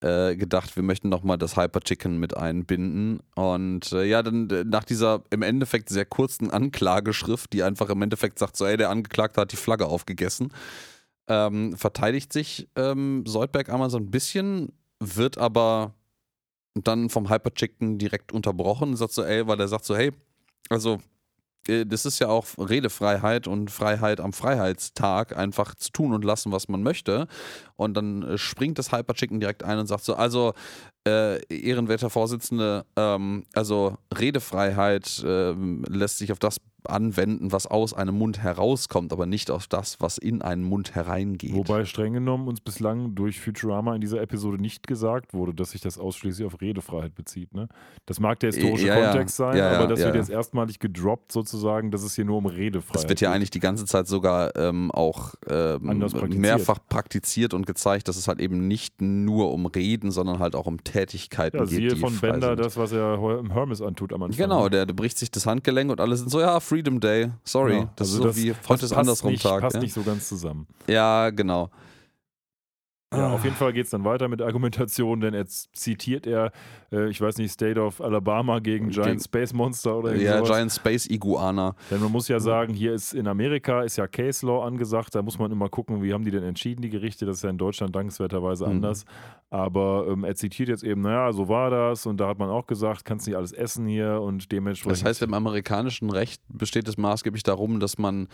äh, 0.00 0.36
gedacht, 0.36 0.76
wir 0.76 0.82
möchten 0.82 1.08
nochmal 1.08 1.38
das 1.38 1.56
Hyper 1.56 1.80
Chicken 1.80 2.18
mit 2.18 2.36
einbinden. 2.36 3.20
Und 3.34 3.92
äh, 3.92 4.04
ja, 4.04 4.22
dann 4.22 4.46
nach 4.66 4.84
dieser 4.84 5.22
im 5.30 5.42
Endeffekt 5.42 5.88
sehr 5.88 6.04
kurzen 6.04 6.50
Anklageschrift, 6.50 7.52
die 7.52 7.62
einfach 7.62 7.88
im 7.88 8.02
Endeffekt 8.02 8.38
sagt, 8.38 8.56
so, 8.56 8.66
ey, 8.66 8.76
der 8.76 8.90
Angeklagte 8.90 9.40
hat 9.40 9.52
die 9.52 9.56
Flagge 9.56 9.86
aufgegessen, 9.86 10.52
ähm, 11.28 11.76
verteidigt 11.76 12.32
sich 12.32 12.68
ähm, 12.76 13.24
Soldberg 13.26 13.70
einmal 13.70 13.90
so 13.90 13.96
ein 13.96 14.10
bisschen, 14.10 14.72
wird 15.00 15.38
aber 15.38 15.94
dann 16.84 17.08
vom 17.10 17.30
Hyper 17.30 17.54
Chicken 17.54 17.98
direkt 17.98 18.32
unterbrochen 18.32 18.96
sagt 18.96 19.12
so, 19.12 19.22
ey, 19.22 19.46
weil 19.46 19.60
er 19.60 19.68
sagt 19.68 19.84
so, 19.84 19.96
hey, 19.96 20.12
also 20.68 20.98
äh, 21.68 21.86
das 21.86 22.06
ist 22.06 22.18
ja 22.18 22.28
auch 22.28 22.46
Redefreiheit 22.58 23.46
und 23.46 23.70
Freiheit 23.70 24.20
am 24.20 24.32
Freiheitstag, 24.32 25.36
einfach 25.36 25.74
zu 25.74 25.90
tun 25.90 26.12
und 26.12 26.24
lassen, 26.24 26.52
was 26.52 26.68
man 26.68 26.82
möchte. 26.82 27.26
Und 27.76 27.94
dann 27.94 28.22
äh, 28.22 28.38
springt 28.38 28.78
das 28.78 28.92
Hyper 28.92 29.14
Chicken 29.14 29.40
direkt 29.40 29.62
ein 29.62 29.78
und 29.78 29.86
sagt 29.86 30.04
so, 30.04 30.14
also 30.14 30.54
äh, 31.06 31.40
ehrenwerter 31.54 32.10
Vorsitzende, 32.10 32.84
ähm, 32.96 33.44
also 33.54 33.96
Redefreiheit 34.16 35.22
ähm, 35.24 35.84
lässt 35.88 36.18
sich 36.18 36.32
auf 36.32 36.38
das 36.38 36.58
anwenden, 36.90 37.52
was 37.52 37.66
aus 37.66 37.92
einem 37.94 38.16
Mund 38.18 38.42
herauskommt, 38.42 39.12
aber 39.12 39.26
nicht 39.26 39.50
auf 39.50 39.66
das, 39.66 40.00
was 40.00 40.18
in 40.18 40.42
einen 40.42 40.62
Mund 40.64 40.94
hereingeht. 40.94 41.54
Wobei 41.54 41.84
streng 41.84 42.12
genommen 42.14 42.48
uns 42.48 42.60
bislang 42.60 43.14
durch 43.14 43.40
Futurama 43.40 43.94
in 43.94 44.00
dieser 44.00 44.20
Episode 44.20 44.58
nicht 44.60 44.86
gesagt 44.86 45.34
wurde, 45.34 45.54
dass 45.54 45.70
sich 45.72 45.80
das 45.80 45.98
ausschließlich 45.98 46.46
auf 46.46 46.60
Redefreiheit 46.60 47.14
bezieht. 47.14 47.54
Ne? 47.54 47.68
Das 48.06 48.20
mag 48.20 48.40
der 48.40 48.50
historische 48.52 48.86
Ja, 48.86 48.98
ja. 48.98 49.10
Kontext 49.10 49.36
sein, 49.36 49.56
Ja, 49.56 49.72
ja, 49.72 49.78
aber 49.78 49.88
das 49.88 50.00
ja, 50.00 50.06
wird 50.06 50.14
ja. 50.16 50.20
jetzt 50.20 50.30
erstmalig 50.30 50.78
gedroppt 50.78 51.32
sozusagen, 51.32 51.90
dass 51.90 52.02
es 52.02 52.14
hier 52.14 52.24
nur 52.24 52.38
um 52.38 52.46
Redefreiheit 52.46 52.94
Das 53.04 53.08
wird 53.08 53.20
ja 53.20 53.28
geht. 53.30 53.36
eigentlich 53.36 53.50
die 53.50 53.60
ganze 53.60 53.84
Zeit 53.84 54.06
sogar 54.08 54.54
ähm, 54.56 54.90
auch 54.90 55.34
ähm, 55.48 55.80
praktiziert. 56.00 56.34
mehrfach 56.38 56.78
praktiziert 56.88 57.54
und 57.54 57.66
gezeigt, 57.66 58.08
dass 58.08 58.16
es 58.16 58.28
halt 58.28 58.40
eben 58.40 58.66
nicht 58.68 59.00
nur 59.02 59.52
um 59.52 59.66
Reden, 59.66 60.10
sondern 60.10 60.38
halt 60.38 60.54
auch 60.54 60.66
um 60.66 60.82
Tätigkeiten 60.84 61.56
Ja, 61.58 61.64
geht. 61.64 61.70
siehe 61.74 61.96
von 61.96 62.16
Bender 62.18 62.48
sind. 62.56 62.60
das, 62.60 62.76
was 62.76 62.92
er 62.92 63.20
Her- 63.20 63.42
Hermes 63.52 63.82
antut 63.82 64.12
am 64.12 64.22
Anfang. 64.22 64.36
Genau, 64.38 64.68
der, 64.68 64.86
der 64.86 64.94
bricht 64.94 65.18
sich 65.18 65.30
das 65.30 65.46
Handgelenk 65.46 65.90
und 65.90 66.00
alle 66.00 66.16
sind 66.16 66.30
so, 66.30 66.40
ja, 66.40 66.60
Freedom 66.76 67.00
Day, 67.00 67.30
sorry. 67.42 67.78
Ja, 67.78 67.88
das 67.96 68.08
also 68.10 68.28
ist 68.28 68.36
so 68.36 68.42
wie, 68.42 68.48
das 68.50 68.68
heute 68.68 68.84
ist 68.84 68.92
andersrum 68.92 69.30
nicht, 69.30 69.42
Tag. 69.42 69.62
Passt 69.62 69.76
ja? 69.76 69.80
nicht 69.80 69.94
so 69.94 70.02
ganz 70.02 70.28
zusammen. 70.28 70.66
ja, 70.86 71.30
genau. 71.30 71.70
Ja, 73.14 73.30
auf 73.30 73.44
jeden 73.44 73.54
Fall 73.54 73.72
geht 73.72 73.84
es 73.84 73.90
dann 73.90 74.04
weiter 74.04 74.26
mit 74.26 74.42
Argumentation, 74.42 75.20
denn 75.20 75.32
jetzt 75.32 75.68
zitiert 75.76 76.26
er, 76.26 76.50
äh, 76.90 77.08
ich 77.08 77.20
weiß 77.20 77.38
nicht, 77.38 77.52
State 77.52 77.80
of 77.80 78.00
Alabama 78.00 78.58
gegen 78.58 78.88
Giant 78.90 79.06
Gegen- 79.10 79.20
Space 79.20 79.52
Monster 79.52 79.96
oder 79.98 80.16
Ja, 80.16 80.38
sowas. 80.38 80.48
Giant 80.50 80.72
Space 80.72 81.06
Iguana. 81.08 81.76
Denn 81.88 82.00
man 82.00 82.10
muss 82.10 82.26
ja 82.26 82.40
sagen, 82.40 82.74
hier 82.74 82.92
ist 82.94 83.14
in 83.14 83.28
Amerika 83.28 83.82
ist 83.82 83.96
ja 83.96 84.08
Case 84.08 84.44
Law 84.44 84.66
angesagt, 84.66 85.14
da 85.14 85.22
muss 85.22 85.38
man 85.38 85.52
immer 85.52 85.68
gucken, 85.68 86.02
wie 86.02 86.12
haben 86.12 86.24
die 86.24 86.32
denn 86.32 86.42
entschieden, 86.42 86.82
die 86.82 86.90
Gerichte, 86.90 87.26
das 87.26 87.36
ist 87.36 87.42
ja 87.44 87.50
in 87.50 87.58
Deutschland 87.58 87.94
dankenswerterweise 87.94 88.64
Mhm. 88.66 88.72
anders. 88.72 89.04
Aber 89.50 90.08
ähm, 90.10 90.24
er 90.24 90.34
zitiert 90.34 90.68
jetzt 90.68 90.82
eben, 90.82 91.02
naja, 91.02 91.32
so 91.32 91.48
war 91.48 91.70
das 91.70 92.06
und 92.06 92.16
da 92.18 92.26
hat 92.26 92.40
man 92.40 92.50
auch 92.50 92.66
gesagt, 92.66 93.04
kannst 93.04 93.28
nicht 93.28 93.36
alles 93.36 93.52
essen 93.52 93.86
hier 93.86 94.20
und 94.20 94.50
dementsprechend. 94.50 95.00
Das 95.02 95.08
heißt, 95.08 95.22
im 95.22 95.32
amerikanischen 95.32 96.10
Recht 96.10 96.42
besteht 96.48 96.88
es 96.88 96.96
maßgeblich 96.98 97.44
darum, 97.44 97.78
dass 97.78 97.98
man 97.98 98.26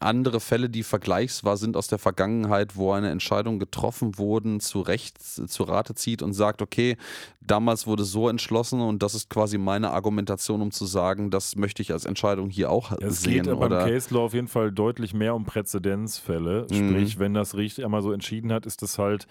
andere 0.00 0.40
Fälle, 0.40 0.70
die 0.70 0.82
vergleichsbar 0.82 1.56
sind 1.56 1.76
aus 1.76 1.88
der 1.88 1.98
Vergangenheit, 1.98 2.76
wo 2.76 2.92
eine 2.92 3.10
Entscheidung 3.10 3.58
getroffen 3.58 4.16
wurde, 4.18 4.58
zu 4.58 4.80
Recht 4.80 5.20
zu 5.20 5.62
Rate 5.64 5.94
zieht 5.94 6.22
und 6.22 6.32
sagt, 6.32 6.62
okay, 6.62 6.96
damals 7.40 7.86
wurde 7.86 8.04
so 8.04 8.28
entschlossen 8.28 8.80
und 8.80 9.02
das 9.02 9.14
ist 9.14 9.28
quasi 9.30 9.58
meine 9.58 9.90
Argumentation, 9.90 10.62
um 10.62 10.70
zu 10.70 10.86
sagen, 10.86 11.30
das 11.30 11.56
möchte 11.56 11.82
ich 11.82 11.92
als 11.92 12.04
Entscheidung 12.04 12.50
hier 12.50 12.70
auch 12.70 12.92
es 12.92 13.22
sehen. 13.22 13.44
geht 13.44 13.46
beim 13.46 13.58
oder 13.58 13.84
Case 13.84 14.14
Law 14.14 14.24
auf 14.24 14.34
jeden 14.34 14.48
Fall 14.48 14.70
deutlich 14.70 15.14
mehr 15.14 15.34
um 15.34 15.44
Präzedenzfälle. 15.44 16.66
Mhm. 16.70 16.74
Sprich, 16.74 17.18
wenn 17.18 17.34
das 17.34 17.52
Gericht 17.52 17.80
einmal 17.80 18.02
so 18.02 18.12
entschieden 18.12 18.52
hat, 18.52 18.66
ist 18.66 18.82
das 18.82 18.98
halt, 18.98 19.26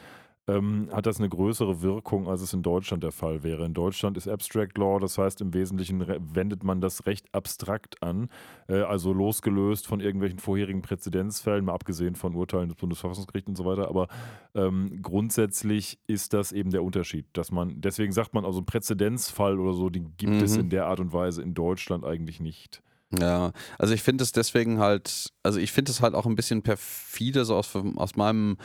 ähm, 0.48 0.90
hat 0.94 1.06
das 1.06 1.20
eine 1.20 1.28
größere 1.30 1.82
Wirkung, 1.82 2.28
als 2.28 2.42
es 2.42 2.54
in 2.54 2.64
Deutschland 2.64 3.04
der 3.04 3.12
Fall 3.12 3.44
wäre. 3.44 3.66
In 3.66 3.74
Deutschland 3.74 4.16
ist 4.18 4.28
Abstract 4.28 4.78
Law, 4.78 5.00
das 5.00 5.18
heißt 5.18 5.42
im 5.42 5.54
Wesentlichen 5.54 6.06
wendet 6.34 6.64
man 6.64 6.80
das 6.82 7.06
Recht 7.06 7.28
abstrakt 7.34 8.02
an, 8.02 8.30
äh, 8.70 8.82
also 8.82 9.12
losgelöst 9.14 9.88
von 9.88 10.00
irgendwelchen 10.00 10.40
vorherigen 10.40 10.82
Präzedenzfällen, 10.82 11.66
mal 11.66 11.74
abgesehen 11.74 12.16
von 12.16 12.34
Urteilen 12.36 12.70
des 12.70 12.78
Bundesverfassungsgerichts 12.78 13.50
und 13.50 13.56
so 13.58 13.66
weiter. 13.66 13.88
Aber 13.90 14.08
ähm, 14.56 15.00
grundsätzlich 15.02 16.00
ist 16.08 16.34
das 16.34 16.52
eben 16.52 16.70
der 16.72 16.84
Unterschied, 16.84 17.26
dass 17.34 17.52
man, 17.52 17.82
deswegen 17.82 18.12
sagt 18.14 18.34
man 18.34 18.46
also 18.46 18.62
Präzedenzfall 18.62 19.60
oder 19.60 19.74
so, 19.74 19.90
den 19.90 20.16
gibt 20.18 20.42
es 20.42 20.54
Mhm. 20.56 20.62
in 20.62 20.70
der 20.70 20.86
Art 20.86 21.00
und 21.00 21.12
Weise 21.14 21.42
in 21.42 21.54
Deutschland 21.54 22.06
eigentlich 22.06 22.40
nicht. 22.40 22.82
Ja, 23.18 23.52
also 23.80 23.94
ich 23.94 24.02
finde 24.04 24.24
es 24.26 24.34
deswegen 24.34 24.80
halt, 24.80 25.32
also 25.42 25.60
ich 25.60 25.72
finde 25.72 25.92
es 25.92 26.02
halt 26.02 26.14
auch 26.14 26.26
ein 26.26 26.36
bisschen 26.36 26.62
perfide, 26.62 27.46
so 27.46 27.56
aus, 27.56 27.74
aus 27.96 28.16
meinem 28.18 28.58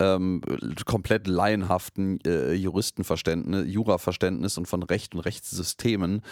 ähm, 0.00 0.40
komplett 0.84 1.26
laienhaften 1.26 2.20
äh, 2.24 2.52
Juristenverständnis, 2.52 3.66
Juraverständnis 3.66 4.58
und 4.58 4.66
von 4.66 4.82
Recht 4.82 5.14
und 5.14 5.20
Rechtssystemen, 5.20 6.22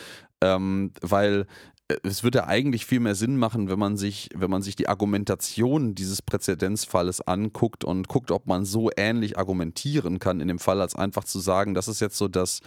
ähm, 0.40 0.92
weil 1.00 1.46
äh, 1.88 1.96
es 2.02 2.22
würde 2.22 2.38
ja 2.38 2.46
eigentlich 2.46 2.86
viel 2.86 3.00
mehr 3.00 3.14
Sinn 3.14 3.36
machen, 3.36 3.68
wenn 3.68 3.78
man 3.78 3.96
sich, 3.96 4.30
wenn 4.34 4.50
man 4.50 4.62
sich 4.62 4.76
die 4.76 4.88
Argumentation 4.88 5.94
dieses 5.94 6.22
Präzedenzfalles 6.22 7.20
anguckt 7.20 7.84
und 7.84 8.08
guckt, 8.08 8.30
ob 8.30 8.46
man 8.46 8.64
so 8.64 8.90
ähnlich 8.96 9.38
argumentieren 9.38 10.18
kann 10.18 10.40
in 10.40 10.48
dem 10.48 10.58
Fall, 10.58 10.80
als 10.80 10.94
einfach 10.94 11.24
zu 11.24 11.38
sagen, 11.38 11.74
das 11.74 11.88
ist 11.88 12.00
jetzt 12.00 12.18
so 12.18 12.28
das, 12.28 12.60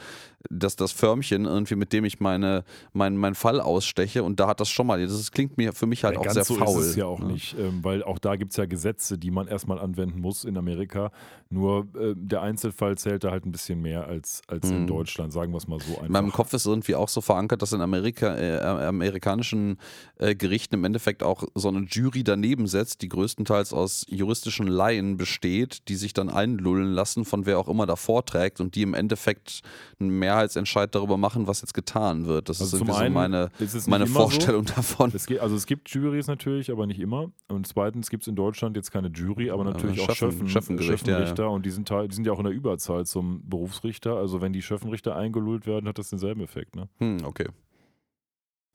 das, 0.49 0.75
das 0.75 0.91
Förmchen 0.91 1.45
irgendwie, 1.45 1.75
mit 1.75 1.91
dem 1.93 2.05
ich 2.05 2.19
meine, 2.19 2.63
mein, 2.93 3.17
meinen 3.17 3.35
Fall 3.35 3.59
aussteche 3.59 4.23
und 4.23 4.39
da 4.39 4.47
hat 4.47 4.59
das 4.59 4.69
schon 4.69 4.87
mal, 4.87 5.05
das 5.05 5.31
klingt 5.31 5.57
mir 5.57 5.73
für 5.73 5.85
mich 5.85 6.03
halt 6.03 6.15
Ja, 6.15 6.21
auch 6.21 6.29
sehr 6.31 6.45
so 6.45 6.55
faul. 6.55 6.79
ist 6.81 6.87
es 6.91 6.95
ja 6.95 7.05
auch 7.05 7.19
ne? 7.19 7.33
nicht, 7.33 7.55
ähm, 7.57 7.83
weil 7.83 8.03
auch 8.03 8.19
da 8.19 8.35
gibt 8.35 8.51
es 8.51 8.57
ja 8.57 8.65
Gesetze, 8.65 9.17
die 9.17 9.31
man 9.31 9.47
erstmal 9.47 9.79
anwenden 9.79 10.21
muss 10.21 10.45
in 10.45 10.57
Amerika. 10.57 11.11
Nur 11.49 11.87
äh, 11.99 12.13
der 12.15 12.41
Einzelfall 12.41 12.97
zählt 12.97 13.23
da 13.23 13.31
halt 13.31 13.45
ein 13.45 13.51
bisschen 13.51 13.81
mehr 13.81 14.07
als, 14.07 14.41
als 14.47 14.69
in 14.69 14.83
Mhm. 14.83 14.87
Deutschland, 14.87 15.33
sagen 15.33 15.51
wir 15.51 15.57
es 15.57 15.67
mal 15.67 15.79
so 15.79 15.93
einfach. 15.93 16.05
In 16.05 16.11
meinem 16.11 16.31
Kopf 16.31 16.53
ist 16.53 16.65
irgendwie 16.65 16.95
auch 16.95 17.09
so 17.09 17.21
verankert, 17.21 17.61
dass 17.61 17.73
in 17.73 17.81
Amerika, 17.81 18.35
äh, 18.37 18.59
amerikanischen 18.59 19.77
äh, 20.17 20.35
Gerichten 20.35 20.75
im 20.75 20.85
Endeffekt 20.85 21.23
auch 21.23 21.43
so 21.55 21.67
eine 21.69 21.81
Jury 21.89 22.23
daneben 22.23 22.67
setzt, 22.67 23.01
die 23.01 23.09
größtenteils 23.09 23.73
aus 23.73 24.05
juristischen 24.09 24.67
Laien 24.67 25.17
besteht, 25.17 25.87
die 25.89 25.95
sich 25.95 26.13
dann 26.13 26.29
einlullen 26.29 26.91
lassen, 26.93 27.25
von 27.25 27.45
wer 27.45 27.57
auch 27.59 27.67
immer 27.67 27.85
da 27.85 27.95
vorträgt 27.95 28.61
und 28.61 28.75
die 28.75 28.83
im 28.83 28.93
Endeffekt 28.93 29.61
einen 29.99 30.11
Mehrheitsentscheid 30.29 30.93
darüber 30.93 31.17
machen, 31.17 31.47
was 31.47 31.61
jetzt 31.61 31.73
getan 31.73 32.25
wird. 32.27 32.49
Das 32.49 32.61
Also 32.61 32.77
ist 32.77 32.81
irgendwie 32.81 32.93
so 32.93 32.99
einen 32.99 33.13
meine, 33.13 33.49
es 33.59 33.73
nicht 33.73 33.87
meine 33.87 34.05
immer 34.05 34.13
so. 34.13 34.19
Vorstellung 34.29 34.65
davon. 34.65 35.11
Es 35.13 35.25
geht, 35.25 35.39
also 35.39 35.55
es 35.55 35.65
gibt 35.65 35.89
Juries 35.89 36.27
natürlich, 36.27 36.71
aber 36.71 36.85
nicht 36.87 36.99
immer. 36.99 37.31
Und 37.47 37.67
zweitens 37.67 38.09
gibt 38.09 38.23
es 38.23 38.27
in 38.27 38.35
Deutschland 38.35 38.75
jetzt 38.75 38.91
keine 38.91 39.07
Jury, 39.09 39.49
aber 39.49 39.63
natürlich 39.63 40.01
auch 40.01 40.11
Schöffen- 40.15 40.47
Schöffen, 40.47 40.77
Schöffengericht, 40.77 41.07
ja, 41.07 41.13
ja. 41.13 41.19
Schöffenrichter 41.25 41.49
und 41.49 41.65
die 41.65 41.71
sind, 41.71 41.87
teil- 41.87 42.07
die 42.07 42.15
sind 42.15 42.25
ja 42.27 42.33
auch 42.33 42.39
in 42.39 42.45
der 42.45 42.53
Überzahl 42.53 43.05
zum 43.05 43.41
Berufsrichter. 43.49 44.15
Also 44.15 44.39
wenn 44.41 44.53
die 44.53 44.61
Schöffenrichter 44.61 45.15
eingelullt 45.15 45.65
werden, 45.65 45.87
hat 45.87 45.97
das 45.97 46.09
denselben 46.09 46.41
Effekt. 46.41 46.75
Ne? 46.75 46.87
Hm, 46.99 47.17
okay. 47.25 47.47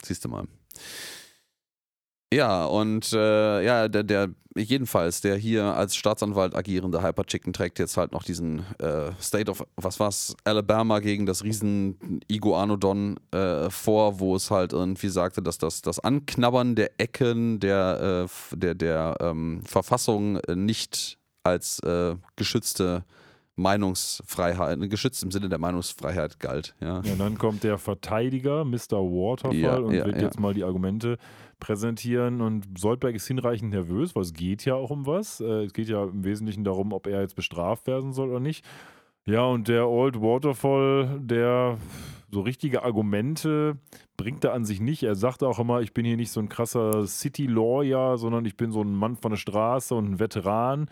Siehst 0.03 0.25
du 0.25 0.29
mal. 0.29 0.45
Ja, 2.35 2.65
und 2.65 3.13
äh, 3.13 3.65
ja, 3.65 3.89
der, 3.89 4.03
der, 4.03 4.31
jedenfalls, 4.57 5.21
der 5.21 5.37
hier 5.37 5.65
als 5.65 5.95
Staatsanwalt 5.95 6.57
agierende 6.57 7.03
Hyper 7.03 7.25
Chicken 7.25 7.53
trägt 7.53 7.79
jetzt 7.79 7.97
halt 7.97 8.13
noch 8.13 8.25
diesen 8.25 8.61
äh, 8.81 9.13
State 9.21 9.51
of, 9.51 9.65
was 9.77 10.01
war's, 10.01 10.37
Alabama 10.43 10.99
gegen 10.99 11.27
das 11.27 11.45
riesen 11.45 12.21
Iguanodon 12.29 13.21
äh, 13.31 13.71
vor, 13.71 14.19
wo 14.19 14.35
es 14.35 14.51
halt 14.51 14.73
irgendwie 14.73 15.09
sagte, 15.09 15.43
dass 15.43 15.59
das, 15.59 15.81
das 15.83 16.01
Anknabbern 16.01 16.75
der 16.75 16.91
Ecken 16.99 17.61
der, 17.61 18.27
äh, 18.53 18.57
der, 18.57 18.75
der 18.75 19.17
ähm, 19.21 19.63
Verfassung 19.65 20.41
nicht 20.55 21.19
als 21.45 21.79
äh, 21.81 22.17
geschützte 22.37 23.05
Meinungsfreiheit, 23.57 24.79
geschützt 24.91 25.23
im 25.23 25.31
Sinne 25.31 25.49
der 25.49 25.59
Meinungsfreiheit 25.59 26.41
galt. 26.41 26.75
Ja. 26.81 27.03
Ja, 27.05 27.13
und 27.13 27.19
dann 27.21 27.39
kommt 27.39 27.63
der 27.63 27.79
Verteidiger, 27.79 28.65
Mr. 28.65 28.99
Waterfall, 28.99 29.57
Ja, 29.57 29.77
und 29.77 29.95
ja, 29.95 30.07
wird 30.07 30.21
jetzt 30.21 30.41
mal 30.41 30.55
die 30.55 30.65
Argumente 30.65 31.19
präsentieren. 31.61 32.41
Und 32.41 32.79
Soldberg 32.79 33.15
ist 33.15 33.27
hinreichend 33.27 33.71
nervös, 33.71 34.15
weil 34.15 34.23
es 34.23 34.33
geht 34.33 34.65
ja 34.65 34.75
auch 34.75 34.91
um 34.91 35.07
was. 35.07 35.41
Äh, 35.41 35.65
Es 35.65 35.73
geht 35.73 35.89
ja 35.89 36.05
im 36.05 36.25
Wesentlichen 36.25 36.65
darum, 36.65 36.93
ob 36.93 37.07
er 37.07 37.21
jetzt 37.21 37.37
bestraft 37.37 37.87
werden 37.87 38.13
soll 38.13 38.31
oder 38.31 38.41
nicht. 38.41 38.65
Ja, 39.27 39.45
und 39.47 39.69
der 39.69 39.89
Old 39.89 40.21
Waterfall, 40.21 41.19
der 41.21 41.79
so 42.31 42.41
richtige 42.41 42.83
Argumente 42.83 43.79
bringt 44.17 44.45
er 44.45 44.53
an 44.53 44.65
sich 44.65 44.81
nicht. 44.81 45.03
Er 45.03 45.15
sagt 45.15 45.43
auch 45.43 45.59
immer, 45.59 45.81
ich 45.81 45.95
bin 45.95 46.05
hier 46.05 46.17
nicht 46.17 46.31
so 46.31 46.41
ein 46.41 46.49
krasser 46.49 47.07
City-Lawyer, 47.07 48.19
sondern 48.19 48.45
ich 48.45 48.57
bin 48.57 48.71
so 48.71 48.83
ein 48.83 48.95
Mann 48.95 49.17
von 49.17 49.31
der 49.31 49.37
Straße 49.39 49.95
und 49.95 50.11
ein 50.13 50.19
Veteran. 50.21 50.89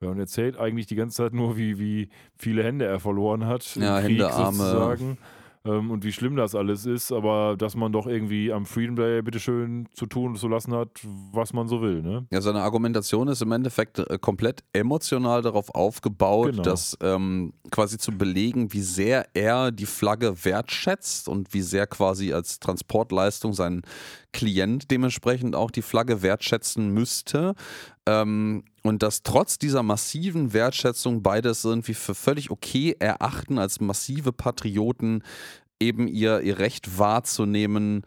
Ja, 0.00 0.08
und 0.10 0.18
erzählt 0.18 0.58
eigentlich 0.58 0.86
die 0.86 0.96
ganze 0.96 1.16
Zeit 1.18 1.34
nur, 1.34 1.56
wie, 1.56 1.78
wie 1.78 2.08
viele 2.36 2.62
Hände 2.64 2.84
er 2.84 3.00
verloren 3.00 3.46
hat. 3.46 3.76
Ja, 3.76 4.00
Krieg 4.00 4.10
Hände, 4.20 4.32
Arme. 4.32 4.56
sozusagen. 4.56 5.18
Ähm, 5.66 5.90
und 5.90 6.04
wie 6.04 6.12
schlimm 6.12 6.36
das 6.36 6.54
alles 6.54 6.84
ist, 6.86 7.10
aber 7.12 7.56
dass 7.56 7.74
man 7.74 7.92
doch 7.92 8.06
irgendwie 8.06 8.52
am 8.52 8.66
Freedom 8.66 8.96
Day 8.96 9.22
bitteschön 9.22 9.86
zu 9.94 10.06
tun 10.06 10.32
und 10.32 10.38
zu 10.38 10.48
lassen 10.48 10.74
hat, 10.74 10.88
was 11.32 11.52
man 11.52 11.68
so 11.68 11.80
will. 11.80 12.02
Ne? 12.02 12.26
Ja, 12.30 12.40
seine 12.40 12.62
Argumentation 12.62 13.28
ist 13.28 13.40
im 13.42 13.52
Endeffekt 13.52 13.98
äh, 13.98 14.18
komplett 14.20 14.62
emotional 14.72 15.42
darauf 15.42 15.74
aufgebaut, 15.74 16.50
Genau. 16.52 16.62
dass 16.62 16.96
ähm, 17.00 17.52
quasi 17.70 17.96
zu 17.98 18.12
belegen, 18.12 18.72
wie 18.72 18.82
sehr 18.82 19.26
er 19.34 19.72
die 19.72 19.86
Flagge 19.86 20.44
wertschätzt 20.44 21.28
und 21.28 21.54
wie 21.54 21.62
sehr 21.62 21.86
quasi 21.86 22.32
als 22.32 22.58
Transportleistung 22.60 23.54
sein 23.54 23.82
Klient 24.32 24.90
dementsprechend 24.90 25.54
auch 25.54 25.70
die 25.70 25.82
Flagge 25.82 26.20
wertschätzen 26.22 26.90
müsste. 26.90 27.54
Ähm, 28.06 28.64
und 28.82 29.02
dass 29.02 29.22
trotz 29.22 29.58
dieser 29.58 29.82
massiven 29.82 30.52
Wertschätzung 30.52 31.22
beides 31.22 31.64
irgendwie 31.64 31.94
für 31.94 32.14
völlig 32.14 32.50
okay 32.50 32.94
erachten, 32.98 33.58
als 33.58 33.80
massive 33.80 34.32
Patrioten 34.32 35.22
eben 35.80 36.06
ihr, 36.06 36.40
ihr 36.40 36.58
Recht 36.58 36.98
wahrzunehmen, 36.98 38.02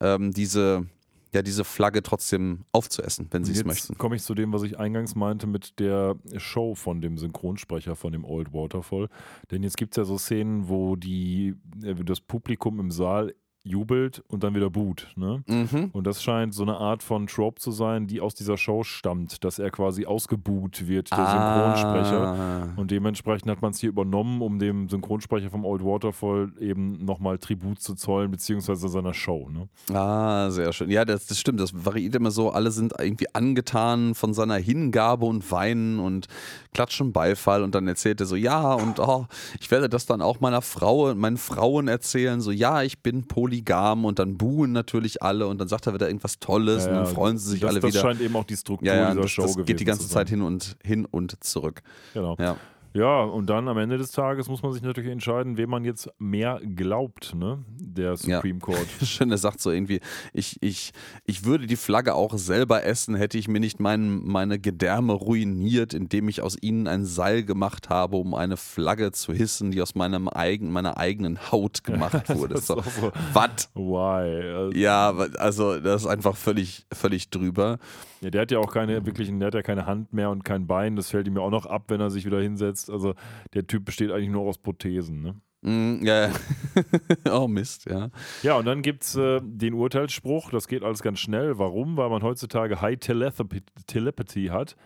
ähm, 0.00 0.30
diese, 0.32 0.86
ja, 1.34 1.42
diese 1.42 1.64
Flagge 1.64 2.02
trotzdem 2.02 2.64
aufzuessen, 2.70 3.26
wenn 3.32 3.44
sie 3.44 3.52
es 3.52 3.64
möchten. 3.64 3.92
Jetzt 3.92 3.98
komme 3.98 4.16
ich 4.16 4.22
zu 4.22 4.34
dem, 4.34 4.52
was 4.52 4.62
ich 4.62 4.78
eingangs 4.78 5.16
meinte 5.16 5.48
mit 5.48 5.80
der 5.80 6.16
Show 6.36 6.76
von 6.76 7.00
dem 7.00 7.18
Synchronsprecher 7.18 7.96
von 7.96 8.12
dem 8.12 8.24
Old 8.24 8.52
Waterfall. 8.52 9.08
Denn 9.50 9.64
jetzt 9.64 9.76
gibt 9.76 9.94
es 9.94 9.96
ja 9.96 10.04
so 10.04 10.16
Szenen, 10.16 10.68
wo 10.68 10.94
die, 10.94 11.54
äh, 11.82 11.94
das 11.96 12.20
Publikum 12.20 12.78
im 12.78 12.90
Saal 12.90 13.34
jubelt 13.62 14.22
und 14.28 14.42
dann 14.42 14.54
wieder 14.54 14.70
boot. 14.70 15.08
Ne? 15.16 15.42
Mhm. 15.46 15.90
Und 15.92 16.06
das 16.06 16.22
scheint 16.22 16.54
so 16.54 16.62
eine 16.62 16.78
Art 16.78 17.02
von 17.02 17.26
Trope 17.26 17.60
zu 17.60 17.72
sein, 17.72 18.06
die 18.06 18.20
aus 18.20 18.34
dieser 18.34 18.56
Show 18.56 18.84
stammt, 18.84 19.44
dass 19.44 19.58
er 19.58 19.70
quasi 19.70 20.06
ausgebuht 20.06 20.88
wird, 20.88 21.10
der 21.10 21.18
Synchronsprecher. 21.18 22.22
Ah. 22.22 22.68
Und 22.76 22.90
dementsprechend 22.90 23.50
hat 23.50 23.60
man 23.60 23.72
es 23.72 23.80
hier 23.80 23.90
übernommen, 23.90 24.40
um 24.40 24.58
dem 24.58 24.88
Synchronsprecher 24.88 25.50
vom 25.50 25.66
Old 25.66 25.84
Waterfall 25.84 26.52
eben 26.58 27.04
nochmal 27.04 27.36
Tribut 27.38 27.80
zu 27.80 27.94
zollen, 27.94 28.30
beziehungsweise 28.30 28.88
seiner 28.88 29.12
Show. 29.12 29.50
Ne? 29.50 29.68
Ah, 29.94 30.50
sehr 30.50 30.72
schön. 30.72 30.90
Ja, 30.90 31.04
das, 31.04 31.26
das 31.26 31.38
stimmt. 31.38 31.60
Das 31.60 31.84
variiert 31.84 32.14
immer 32.14 32.30
so. 32.30 32.50
Alle 32.50 32.70
sind 32.70 32.94
irgendwie 32.98 33.26
angetan 33.34 34.14
von 34.14 34.32
seiner 34.32 34.56
Hingabe 34.56 35.26
und 35.26 35.50
weinen 35.52 36.00
und 36.00 36.28
klatschen 36.72 37.12
Beifall. 37.12 37.62
Und 37.62 37.74
dann 37.74 37.86
erzählt 37.86 38.20
er 38.20 38.26
so, 38.26 38.36
ja, 38.36 38.72
und 38.72 39.00
oh, 39.00 39.26
ich 39.60 39.70
werde 39.70 39.90
das 39.90 40.06
dann 40.06 40.22
auch 40.22 40.40
meiner 40.40 40.62
Frau, 40.62 41.14
meinen 41.14 41.36
Frauen 41.36 41.88
erzählen. 41.88 42.40
So, 42.40 42.50
ja, 42.50 42.82
ich 42.82 43.02
bin 43.02 43.26
polygam. 43.50 44.04
Und 44.04 44.18
dann 44.18 44.36
buhen 44.36 44.72
natürlich 44.72 45.22
alle. 45.22 45.46
Und 45.46 45.60
dann 45.60 45.68
sagt 45.68 45.86
er 45.86 45.94
wieder 45.94 46.08
irgendwas 46.08 46.38
Tolles. 46.38 46.86
und 46.86 46.94
dann 46.94 47.06
freuen 47.06 47.38
sie 47.38 47.50
sich 47.50 47.60
das, 47.60 47.70
alle 47.70 47.80
das 47.80 47.90
wieder. 47.90 48.00
scheint 48.00 48.20
eben 48.20 48.36
auch 48.36 48.44
die 48.44 48.56
Struktur 48.56 48.86
ja, 48.86 48.96
ja, 48.96 49.10
dieser 49.10 49.22
das, 49.22 49.30
Show 49.30 49.42
das 49.42 49.52
gewesen 49.52 49.66
geht 49.66 49.80
die 49.80 49.84
ganze. 49.84 50.08
Zeit 50.08 50.28
hin 50.28 50.42
und 50.42 50.76
hin 50.82 51.04
und 51.04 51.42
zurück. 51.44 51.82
Genau. 52.14 52.36
Ja. 52.38 52.56
Ja, 52.92 53.22
und 53.22 53.48
dann 53.48 53.68
am 53.68 53.78
Ende 53.78 53.98
des 53.98 54.10
Tages 54.10 54.48
muss 54.48 54.62
man 54.62 54.72
sich 54.72 54.82
natürlich 54.82 55.10
entscheiden, 55.10 55.56
wem 55.56 55.70
man 55.70 55.84
jetzt 55.84 56.10
mehr 56.18 56.60
glaubt, 56.74 57.34
ne? 57.36 57.64
Der 57.78 58.16
Supreme 58.16 58.58
Court. 58.58 58.86
Schön, 59.04 59.30
er 59.30 59.38
sagt 59.38 59.60
so 59.60 59.70
irgendwie, 59.70 60.00
ich, 60.32 60.56
ich, 60.60 60.92
ich 61.24 61.44
würde 61.44 61.68
die 61.68 61.76
Flagge 61.76 62.14
auch 62.14 62.36
selber 62.36 62.84
essen, 62.84 63.14
hätte 63.14 63.38
ich 63.38 63.46
mir 63.46 63.60
nicht 63.60 63.78
mein, 63.78 64.24
meine 64.24 64.58
Gedärme 64.58 65.12
ruiniert, 65.12 65.94
indem 65.94 66.28
ich 66.28 66.42
aus 66.42 66.56
ihnen 66.60 66.88
ein 66.88 67.04
Seil 67.04 67.44
gemacht 67.44 67.90
habe, 67.90 68.16
um 68.16 68.34
eine 68.34 68.56
Flagge 68.56 69.12
zu 69.12 69.32
hissen, 69.32 69.70
die 69.70 69.82
aus 69.82 69.94
meinem 69.94 70.28
eigen, 70.28 70.72
meiner 70.72 70.96
eigenen 70.96 71.52
Haut 71.52 71.84
gemacht 71.84 72.28
wurde. 72.28 72.54
Das 72.54 72.66
so, 72.66 72.82
so. 72.82 73.12
was? 73.32 73.70
Why? 73.74 74.52
Also, 74.52 74.76
Ja, 74.76 75.10
also 75.38 75.78
das 75.78 76.02
ist 76.02 76.08
einfach 76.08 76.36
völlig, 76.36 76.86
völlig 76.92 77.30
drüber. 77.30 77.78
Ja, 78.20 78.30
der 78.30 78.42
hat 78.42 78.50
ja 78.50 78.58
auch 78.58 78.72
keine 78.72 79.06
wirklichen, 79.06 79.38
der 79.40 79.48
hat 79.48 79.54
ja 79.54 79.62
keine 79.62 79.86
Hand 79.86 80.12
mehr 80.12 80.30
und 80.30 80.44
kein 80.44 80.66
Bein. 80.66 80.96
Das 80.96 81.10
fällt 81.10 81.26
ihm 81.26 81.36
ja 81.36 81.42
auch 81.42 81.50
noch 81.50 81.66
ab, 81.66 81.84
wenn 81.88 82.00
er 82.00 82.10
sich 82.10 82.26
wieder 82.26 82.40
hinsetzt. 82.40 82.90
Also 82.90 83.14
der 83.54 83.66
Typ 83.66 83.84
besteht 83.84 84.10
eigentlich 84.10 84.30
nur 84.30 84.42
aus 84.42 84.58
Prothesen, 84.58 85.22
ne? 85.22 85.40
Mm, 85.62 86.04
ja, 86.04 86.28
ja. 86.28 86.32
oh 87.32 87.46
Mist, 87.46 87.86
ja. 87.86 88.10
Ja, 88.42 88.56
und 88.56 88.64
dann 88.64 88.80
gibt 88.80 89.04
es 89.04 89.14
äh, 89.16 89.40
den 89.42 89.74
Urteilsspruch, 89.74 90.50
das 90.50 90.68
geht 90.68 90.82
alles 90.82 91.02
ganz 91.02 91.18
schnell. 91.18 91.58
Warum? 91.58 91.96
Weil 91.96 92.08
man 92.08 92.22
heutzutage 92.22 92.80
High 92.80 92.98
Telepathy 92.98 94.46
hat. 94.46 94.76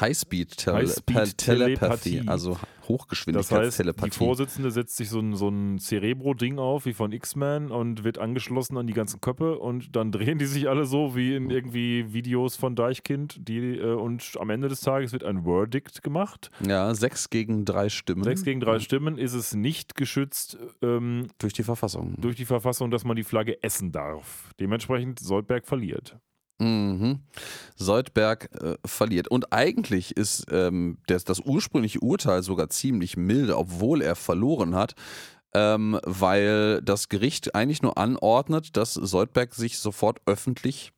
Highspeed-Telepathie. 0.00 2.28
also 2.28 2.50
Das 2.52 2.60
heißt, 2.60 2.66
die 2.86 2.88
Hochgeschwindigkeitstelepathie. 2.88 4.18
Vorsitzende 4.18 4.70
setzt 4.70 4.96
sich 4.96 5.08
so 5.08 5.20
ein, 5.20 5.34
so 5.34 5.48
ein 5.48 5.78
Cerebro-Ding 5.78 6.58
auf, 6.58 6.86
wie 6.86 6.92
von 6.92 7.12
X-Men, 7.12 7.70
und 7.70 8.04
wird 8.04 8.18
angeschlossen 8.18 8.76
an 8.76 8.86
die 8.86 8.92
ganzen 8.92 9.20
Köpfe 9.20 9.58
und 9.58 9.96
dann 9.96 10.12
drehen 10.16 10.38
die 10.38 10.46
sich 10.46 10.68
alle 10.68 10.86
so 10.86 11.16
wie 11.16 11.34
in 11.34 11.50
irgendwie 11.50 12.12
Videos 12.12 12.56
von 12.56 12.76
Deichkind. 12.76 13.48
Die, 13.48 13.76
äh, 13.78 13.94
und 13.94 14.34
am 14.38 14.50
Ende 14.50 14.68
des 14.68 14.80
Tages 14.80 15.12
wird 15.12 15.24
ein 15.24 15.44
Verdict 15.44 16.02
gemacht. 16.02 16.50
ja, 16.64 16.94
sechs 16.94 17.30
gegen 17.30 17.64
drei 17.64 17.88
Stimmen. 17.88 18.24
Sechs 18.24 18.44
gegen 18.44 18.60
drei 18.60 18.78
Stimmen 18.78 19.18
ist 19.18 19.34
es 19.34 19.54
nicht 19.54 19.94
geschützt 19.94 20.58
ähm, 20.82 21.26
Durch 21.38 21.52
die 21.52 21.62
Verfassung. 21.62 22.14
durch 22.20 22.36
die 22.36 22.44
Verfassung, 22.44 22.90
dass 22.90 23.04
man 23.04 23.16
die 23.16 23.24
Flagge 23.24 23.62
essen 23.62 23.92
darf. 23.92 24.52
Dementsprechend 24.60 25.18
Soldberg 25.18 25.66
verliert. 25.66 26.18
Mhm. 26.58 27.20
Soldberg 27.74 28.48
äh, 28.62 28.76
verliert. 28.84 29.28
Und 29.28 29.52
eigentlich 29.52 30.16
ist 30.16 30.46
ähm, 30.50 30.98
das, 31.06 31.24
das 31.24 31.40
ursprüngliche 31.40 32.00
Urteil 32.00 32.42
sogar 32.42 32.70
ziemlich 32.70 33.16
milde, 33.16 33.58
obwohl 33.58 34.00
er 34.00 34.16
verloren 34.16 34.74
hat, 34.74 34.94
ähm, 35.54 35.98
weil 36.04 36.80
das 36.82 37.08
Gericht 37.08 37.54
eigentlich 37.54 37.82
nur 37.82 37.98
anordnet, 37.98 38.76
dass 38.76 38.94
Soldberg 38.94 39.54
sich 39.54 39.78
sofort 39.78 40.20
öffentlich 40.26 40.92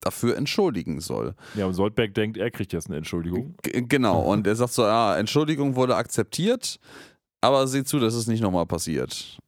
dafür 0.00 0.36
entschuldigen 0.36 1.00
soll. 1.00 1.34
Ja, 1.54 1.66
und 1.66 1.74
Soldberg 1.74 2.14
denkt, 2.14 2.36
er 2.38 2.50
kriegt 2.50 2.72
jetzt 2.72 2.88
eine 2.88 2.96
Entschuldigung. 2.96 3.54
G 3.62 3.82
genau, 3.82 4.20
und 4.22 4.46
er 4.46 4.56
sagt 4.56 4.72
so, 4.72 4.82
ja, 4.82 5.16
Entschuldigung 5.16 5.76
wurde 5.76 5.96
akzeptiert, 5.96 6.78
aber 7.40 7.66
sieh 7.66 7.84
zu, 7.84 7.98
dass 7.98 8.14
es 8.14 8.26
nicht 8.26 8.40
nochmal 8.40 8.66
passiert. 8.66 9.38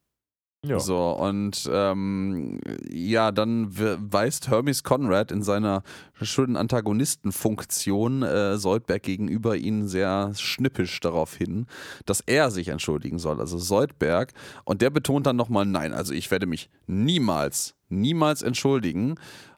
Ja. 0.65 0.79
So, 0.79 1.11
und 1.11 1.69
ähm, 1.73 2.61
ja, 2.89 3.33
dann 3.33 3.77
we- 3.77 3.99
weist 4.01 4.49
Hermes 4.49 4.85
Conrad 4.85 5.33
in 5.33 5.43
seiner 5.43 5.83
schönen 6.21 6.57
Antagonistenfunktion 6.57 8.23
äh, 8.23 8.57
Soldberg 8.57 9.03
gegenüber 9.03 9.57
ihn 9.57 9.89
sehr 9.89 10.33
schnippisch 10.37 11.01
darauf 11.01 11.35
hin, 11.35 11.67
dass 12.07 12.21
er 12.21 12.53
sich 12.53 12.69
entschuldigen 12.69 13.19
soll, 13.19 13.41
also 13.41 13.59
Soldberg. 13.59 14.35
Und 14.65 14.83
der 14.83 14.91
betont 14.91 15.27
dann 15.27 15.35
nochmal, 15.35 15.67
nein, 15.67 15.93
also 15.93 16.15
ich 16.15 16.31
werde 16.31 16.47
mich 16.47 16.71
niemals, 16.87 17.75
niemals 17.89 18.43
entschuldigen. 18.43 19.17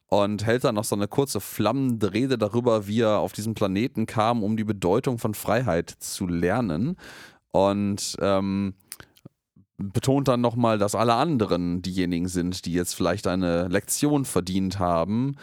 Und 0.08 0.46
hält 0.46 0.62
dann 0.64 0.76
noch 0.76 0.84
so 0.84 0.94
eine 0.94 1.08
kurze 1.08 1.40
flammende 1.40 2.12
Rede 2.12 2.38
darüber, 2.38 2.86
wie 2.86 3.00
er 3.00 3.18
auf 3.18 3.32
diesen 3.32 3.54
Planeten 3.54 4.06
kam, 4.06 4.42
um 4.44 4.56
die 4.56 4.62
Bedeutung 4.62 5.18
von 5.18 5.34
Freiheit 5.34 5.90
zu 5.90 6.28
lernen. 6.28 6.96
Und 7.50 8.16
ähm, 8.20 8.74
betont 9.78 10.28
dann 10.28 10.40
nochmal, 10.40 10.78
dass 10.78 10.94
alle 10.94 11.14
anderen 11.14 11.82
diejenigen 11.82 12.28
sind, 12.28 12.64
die 12.66 12.72
jetzt 12.72 12.94
vielleicht 12.94 13.26
eine 13.26 13.68
Lektion 13.68 14.24
verdient 14.24 14.78
haben. 14.78 15.36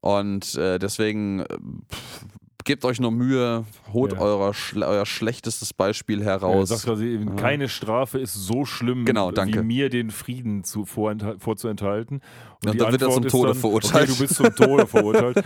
Und 0.00 0.54
äh, 0.56 0.78
deswegen 0.78 1.40
äh, 1.40 1.46
pff, 1.92 2.24
gebt 2.64 2.84
euch 2.84 2.98
nur 3.00 3.10
Mühe, 3.12 3.64
holt 3.92 4.12
Ja. 4.14 4.18
euer, 4.20 4.54
schle 4.54 4.86
euer 4.86 5.04
schlechtestes 5.06 5.72
Beispiel 5.74 6.20
Er 6.20 6.26
heraus. 6.26 6.70
sagt 6.70 6.84
quasi, 6.84 7.06
eben, 7.08 7.36
keine 7.36 7.68
Strafe 7.68 8.18
ist 8.18 8.34
so 8.34 8.64
schlimm, 8.64 9.04
Genau, 9.04 9.30
danke. 9.30 9.60
wie 9.60 9.64
mir 9.64 9.90
den 9.90 10.10
Frieden 10.10 10.64
zu, 10.64 10.84
vorzuenthalten. 10.86 12.20
Und 12.64 12.74
die 12.74 12.78
dann 12.78 12.92
wird 12.92 13.02
er 13.02 13.08
Antwort 13.08 13.22
zum 13.22 13.28
Tode 13.40 13.52
dann, 13.52 13.60
verurteilt. 13.60 14.04
Okay, 14.08 14.12
du 14.12 14.18
bist 14.18 14.34
zum 14.34 14.54
Tode 14.54 14.86
verurteilt. 14.86 15.42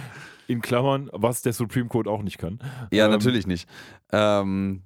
In 0.46 0.62
Klammern, 0.62 1.10
was 1.12 1.42
der 1.42 1.52
Supreme 1.52 1.88
Court 1.88 2.08
auch 2.08 2.22
nicht 2.22 2.38
kann. 2.38 2.58
ja, 2.90 3.04
Ähm, 3.06 3.10
natürlich 3.10 3.46
nicht. 3.46 3.68
Ähm, 4.12 4.82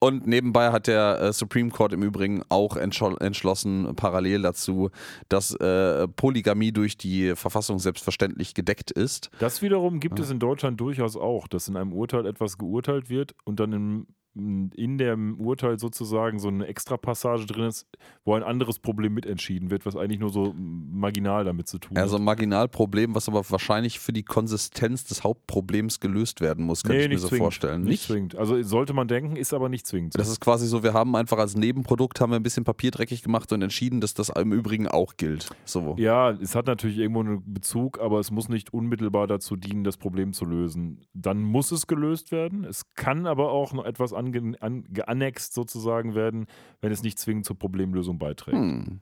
und 0.00 0.26
nebenbei 0.26 0.70
hat 0.70 0.86
der 0.86 1.20
äh, 1.20 1.32
Supreme 1.32 1.70
Court 1.70 1.92
im 1.92 2.02
Übrigen 2.02 2.42
auch 2.48 2.76
entschl 2.76 3.16
entschlossen, 3.20 3.94
parallel 3.96 4.42
dazu, 4.42 4.90
dass 5.28 5.54
äh, 5.54 6.06
Polygamie 6.08 6.72
durch 6.72 6.96
die 6.96 7.34
Verfassung 7.34 7.78
selbstverständlich 7.78 8.54
gedeckt 8.54 8.90
ist. 8.90 9.30
Das 9.38 9.62
wiederum 9.62 10.00
gibt 10.00 10.18
es 10.20 10.30
in 10.30 10.38
Deutschland 10.38 10.80
durchaus 10.80 11.16
auch, 11.16 11.48
dass 11.48 11.68
in 11.68 11.76
einem 11.76 11.92
Urteil 11.92 12.26
etwas 12.26 12.58
geurteilt 12.58 13.10
wird 13.10 13.34
und 13.44 13.60
dann 13.60 13.72
im, 13.72 14.06
in 14.34 14.98
dem 14.98 15.40
Urteil 15.40 15.78
sozusagen 15.78 16.38
so 16.38 16.48
eine 16.48 16.66
Extrapassage 16.66 17.46
drin 17.46 17.64
ist, 17.64 17.86
wo 18.24 18.34
ein 18.34 18.42
anderes 18.44 18.78
Problem 18.78 19.14
mitentschieden 19.14 19.70
wird, 19.70 19.84
was 19.84 19.96
eigentlich 19.96 20.20
nur 20.20 20.30
so 20.30 20.54
marginal 20.56 21.44
damit 21.44 21.66
zu 21.68 21.78
tun 21.78 21.96
Also 21.96 22.14
hat. 22.14 22.20
ein 22.20 22.24
Marginalproblem, 22.24 23.14
was 23.14 23.28
aber 23.28 23.42
wahrscheinlich 23.50 23.98
für 23.98 24.12
die 24.12 24.22
Konsistenz 24.22 25.04
des 25.04 25.24
Hauptproblems 25.24 25.98
gelöst 26.00 26.40
werden 26.40 26.64
muss, 26.64 26.82
könnte 26.84 26.98
ich 27.02 27.08
mir 27.08 27.14
nicht 27.14 27.20
so 27.22 27.28
zwingend. 27.28 27.42
vorstellen. 27.44 27.82
Nicht 27.82 28.02
zwingend. 28.04 28.36
Also 28.36 28.62
sollte 28.62 28.92
man 28.92 29.08
denken, 29.08 29.36
ist 29.36 29.52
aber 29.52 29.68
nicht 29.68 29.86
zwingend. 29.86 30.16
Das 30.18 30.28
ist 30.28 30.40
quasi 30.40 30.66
so, 30.66 30.82
wir 30.82 30.92
haben 30.92 31.16
einfach 31.16 31.38
als 31.38 31.56
Nebenprodukt 31.56 32.20
haben 32.20 32.30
wir 32.30 32.36
ein 32.36 32.42
bisschen 32.42 32.64
Papier 32.64 32.90
dreckig 32.92 33.22
gemacht 33.22 33.52
und 33.52 33.62
entschieden, 33.62 34.00
dass 34.00 34.14
das 34.14 34.28
im 34.28 34.52
Übrigen 34.52 34.86
auch 34.86 35.16
gilt. 35.16 35.50
So. 35.64 35.96
Ja, 35.98 36.30
es 36.30 36.54
hat 36.54 36.66
natürlich 36.66 36.98
irgendwo 36.98 37.20
einen 37.20 37.52
Bezug, 37.52 37.98
aber 38.00 38.20
es 38.20 38.30
muss 38.30 38.48
nicht 38.48 38.72
unmittelbar 38.72 39.26
dazu 39.26 39.56
dienen, 39.56 39.82
das 39.84 39.96
Problem 39.96 40.32
zu 40.32 40.44
lösen. 40.44 41.00
Dann 41.12 41.42
muss 41.42 41.72
es 41.72 41.86
gelöst 41.86 42.30
werden. 42.30 42.64
Es 42.64 42.82
kann 42.94 43.26
aber 43.26 43.50
auch 43.50 43.72
noch 43.72 43.84
etwas 43.84 44.12
ange 44.18 44.60
an 44.60 44.84
geannext 44.90 45.54
sozusagen 45.54 46.14
werden, 46.14 46.46
wenn 46.80 46.92
es 46.92 47.02
nicht 47.02 47.18
zwingend 47.18 47.46
zur 47.46 47.58
Problemlösung 47.58 48.18
beiträgt. 48.18 48.58
Hm. 48.58 49.00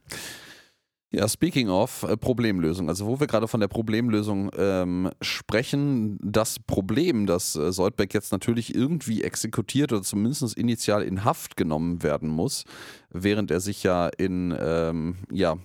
Ja, 1.13 1.29
speaking 1.29 1.71
of 1.71 2.03
äh, 2.03 2.17
Problemlösung, 2.17 2.89
also 2.89 3.07
wo 3.07 3.21
wir 3.21 3.29
gerade 3.29 3.47
von 3.47 3.61
der 3.61 3.69
Problemlösung 3.69 4.51
ähm, 4.57 5.11
sprechen, 5.23 6.19
das 6.21 6.59
Problem, 6.59 7.27
dass 7.27 7.55
äh, 7.55 7.73
Soldberg 7.73 8.13
jetzt 8.13 8.33
natürlich 8.33 8.75
irgendwie 8.75 9.23
exekutiert 9.23 9.93
oder 9.93 10.03
zumindest 10.03 10.59
initial 10.59 11.03
in 11.03 11.25
Haft 11.25 11.57
genommen 11.57 12.03
werden 12.03 12.29
muss, 12.29 12.65
während 13.09 13.53
er 13.53 13.61
sich 13.61 13.85
ja 13.85 14.09
in 14.09 14.55
ähm, 14.61 15.17
ja, 15.31 15.57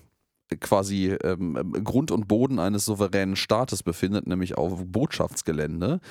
quasi 0.59 1.17
ähm, 1.23 1.55
Grund 1.83 2.11
und 2.11 2.27
Boden 2.27 2.59
eines 2.59 2.85
souveränen 2.85 3.35
Staates 3.35 3.83
befindet, 3.83 4.27
nämlich 4.27 4.57
auf 4.57 4.83
Botschaftsgelände. 4.85 6.01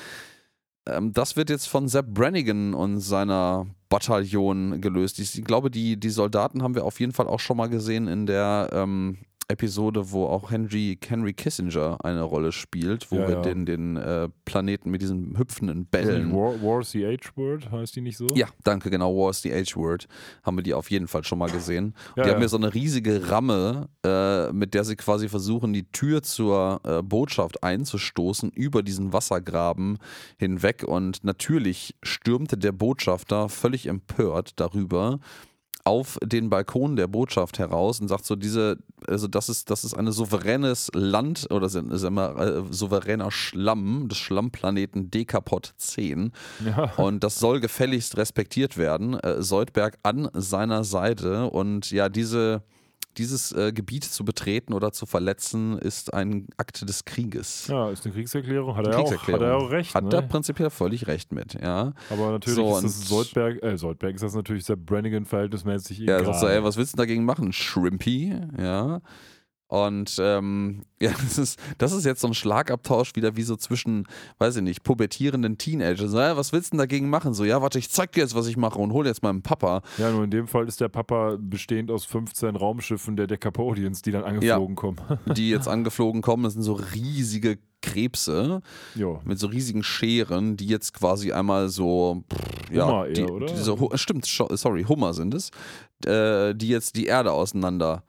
Ähm, 0.91 1.13
das 1.13 1.37
wird 1.37 1.51
jetzt 1.51 1.67
von 1.67 1.89
Sepp 1.89 2.07
Brannigan 2.09 2.75
und 2.75 3.01
seiner 3.01 3.67
Bataillon 3.89 4.81
gelöst. 4.81 5.19
Ich, 5.19 5.45
glaube, 5.45 5.71
die, 5.71 5.99
die 5.99 6.11
Soldaten 6.11 6.63
haben 6.63 6.75
wir 6.75 6.85
auf 6.85 7.01
jeden 7.01 7.13
Fall 7.13 7.27
auch 7.27 7.41
schon 7.41 7.57
mal 7.57 7.69
gesehen 7.69 8.09
in 8.09 8.27
der 8.27 8.71
ähm, 8.73 9.19
Episode, 9.51 10.13
wo 10.13 10.27
auch 10.27 10.51
Henry, 10.51 10.99
Henry 11.07 11.33
Kissinger 11.33 11.99
eine 12.05 12.23
Rolle 12.23 12.53
spielt, 12.53 13.11
wo 13.11 13.17
Ja, 13.17 13.29
wir 13.29 13.35
ja. 13.37 13.43
den, 13.43 13.67
den 13.67 13.97
äh, 13.97 14.29
Planeten 14.45 14.91
mit 14.91 15.03
diesen 15.03 15.37
hüpfenden 15.37 15.87
Bällen. 15.87 16.33
War, 16.33 16.61
War's 16.63 16.93
the 16.93 17.05
H-Word, 17.05 17.71
heißt 17.71 17.97
die 17.97 18.01
nicht 18.01 18.17
so? 18.17 18.27
Ja, 18.35 18.47
danke, 18.65 18.91
genau. 18.91 19.15
War 19.15 19.31
is 19.31 19.43
the 19.43 19.53
H-Word. 19.53 20.07
Haben 20.43 20.59
wir 20.59 20.63
die 20.63 20.75
auf 20.75 20.91
jeden 20.91 21.09
Fall 21.09 21.25
schon 21.25 21.39
mal 21.39 21.51
gesehen. 21.51 21.95
Ja, 22.17 22.25
die 22.25 22.31
haben 22.31 22.39
ja. 22.39 22.43
ja 22.43 22.49
so 22.49 22.57
eine 22.57 22.73
riesige 22.73 23.31
Ramme, 23.31 23.89
äh, 24.05 24.53
mit 24.53 24.75
der 24.75 24.85
sie 24.85 24.97
quasi 24.97 25.29
versuchen, 25.29 25.73
die 25.73 25.91
Tür 25.91 26.23
zur 26.23 26.81
äh, 26.85 27.03
Botschaft 27.03 27.63
einzustoßen 27.63 28.51
über 28.51 28.83
diesen 28.83 29.13
Wassergraben 29.13 29.99
hinweg. 30.39 30.85
Und 30.85 31.25
natürlich 31.25 31.95
stürmte 32.03 32.57
der 32.57 32.73
Botschafter 32.73 33.49
völlig 33.49 33.87
empört 33.87 34.53
darüber 34.57 35.19
auf 35.85 36.19
den 36.23 36.51
Balkon 36.51 36.97
der 36.97 37.07
Botschaft 37.07 37.59
heraus 37.59 38.01
und 38.01 38.09
sagt 38.09 38.25
so 38.27 38.37
diese 38.37 38.77
also 39.07 39.29
das 39.29 39.49
ist 39.49 39.71
das 39.71 39.83
ist 39.85 39.95
ein 39.95 40.11
souveränes 40.13 40.91
Land 40.95 41.47
oder 41.51 41.69
sagen 41.69 41.91
wir 41.91 42.37
äh, 42.39 42.63
souveräner 42.73 43.31
Schlamm 43.31 44.09
des 44.09 44.19
Schlammplaneten 44.19 45.11
Dekapod 45.11 45.73
10 45.77 46.33
Ja. 46.65 46.93
und 46.97 47.25
das 47.25 47.39
soll 47.39 47.61
gefälligst 47.61 48.17
respektiert 48.17 48.77
werden. 48.77 49.15
Äh, 49.21 49.43
Soldberg 49.43 49.99
an 50.03 50.29
seiner 50.35 50.85
Seite 50.85 51.47
und 51.51 51.91
ja, 51.91 52.09
diese, 52.09 52.63
dieses 53.17 53.53
äh, 53.53 53.73
Gebiet 53.73 54.05
zu 54.05 54.25
betreten 54.25 54.73
oder 54.73 54.93
zu 54.93 55.07
verletzen, 55.07 55.79
ist 55.79 56.15
ein 56.15 56.47
Akt 56.57 56.89
des 56.89 57.05
Krieges. 57.05 57.67
Ja, 57.67 57.91
ist 57.91 58.05
eine 58.05 58.15
Kriegserklärung. 58.15 58.77
Hat, 58.77 58.87
er, 58.87 58.99
auch, 58.99 59.09
Kriegserklärung. 59.09 59.45
hat 59.45 59.51
er 59.51 59.57
auch 59.57 59.71
recht. 59.71 59.95
Hat 59.95 60.05
ne? 60.05 60.15
er 60.15 60.23
prinzipiell 60.23 60.71
völlig 60.71 61.07
recht 61.07 61.33
mit, 61.33 61.55
ja. 61.55 61.93
Aber 62.11 62.31
natürlich 62.33 62.57
So, 62.57 62.77
ist 62.77 62.85
das 62.85 63.09
Soldberg, 63.09 63.63
äh, 63.63 63.77
Soldberg 63.77 64.15
ist 64.15 64.23
das 64.23 64.35
natürlich 64.35 64.65
Sepp 64.65 64.87
Brannigan 64.87 65.25
verhältnismäßig 65.25 65.99
Ja, 65.99 66.05
egal. 66.05 66.19
er 66.21 66.25
sagt 66.27 66.41
so, 66.41 66.47
ey, 66.47 66.63
was 66.63 66.77
willst 66.77 66.93
du 66.95 66.97
dagegen 66.99 67.25
machen? 67.25 67.53
Shrimpy, 67.53 68.35
ja. 68.59 69.01
Und 69.71 70.17
ähm, 70.21 70.83
ja, 71.01 71.13
das 71.13 71.39
ist, 71.39 71.61
das 71.79 71.93
ist 71.93 72.05
jetzt 72.05 72.21
so 72.21 72.27
ein 72.27 72.35
Schlagabtausch 72.35 73.15
wieder 73.15 73.37
wie 73.37 73.45
so 73.45 73.55
zwischen, 73.55 74.09
weiß 74.39 74.57
ich 74.57 74.63
nicht, 74.63 74.83
pubertierenden 74.83 75.59
Teenagern. 75.59 76.09
So, 76.09 76.19
ja, 76.19 76.37
was 76.37 76.53
willst 76.53 76.69
du 76.69 76.71
denn 76.73 76.79
dagegen 76.79 77.09
machen? 77.09 77.35
So, 77.35 77.45
ja, 77.45 77.63
warte, 77.63 77.79
ich 77.79 77.89
zeig 77.89 78.11
dir 78.11 78.23
jetzt, 78.23 78.35
was 78.35 78.49
ich 78.49 78.57
mache 78.57 78.81
und 78.81 78.93
hol 78.93 79.07
jetzt 79.07 79.23
meinen 79.23 79.43
Papa. 79.43 79.83
Ja, 79.99 80.11
nur 80.11 80.25
in 80.25 80.31
dem 80.31 80.49
Fall 80.49 80.67
ist 80.67 80.81
der 80.81 80.89
Papa 80.89 81.37
bestehend 81.39 81.93
aus 81.93 82.05
15 82.05 82.57
Raumschiffen 82.57 83.15
der 83.15 83.29
Decapodians, 83.29 84.03
die 84.03 84.11
dann 84.11 84.25
angeflogen 84.25 84.75
kommen. 84.75 84.99
die 85.37 85.51
jetzt 85.51 85.69
angeflogen 85.69 86.21
kommen. 86.21 86.43
Das 86.43 86.55
sind 86.55 86.63
so 86.63 86.73
riesige 86.73 87.59
Krebse 87.81 88.63
jo. 88.97 89.21
mit 89.25 89.39
so 89.39 89.47
riesigen 89.47 89.85
Scheren, 89.85 90.57
die 90.57 90.67
jetzt 90.67 90.95
quasi 90.95 91.31
einmal 91.31 91.69
so, 91.69 92.25
pff, 92.29 92.73
ja, 92.73 92.87
Hummer 92.87 93.07
eher, 93.07 93.13
die, 93.13 93.23
oder? 93.23 93.47
Diese, 93.47 93.79
Hu- 93.79 93.97
stimmt, 93.97 94.27
sorry, 94.27 94.83
Hummer 94.83 95.15
sind 95.15 95.33
es, 95.33 95.51
äh, 96.05 96.57
die 96.57 96.69
jetzt 96.69 96.97
die 96.97 97.07
Erde 97.07 97.31
auseinander 97.31 98.03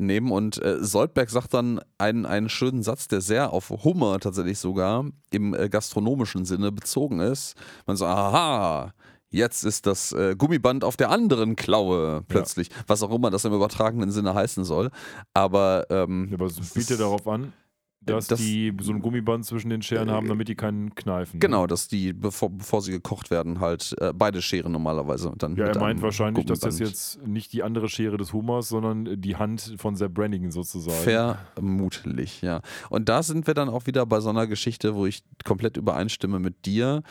nehmen 0.00 0.30
und 0.32 0.62
äh, 0.62 0.82
Soldberg 0.82 1.30
sagt 1.30 1.54
dann 1.54 1.80
einen, 1.98 2.26
einen 2.26 2.48
schönen 2.48 2.82
Satz, 2.82 3.08
der 3.08 3.20
sehr 3.20 3.52
auf 3.52 3.70
Hummer 3.70 4.18
tatsächlich 4.20 4.58
sogar 4.58 5.04
im 5.30 5.54
äh, 5.54 5.68
gastronomischen 5.68 6.44
Sinne 6.44 6.72
bezogen 6.72 7.20
ist. 7.20 7.54
Man 7.86 7.96
so, 7.96 8.06
aha, 8.06 8.92
jetzt 9.30 9.64
ist 9.64 9.86
das 9.86 10.12
äh, 10.12 10.34
Gummiband 10.36 10.84
auf 10.84 10.96
der 10.96 11.10
anderen 11.10 11.56
Klaue 11.56 12.22
plötzlich, 12.28 12.70
was 12.86 13.02
auch 13.02 13.14
immer 13.14 13.30
das 13.30 13.44
im 13.44 13.52
übertragenen 13.52 14.10
Sinne 14.10 14.34
heißen 14.34 14.64
soll. 14.64 14.90
Aber 15.34 15.86
ähm, 15.90 16.28
Ja, 16.30 16.34
aber 16.34 16.46
es 16.46 16.90
ja 16.90 16.96
darauf 16.96 17.26
an, 17.28 17.52
dass 18.02 18.28
das- 18.28 18.38
die 18.40 18.74
so 18.80 18.92
ein 18.92 19.00
Gummiband 19.00 19.44
zwischen 19.44 19.68
den 19.70 19.82
Scheren 19.82 20.10
haben, 20.10 20.26
damit 20.28 20.48
die 20.48 20.54
keinen 20.54 20.94
kneifen. 20.94 21.36
ne? 21.36 21.40
Genau, 21.40 21.66
dass 21.66 21.86
die, 21.88 22.12
bevor, 22.12 22.48
bevor 22.50 22.80
sie 22.82 22.92
gekocht 22.92 23.30
werden, 23.30 23.60
halt 23.60 23.94
äh, 24.00 24.12
beide 24.14 24.40
Scheren 24.42 24.72
normalerweise 24.72 25.32
dann. 25.36 25.54
Ja, 25.56 25.66
er 25.66 25.78
meint 25.78 26.00
wahrscheinlich, 26.02 26.46
dass 26.46 26.60
das 26.60 26.76
Gummiband. 26.76 26.90
jetzt 26.96 27.26
nicht 27.26 27.52
die 27.52 27.62
andere 27.62 27.88
Schere 27.88 28.16
des 28.16 28.32
Hummers, 28.32 28.68
sondern 28.70 29.20
die 29.20 29.36
Hand 29.36 29.74
von 29.76 29.96
Sepp 29.96 30.14
Brannigan 30.14 30.50
sozusagen. 30.50 30.96
Vermutlich, 31.54 32.42
ja. 32.42 32.62
Und 32.88 33.08
da 33.08 33.22
sind 33.22 33.46
wir 33.46 33.54
dann 33.54 33.68
auch 33.68 33.86
wieder 33.86 34.06
bei 34.06 34.20
so 34.20 34.30
einer 34.30 34.46
Geschichte, 34.46 34.94
wo 34.94 35.06
ich 35.06 35.22
komplett 35.44 35.76
übereinstimme 35.76 36.38
mit 36.38 36.66
dir. 36.66 37.02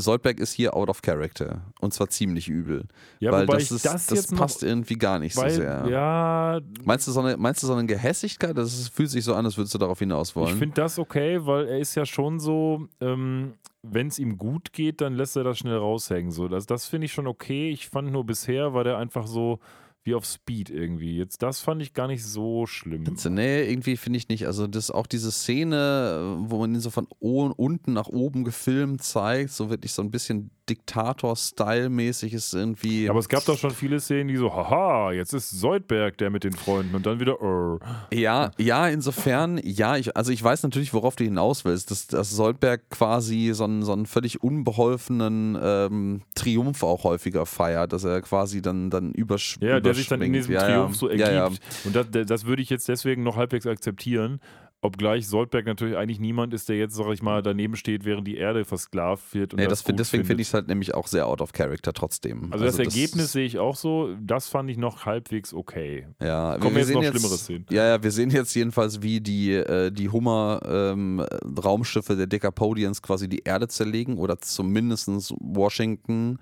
Soldberg 0.00 0.40
ist 0.40 0.52
hier 0.52 0.74
out 0.74 0.88
of 0.88 1.02
character. 1.02 1.62
Und 1.80 1.94
zwar 1.94 2.08
ziemlich 2.08 2.48
übel. 2.48 2.86
Ja, 3.20 3.32
weil 3.32 3.46
das, 3.46 3.70
ist, 3.70 3.84
das, 3.84 4.06
das 4.06 4.26
passt 4.28 4.62
irgendwie 4.62 4.96
gar 4.96 5.18
nicht 5.18 5.36
weil, 5.36 5.50
so 5.50 5.56
sehr. 5.56 5.86
ja, 5.88 6.60
Meinst 6.84 7.06
du, 7.06 7.12
so 7.12 7.20
eine, 7.20 7.36
meinst 7.36 7.62
du 7.62 7.66
so 7.66 7.74
eine 7.74 7.86
Gehässigkeit? 7.86 8.56
Das 8.56 8.72
ist, 8.72 8.88
fühlt 8.88 9.10
sich 9.10 9.24
so 9.24 9.34
an, 9.34 9.44
als 9.44 9.56
würdest 9.56 9.74
du 9.74 9.78
darauf 9.78 9.98
hinaus 9.98 10.34
wollen. 10.36 10.52
Ich 10.52 10.58
finde 10.58 10.74
das 10.74 10.98
okay, 10.98 11.44
weil 11.44 11.66
er 11.66 11.78
ist 11.78 11.94
ja 11.94 12.06
schon 12.06 12.38
so, 12.40 12.86
ähm, 13.00 13.54
wenn 13.82 14.08
es 14.08 14.18
ihm 14.18 14.36
gut 14.36 14.72
geht, 14.72 15.00
dann 15.00 15.14
lässt 15.14 15.36
er 15.36 15.44
das 15.44 15.58
schnell 15.58 15.76
raushängen. 15.76 16.30
So. 16.30 16.48
Das, 16.48 16.66
das 16.66 16.86
finde 16.86 17.06
ich 17.06 17.12
schon 17.12 17.26
okay. 17.26 17.70
Ich 17.70 17.88
fand 17.88 18.10
nur 18.12 18.24
bisher 18.24 18.74
war 18.74 18.84
der 18.84 18.98
einfach 18.98 19.26
so 19.26 19.60
wie 20.08 20.14
auf 20.14 20.24
Speed 20.24 20.70
irgendwie. 20.70 21.16
Jetzt 21.16 21.42
das 21.42 21.60
fand 21.60 21.82
ich 21.82 21.92
gar 21.92 22.06
nicht 22.08 22.24
so 22.24 22.66
schlimm. 22.66 23.04
Nee, 23.28 23.70
irgendwie 23.70 23.96
finde 23.98 24.16
ich 24.16 24.28
nicht. 24.28 24.46
Also 24.46 24.66
das 24.66 24.90
auch 24.90 25.06
diese 25.06 25.30
Szene, 25.30 26.36
wo 26.40 26.58
man 26.58 26.74
ihn 26.74 26.80
so 26.80 26.88
von 26.90 27.06
unten 27.20 27.92
nach 27.92 28.08
oben 28.08 28.42
gefilmt 28.44 29.02
zeigt, 29.02 29.50
so 29.50 29.68
wirklich 29.68 29.92
so 29.92 30.02
ein 30.02 30.10
bisschen 30.10 30.50
Diktator-Style-mäßig 30.68 32.34
ist 32.34 32.54
irgendwie. 32.54 33.08
Aber 33.08 33.18
es 33.18 33.28
gab 33.28 33.44
doch 33.44 33.58
schon 33.58 33.70
viele 33.70 34.00
Szenen, 34.00 34.28
die 34.28 34.36
so, 34.36 34.54
haha, 34.54 35.12
jetzt 35.12 35.32
ist 35.32 35.50
Soldberg 35.50 36.18
der 36.18 36.30
mit 36.30 36.44
den 36.44 36.52
Freunden 36.52 36.94
und 36.94 37.06
dann 37.06 37.20
wieder, 37.20 37.36
äh. 37.40 38.16
Ja, 38.20 38.50
ja, 38.58 38.88
insofern, 38.88 39.60
ja, 39.62 39.96
ich, 39.96 40.16
also 40.16 40.32
ich 40.32 40.42
weiß 40.42 40.62
natürlich, 40.62 40.92
worauf 40.94 41.16
du 41.16 41.24
hinaus 41.24 41.64
willst, 41.64 41.90
dass, 41.90 42.06
dass 42.06 42.30
Soldberg 42.30 42.90
quasi 42.90 43.50
so 43.52 43.64
einen, 43.64 43.82
so 43.82 43.92
einen 43.92 44.06
völlig 44.06 44.42
unbeholfenen 44.42 45.58
ähm, 45.60 46.22
Triumph 46.34 46.82
auch 46.82 47.04
häufiger 47.04 47.46
feiert, 47.46 47.92
dass 47.92 48.04
er 48.04 48.20
quasi 48.22 48.62
dann, 48.62 48.90
dann 48.90 49.12
übersch 49.12 49.58
Ja, 49.60 49.80
der 49.80 49.94
sich 49.94 50.08
dann 50.08 50.22
in 50.22 50.32
diesem 50.32 50.54
ja, 50.54 50.60
Triumph 50.60 50.92
ja. 50.92 50.98
so 50.98 51.08
ergibt. 51.08 51.28
Ja, 51.28 51.48
ja. 51.48 51.50
Und 51.84 51.96
das, 51.96 52.06
das 52.26 52.46
würde 52.46 52.62
ich 52.62 52.70
jetzt 52.70 52.88
deswegen 52.88 53.22
noch 53.22 53.36
halbwegs 53.36 53.66
akzeptieren. 53.66 54.40
Obgleich 54.80 55.26
Soldberg 55.26 55.66
natürlich 55.66 55.96
eigentlich 55.96 56.20
niemand 56.20 56.54
ist, 56.54 56.68
der 56.68 56.76
jetzt, 56.76 56.94
sag 56.94 57.12
ich 57.12 57.20
mal, 57.20 57.42
daneben 57.42 57.74
steht, 57.74 58.04
während 58.04 58.28
die 58.28 58.36
Erde 58.36 58.64
versklavt 58.64 59.34
wird. 59.34 59.52
Und 59.52 59.58
Nee, 59.58 59.64
das 59.64 59.80
das, 59.80 59.86
find- 59.86 59.98
deswegen 59.98 60.24
finde 60.24 60.40
ich 60.42 60.48
es 60.48 60.54
halt 60.54 60.68
nämlich 60.68 60.94
auch 60.94 61.08
sehr 61.08 61.26
out 61.26 61.40
of 61.40 61.52
character 61.52 61.92
trotzdem. 61.92 62.52
Also, 62.52 62.64
das 62.64 62.78
Ergebnis 62.78 63.32
sehe 63.32 63.44
ich 63.44 63.58
auch 63.58 63.74
so. 63.74 64.14
Das 64.20 64.46
fand 64.48 64.70
ich 64.70 64.76
noch 64.76 65.04
halbwegs 65.04 65.52
okay. 65.52 66.06
Ja, 66.22 66.56
Kommen 66.58 66.74
wir 66.76 66.80
jetzt 66.82 66.88
sehen 66.88 66.94
noch 67.02 67.10
schlimmere 67.10 67.36
Szenen. 67.36 67.66
Ja, 67.70 67.86
ja, 67.88 68.02
wir 68.02 68.10
sehen 68.12 68.30
jetzt 68.30 68.54
jedenfalls, 68.54 69.02
wie 69.02 69.20
die, 69.20 69.52
äh, 69.52 69.90
die 69.90 70.08
Hummer-Raumschiffe 70.10 72.16
der 72.16 72.26
Decapodians 72.26 73.02
quasi 73.02 73.28
die 73.28 73.40
Erde 73.44 73.68
zerlegen 73.68 74.18
oder 74.18 74.38
zumindest 74.38 75.08
Washington 75.40 76.38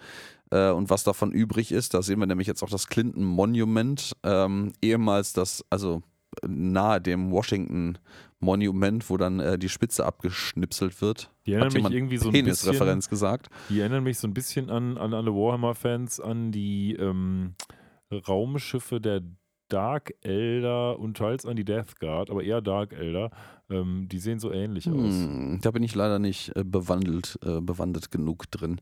äh, 0.50 0.70
und 0.70 0.90
was 0.90 1.04
davon 1.04 1.32
übrig 1.32 1.72
ist. 1.72 1.94
Da 1.94 2.02
sehen 2.02 2.18
wir 2.20 2.26
nämlich 2.26 2.46
jetzt 2.46 2.62
auch 2.62 2.70
das 2.70 2.88
Clinton 2.88 3.24
Monument, 3.24 4.12
ähm, 4.24 4.72
ehemals 4.82 5.32
das, 5.32 5.64
also 5.70 6.02
nahe 6.46 7.00
dem 7.00 7.30
Washington 7.30 7.98
Monument, 8.40 9.08
wo 9.08 9.16
dann 9.16 9.40
äh, 9.40 9.58
die 9.58 9.68
Spitze 9.68 10.04
abgeschnipselt 10.04 11.00
wird. 11.00 11.30
Die 11.46 11.52
erinnern 11.52 11.74
Hat 11.74 11.82
mich 11.90 11.92
irgendwie 11.92 12.18
so 12.18 12.28
ein 12.28 12.44
bisschen, 12.44 13.00
gesagt. 13.08 13.48
die 13.70 13.80
erinnern 13.80 14.04
mich 14.04 14.18
so 14.18 14.28
ein 14.28 14.34
bisschen 14.34 14.70
an, 14.70 14.98
an 14.98 15.14
alle 15.14 15.32
Warhammer-Fans, 15.32 16.20
an 16.20 16.52
die 16.52 16.94
ähm, 16.94 17.54
Raumschiffe 18.10 19.00
der 19.00 19.22
Dark 19.68 20.14
Elder 20.20 20.98
und 20.98 21.16
teils 21.16 21.44
an 21.44 21.56
die 21.56 21.64
Death 21.64 21.98
Guard, 21.98 22.30
aber 22.30 22.42
eher 22.42 22.60
Dark 22.60 22.92
Elder. 22.92 23.30
Ähm, 23.68 24.06
die 24.08 24.18
sehen 24.18 24.38
so 24.38 24.52
ähnlich 24.52 24.88
aus. 24.88 25.14
Hm, 25.14 25.58
da 25.62 25.70
bin 25.72 25.82
ich 25.82 25.94
leider 25.94 26.18
nicht 26.18 26.54
äh, 26.56 26.62
bewandelt, 26.62 27.38
äh, 27.44 27.60
bewandert 27.60 28.12
genug 28.12 28.50
drin. 28.50 28.80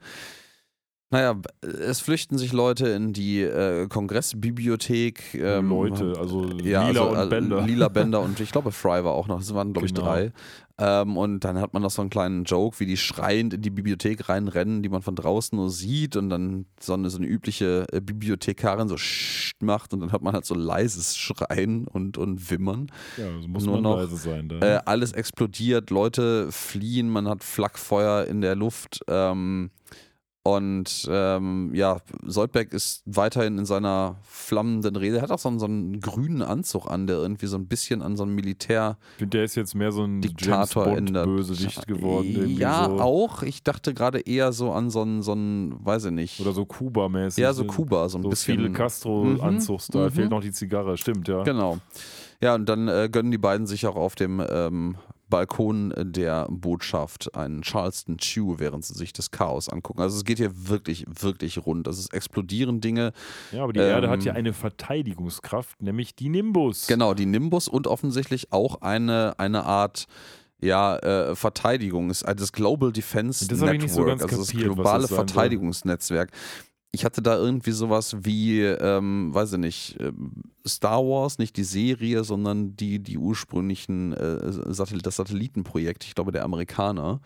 Naja, 1.11 1.41
es 1.63 2.01
flüchten 2.01 2.39
sich 2.39 2.53
Leute 2.53 2.89
in 2.89 3.13
die 3.13 3.41
äh, 3.43 3.87
Kongressbibliothek. 3.89 5.35
ähm, 5.35 5.69
Leute, 5.69 6.15
also 6.19 6.45
ja, 6.63 6.89
Lila 6.89 7.07
also, 7.07 7.09
und 7.21 7.27
äh, 7.27 7.27
Bender. 7.29 7.61
Lila 7.63 7.89
Bender 7.91 8.21
und 8.21 8.41
ich 8.41 8.51
glaube 8.51 8.73
Fry 8.73 9.05
war 9.05 9.13
auch 9.13 9.29
noch, 9.29 9.39
das 9.39 9.55
waren 9.55 9.73
glaube 9.73 9.87
ich 9.87 9.95
Genau. 9.95 10.07
drei. 10.07 10.33
Ähm, 10.77 11.17
und 11.17 11.45
dann 11.45 11.61
hat 11.61 11.73
man 11.73 11.83
noch 11.83 11.91
so 11.91 12.03
einen 12.03 12.11
kleinen 12.11 12.43
Joke, 12.45 12.81
wie 12.81 12.87
die 12.87 12.97
schreiend 12.97 13.55
in 13.55 13.63
die 13.63 13.71
Bibliothek 13.71 14.29
reinrennen, 14.29 14.83
die 14.83 14.89
man 14.89 15.03
von 15.03 15.15
draußen 15.15 15.57
nur 15.57 15.71
sieht 15.71 16.17
und 16.17 16.31
dann 16.31 16.67
so 16.81 16.95
eine, 16.95 17.11
so 17.11 17.19
eine 17.19 17.29
übliche 17.29 17.87
äh, 17.93 18.01
Bibliothekarin 18.01 18.89
so 18.89 18.97
macht 19.61 19.93
und 19.95 20.01
dann 20.01 20.11
hat 20.11 20.23
man 20.23 20.35
halt 20.35 20.47
so 20.47 20.57
leises 20.57 21.17
Schreien 21.17 21.87
und, 21.87 22.19
und 22.19 22.51
Wimmern. 22.51 22.89
Ja, 23.17 23.27
so 23.41 23.47
muss 23.47 23.65
Nur 23.65 23.75
man 23.75 23.83
noch, 23.85 23.97
leise 23.99 24.17
sein. 24.17 24.49
Da. 24.49 24.59
Äh, 24.59 24.81
alles 24.85 25.13
explodiert, 25.13 25.91
Leute 25.91 26.51
fliehen, 26.51 27.09
man 27.09 27.29
hat 27.29 27.45
Flakfeuer 27.45 28.25
in 28.25 28.41
der 28.41 28.57
Luft. 28.57 29.01
Ähm, 29.07 29.71
Und 30.47 31.09
ähm, 31.11 31.71
ja, 31.73 32.03
Soldberg 32.27 32.75
ist 32.75 33.03
weiterhin 33.07 33.57
in 33.57 33.65
seiner 33.65 34.17
flammenden 34.25 34.95
Rede. 34.95 35.17
Er 35.17 35.23
hat 35.23 35.31
auch 35.31 35.39
so 35.39 35.49
einen, 35.49 35.59
so 35.59 35.65
einen 35.65 36.01
grünen 36.01 36.43
Anzug 36.43 36.87
an, 36.91 37.07
der 37.07 37.17
irgendwie 37.17 37.47
so 37.47 37.57
ein 37.57 37.67
bisschen 37.67 38.03
an 38.03 38.15
so 38.19 38.25
einem 38.25 38.35
Militär. 38.35 38.99
Ich 39.13 39.19
finde, 39.21 39.39
der 39.39 39.45
ist 39.45 39.55
jetzt 39.55 39.75
mehr 39.75 39.91
so 39.91 40.05
ein 40.05 40.21
Diktator 40.21 40.85
James 40.85 40.99
in 40.99 41.05
Bond 41.07 41.17
der 41.17 41.25
Bösewicht 41.25 41.87
geworden. 41.87 42.59
Ja, 42.59 42.91
so. 42.91 43.01
auch. 43.01 43.43
Ich 43.43 43.63
dachte 43.63 43.95
gerade 43.95 44.21
eher 44.21 44.53
so 44.53 44.71
an 44.73 44.91
so 44.91 45.01
einen, 45.01 45.23
so 45.23 45.33
einen, 45.33 45.83
weiß 45.83 46.05
ich 46.05 46.13
nicht. 46.13 46.41
Oder 46.41 46.53
so 46.53 46.67
Kuba-mäßig. 46.67 47.41
ja, 47.41 47.55
so 47.55 47.65
Kuba, 47.65 48.07
so 48.11 48.19
ein 48.19 48.23
So 48.23 48.29
bisschen. 48.29 48.59
Fidel 48.59 48.73
Castro-Anzugsstyle. 48.75 50.11
Mhm. 50.11 50.13
Fehlt 50.13 50.31
noch 50.31 50.43
die 50.43 50.53
Zigarre, 50.53 50.99
stimmt, 50.99 51.27
ja. 51.27 51.43
Genau. 51.43 51.79
Ja, 52.43 52.55
und 52.55 52.69
dann 52.69 52.89
äh, 52.89 53.09
gönnen 53.11 53.31
die 53.31 53.39
beiden 53.39 53.67
sich 53.67 53.87
auch 53.87 53.97
auf 53.97 54.15
dem 54.15 54.45
ähm, 54.47 54.97
Balkon 55.29 55.93
der 55.97 56.47
Botschaft 56.51 57.35
einen 57.35 57.63
Charleston 57.63 58.19
Chew, 58.19 58.57
während 58.59 58.85
sie 58.85 58.95
sich 58.95 59.13
das 59.13 59.31
Chaos 59.31 59.69
angucken. 59.69 60.01
Also 60.01 60.17
es 60.17 60.25
geht 60.25 60.39
hier 60.39 60.69
wirklich, 60.69 61.05
wirklich 61.09 61.65
rund. 61.65 61.89
Also 61.89 62.01
es 62.01 62.11
explodieren 62.11 62.81
Dinge. 62.81 63.13
Ja, 63.53 63.65
aber 63.65 63.73
die 63.73 63.81
Erde 63.81 64.09
hat 64.09 64.21
Ähm, 64.21 64.27
ja 64.27 64.33
eine 64.35 64.53
Verteidigungskraft, 64.53 65.83
nämlich 65.83 66.15
die 66.15 66.29
Nimbus. 66.29 66.87
Genau, 66.87 67.15
die 67.15 67.27
Nimbus 67.27 67.69
und 67.69 67.87
offensichtlich 67.87 68.53
auch 68.53 68.83
eine, 68.83 69.35
eine 69.39 69.65
Art 69.65 70.07
ja, 70.61 70.97
äh, 70.97 71.35
Verteidigung. 71.37 72.09
Das 72.09 72.23
Global 72.53 72.93
Defense 72.93 73.47
Das 73.47 73.61
Network, 73.61 73.91
so 73.91 74.05
ganz 74.05 74.23
also 74.23 74.39
das 74.39 74.49
kapiert, 74.49 74.75
globale. 74.75 75.09
Verteidigungsnetzwerk. 75.09 76.31
Ich 76.95 77.05
hatte 77.05 77.23
da 77.23 77.37
irgendwie 77.37 77.73
sowas 77.73 78.17
wie, 78.21 78.61
ähm, 78.63 79.35
weiß 79.35 79.55
ich 79.55 79.59
nicht, 79.59 79.97
ähm, 80.01 80.33
Star 80.67 81.01
Wars, 81.01 81.39
nicht 81.39 81.57
die 81.57 81.65
Serie, 81.65 82.23
sondern 82.23 82.77
die, 82.77 83.01
die 83.01 83.19
ursprünglichen 83.19 84.13
äh, 84.13 84.73
Satellit 84.73 85.05
das 85.05 85.17
Satellitenprojekt, 85.17 86.05
ich 86.05 86.15
glaube 86.15 86.31
der 86.31 86.45
Amerikaner, 86.45 87.21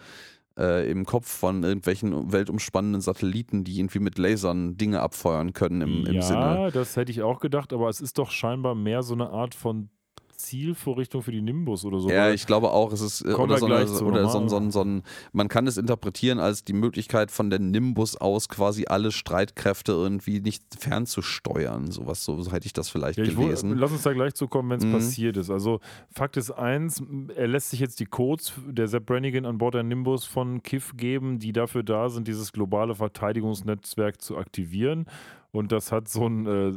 äh, 0.58 0.90
im 0.90 1.04
Kopf 1.04 1.28
von 1.28 1.62
irgendwelchen 1.62 2.32
weltumspannenden 2.32 3.02
Satelliten, 3.02 3.62
die 3.62 3.78
irgendwie 3.78 4.00
mit 4.00 4.16
Lasern 4.16 4.78
Dinge 4.78 5.00
abfeuern 5.00 5.52
können 5.52 5.82
im, 5.82 6.06
im 6.06 6.14
ja, 6.14 6.22
Sinne. 6.22 6.70
das 6.72 6.96
hätte 6.96 7.12
ich 7.12 7.22
auch 7.22 7.38
gedacht, 7.38 7.74
aber 7.74 7.90
es 7.90 8.00
ist 8.00 8.18
doch 8.18 8.30
scheinbar 8.30 8.74
mehr 8.74 9.02
so 9.02 9.12
eine 9.12 9.28
Art 9.28 9.54
von 9.54 9.90
Zielvorrichtung 10.38 11.22
für 11.22 11.32
die 11.32 11.42
Nimbus 11.42 11.84
oder 11.84 11.98
so. 11.98 12.08
Ja, 12.10 12.30
ich 12.30 12.46
glaube 12.46 12.70
auch, 12.70 12.92
es 12.92 13.00
ist 13.00 13.20
äh, 13.22 13.34
oder, 13.34 13.58
so, 13.58 13.66
eine, 13.66 13.74
oder 14.02 14.28
so, 14.28 14.48
so, 14.48 14.70
so 14.70 14.82
ein, 14.82 15.02
man 15.32 15.48
kann 15.48 15.66
es 15.66 15.76
interpretieren 15.76 16.38
als 16.38 16.64
die 16.64 16.72
Möglichkeit 16.72 17.30
von 17.30 17.50
der 17.50 17.58
Nimbus 17.58 18.16
aus 18.16 18.48
quasi 18.48 18.86
alle 18.86 19.12
Streitkräfte 19.12 19.92
irgendwie 19.92 20.40
nicht 20.40 20.62
fernzusteuern. 20.78 21.90
Sowas, 21.90 22.24
so, 22.24 22.40
so 22.40 22.52
hätte 22.52 22.66
ich 22.66 22.72
das 22.72 22.88
vielleicht 22.88 23.18
Ja, 23.18 23.24
ich 23.24 23.36
gelesen. 23.36 23.76
lass 23.76 23.92
uns 23.92 24.02
da 24.02 24.12
gleich 24.12 24.34
zu 24.34 24.48
kommen, 24.48 24.70
wenn 24.70 24.78
es 24.78 24.84
Mhm. 24.86 24.92
passiert 24.92 25.36
ist. 25.36 25.50
Also 25.50 25.80
Fakt 26.10 26.36
ist 26.36 26.50
eins, 26.50 27.02
er 27.34 27.48
lässt 27.48 27.70
sich 27.70 27.80
jetzt 27.80 28.00
die 28.00 28.06
Codes 28.06 28.52
der 28.66 28.88
Sepp 28.88 29.06
Brannigan 29.06 29.44
an 29.44 29.58
Bord 29.58 29.74
der 29.74 29.82
Nimbus 29.82 30.24
von 30.24 30.62
KIF 30.62 30.96
geben, 30.96 31.38
die 31.38 31.52
dafür 31.52 31.82
da 31.82 32.08
sind, 32.08 32.28
dieses 32.28 32.52
globale 32.52 32.94
Verteidigungsnetzwerk 32.94 34.20
zu 34.20 34.36
aktivieren. 34.36 35.06
Und 35.50 35.72
das 35.72 35.92
hat 35.92 36.08
so 36.08 36.26
ein 36.26 36.46
äh, 36.46 36.72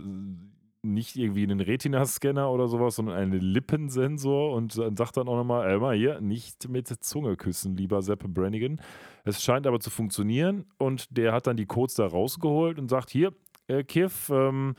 nicht 0.84 1.16
irgendwie 1.16 1.44
einen 1.44 1.60
Retina-Scanner 1.60 2.50
oder 2.52 2.68
sowas, 2.68 2.96
sondern 2.96 3.16
einen 3.16 3.40
Lippensensor 3.40 4.54
und 4.54 4.74
sagt 4.74 5.18
dann 5.18 5.28
auch 5.28 5.38
nochmal, 5.38 5.80
mal 5.80 5.96
hier, 5.96 6.22
nicht 6.22 6.68
mit 6.70 6.88
Zunge 6.88 7.36
küssen, 7.36 7.78
lieber 7.78 8.02
Sepp 8.02 8.24
Brannigan. 8.28 8.82
Es 9.24 9.44
scheint 9.44 9.68
aber 9.68 9.80
zu 9.80 9.90
funktionieren 9.90 10.66
und 10.78 11.16
der 11.16 11.34
hat 11.34 11.48
dann 11.48 11.58
die 11.58 11.68
Codes 11.68 11.96
da 11.96 12.08
rausgeholt 12.08 12.80
und 12.80 12.90
sagt, 12.90 13.12
hier, 13.12 13.34
äh, 13.68 13.84
Kiff, 13.84 14.30
ähm, 14.30 14.76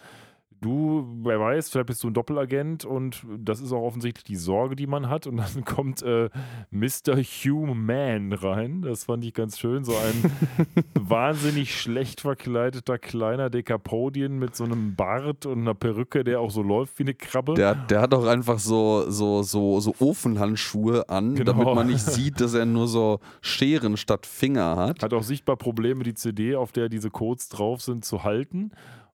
du, 0.63 1.07
wer 1.23 1.39
weiß, 1.39 1.69
vielleicht 1.69 1.89
bist 1.89 2.03
du 2.03 2.09
ein 2.09 2.15
Doppelagent 2.15 2.85
und 2.87 3.27
das 3.39 3.61
ist 3.61 3.73
auch 3.73 3.83
offensichtlich 3.83 4.25
die 4.25 4.37
Sorge, 4.37 4.77
die 4.77 4.87
man 4.87 5.11
hat. 5.11 5.27
Und 5.27 5.37
dann 5.37 5.65
kommt 5.67 6.03
äh, 6.03 6.31
Mr. 6.71 7.17
Human 7.45 8.33
rein. 8.33 8.83
Das 8.83 9.05
fand 9.05 9.25
ich 9.25 9.35
ganz 9.35 9.59
schön. 9.59 9.85
So 9.85 9.93
ein 9.93 10.33
wahnsinnig 10.99 11.79
schlecht 11.79 12.23
verkleideter 12.23 12.99
kleiner 12.99 13.51
Dekapodien 13.51 14.39
mit 14.39 14.57
so 14.57 14.65
einem 14.65 14.95
Bart 14.97 15.45
und 15.45 15.61
einer 15.61 15.75
Perücke, 15.75 16.25
der 16.25 16.41
auch 16.41 16.51
so 16.51 16.63
läuft 16.63 16.99
wie 16.99 17.03
eine 17.05 17.15
Krabbe. 17.15 17.55
Der, 17.55 17.75
der 17.75 18.01
hat 18.01 18.15
auch 18.15 18.25
einfach 18.27 18.59
so, 18.59 19.11
so, 19.11 19.43
so, 19.43 19.81
so 19.81 19.95
Ofenhandschuhe 19.99 21.09
an, 21.09 21.35
Genau. 21.35 21.53
damit 21.53 21.75
man 21.75 21.87
nicht 21.89 22.01
sieht, 22.07 22.41
dass 22.41 22.55
er 22.55 22.65
nur 22.67 22.89
so 22.89 23.21
Scheren 23.41 23.97
statt 23.97 24.25
Finger 24.27 24.77
hat. 24.77 25.03
Hat 25.03 25.13
auch 25.13 25.23
sichtbar 25.23 25.57
Probleme, 25.57 26.05
die 26.05 26.15
CD, 26.15 26.55
auf 26.57 26.73
der 26.73 26.89
diese 26.89 27.11
Codes 27.11 27.49
drauf 27.49 27.83
sind, 27.83 28.05
zu 28.05 28.25
halten. 28.25 28.71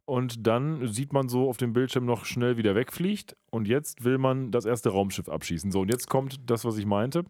Und 0.09 0.47
dann 0.47 0.89
sieht 0.91 1.13
man 1.13 1.29
so 1.29 1.51
auf 1.51 1.59
dem 1.59 1.75
Bildschirm 1.75 2.07
noch 2.07 2.25
schnell 2.25 2.57
wieder 2.57 2.75
wegfliegt. 2.75 3.37
Und 3.51 3.69
jetzt 3.69 4.05
will 4.05 4.17
man 4.17 4.51
das 4.51 4.65
erste 4.65 4.89
Raumschiff 4.89 5.29
abschießen. 5.29 5.71
So, 5.71 5.83
und 5.83 5.93
jetzt 5.93 6.09
kommt 6.09 6.51
das, 6.51 6.65
was 6.65 6.79
ich 6.79 6.87
meinte. 6.87 7.25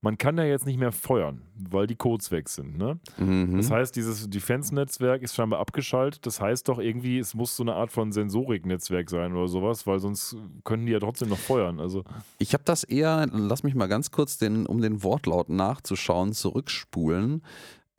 Man 0.00 0.16
kann 0.16 0.38
ja 0.38 0.44
jetzt 0.44 0.64
nicht 0.64 0.78
mehr 0.78 0.92
feuern, 0.92 1.42
weil 1.56 1.88
die 1.88 1.96
Codes 1.96 2.30
weg 2.30 2.48
sind. 2.48 2.78
Ne? 2.78 3.00
Mhm. 3.18 3.56
Das 3.56 3.72
heißt, 3.72 3.96
dieses 3.96 4.30
Defense-Netzwerk 4.30 5.22
ist 5.22 5.34
scheinbar 5.34 5.58
abgeschaltet. 5.58 6.24
Das 6.24 6.40
heißt 6.40 6.68
doch 6.68 6.78
irgendwie, 6.78 7.18
es 7.18 7.34
muss 7.34 7.56
so 7.56 7.64
eine 7.64 7.74
Art 7.74 7.90
von 7.90 8.12
Sensorik-Netzwerk 8.12 9.10
sein 9.10 9.34
oder 9.34 9.48
sowas, 9.48 9.88
weil 9.88 9.98
sonst 9.98 10.36
können 10.62 10.86
die 10.86 10.92
ja 10.92 11.00
trotzdem 11.00 11.30
noch 11.30 11.38
feuern. 11.38 11.80
Also, 11.80 12.04
Ich 12.38 12.54
habe 12.54 12.62
das 12.64 12.84
eher, 12.84 13.26
lass 13.32 13.64
mich 13.64 13.74
mal 13.74 13.88
ganz 13.88 14.12
kurz, 14.12 14.38
den, 14.38 14.66
um 14.66 14.80
den 14.80 15.02
Wortlaut 15.02 15.48
nachzuschauen, 15.48 16.32
zurückspulen. 16.32 17.42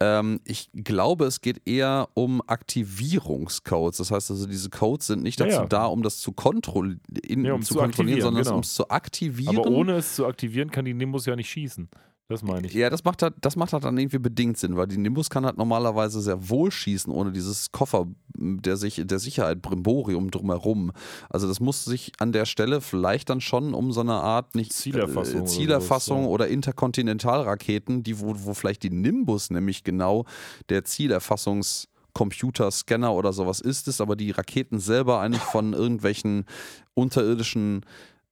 Ähm, 0.02 0.40
ich 0.45 0.69
glaube, 0.73 1.26
es 1.26 1.41
geht 1.41 1.61
eher 1.68 2.10
um 2.15 2.41
Aktivierungscodes. 2.48 3.98
Das 3.98 4.10
heißt 4.10 4.32
also, 4.32 4.48
diese 4.48 4.72
Codes 4.72 5.06
sind 5.07 5.22
nicht 5.22 5.40
Ja, 5.40 5.45
dazu 5.45 5.60
ja. 5.61 5.65
da, 5.68 5.86
um 5.86 6.02
das 6.02 6.18
zu, 6.19 6.32
kontrolli 6.32 6.98
in, 7.23 7.45
Ja, 7.45 7.53
um 7.53 7.61
zu 7.61 7.76
zu 7.76 7.80
kontrollieren, 7.80 8.22
sondern 8.22 8.44
genau. 8.44 8.56
um 8.56 8.61
es 8.61 8.73
zu 8.73 8.90
aktivieren. 8.90 9.57
aber 9.57 9.68
ohne 9.69 9.94
es 9.98 10.15
zu 10.15 10.26
aktivieren, 10.26 10.72
kann 10.72 10.86
die 10.86 10.95
Nimbus 10.95 11.28
ja 11.28 11.36
nicht 11.36 11.49
schießen. 11.52 11.88
Das 12.32 12.44
meine 12.44 12.66
ich. 12.66 12.74
Ja, 12.74 12.90
das 12.90 13.03
macht, 13.03 13.24
halt, 13.24 13.34
das 13.41 13.58
macht 13.58 13.74
halt 13.74 13.84
dann 13.84 13.98
irgendwie 13.98 14.18
bedingt 14.18 14.58
Sinn, 14.58 14.78
weil 14.78 14.88
die 14.88 14.98
Nimbus 14.98 15.30
kann 15.30 15.45
halt 15.45 15.58
normalerweise 15.58 16.22
sehr 16.22 16.49
wohl 16.49 16.72
schießen, 16.72 17.12
ohne 17.12 17.34
dieses 17.34 17.74
Koffer 17.74 18.08
der, 18.36 18.78
sich, 18.78 19.02
der 19.03 19.20
Sicherheit, 19.20 19.62
Brimborium 19.62 20.32
drumherum. 20.32 20.94
Also 21.30 21.49
das 21.49 21.60
muss 21.60 21.84
sich 21.84 22.14
an 22.20 22.32
der 22.32 22.45
Stelle 22.45 22.80
vielleicht 22.80 23.30
dann 23.30 23.41
schon 23.41 23.74
um 23.74 23.91
so 23.91 23.99
eine 23.99 24.14
Art 24.14 24.56
nicht 24.56 24.72
Zielerfassung 24.72 25.34
äh, 25.34 25.38
oder 25.41 25.45
Zielerfassung 25.45 26.22
ja. 26.22 26.28
oder 26.30 26.48
Interkontinentalraketen, 26.48 28.03
die 28.03 28.22
wo, 28.22 28.34
wo 28.38 28.53
vielleicht 28.53 28.84
die 28.84 28.91
Nimbus 28.91 29.49
nämlich 29.49 29.84
genau 29.84 30.24
der 30.70 30.86
Zielerfassungs 30.86 31.90
Computer, 32.14 32.70
Scanner 32.72 33.14
oder 33.14 33.34
sowas 33.34 33.62
ist 33.62 33.88
es, 33.88 34.02
aber 34.02 34.16
die 34.16 34.32
Raketen 34.32 34.80
selber 34.80 35.22
eigentlich 35.22 35.41
von 35.41 35.74
irgendwelchen 35.74 36.45
unterirdischen 36.94 37.86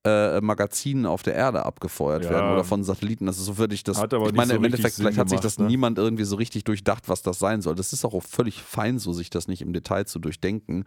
äh, 0.06 0.40
Magazinen 0.42 1.06
auf 1.06 1.24
der 1.24 1.36
Erde 1.36 1.66
abgefeuert 1.66 2.24
Ja. 2.24 2.30
werden 2.32 2.54
oder 2.54 2.64
von 2.64 2.84
Satelliten. 2.84 3.28
Also 3.28 3.44
so 3.44 3.58
würde 3.58 3.76
ich 3.76 3.84
das. 3.84 3.98
Hat 3.98 4.14
aber 4.14 4.28
ich 4.28 4.34
meine, 4.34 4.52
so 4.52 4.56
im 4.56 4.64
Endeffekt, 4.64 4.96
Sinn 4.96 5.04
vielleicht 5.04 5.18
hat 5.18 5.30
sich 5.30 5.40
gemacht, 5.42 5.46
das 5.46 5.60
ne? 5.60 5.66
niemand 5.68 5.98
irgendwie 5.98 6.24
so 6.24 6.36
richtig 6.38 6.64
durchdacht, 6.64 7.10
was 7.10 7.22
das 7.22 7.40
sein 7.40 7.62
soll. 7.62 7.76
Das 7.76 7.92
ist 7.92 8.06
auch 8.06 8.22
völlig 8.24 8.62
fein, 8.62 8.98
so 9.00 9.12
sich 9.14 9.30
das 9.30 9.48
nicht 9.48 9.62
im 9.62 9.74
Detail 9.74 10.06
zu 10.06 10.20
durchdenken. 10.20 10.86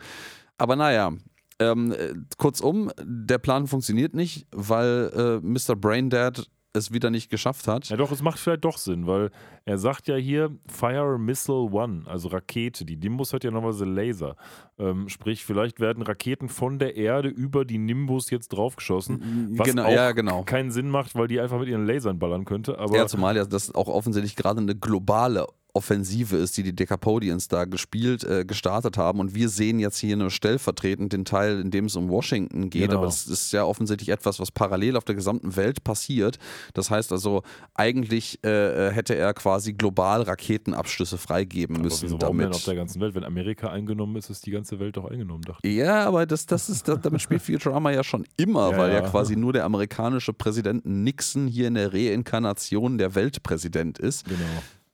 Aber 0.59 0.77
naja. 0.77 1.13
Ähm, 1.59 1.93
äh, 1.93 2.15
kurzum, 2.39 2.91
der 3.01 3.39
Plan 3.39 3.67
funktioniert 3.67 4.15
nicht, 4.15 4.47
weil 4.53 5.41
äh, 5.43 5.47
Mr. 5.47 5.77
Braindad 5.77 6.47
es 6.75 6.93
wieder 6.93 7.11
nicht 7.11 7.31
geschafft 7.31 7.69
hat. 7.69 7.89
Ja, 7.89 7.97
doch, 7.97 8.11
es 8.13 8.23
macht 8.23 8.39
vielleicht 8.39 8.65
doch 8.65 8.79
Sinn, 8.79 9.07
weil 9.07 9.31
er 9.65 9.79
sagt 9.79 10.09
ja 10.09 10.17
hier 10.17 10.51
Fire 10.67 11.19
Missile 11.19 11.71
One, 11.71 12.03
also 12.07 12.29
Rakete. 12.29 12.85
Die 12.85 12.97
Nimbus 12.97 13.33
hat 13.33 13.45
ja 13.45 13.51
normalerweise 13.51 13.85
Laser. 13.85 14.37
Ähm, 14.79 15.09
sprich, 15.09 15.45
vielleicht 15.45 15.81
werden 15.81 16.03
Raketen 16.03 16.49
von 16.49 16.79
der 16.79 16.97
Erde 16.97 17.29
über 17.29 17.65
die 17.65 17.79
Nimbus 17.79 18.31
jetzt 18.31 18.49
draufgeschossen. 18.49 19.51
Was 19.57 19.69
Genau, 19.69 19.85
auch 19.85 19.93
ja, 19.93 20.13
genau. 20.13 20.45
keinen 20.45 20.71
Sinn 20.71 20.89
macht, 20.89 21.15
weil 21.15 21.29
die 21.29 21.41
einfach 21.41 21.59
mit 21.59 21.69
ihren 21.69 21.87
Lasern 21.87 22.19
ballern 22.19 22.45
könnte. 22.45 22.79
Aber 22.79 22.97
Ja, 22.97 23.07
zumal 23.07 23.37
ja 23.37 23.45
das 23.45 23.75
auch 23.75 23.89
offensichtlich 23.89 24.37
gerade 24.37 24.61
eine 24.61 24.75
globale 24.75 25.47
Offensive 25.75 26.37
ist, 26.37 26.57
die 26.57 26.63
die 26.63 26.75
Decapodians 26.75 27.49
da 27.49 27.65
gespielt, 27.65 28.25
äh, 28.25 28.45
gestartet 28.45 28.99
haben. 28.99 29.21
Und 29.21 29.35
wir 29.35 29.49
sehen 29.49 29.79
jetzt 29.79 29.99
hier 29.99 30.17
nur 30.17 30.31
stellvertretend 30.31 31.13
den 31.13 31.25
Teil, 31.25 31.61
in 31.61 31.71
dem 31.71 31.87
es 31.87 31.97
um 31.97 32.09
Washington 32.09 32.69
geht. 32.69 32.89
Genau. 32.89 32.99
Aber 32.99 33.07
das 33.07 33.27
ist 33.27 33.53
ja 33.53 33.65
offensichtlich 33.65 34.11
etwas, 34.11 34.39
was 34.39 34.51
parallel 34.51 34.97
auf 34.97 35.05
der 35.05 35.15
gesamten 35.15 35.57
Welt 35.57 35.83
passiert. 35.83 36.39
Das 36.75 36.91
heißt 36.91 37.13
also, 37.13 37.43
eigentlich 37.75 38.39
äh, 38.45 38.89
äh, 38.89 38.93
hätte 38.93 39.15
er 39.15 39.33
quasi 39.35 39.73
global 39.73 40.23
Raketenabschlüsse 40.23 41.17
freigeben 41.17 41.77
aber 41.77 41.85
müssen. 41.85 42.03
wieso, 42.03 42.21
warum 42.21 42.39
denn 42.39 42.45
damit. 42.47 42.57
auf 42.57 42.65
der 42.65 42.75
ganzen 42.75 43.01
Welt? 43.01 43.15
Wenn 43.15 43.25
Amerika 43.25 43.71
eingenommen 43.71 44.17
ist, 44.17 44.29
ist 44.29 44.45
die 44.45 44.51
ganze 44.51 44.79
Welt 44.79 44.97
doch 44.97 45.07
eingenommen, 45.07 45.43
dachte 45.43 45.67
ich. 45.67 45.75
Ja, 45.75 46.07
aber 46.07 46.27
das, 46.27 46.47
das 46.47 46.69
ist, 46.69 46.89
das, 46.89 47.01
damit 47.01 47.23
spielt 47.23 47.43
Futurama 47.43 47.91
ja 47.91 48.05
schon 48.05 48.25
immer, 48.37 48.71
Ja, 48.73 48.79
weil 48.79 48.93
ja. 48.93 49.03
ja. 49.03 49.09
quasi 49.09 49.37
nur 49.37 49.53
der 49.53 49.65
amerikanische 49.65 50.33
Präsident 50.33 50.85
Nixon 50.85 51.47
hier 51.47 51.69
in 51.69 51.75
der 51.75 51.93
Reinkarnation 51.93 52.99
der 52.99 53.15
Weltpräsident 53.15 53.99
ist. 53.99 54.25
Genau. 54.25 54.39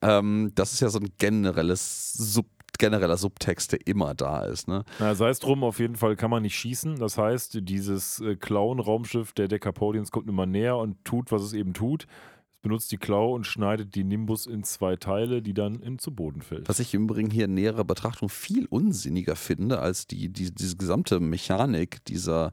Ähm, 0.03 0.53
das 0.55 0.73
ist 0.73 0.81
ja 0.81 0.89
so 0.89 0.99
ein 0.99 1.11
generelles 1.19 2.13
Sub, 2.13 2.47
genereller 2.79 3.17
Subtext, 3.17 3.73
der 3.73 3.87
immer 3.87 4.15
da 4.15 4.45
ist. 4.45 4.69
Ne? 4.69 4.85
Na, 4.99 5.15
sei 5.15 5.29
es 5.31 5.41
drum, 5.41 5.65
auf 5.65 5.81
jeden 5.81 5.97
Fall 5.97 6.17
kann 6.17 6.31
man 6.31 6.43
nicht 6.43 6.57
schießen. 6.57 6.97
Das 6.97 7.19
heißt, 7.19 7.59
dieses 7.63 8.21
äh, 8.21 8.37
Clown-Raumschiff 8.37 9.33
der 9.33 9.49
Decapodians 9.49 10.11
kommt 10.11 10.29
immer 10.29 10.47
näher 10.47 10.77
und 10.77 11.05
tut, 11.05 11.33
was 11.33 11.43
es 11.43 11.53
eben 11.53 11.75
tut. 11.75 12.07
Es 12.59 12.63
benutzt 12.63 12.91
die 12.91 12.97
Klaue 12.97 13.35
und 13.35 13.47
schneidet 13.47 13.95
die 13.95 14.05
Nimbus 14.05 14.47
in 14.47 14.65
zwei 14.65 14.97
Teile, 14.97 15.43
die 15.43 15.55
dann 15.55 15.81
in 15.81 15.99
zu 15.99 16.13
Boden 16.13 16.43
fällt. 16.43 16.69
Was 16.69 16.81
ich 16.81 16.95
im 16.95 17.05
Übrigen 17.05 17.31
hier 17.31 17.45
in 17.45 17.55
näherer 17.55 17.85
Betrachtung 17.85 18.29
viel 18.29 18.67
unsinniger 18.67 19.37
finde 19.37 19.79
als 19.81 20.07
die, 20.07 20.29
die, 20.29 20.53
diese 20.53 20.77
gesamte 20.77 21.21
Mechanik 21.21 22.05
dieser 22.07 22.53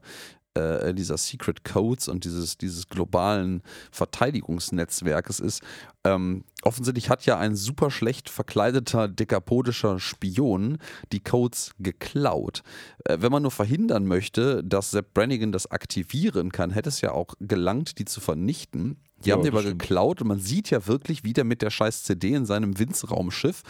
äh, 0.56 0.94
dieser 0.94 1.16
Secret 1.16 1.64
Codes 1.64 2.08
und 2.08 2.24
dieses, 2.24 2.58
dieses 2.58 2.88
globalen 2.88 3.62
Verteidigungsnetzwerkes 3.90 5.40
ist. 5.40 5.62
Ähm, 6.04 6.44
offensichtlich 6.62 7.10
hat 7.10 7.26
ja 7.26 7.38
ein 7.38 7.56
super 7.56 7.90
schlecht 7.90 8.30
verkleideter 8.30 9.08
dekapodischer 9.08 9.98
Spion 9.98 10.78
die 11.12 11.20
Codes 11.20 11.72
geklaut. 11.78 12.62
Äh, 13.04 13.18
wenn 13.20 13.32
man 13.32 13.42
nur 13.42 13.50
verhindern 13.50 14.06
möchte, 14.06 14.62
dass 14.62 14.90
Sepp 14.92 15.14
Brannigan 15.14 15.52
das 15.52 15.70
aktivieren 15.70 16.52
kann, 16.52 16.70
hätte 16.70 16.88
es 16.88 17.00
ja 17.00 17.12
auch 17.12 17.34
gelangt, 17.40 17.98
die 17.98 18.04
zu 18.04 18.20
vernichten. 18.20 18.96
Die 19.24 19.30
Ja, 19.30 19.34
haben 19.36 19.42
die 19.42 19.48
aber 19.48 19.62
stimmt. 19.62 19.80
geklaut 19.80 20.20
und 20.20 20.28
man 20.28 20.38
sieht 20.40 20.70
ja 20.70 20.86
wirklich, 20.86 21.24
wie 21.24 21.32
der 21.32 21.44
mit 21.44 21.62
der 21.62 21.70
scheiß 21.70 22.02
CD 22.04 22.34
in 22.34 22.44
seinem 22.46 22.78
Winzraumschiff 22.78 23.62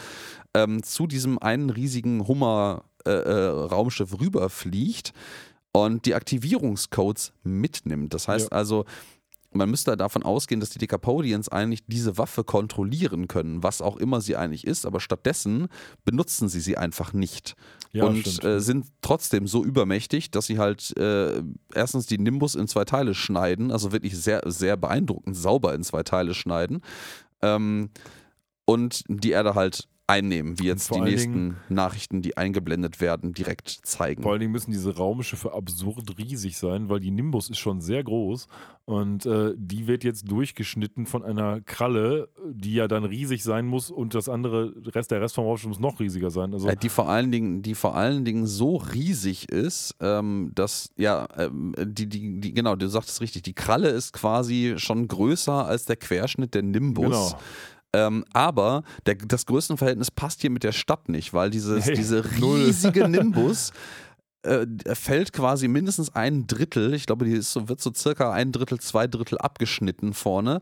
ähm, 0.53 0.83
zu 0.83 1.07
diesem 1.07 1.39
einen 1.39 1.69
riesigen 1.69 2.27
Hummer-Raumschiff 2.27 4.19
rüberfliegt 4.19 5.13
und 5.71 6.05
die 6.05 6.15
Aktivierungscodes 6.15 7.33
mitnimmt. 7.43 8.13
Das 8.13 8.27
heißt 8.27 8.51
Ja. 8.51 8.57
also, 8.57 8.85
man 9.51 9.69
müsste 9.69 9.95
davon 9.95 10.23
ausgehen, 10.23 10.59
dass 10.59 10.69
die 10.69 10.77
Decapodians 10.77 11.49
eigentlich 11.49 11.85
diese 11.87 12.17
Waffe 12.17 12.43
kontrollieren 12.43 13.27
können, 13.27 13.63
was 13.63 13.81
auch 13.81 13.97
immer 13.97 14.21
sie 14.21 14.35
eigentlich 14.35 14.67
ist, 14.67 14.85
aber 14.85 14.99
stattdessen 14.99 15.67
benutzen 16.03 16.49
sie 16.49 16.59
sie 16.59 16.77
einfach 16.77 17.13
nicht 17.13 17.55
Ja, 17.93 18.05
und 18.05 18.43
äh, 18.43 18.59
sind 18.59 18.87
trotzdem 19.01 19.47
so 19.47 19.63
übermächtig, 19.63 20.31
dass 20.31 20.45
sie 20.47 20.59
halt 20.59 20.95
äh, 20.97 21.41
erstens 21.73 22.05
die 22.07 22.17
Nimbus 22.17 22.55
in 22.55 22.67
zwei 22.67 22.83
Teile 22.83 23.13
schneiden, 23.13 23.71
also 23.71 23.91
wirklich 23.91 24.17
sehr, 24.17 24.41
sehr 24.45 24.77
beeindruckend 24.77 25.35
sauber 25.35 25.73
in 25.73 25.83
zwei 25.83 26.03
Teile 26.03 26.33
schneiden 26.33 26.81
ähm, 27.41 27.89
und 28.65 29.03
die 29.07 29.31
Erde 29.31 29.55
halt 29.55 29.87
einnehmen, 30.07 30.57
wie 30.57 30.63
jetzt 30.63 30.95
die 30.95 31.01
nächsten 31.01 31.57
Nachrichten, 31.67 32.21
die 32.21 32.37
eingeblendet 32.37 33.01
werden, 33.01 33.33
direkt 33.33 33.67
zeigen. 33.83 34.23
Vor 34.23 34.31
allen 34.31 34.39
Dingen 34.39 34.53
müssen 34.53 34.71
diese 34.71 34.95
Raumschiffe 34.95 35.53
absurd 35.53 36.17
riesig 36.17 36.57
sein, 36.57 36.87
weil 36.89 37.01
die 37.01 37.11
Nimbus 37.11 37.49
ist 37.49 37.57
schon 37.57 37.81
sehr 37.81 38.05
groß 38.05 38.47
und 38.85 39.25
äh, 39.25 39.53
die 39.57 39.85
wird 39.85 40.05
jetzt 40.05 40.31
durchgeschnitten 40.31 41.07
von 41.07 41.23
einer 41.23 41.59
Kralle, 41.59 42.29
die 42.45 42.75
ja 42.75 42.87
dann 42.87 43.03
riesig 43.03 43.43
sein 43.43 43.67
muss 43.67 43.91
und 43.91 44.15
das 44.15 44.29
andere, 44.29 44.73
Rest, 44.95 45.11
der 45.11 45.19
Rest 45.19 45.35
vom 45.35 45.43
Raumschiff 45.43 45.67
muss 45.67 45.79
noch 45.79 45.99
riesiger 45.99 46.31
sein. 46.31 46.53
Also 46.53 46.69
Äh, 46.69 46.77
die 46.77 46.87
vor 46.87 47.09
allen 47.09 47.29
Dingen, 47.29 47.61
die 47.61 47.75
vor 47.75 47.97
allen 47.97 48.23
Dingen 48.23 48.47
so 48.47 48.77
riesig 48.77 49.51
ist, 49.51 49.93
ähm, 49.99 50.53
dass 50.55 50.89
ja, 50.95 51.27
ähm, 51.37 51.75
die, 51.77 52.07
die, 52.07 52.39
die, 52.39 52.53
genau, 52.53 52.77
du 52.77 52.87
sagtest 52.87 53.19
richtig, 53.19 53.41
die 53.41 53.53
Kralle 53.53 53.89
ist 53.89 54.13
quasi 54.13 54.75
schon 54.77 55.09
größer 55.09 55.65
als 55.65 55.83
der 55.83 55.97
Querschnitt 55.97 56.53
der 56.53 56.63
Nimbus. 56.63 57.03
Genau. 57.03 57.39
Ähm, 57.93 58.25
aber 58.33 58.83
der, 59.05 59.15
das 59.15 59.45
Größenverhältnis 59.45 60.11
passt 60.11 60.41
hier 60.41 60.49
mit 60.49 60.63
der 60.63 60.71
Stadt 60.73 61.09
nicht, 61.09 61.33
weil 61.33 61.49
dieses, 61.49 61.85
Nee, 61.85 61.95
diese 61.95 62.23
riesige 62.23 63.07
Nimbus 63.09 63.71
äh, 64.43 64.65
fällt 64.93 65.33
quasi 65.33 65.67
mindestens 65.67 66.13
ein 66.13 66.47
Drittel, 66.47 66.93
ich 66.93 67.05
glaube, 67.05 67.25
die 67.25 67.31
ist 67.31 67.51
so, 67.51 67.69
wird 67.69 67.81
so 67.81 67.91
circa 67.93 68.31
ein 68.31 68.51
Drittel, 68.51 68.79
zwei 68.79 69.07
Drittel 69.07 69.37
abgeschnitten 69.37 70.13
vorne, 70.13 70.61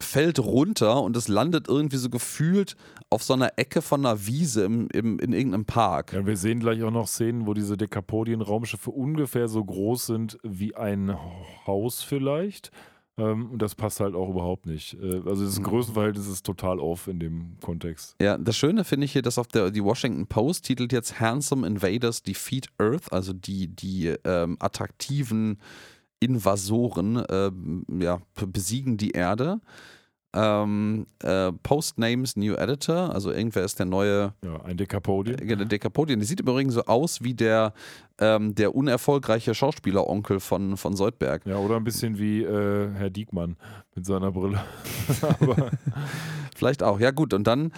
fällt 0.00 0.38
runter 0.38 1.02
und 1.02 1.16
es 1.16 1.28
landet 1.28 1.68
irgendwie 1.68 1.96
so 1.96 2.10
gefühlt 2.10 2.76
auf 3.08 3.22
so 3.22 3.32
einer 3.32 3.52
Ecke 3.56 3.80
von 3.80 4.04
einer 4.04 4.26
Wiese 4.26 4.64
im, 4.64 4.88
im, 4.92 5.18
in 5.18 5.32
irgendeinem 5.32 5.64
Park. 5.64 6.12
Ja, 6.12 6.26
wir 6.26 6.36
sehen 6.36 6.60
gleich 6.60 6.82
auch 6.82 6.90
noch 6.90 7.08
Szenen, 7.08 7.46
wo 7.46 7.54
diese 7.54 7.76
Dekapodien-Raumschiffe 7.76 8.90
ungefähr 8.90 9.48
so 9.48 9.64
groß 9.64 10.06
sind 10.06 10.38
wie 10.42 10.74
ein 10.74 11.16
Haus 11.66 12.02
vielleicht. 12.02 12.70
Ähm, 13.18 13.50
und 13.50 13.62
das 13.62 13.74
passt 13.74 14.00
halt 14.00 14.14
auch 14.14 14.28
überhaupt 14.28 14.66
nicht. 14.66 14.94
Äh, 15.00 15.22
also 15.26 15.42
Mhm. 15.42 15.46
das 15.46 15.62
Größenverhältnis 15.62 16.26
ist 16.28 16.44
total 16.44 16.78
off 16.80 17.06
in 17.08 17.18
dem 17.18 17.56
Kontext. 17.62 18.14
Ja, 18.20 18.36
das 18.36 18.56
Schöne 18.56 18.84
finde 18.84 19.06
ich 19.06 19.12
hier, 19.12 19.22
dass 19.22 19.38
auf 19.38 19.48
der 19.48 19.70
die 19.70 19.82
Washington 19.82 20.26
Post 20.26 20.66
titelt 20.66 20.92
jetzt 20.92 21.18
Handsome 21.18 21.66
Invaders 21.66 22.22
Defeat 22.22 22.68
Earth, 22.78 23.10
also 23.12 23.32
die, 23.32 23.68
die 23.68 24.14
ähm, 24.24 24.56
attraktiven 24.60 25.58
Invasoren 26.20 27.22
ähm, 27.30 27.84
ja, 28.00 28.20
besiegen 28.34 28.96
die 28.96 29.10
Erde. 29.12 29.60
Ähm, 30.34 31.06
äh, 31.22 31.50
Postnames 31.62 32.36
New 32.36 32.54
Editor, 32.54 33.14
also 33.14 33.30
irgendwer 33.30 33.64
ist 33.64 33.78
der 33.78 33.86
neue 33.86 34.34
Ja, 34.44 34.60
ein 34.64 34.76
Dekapodien. 34.76 35.38
äh, 35.38 35.56
der 35.56 35.66
Dekapodien. 35.66 36.20
Die 36.20 36.26
sieht 36.26 36.40
im 36.40 36.46
Übrigen 36.46 36.70
so 36.70 36.84
aus 36.84 37.22
wie 37.22 37.32
der, 37.32 37.72
ähm, 38.18 38.54
der 38.54 38.74
unerfolgreiche 38.74 39.54
Schauspieleronkel 39.54 40.40
von, 40.40 40.76
von 40.76 40.94
Soldberg. 40.94 41.46
Ja, 41.46 41.56
oder 41.56 41.76
ein 41.76 41.84
bisschen 41.84 42.18
wie 42.18 42.42
äh, 42.42 42.90
Herr 42.94 43.08
Diekmann 43.10 43.56
mit 43.94 44.04
seiner 44.04 44.30
Brille. 44.30 44.60
Vielleicht 46.56 46.82
auch, 46.82 47.00
ja 47.00 47.12
gut. 47.12 47.32
Und 47.32 47.46
dann, 47.46 47.72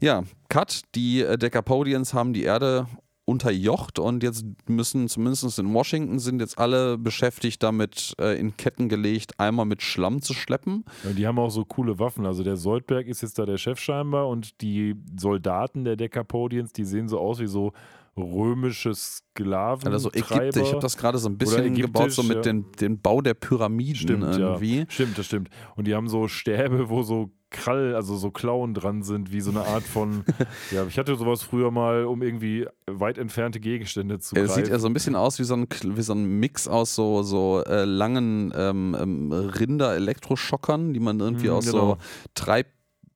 ja, 0.00 0.24
Cut, 0.48 0.82
die 0.94 1.22
äh, 1.22 1.38
Decapodians 1.38 2.12
haben 2.12 2.32
die 2.32 2.42
Erde 2.42 2.86
unterjocht 3.26 3.98
und 3.98 4.22
jetzt 4.22 4.46
müssen 4.68 5.08
zumindest 5.08 5.58
in 5.58 5.74
Washington 5.74 6.20
sind 6.20 6.40
jetzt 6.40 6.58
alle 6.58 6.96
beschäftigt 6.96 7.62
damit, 7.62 8.14
äh, 8.20 8.38
in 8.38 8.56
Ketten 8.56 8.88
gelegt, 8.88 9.38
einmal 9.38 9.66
mit 9.66 9.82
Schlamm 9.82 10.22
zu 10.22 10.32
schleppen. 10.32 10.84
Ja, 11.04 11.10
die 11.10 11.26
haben 11.26 11.38
auch 11.38 11.50
so 11.50 11.64
coole 11.64 11.98
Waffen. 11.98 12.24
Also 12.24 12.44
der 12.44 12.56
Soldberg 12.56 13.08
ist 13.08 13.22
jetzt 13.22 13.38
da 13.38 13.44
der 13.44 13.58
Chef 13.58 13.80
scheinbar 13.80 14.28
und 14.28 14.60
die 14.60 14.94
Soldaten 15.18 15.84
der 15.84 15.96
Dekapodiens, 15.96 16.72
die 16.72 16.84
sehen 16.84 17.08
so 17.08 17.18
aus 17.18 17.40
wie 17.40 17.48
so 17.48 17.72
römische 18.16 18.94
Sklaven. 18.94 19.92
Also 19.92 20.10
Ägypter, 20.10 20.62
ich 20.62 20.72
habe 20.72 20.80
das 20.80 20.96
gerade 20.96 21.18
so 21.18 21.28
ein 21.28 21.36
bisschen 21.36 21.74
gebaut, 21.74 22.12
so 22.12 22.22
mit 22.22 22.36
ja. 22.36 22.42
den, 22.42 22.70
den 22.80 23.00
Bau 23.00 23.20
der 23.20 23.34
Pyramiden 23.34 23.96
Stimmt, 23.96 24.22
irgendwie. 24.22 24.78
ja. 24.78 24.84
Stimmt, 24.88 25.18
das 25.18 25.26
stimmt. 25.26 25.50
Und 25.74 25.86
die 25.86 25.94
haben 25.94 26.08
so 26.08 26.28
Stäbe, 26.28 26.88
wo 26.88 27.02
so 27.02 27.30
Krall, 27.50 27.94
also 27.94 28.16
so 28.16 28.30
Klauen 28.30 28.74
dran 28.74 29.02
sind, 29.02 29.32
wie 29.32 29.40
so 29.40 29.50
eine 29.50 29.62
Art 29.64 29.84
von. 29.84 30.24
ja, 30.72 30.84
ich 30.86 30.98
hatte 30.98 31.14
sowas 31.16 31.42
früher 31.42 31.70
mal, 31.70 32.04
um 32.04 32.22
irgendwie 32.22 32.66
weit 32.90 33.18
entfernte 33.18 33.60
Gegenstände 33.60 34.18
zu 34.18 34.34
Er 34.36 34.44
greifen. 34.46 34.64
sieht 34.64 34.68
ja 34.72 34.78
so 34.78 34.88
ein 34.88 34.92
bisschen 34.92 35.14
aus 35.16 35.38
wie 35.38 35.44
so 35.44 35.54
ein, 35.54 35.66
wie 35.82 36.02
so 36.02 36.12
ein 36.12 36.24
Mix 36.40 36.66
aus 36.68 36.94
so, 36.94 37.22
so 37.22 37.62
äh, 37.64 37.84
langen 37.84 38.52
ähm, 38.56 38.96
ähm, 39.00 39.32
Rinder-Elektroschockern, 39.32 40.92
die 40.92 41.00
man 41.00 41.20
irgendwie 41.20 41.48
Mhm, 41.48 41.52
aus 41.54 41.66
genau. 41.66 41.90
so 41.94 41.98
Treib 42.34 42.66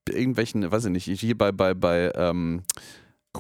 irgendwelchen, 0.09 0.71
weiß 0.71 0.87
ich 0.87 0.91
nicht, 0.93 1.21
hier 1.21 1.37
bei, 1.37 1.53
bei, 1.53 1.75
bei 1.75 2.11
ähm, 2.15 2.63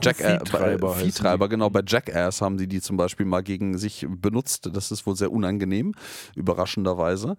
Jack, 0.03 0.21
äh, 0.21 0.39
Viehtreiber 0.39 0.95
Viehtreiber, 0.95 1.49
genau, 1.49 1.69
bei 1.69 1.83
Jackass 1.87 2.41
haben 2.41 2.57
die 2.57 2.69
die 2.69 2.81
zum 2.81 2.97
Beispiel 2.97 3.27
mal 3.27 3.43
gegen 3.43 3.77
sich 3.77 4.07
benutzt. 4.09 4.71
Das 4.73 4.93
ist 4.93 5.05
wohl 5.07 5.17
sehr 5.17 5.33
unangenehm, 5.33 5.95
überraschenderweise. 6.37 7.37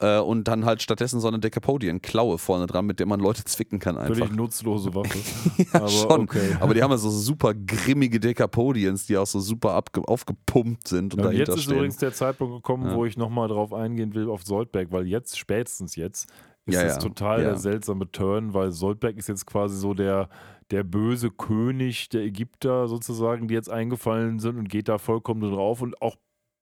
Äh, 0.00 0.18
und 0.18 0.44
dann 0.48 0.64
halt 0.64 0.82
stattdessen 0.82 1.20
so 1.20 1.28
eine 1.28 1.38
Decapodian-Klaue 1.38 2.38
vorne 2.38 2.66
dran, 2.66 2.86
mit 2.86 2.98
der 3.00 3.06
man 3.06 3.20
Leute 3.20 3.44
zwicken 3.44 3.78
kann 3.78 3.96
einfach. 3.96 4.16
Völlig 4.16 4.32
nutzlose 4.34 4.94
Waffe. 4.94 5.18
Ja, 5.72 5.80
Aber 5.80 5.88
schon. 5.88 6.20
okay. 6.22 6.56
Aber 6.60 6.74
die 6.74 6.82
haben 6.82 6.90
ja 6.90 6.96
so 6.98 7.10
super 7.10 7.54
grimmige 7.54 8.20
Decapodians, 8.20 9.06
die 9.06 9.16
auch 9.16 9.26
so 9.26 9.40
super 9.40 9.82
aufgepumpt 10.06 10.88
sind 10.88 11.14
und 11.14 11.20
Ja, 11.20 11.26
und 11.26 11.32
dahinter 11.32 11.52
jetzt 11.52 11.58
ist 11.58 11.64
stehen. 11.64 11.76
übrigens 11.76 11.96
der 11.96 12.12
Zeitpunkt 12.12 12.54
gekommen, 12.56 12.86
Ja. 12.90 12.94
wo 12.96 13.04
ich 13.06 13.16
nochmal 13.16 13.48
drauf 13.48 13.72
eingehen 13.72 14.14
will 14.14 14.28
auf 14.28 14.42
Soldberg, 14.44 14.88
weil 14.92 15.06
jetzt, 15.06 15.38
spätestens 15.38 15.96
jetzt, 15.96 16.28
ist 16.66 16.74
Ja, 16.74 16.82
es 16.82 16.94
ja. 16.94 16.98
total 16.98 17.42
der 17.42 17.56
seltsame 17.56 18.10
Turn, 18.10 18.54
weil 18.54 18.72
Soldberg 18.72 19.16
ist 19.16 19.28
jetzt 19.28 19.46
quasi 19.46 19.76
so 19.76 19.94
der, 19.94 20.28
der 20.70 20.82
böse 20.84 21.30
König 21.30 22.08
der 22.08 22.22
Ägypter 22.22 22.88
sozusagen, 22.88 23.48
die 23.48 23.54
jetzt 23.54 23.70
eingefallen 23.70 24.38
sind 24.38 24.56
und 24.58 24.68
geht 24.68 24.88
da 24.88 24.98
vollkommen 24.98 25.50
drauf 25.52 25.80
und 25.82 26.00
auch 26.02 26.16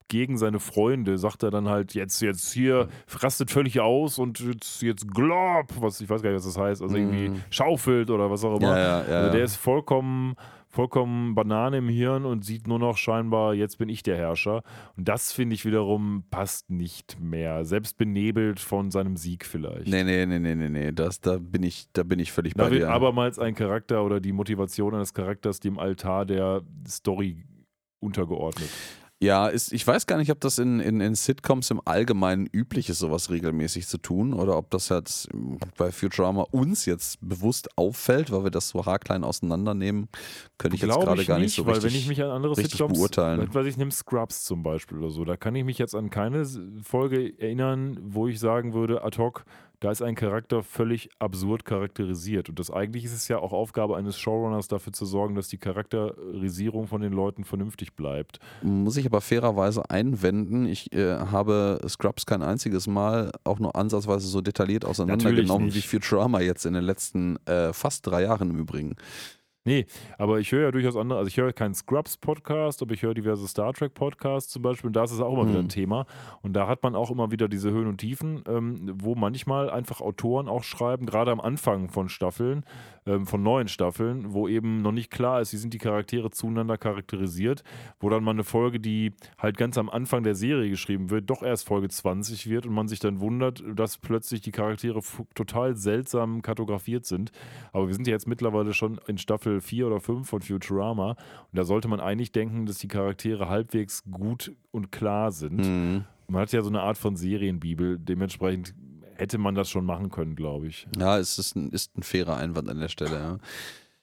gegen 0.09 0.37
seine 0.37 0.61
Freunde 0.61 1.17
sagt 1.17 1.43
er 1.43 1.51
dann 1.51 1.69
halt 1.69 1.95
jetzt, 1.95 2.21
jetzt 2.21 2.53
hier, 2.53 2.89
rastet 3.21 3.51
völlig 3.51 3.81
aus 3.81 4.19
und 4.19 4.41
jetzt, 4.41 4.83
jetzt 4.83 5.09
glob, 5.11 5.69
was 5.81 6.01
ich 6.03 6.11
weiß 6.11 6.21
gar 6.23 6.31
nicht, 6.31 6.45
was 6.45 6.53
das 6.53 6.59
heißt, 6.63 6.83
also 6.83 6.95
irgendwie 6.97 7.31
Mhm. 7.31 7.43
schaufelt 7.49 8.11
oder 8.11 8.31
was 8.31 8.45
auch 8.45 8.57
immer. 8.59 8.77
ja, 8.79 9.03
ja, 9.03 9.09
ja, 9.11 9.17
Also 9.21 9.33
der 9.33 9.45
ist 9.45 9.57
vollkommen, 9.57 10.35
vollkommen 10.73 11.35
Banane 11.35 11.79
im 11.79 11.89
Hirn 11.89 12.25
und 12.25 12.45
sieht 12.45 12.67
nur 12.67 12.79
noch 12.79 12.97
scheinbar, 12.97 13.55
jetzt 13.55 13.77
bin 13.79 13.89
ich 13.89 14.03
der 14.03 14.17
Herrscher. 14.17 14.63
Und 14.97 15.07
das 15.07 15.31
finde 15.33 15.55
ich 15.55 15.65
wiederum 15.65 16.25
passt 16.31 16.71
nicht 16.71 17.21
mehr. 17.21 17.65
Selbst 17.65 17.99
benebelt 17.99 18.59
von 18.59 18.91
seinem 18.91 19.17
Sieg 19.17 19.45
vielleicht. 19.45 19.87
Nee, 19.87 20.03
nee, 20.03 20.25
nee, 20.27 20.39
nee, 20.39 20.55
nee, 20.55 20.69
nee. 20.69 20.93
Das, 20.93 21.21
da, 21.21 21.39
bin 21.39 21.63
ich, 21.63 21.87
da 21.93 22.03
bin 22.03 22.19
ich 22.19 22.33
völlig 22.33 22.55
Da 22.55 22.65
bei 22.65 22.71
wird 22.71 22.83
dir. 22.83 22.91
abermals 22.91 23.39
ein 23.39 23.55
Charakter 23.55 24.03
oder 24.05 24.19
die 24.19 24.33
Motivation 24.33 24.95
eines 24.95 25.13
Charakters 25.13 25.61
dem 25.61 25.79
Altar 25.79 26.25
der 26.25 26.63
Story 26.89 27.45
untergeordnet. 28.01 28.71
Ja, 29.23 29.47
ist, 29.47 29.73
ich 29.73 29.87
weiß 29.87 30.09
gar 30.09 30.19
nicht, 30.19 30.33
ob 30.33 30.41
das 30.41 30.59
in, 30.59 30.81
in, 30.81 31.01
in 31.01 31.15
Sitcoms 31.15 31.71
im 31.71 31.81
Allgemeinen 31.85 32.49
üblich 32.53 32.89
ist, 32.89 32.99
sowas 32.99 33.31
regelmäßig 33.31 33.87
zu 33.87 33.99
tun 33.99 34.35
oder 34.35 34.59
ob 34.59 34.71
das 34.71 34.89
jetzt 34.89 35.29
bei 35.77 35.93
Futurama 35.93 36.43
uns 36.51 36.87
jetzt 36.87 37.19
bewusst 37.21 37.79
auffällt, 37.79 38.33
weil 38.33 38.43
wir 38.43 38.51
das 38.51 38.71
so 38.71 38.85
haarklein 38.85 39.23
auseinandernehmen, 39.23 40.09
könnte 40.59 40.75
ich 40.75 40.83
jetzt 40.83 40.93
gerade 40.93 41.25
gar 41.25 41.39
nicht, 41.39 41.47
nicht 41.47 41.55
so 41.55 41.67
weil 41.67 41.75
richtig. 41.75 41.93
wenn 41.93 42.01
ich 42.01 42.09
mich 42.09 42.21
an 42.21 42.31
andere 42.31 42.57
Sitcoms 42.57 42.99
beurteilen. 42.99 43.55
Weiß 43.55 43.67
ich, 43.67 43.77
nehme 43.77 43.93
Scrubs 43.93 44.43
zum 44.43 44.65
Beispiel 44.65 44.99
oder 44.99 45.11
so, 45.11 45.25
da 45.25 45.37
kann 45.37 45.55
ich 45.55 45.65
mich 45.65 45.79
jetzt 45.79 45.95
an 45.95 46.11
keine 46.11 46.45
Folge 46.83 47.39
erinnern, 47.39 47.99
wo 48.03 48.27
ich 48.27 48.41
sagen 48.41 48.75
würde, 48.75 49.05
ad 49.05 49.19
hoc, 49.19 49.45
da 49.83 49.91
ist 49.91 50.01
ein 50.01 50.15
Charakter 50.15 50.63
völlig 50.63 51.11
absurd 51.19 51.65
charakterisiert. 51.65 52.49
Und 52.49 52.61
das 52.61 52.71
eigentlich 52.71 53.05
ist 53.05 53.15
es 53.15 53.27
ja 53.27 53.39
auch 53.39 53.53
Aufgabe 53.53 53.97
eines 53.97 54.17
Showrunners, 54.17 54.69
dafür 54.69 54.93
zu 54.93 55.05
sorgen, 55.05 55.35
dass 55.35 55.49
die 55.49 55.59
Charakterisierung 55.59 56.87
von 56.87 57.01
den 57.01 57.13
Leuten 57.13 57.43
vernünftig 57.43 57.95
bleibt. 57.95 58.39
Muss 58.63 58.97
ich 58.97 59.07
aber 59.07 59.21
fairerweise 59.21 59.91
einwenden, 59.91 60.67
ich 60.67 60.93
äh, 60.93 61.17
habe 61.17 61.81
Scrubs 61.89 62.27
kein 62.27 62.43
einziges 62.43 62.87
Mal 62.87 63.33
auch 63.43 63.59
nur 63.59 63.75
ansatzweise 63.75 64.29
so 64.29 64.41
detailliert 64.41 64.85
auseinandergenommen 64.85 65.75
wie. 65.75 65.83
Futurama 65.83 66.41
jetzt 66.41 66.65
in 66.65 66.75
den 66.75 66.85
letzten 66.85 67.45
äh, 67.47 67.73
fast 67.73 68.07
drei 68.07 68.23
Jahren 68.23 68.51
im 68.51 68.61
Übrigen. 68.61 68.95
Nee, 69.65 69.87
aber 70.19 70.41
ich 70.41 70.51
höre 70.51 70.63
ja 70.63 70.71
durchaus 70.73 70.97
andere, 70.97 71.19
also 71.19 71.29
ich 71.29 71.37
höre 71.37 71.53
keinen 71.53 71.75
Scrubs-Podcast, 71.75 72.83
aber 72.83 72.95
ich 72.95 73.03
höre 73.03 73.15
diverse 73.15 73.47
Star 73.47 73.73
Trek-Podcasts 73.73 74.51
zum 74.53 74.63
Beispiel 74.63 74.89
und 74.89 74.95
da 74.97 75.05
ist 75.05 75.13
es 75.13 75.21
auch 75.21 75.33
immer 75.33 75.49
wieder 75.49 75.61
ein 75.61 75.67
Mhm. 75.67 75.69
Thema. 75.69 76.07
Und 76.43 76.55
da 76.55 76.67
hat 76.67 76.83
man 76.83 76.97
auch 76.97 77.11
immer 77.11 77.31
wieder 77.31 77.49
diese 77.49 77.71
Höhen 77.71 77.87
und 77.87 77.99
Tiefen, 77.99 78.43
ähm, 78.49 78.93
wo 78.97 79.15
manchmal 79.15 79.71
einfach 79.71 80.01
Autoren 80.01 80.49
auch 80.49 80.65
schreiben, 80.65 81.07
gerade 81.07 81.31
am 81.31 81.41
Anfang 81.41 81.89
von 81.89 82.09
Staffeln, 82.09 82.65
ähm, 83.07 83.27
von 83.27 83.43
neuen 83.43 83.69
Staffeln, 83.69 84.33
wo 84.33 84.49
eben 84.49 84.83
noch 84.83 84.93
nicht 84.93 85.11
klar 85.11 85.41
ist, 85.41 85.53
wie 85.53 85.57
sind 85.57 85.75
die 85.75 85.79
Charaktere 85.79 86.31
zueinander 86.31 86.77
charakterisiert, 86.79 87.63
wo 88.01 88.09
dann 88.09 88.25
mal 88.25 88.33
eine 88.33 88.45
Folge, 88.45 88.81
die 88.81 89.13
halt 89.39 89.57
ganz 89.57 89.79
am 89.79 89.89
Anfang 89.89 90.23
der 90.25 90.35
Serie 90.35 90.71
geschrieben 90.71 91.11
wird, 91.11 91.31
doch 91.31 91.43
erst 91.43 91.67
Folge 91.69 91.89
20 91.89 92.49
wird 92.49 92.67
und 92.67 92.75
man 92.75 92.89
sich 92.89 92.99
dann 93.01 93.21
wundert, 93.21 93.63
dass 93.75 93.97
plötzlich 93.99 94.41
die 94.41 94.53
Charaktere 94.53 95.01
total 95.35 95.77
seltsam 95.77 96.43
kartografiert 96.43 97.05
sind. 97.07 97.31
Aber 97.73 97.87
wir 97.87 97.95
sind 97.95 98.07
ja 98.07 98.13
jetzt 98.13 98.27
mittlerweile 98.29 98.73
schon 98.73 98.99
in 99.07 99.19
Staffel 99.19 99.52
4 99.61 99.87
oder 99.87 100.01
5 100.01 100.29
von 100.29 100.43
Futurama 100.43 101.11
und 101.11 101.19
da 101.53 101.65
sollte 101.65 101.89
man 101.89 102.01
eigentlich 102.01 102.33
denken, 102.33 102.67
dass 102.67 102.79
die 102.79 102.89
Charaktere 102.89 103.49
halbwegs 103.49 104.05
gut 104.11 104.53
und 104.71 104.93
klar 104.93 105.33
sind. 105.33 105.59
Mhm. 105.59 106.05
Man 106.29 106.43
hat 106.43 106.53
ja 106.53 106.63
so 106.63 106.69
eine 106.69 106.81
Art 106.81 106.99
von 106.99 107.17
Serienbibel, 107.17 107.99
dementsprechend 107.99 108.75
hätte 109.17 109.39
man 109.39 109.55
das 109.55 109.69
schon 109.69 109.85
machen 109.85 110.11
können, 110.11 110.35
glaube 110.35 110.69
ich. 110.69 110.87
Ja, 110.99 111.19
es 111.19 111.39
ist 111.39 111.55
ein, 111.57 111.71
ist 111.71 111.97
ein 111.97 112.03
fairer 112.03 112.37
Einwand 112.37 112.69
an 112.69 112.81
der 112.81 112.89
Stelle, 112.89 113.19
ja. 113.19 113.39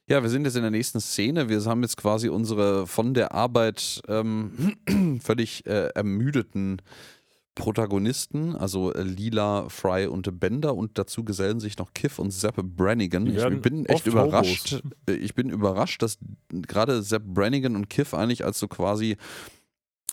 Ja, 0.07 0.23
wir 0.23 0.29
sind 0.29 0.45
jetzt 0.45 0.55
in 0.55 0.63
der 0.63 0.71
nächsten 0.71 0.99
Szene. 0.99 1.49
Wir 1.49 1.63
haben 1.65 1.83
jetzt 1.83 1.95
quasi 1.95 2.29
unsere 2.29 2.87
von 2.87 3.13
der 3.13 3.31
Arbeit 3.35 4.01
ähm, 4.07 4.75
völlig 5.21 5.67
äh, 5.67 5.89
ermüdeten 5.89 6.81
Protagonisten, 7.59 8.55
also 8.55 8.93
äh, 8.93 9.03
Lila, 9.03 9.67
Fry 9.69 10.07
und 10.07 10.39
Bender 10.39 10.75
und 10.75 10.97
dazu 10.97 11.23
gesellen 11.25 11.59
sich 11.59 11.77
noch 11.77 11.93
Kiff 11.93 12.17
und 12.17 12.31
Sepp 12.31 12.55
Brannigan. 12.55 13.27
Ich 13.27 13.61
bin 13.61 13.85
echt 13.85 14.07
überrascht. 14.07 14.71
Hobos. 14.71 14.91
äh, 15.07 15.13
Ich 15.13 15.35
bin 15.35 15.49
überrascht, 15.49 16.01
dass 16.01 16.17
gerade 16.49 17.03
Sepp 17.03 17.23
Brannigan 17.25 17.75
und 17.75 17.89
Kiff 17.89 18.13
eigentlich 18.13 18.45
als 18.45 18.59
so 18.59 18.67
quasi 18.67 19.17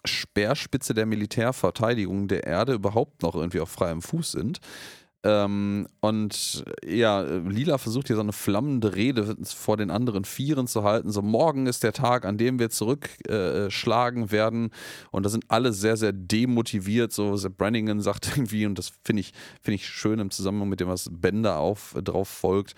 Speerspitze 0.05 0.93
der 0.93 1.06
Militärverteidigung 1.06 2.28
der 2.28 2.44
Erde 2.44 2.74
überhaupt 2.74 3.23
noch 3.23 3.35
irgendwie 3.35 3.60
auf 3.60 3.70
freiem 3.70 4.02
Fuß 4.02 4.32
sind. 4.32 4.59
Ähm, 5.25 5.89
und 6.01 6.65
ja, 6.85 7.21
Lila 7.23 7.79
versucht 7.79 8.07
hier 8.07 8.17
so 8.17 8.23
eine 8.23 8.33
flammende 8.33 8.95
Rede 8.95 9.37
vor 9.43 9.77
den 9.77 9.91
anderen 9.91 10.25
Vieren 10.25 10.67
zu 10.67 10.85
halten. 10.85 11.11
So, 11.11 11.23
morgen 11.23 11.67
ist 11.67 11.83
der 11.83 11.93
Tag, 11.93 12.25
an 12.25 12.39
dem 12.39 12.59
wir 12.59 12.71
zurückschlagen 12.71 14.31
werden. 14.31 14.71
Und 15.11 15.25
da 15.27 15.31
sind 15.31 15.45
alle 15.49 15.73
sehr, 15.73 15.97
sehr 15.97 16.13
demotiviert. 16.13 17.13
So, 17.13 17.37
Sepp 17.37 17.57
Brannigan 17.59 18.01
sagt 18.01 18.29
irgendwie, 18.37 18.67
und 18.67 18.79
das 18.79 18.93
finde 19.05 19.21
ich, 19.21 19.33
finde 19.63 19.77
ich 19.77 19.89
schön 19.89 20.19
im 20.21 20.31
Zusammenhang 20.31 20.69
mit 20.69 20.81
dem, 20.81 20.89
was 20.89 21.09
Bender 21.11 21.59
auf, 21.59 21.97
drauf 22.03 22.29
folgt. 22.29 22.75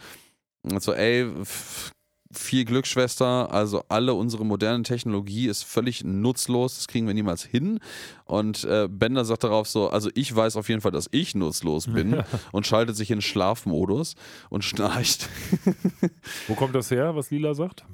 Und 0.62 0.82
so, 0.82 0.92
ey, 0.92 1.22
f- 1.40 1.92
viel 2.38 2.64
Glück, 2.64 2.86
Schwester. 2.86 3.52
Also 3.52 3.84
alle 3.88 4.14
unsere 4.14 4.44
moderne 4.44 4.82
Technologie 4.82 5.46
ist 5.48 5.64
völlig 5.64 6.04
nutzlos. 6.04 6.76
Das 6.76 6.88
kriegen 6.88 7.06
wir 7.06 7.14
niemals 7.14 7.44
hin. 7.44 7.80
Und 8.24 8.64
äh, 8.64 8.88
Bender 8.90 9.24
sagt 9.24 9.44
darauf 9.44 9.68
so, 9.68 9.90
also 9.90 10.10
ich 10.14 10.34
weiß 10.34 10.56
auf 10.56 10.68
jeden 10.68 10.80
Fall, 10.80 10.92
dass 10.92 11.08
ich 11.10 11.34
nutzlos 11.34 11.86
bin 11.86 12.22
und 12.52 12.66
schaltet 12.66 12.96
sich 12.96 13.10
in 13.10 13.20
Schlafmodus 13.20 14.14
und 14.50 14.64
schnarcht. 14.64 15.28
Wo 16.46 16.54
kommt 16.54 16.74
das 16.74 16.90
her, 16.90 17.14
was 17.16 17.30
Lila 17.30 17.54
sagt? 17.54 17.84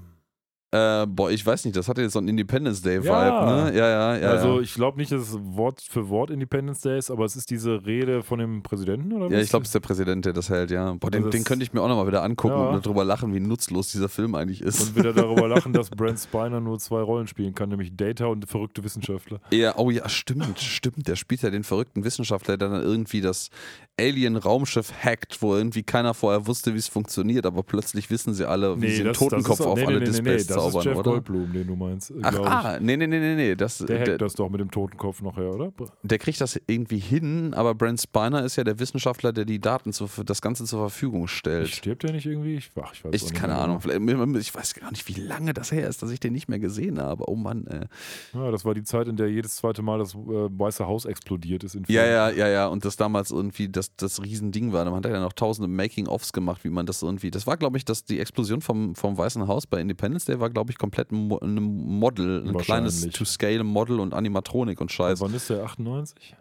Äh, 0.75 1.07
boah, 1.07 1.31
ich 1.31 1.47
weiß 1.47 1.65
nicht, 1.67 1.77
das 1.77 1.89
hatte 1.89 2.03
jetzt 2.03 2.15
so 2.15 2.19
einen 2.19 2.27
Independence 2.27 2.83
Day-Vibe, 2.83 3.07
Ja. 3.07 3.65
ne? 3.71 3.77
Ja, 3.77 3.89
ja, 3.89 4.17
ja. 4.17 4.29
also 4.31 4.57
ja. 4.57 4.61
ich 4.61 4.75
glaube 4.75 4.99
nicht, 4.99 5.13
dass 5.13 5.21
es 5.29 5.39
Wort 5.41 5.81
für 5.81 6.09
Wort 6.09 6.31
Independence 6.31 6.81
Day 6.81 6.99
ist, 6.99 7.13
aber 7.13 7.25
es 7.25 7.37
ist 7.37 7.49
diese 7.51 7.87
Rede 7.87 8.25
von 8.25 8.41
dem 8.41 8.63
Präsidenten 8.65 9.13
oder 9.13 9.27
Ja, 9.27 9.37
was? 9.37 9.45
ich 9.45 9.51
glaube, 9.51 9.63
es 9.63 9.69
ist 9.69 9.75
der 9.75 9.81
Präsident, 9.81 10.25
der 10.25 10.33
das 10.33 10.49
hält, 10.49 10.73
ja. 10.73 10.93
Boah, 10.95 11.13
den, 11.13 11.23
Also 11.25 11.31
den 11.31 11.45
könnte 11.45 11.63
ich 11.65 11.73
mir 11.73 11.81
auch 11.81 11.87
nochmal 11.87 12.09
wieder 12.09 12.25
angucken 12.25 12.57
Ja. 12.59 12.71
und 12.71 12.85
darüber 12.85 13.05
lachen, 13.05 13.33
wie 13.33 13.39
nutzlos 13.41 13.93
dieser 13.93 14.09
Film 14.09 14.35
eigentlich 14.35 14.63
ist. 14.63 14.81
Und 14.81 14.97
wieder 14.97 15.13
darüber 15.13 15.47
lachen, 15.47 15.73
dass 15.73 15.91
Brent 15.91 16.19
Spiner 16.19 16.61
nur 16.61 16.81
zwei 16.81 17.03
Rollen 17.03 17.29
spielen 17.29 17.55
kann, 17.55 17.69
nämlich 17.69 17.95
Data 17.97 18.27
und 18.27 18.49
verrückte 18.49 18.83
Wissenschaftler. 18.83 19.41
Ja, 19.53 19.77
oh 19.77 19.91
ja, 19.91 20.09
stimmt, 20.09 20.59
stimmt. 20.59 21.07
Der 21.07 21.15
spielt 21.15 21.43
ja 21.43 21.51
den 21.51 21.63
verrückten 21.63 22.03
Wissenschaftler, 22.03 22.57
der 22.57 22.69
dann 22.69 22.83
irgendwie 22.83 23.21
das 23.21 23.51
Alien-Raumschiff 23.99 24.93
hackt, 25.05 25.41
wo 25.41 25.55
irgendwie 25.55 25.83
keiner 25.83 26.15
vorher 26.15 26.47
wusste, 26.47 26.75
wie 26.75 26.79
es 26.79 26.89
funktioniert, 26.89 27.47
aber 27.47 27.63
plötzlich 27.63 28.11
wissen 28.11 28.35
sie 28.35 28.49
alle, 28.49 28.81
wie 28.83 28.91
sie 28.91 29.03
einen 29.03 29.13
Totenkopf 29.13 29.61
ist, 29.61 29.67
auf 29.67 29.79
nee, 29.79 29.87
alle 29.87 30.01
nee, 30.01 30.11
nee, 30.11 30.21
nee, 30.21 30.39
Das 30.67 30.75
ist 30.75 30.83
zaubern, 30.83 30.89
Jeff 30.89 30.99
oder? 30.99 31.11
Goldblum, 31.13 31.53
den 31.53 31.67
du 31.67 31.77
meinst, 31.77 32.13
Ach, 32.23 32.35
ah, 32.45 32.79
nee, 32.81 32.97
nee, 32.97 33.07
nee, 33.07 33.19
nee, 33.19 33.35
nee. 33.35 33.55
Das, 33.55 33.79
Der 33.79 33.87
der, 33.87 33.99
hackt 33.99 34.09
der, 34.09 34.19
das 34.19 34.35
doch 34.35 34.49
mit 34.49 34.61
dem 34.61 34.71
Totenkopf 34.71 35.23
nachher, 35.23 35.55
oder? 35.55 35.73
kriegt 36.19 36.41
das 36.41 36.61
irgendwie 36.67 36.99
hin, 36.99 37.55
aber 37.55 37.75
Brent 37.75 38.01
Spiner 38.01 38.45
ist 38.45 38.57
ja 38.57 38.65
der 38.65 38.79
Wissenschaftler, 38.79 39.33
der 39.33 39.45
die 39.45 39.61
Daten, 39.61 39.93
zu, 39.93 40.09
das 40.25 40.41
Ganze 40.41 40.65
zur 40.65 40.81
Verfügung 40.81 41.29
stellt. 41.29 41.69
Stirbt 41.69 42.03
der 42.03 42.13
nicht 42.13 42.27
irgendwie? 42.27 42.57
Ich, 42.57 42.71
ach, 42.81 42.93
ich 42.95 43.05
weiß 43.05 43.15
Ich, 43.15 43.23
nicht 43.23 43.35
keine 43.35 43.57
Ahnung, 43.57 43.81
genau. 43.81 44.39
ich 44.39 44.55
weiß 44.55 44.75
gar 44.75 44.91
nicht, 44.91 45.07
wie 45.09 45.21
lange 45.21 45.53
das 45.55 45.71
her 45.71 45.89
ist, 45.89 46.03
dass 46.03 46.11
ich 46.11 46.21
den 46.21 46.33
nicht 46.33 46.49
mehr 46.49 46.59
gesehen 46.59 47.01
habe. 47.01 47.29
Oh 47.29 47.37
Mann, 47.37 47.67
ey. 47.67 47.87
Ja, 48.33 48.51
das 48.51 48.65
war 48.65 48.75
die 48.75 48.83
Zeit, 48.83 49.09
in 49.09 49.17
der 49.17 49.31
jedes 49.31 49.57
zweite 49.57 49.83
Mal 49.83 49.99
das 49.99 50.15
äh, 50.15 50.19
Weiße 50.19 50.87
Haus 50.87 51.05
explodiert 51.05 51.65
ist. 51.65 51.79
Ja, 51.89 52.05
ja, 52.07 52.31
ja, 52.31 52.49
ja. 52.49 52.67
Und 52.69 52.85
das 52.85 52.97
damals 52.97 53.31
irgendwie 53.31 53.69
das, 53.69 53.95
das 53.97 54.23
Riesending 54.23 54.73
war. 54.73 54.85
Man 54.85 54.95
hat 54.95 55.07
ja 55.07 55.21
noch 55.21 55.33
tausende 55.33 55.69
Making-ofs 55.69 56.33
gemacht, 56.33 56.65
wie 56.65 56.71
man 56.71 56.87
das 56.87 57.03
irgendwie. 57.03 57.31
Das 57.31 57.47
war, 57.47 57.57
glaube 57.57 57.77
ich, 57.77 57.85
dass 57.85 58.05
die 58.05 58.21
Explosion 58.21 58.61
vom, 58.61 58.95
vom 58.95 59.17
Weißen 59.17 59.47
Haus 59.47 59.67
bei 59.67 59.81
Independence 59.81 60.25
Day 60.25 60.41
war, 60.41 60.51
glaube 60.55 60.73
ich, 60.73 60.79
komplett 60.79 61.13
ein 61.13 61.31
ein 61.43 61.55
Model, 61.63 62.49
ein 62.49 62.57
kleines. 62.57 63.07
To-Scale-Model 63.09 64.01
und 64.01 64.15
Animatronik 64.15 64.81
und 64.81 64.91
Scheiß. 64.91 65.21
Wann 65.21 65.35
ist 65.35 65.51
der? 65.51 65.65
98? 65.65 66.37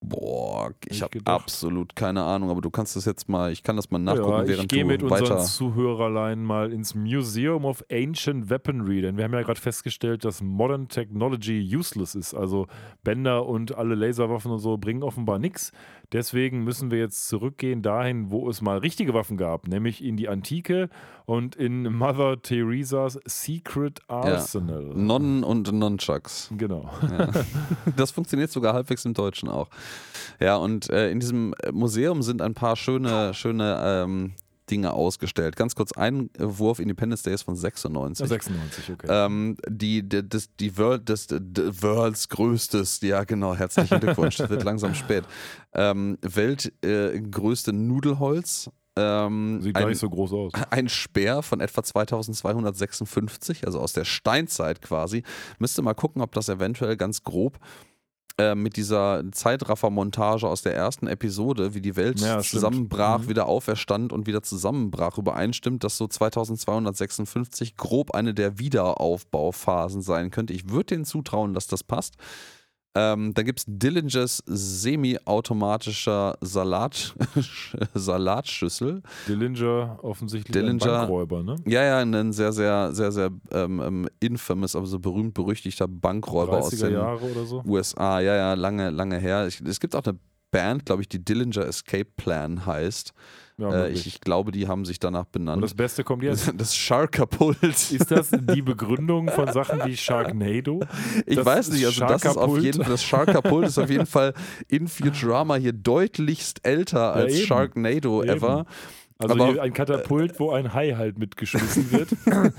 Boah, 0.00 0.70
ich 0.86 0.92
ich 0.98 1.02
habe 1.02 1.18
absolut 1.24 1.96
keine 1.96 2.22
Ahnung, 2.22 2.50
aber 2.50 2.60
du 2.60 2.70
kannst 2.70 2.94
das 2.94 3.04
jetzt 3.04 3.28
mal, 3.28 3.50
ich 3.50 3.64
kann 3.64 3.74
das 3.74 3.90
mal 3.90 3.98
nachgucken, 3.98 4.30
ja, 4.30 4.42
ich 4.44 4.48
während 4.50 4.68
gehe 4.68 4.82
du 4.82 4.86
mit 4.86 5.02
unseren 5.02 5.22
weiter. 5.22 5.38
Zuhörerlein 5.40 6.44
mal 6.44 6.72
ins 6.72 6.94
Museum 6.94 7.64
of 7.64 7.84
Ancient 7.90 8.48
Weaponry, 8.48 9.00
denn 9.00 9.16
wir 9.16 9.24
haben 9.24 9.32
ja 9.32 9.42
gerade 9.42 9.60
festgestellt, 9.60 10.24
dass 10.24 10.40
Modern 10.40 10.86
Technology 10.86 11.58
useless 11.76 12.14
ist. 12.14 12.32
Also 12.32 12.68
Bänder 13.02 13.46
und 13.46 13.74
alle 13.74 13.96
Laserwaffen 13.96 14.52
und 14.52 14.60
so 14.60 14.78
bringen 14.78 15.02
offenbar 15.02 15.40
nichts. 15.40 15.72
Deswegen 16.12 16.64
müssen 16.64 16.90
wir 16.90 16.98
jetzt 16.98 17.28
zurückgehen 17.28 17.82
dahin, 17.82 18.30
wo 18.30 18.48
es 18.48 18.62
mal 18.62 18.78
richtige 18.78 19.12
Waffen 19.12 19.36
gab, 19.36 19.68
nämlich 19.68 20.02
in 20.02 20.16
die 20.16 20.28
Antike 20.28 20.88
und 21.26 21.54
in 21.54 21.92
Mother 21.92 22.40
Teresas 22.40 23.18
Secret 23.26 24.00
Arsenal. 24.08 24.84
Nonnen 24.94 25.44
und 25.44 25.70
Nunchucks. 25.70 26.50
Genau. 26.56 26.90
Ja. 27.02 27.30
Das 27.96 28.10
funktioniert 28.10 28.50
sogar 28.50 28.74
halbwegs 28.74 29.04
im 29.04 29.12
Deutschen 29.12 29.48
auch. 29.48 29.68
Ja, 30.40 30.56
und 30.56 30.88
äh, 30.88 31.10
in 31.10 31.20
diesem 31.20 31.54
Museum 31.72 32.22
sind 32.22 32.40
ein 32.40 32.54
paar 32.54 32.76
schöne, 32.76 33.34
schöne 33.34 33.78
ähm, 33.82 34.32
Dinge 34.70 34.92
ausgestellt. 34.92 35.56
Ganz 35.56 35.74
kurz 35.74 35.92
ein 35.92 36.30
Wurf 36.38 36.78
Independence 36.78 37.22
Day 37.22 37.34
ist 37.34 37.42
von 37.42 37.56
96. 37.56 38.28
96, 38.28 38.90
okay. 38.92 39.06
Ähm, 39.08 39.56
die, 39.68 40.08
die, 40.08 40.28
das, 40.28 40.48
die 40.56 40.76
World, 40.76 41.08
das, 41.08 41.26
the 41.28 41.82
Worlds 41.82 42.28
größtes, 42.28 43.00
ja 43.02 43.24
genau, 43.24 43.54
herzlichen 43.54 44.00
Glückwunsch, 44.00 44.36
das 44.36 44.50
wird 44.50 44.64
langsam 44.64 44.94
spät. 44.94 45.24
Ähm, 45.74 46.18
Weltgrößte 46.22 47.70
äh, 47.70 47.74
Nudelholz. 47.74 48.70
Ähm, 48.96 49.60
Sieht 49.62 49.74
gar 49.74 49.84
ein, 49.84 49.90
nicht 49.90 49.98
so 49.98 50.10
groß 50.10 50.32
aus. 50.32 50.52
ein 50.70 50.88
Speer 50.88 51.42
von 51.42 51.60
etwa 51.60 51.82
2256, 51.82 53.64
also 53.66 53.78
aus 53.80 53.92
der 53.92 54.04
Steinzeit 54.04 54.82
quasi. 54.82 55.22
Müsste 55.58 55.82
mal 55.82 55.94
gucken, 55.94 56.20
ob 56.20 56.32
das 56.32 56.48
eventuell 56.48 56.96
ganz 56.96 57.22
grob 57.22 57.58
äh, 58.36 58.54
mit 58.54 58.76
dieser 58.76 59.24
Zeitraffer-Montage 59.32 60.46
aus 60.46 60.62
der 60.62 60.74
ersten 60.74 61.06
Episode, 61.06 61.74
wie 61.74 61.80
die 61.80 61.96
Welt 61.96 62.20
Ja, 62.20 62.40
zusammenbrach, 62.40 63.22
Mhm. 63.22 63.28
wieder 63.28 63.46
auferstand 63.46 64.12
und 64.12 64.26
wieder 64.26 64.42
zusammenbrach, 64.42 65.18
übereinstimmt, 65.18 65.82
dass 65.84 65.96
so 65.96 66.06
2256 66.06 67.76
grob 67.76 68.12
eine 68.14 68.34
der 68.34 68.58
Wiederaufbauphasen 68.58 70.02
sein 70.02 70.30
könnte. 70.30 70.52
Ich 70.52 70.68
würde 70.68 70.86
denen 70.94 71.04
zutrauen, 71.04 71.54
dass 71.54 71.66
das 71.66 71.82
passt. 71.82 72.14
Ähm, 72.94 73.32
da 73.34 73.42
gibt 73.42 73.60
es 73.60 73.64
Dillingers 73.68 74.42
semi-automatischer 74.46 76.36
Salat, 76.40 77.14
Salatschüssel. 77.94 79.02
Dillinger 79.28 79.98
offensichtlich 80.02 80.52
Dillinger- 80.56 80.72
ein 80.72 80.78
Bankräuber, 81.08 81.42
ne? 81.42 81.56
Ja, 81.66 81.84
ja, 81.84 81.98
ein 81.98 82.32
sehr, 82.32 82.52
sehr, 82.52 82.92
sehr, 82.92 83.12
sehr 83.12 83.30
ähm, 83.52 83.80
ähm, 83.80 84.08
infamous, 84.20 84.74
aber 84.74 84.86
so 84.86 84.98
berühmt-berüchtigter 84.98 85.86
Bankräuber 85.86 86.58
aus 86.58 86.72
30er 86.72 86.86
den 86.86 86.92
Jahre 86.94 87.24
oder 87.24 87.44
so. 87.44 87.62
USA. 87.64 88.20
Ja, 88.20 88.34
ja, 88.34 88.54
lange, 88.54 88.90
lange 88.90 89.18
her. 89.18 89.46
Ich, 89.46 89.60
es 89.60 89.80
gibt 89.80 89.94
auch 89.94 90.04
eine 90.04 90.18
Band, 90.50 90.86
glaube 90.86 91.02
ich, 91.02 91.08
die 91.08 91.22
Dillinger 91.24 91.66
Escape 91.66 92.08
Plan 92.16 92.64
heißt. 92.64 93.12
Ja, 93.58 93.86
äh, 93.86 93.90
ich, 93.90 94.06
ich 94.06 94.20
glaube, 94.20 94.52
die 94.52 94.68
haben 94.68 94.84
sich 94.84 95.00
danach 95.00 95.24
Und 95.24 95.32
benannt. 95.32 95.62
das 95.64 95.74
Beste 95.74 96.04
kommt 96.04 96.22
jetzt. 96.22 96.52
Das 96.56 96.76
Sharkapult. 96.76 97.62
Ist 97.62 98.10
das 98.10 98.30
die 98.54 98.62
Begründung 98.62 99.28
von 99.30 99.52
Sachen 99.52 99.84
wie 99.84 99.96
Sharknado? 99.96 100.80
Ich 101.26 101.36
das 101.36 101.44
weiß 101.44 101.70
nicht, 101.72 101.84
also 101.84 102.06
das 102.06 102.24
ist 102.24 102.36
auf 102.36 102.58
jeden 102.60 102.82
Fall, 102.82 102.92
das 102.92 103.02
Sharkapult 103.02 103.66
ist 103.66 103.78
auf 103.78 103.90
jeden 103.90 104.06
Fall 104.06 104.32
in 104.68 104.86
Futurama 104.86 105.56
hier 105.56 105.72
deutlichst 105.72 106.60
älter 106.64 107.12
als 107.14 107.34
eben. 107.34 107.46
Sharknado 107.46 108.22
Eben. 108.22 108.30
ever. 108.36 108.66
Also 109.18 109.34
Aber- 109.34 109.60
ein 109.60 109.72
Katapult, 109.72 110.38
wo 110.38 110.52
ein 110.52 110.72
Hai 110.74 110.92
halt 110.92 111.18
mitgeschmissen 111.18 111.90
wird. 111.90 112.08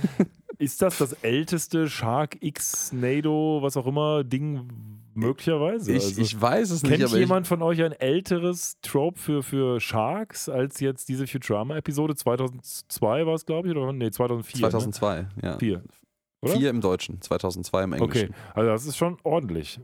Ist 0.58 0.82
das 0.82 0.98
das 0.98 1.14
älteste 1.14 1.88
Shark 1.88 2.36
X 2.42 2.92
Nado, 2.92 3.60
was 3.62 3.78
auch 3.78 3.88
immer, 3.88 4.26
Ding, 4.26 4.68
möglicherweise. 5.14 5.92
Ich, 5.92 6.04
also, 6.04 6.22
ich 6.22 6.42
weiß 6.42 6.72
es 6.72 6.84
nicht, 6.84 6.98
kennt 6.98 7.12
jemand 7.12 7.48
von 7.48 7.62
euch 7.62 7.82
ein 7.84 7.92
älteres 7.94 8.78
Trope 8.82 9.20
für, 9.20 9.44
für 9.44 9.80
Sharks 9.80 10.50
als 10.50 10.80
jetzt 10.80 11.10
diese 11.10 11.28
Futurama-Episode? 11.28 12.16
2002 12.16 13.26
war 13.26 13.34
es, 13.34 13.46
glaube 13.46 13.70
ich, 13.70 13.76
oder? 13.76 13.92
Nee, 13.94 14.12
2004. 14.12 14.60
2002, 14.70 15.28
ja. 15.42 15.52
Ne? 15.52 15.60
Vier. 15.60 15.84
Oder? 16.42 16.54
Vier 16.56 16.70
im 16.70 16.82
Deutschen, 16.82 17.22
2002 17.22 17.84
im 17.84 17.94
Englischen. 17.94 18.30
Okay, 18.30 18.34
also 18.54 18.70
das 18.70 18.86
ist 18.86 18.98
schon 18.98 19.18
ordentlich. 19.24 19.80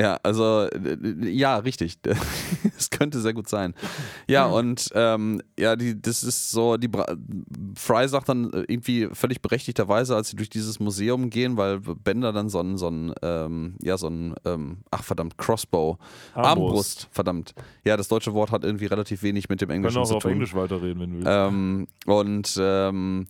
Ja, 0.00 0.18
also 0.22 0.66
ja, 1.22 1.56
richtig. 1.58 1.98
Es 2.80 2.88
könnte 2.88 3.20
sehr 3.20 3.34
gut 3.34 3.46
sein. 3.46 3.74
Ja, 4.26 4.46
Hm. 4.46 4.52
und 4.54 4.88
ähm, 4.94 5.42
ja, 5.58 5.76
die, 5.76 6.00
das 6.00 6.22
ist 6.22 6.50
so, 6.50 6.78
die 6.78 6.88
Bra 6.88 7.04
Fry 7.74 8.08
sagt 8.08 8.30
dann 8.30 8.50
irgendwie 8.68 9.08
völlig 9.12 9.42
berechtigterweise, 9.42 10.16
als 10.16 10.30
sie 10.30 10.36
durch 10.36 10.48
dieses 10.48 10.80
Museum 10.80 11.28
gehen, 11.28 11.58
weil 11.58 11.80
Bender 11.80 12.32
dann 12.32 12.48
so 12.48 12.60
ein, 12.60 12.78
so 12.78 12.88
ein 12.88 13.12
ähm, 13.20 13.74
ja, 13.82 13.98
so 13.98 14.08
ein, 14.08 14.34
ähm, 14.46 14.78
ach 14.90 15.04
verdammt, 15.04 15.36
Crossbow, 15.36 15.98
Armbrust. 16.34 17.08
verdammt. 17.10 17.54
Ja, 17.84 17.98
das 17.98 18.08
deutsche 18.08 18.32
Wort 18.32 18.50
hat 18.50 18.64
irgendwie 18.64 18.86
relativ 18.86 19.22
wenig 19.22 19.50
mit 19.50 19.60
dem 19.60 19.68
Wir 19.68 19.74
können 19.74 19.84
Englischen 19.84 19.98
auch 20.02 20.08
zu 20.08 20.16
auf 20.16 20.22
tun. 20.22 20.32
Englisch 20.32 20.54
weiterreden, 20.54 21.00
wenn 21.00 21.10
du 21.10 21.16
willst. 21.18 21.28
Ähm, 21.30 21.86
und 22.06 22.56
ähm, 22.58 23.26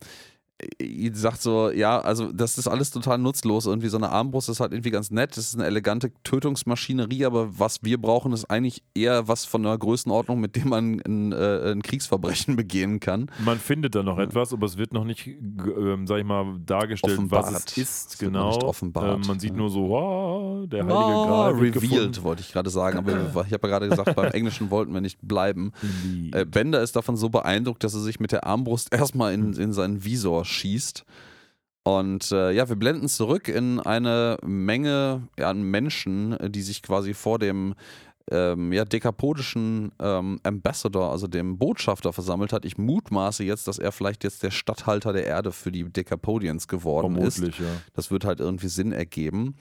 sagt 1.13 1.43
so, 1.43 1.71
ja, 1.71 2.01
also 2.01 2.33
das 2.33 2.59
ist 2.59 2.69
alles 2.69 2.91
total 2.91 3.19
nutzlos. 3.19 3.67
Irgendwie 3.67 3.89
so 3.89 3.97
eine 3.97 4.11
Armbrust 4.11 4.49
ist 4.49 4.61
halt 4.61 4.73
irgendwie 4.73 4.91
ganz 4.91 5.11
nett. 5.11 5.31
Das 5.37 5.45
ist 5.47 5.55
eine 5.55 5.67
elegante 5.67 6.13
Tötungsmaschinerie, 6.25 7.25
aber 7.25 7.59
was 7.59 7.83
wir 7.83 8.01
brauchen, 8.01 8.33
ist 8.33 8.47
eigentlich 8.51 8.83
eher 8.95 9.29
was 9.29 9.45
von 9.45 9.65
einer 9.65 9.77
Größenordnung, 9.79 10.41
mit 10.41 10.57
dem 10.57 10.69
man 10.71 11.01
ein, 11.07 11.33
äh, 11.33 11.73
ein 11.73 11.83
Kriegsverbrechen 11.83 12.57
begehen 12.57 13.01
kann. 13.01 13.31
Man 13.45 13.59
findet 13.59 13.95
da 13.95 14.03
noch 14.03 14.19
etwas, 14.19 14.53
aber 14.53 14.67
es 14.67 14.77
wird 14.77 14.93
noch 14.93 15.05
nicht, 15.05 15.25
g- 15.25 15.37
ähm, 15.77 16.07
sag 16.07 16.19
ich 16.19 16.25
mal, 16.25 16.59
dargestellt, 16.67 17.19
Offenbart. 17.19 17.53
was 17.53 17.65
es 17.67 17.77
ist. 17.79 18.13
Es 18.15 18.19
genau. 18.19 18.73
Ähm, 18.83 19.23
man 19.27 19.39
sieht 19.41 19.55
nur 19.57 19.71
so, 19.71 19.89
wow, 19.89 20.69
der 20.69 20.81
heilige 20.85 21.01
Ah, 21.01 21.27
Gral 21.27 21.53
revealed, 21.55 22.23
wollte 22.23 22.43
ich 22.43 22.53
gerade 22.53 22.71
sagen, 22.71 22.99
aber 22.99 23.13
ich 23.47 23.53
habe 23.53 23.69
ja 23.69 23.79
gerade 23.79 23.89
gesagt, 23.89 24.15
beim 24.17 24.31
Englischen 24.33 24.71
wollten 24.71 24.93
wir 24.93 25.01
nicht 25.01 25.19
bleiben. 25.23 25.73
Äh, 26.33 26.45
Bender 26.45 26.83
ist 26.83 26.97
davon 26.97 27.17
so 27.17 27.29
beeindruckt, 27.29 27.83
dass 27.85 27.95
er 27.95 28.01
sich 28.01 28.21
mit 28.21 28.33
der 28.33 28.45
Armbrust 28.47 28.93
erstmal 28.93 29.33
in, 29.35 29.53
in 29.55 29.73
seinen 29.73 30.05
Visor 30.05 30.45
schießt. 30.51 31.05
Und 31.83 32.31
äh, 32.31 32.53
ja, 32.53 32.69
wir 32.69 32.77
blenden 32.77 33.09
zurück 33.09 33.49
in 33.49 33.81
eine 33.81 34.37
Menge 34.45 35.29
an 35.41 35.63
Menschen, 35.63 36.37
die 36.51 36.63
sich 36.63 36.83
quasi 36.83 37.15
vor 37.15 37.39
dem 37.39 37.75
ähm, 38.31 38.73
ja, 38.73 38.85
dekapodischen 38.85 39.93
ähm, 39.99 40.41
Ambassador, 40.43 41.11
also 41.11 41.27
dem 41.27 41.59
Botschafter, 41.59 42.13
versammelt 42.13 42.53
hat. 42.53 42.65
Ich 42.65 42.79
mutmaße 42.79 43.45
jetzt, 43.45 43.67
dass 43.67 43.79
er 43.79 43.93
vielleicht 43.93 44.25
jetzt 44.25 44.43
der 44.43 44.51
Statthalter 44.51 45.13
der 45.13 45.27
Erde 45.27 45.53
für 45.53 45.73
die 45.73 45.85
Dekapodians 45.85 46.69
geworden 46.69 47.17
ist. 47.17 47.37
Vermutlich, 47.37 47.59
ja. 47.59 47.75
Das 47.95 48.11
wird 48.11 48.25
halt 48.25 48.41
irgendwie 48.41 48.69
Sinn 48.69 48.93
ergeben. 48.93 49.57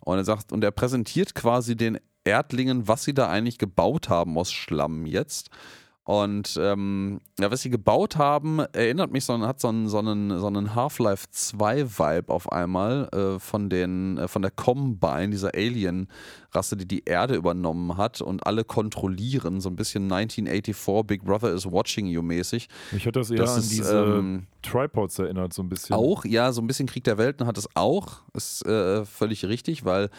Und 0.00 0.18
er 0.18 0.24
sagt, 0.24 0.52
und 0.52 0.62
er 0.62 0.70
präsentiert 0.70 1.34
quasi 1.34 1.76
den 1.76 1.98
Erdlingen, 2.24 2.88
was 2.88 3.04
sie 3.04 3.14
da 3.14 3.28
eigentlich 3.28 3.58
gebaut 3.58 4.08
haben 4.08 4.36
aus 4.36 4.52
Schlamm 4.52 5.06
jetzt. 5.06 5.48
Und 6.10 6.58
ähm, 6.60 7.20
ja, 7.38 7.52
was 7.52 7.62
sie 7.62 7.70
gebaut 7.70 8.16
haben, 8.16 8.58
erinnert 8.72 9.12
mich, 9.12 9.24
so, 9.24 9.38
hat 9.46 9.60
so 9.60 9.68
einen, 9.68 9.88
so 9.88 10.00
einen, 10.00 10.40
so 10.40 10.48
einen 10.48 10.74
Half-Life 10.74 11.28
2-Vibe 11.32 12.32
auf 12.32 12.50
einmal 12.50 13.08
äh, 13.12 13.38
von, 13.38 13.70
den, 13.70 14.18
äh, 14.18 14.26
von 14.26 14.42
der 14.42 14.50
Combine, 14.50 15.30
dieser 15.30 15.54
Alien-Rasse, 16.50 16.76
die 16.76 16.86
die 16.86 17.04
Erde 17.04 17.34
übernommen 17.34 17.96
hat 17.96 18.20
und 18.20 18.46
alle 18.46 18.64
kontrollieren. 18.64 19.60
So 19.60 19.68
ein 19.68 19.76
bisschen 19.76 20.10
1984 20.12 21.06
Big 21.06 21.24
Brother 21.24 21.52
is 21.52 21.70
watching 21.70 22.06
you 22.06 22.22
mäßig. 22.22 22.68
Mich 22.92 23.06
hat 23.06 23.16
das 23.16 23.30
eher 23.30 23.38
Das 23.38 23.54
an 23.54 23.60
ist, 23.60 23.72
diese 23.72 23.96
ähm, 23.96 24.46
Tripods 24.62 25.18
erinnert, 25.18 25.52
so 25.52 25.62
ein 25.62 25.68
bisschen. 25.68 25.96
auch, 25.96 26.24
ja, 26.24 26.52
so 26.52 26.60
ein 26.60 26.66
bisschen 26.66 26.86
Krieg 26.86 27.04
der 27.04 27.18
Welten 27.18 27.46
hat 27.46 27.56
es 27.58 27.68
auch. 27.74 28.20
Ist 28.34 28.64
äh, 28.66 29.04
völlig 29.04 29.44
richtig, 29.44 29.84
weil 29.84 30.10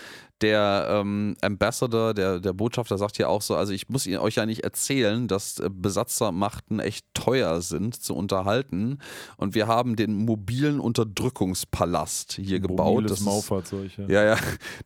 der 0.42 0.88
ähm, 0.90 1.36
Ambassador, 1.42 2.16
der, 2.16 2.40
der 2.40 2.54
Botschafter 2.54 2.98
sagt 2.98 3.20
ja 3.20 3.28
auch 3.28 3.44
so, 3.44 3.56
also 3.56 3.74
ich 3.74 3.90
muss 3.90 4.08
euch 4.08 4.36
ja 4.36 4.46
nicht 4.48 4.64
erzählen, 4.64 5.28
dass 5.28 5.60
äh, 5.60 5.70
Besatzermachten 5.72 6.80
echt 6.80 7.06
teuer 7.14 7.62
sind 7.62 8.02
zu 8.02 8.16
unterhalten. 8.16 8.98
Und 9.38 9.54
wir 9.54 9.68
haben 9.68 9.96
den 9.96 10.16
mobilen 10.16 10.80
Unterdrückungspalast 10.80 12.34
hier 12.34 12.60
gebaut. 12.60 12.96
Mobiles 12.96 13.12
Das 13.12 13.20
ist, 13.20 13.26
Maufahrzeug. 13.26 13.92
Ja. 13.98 14.08
ja, 14.08 14.24
ja, 14.24 14.38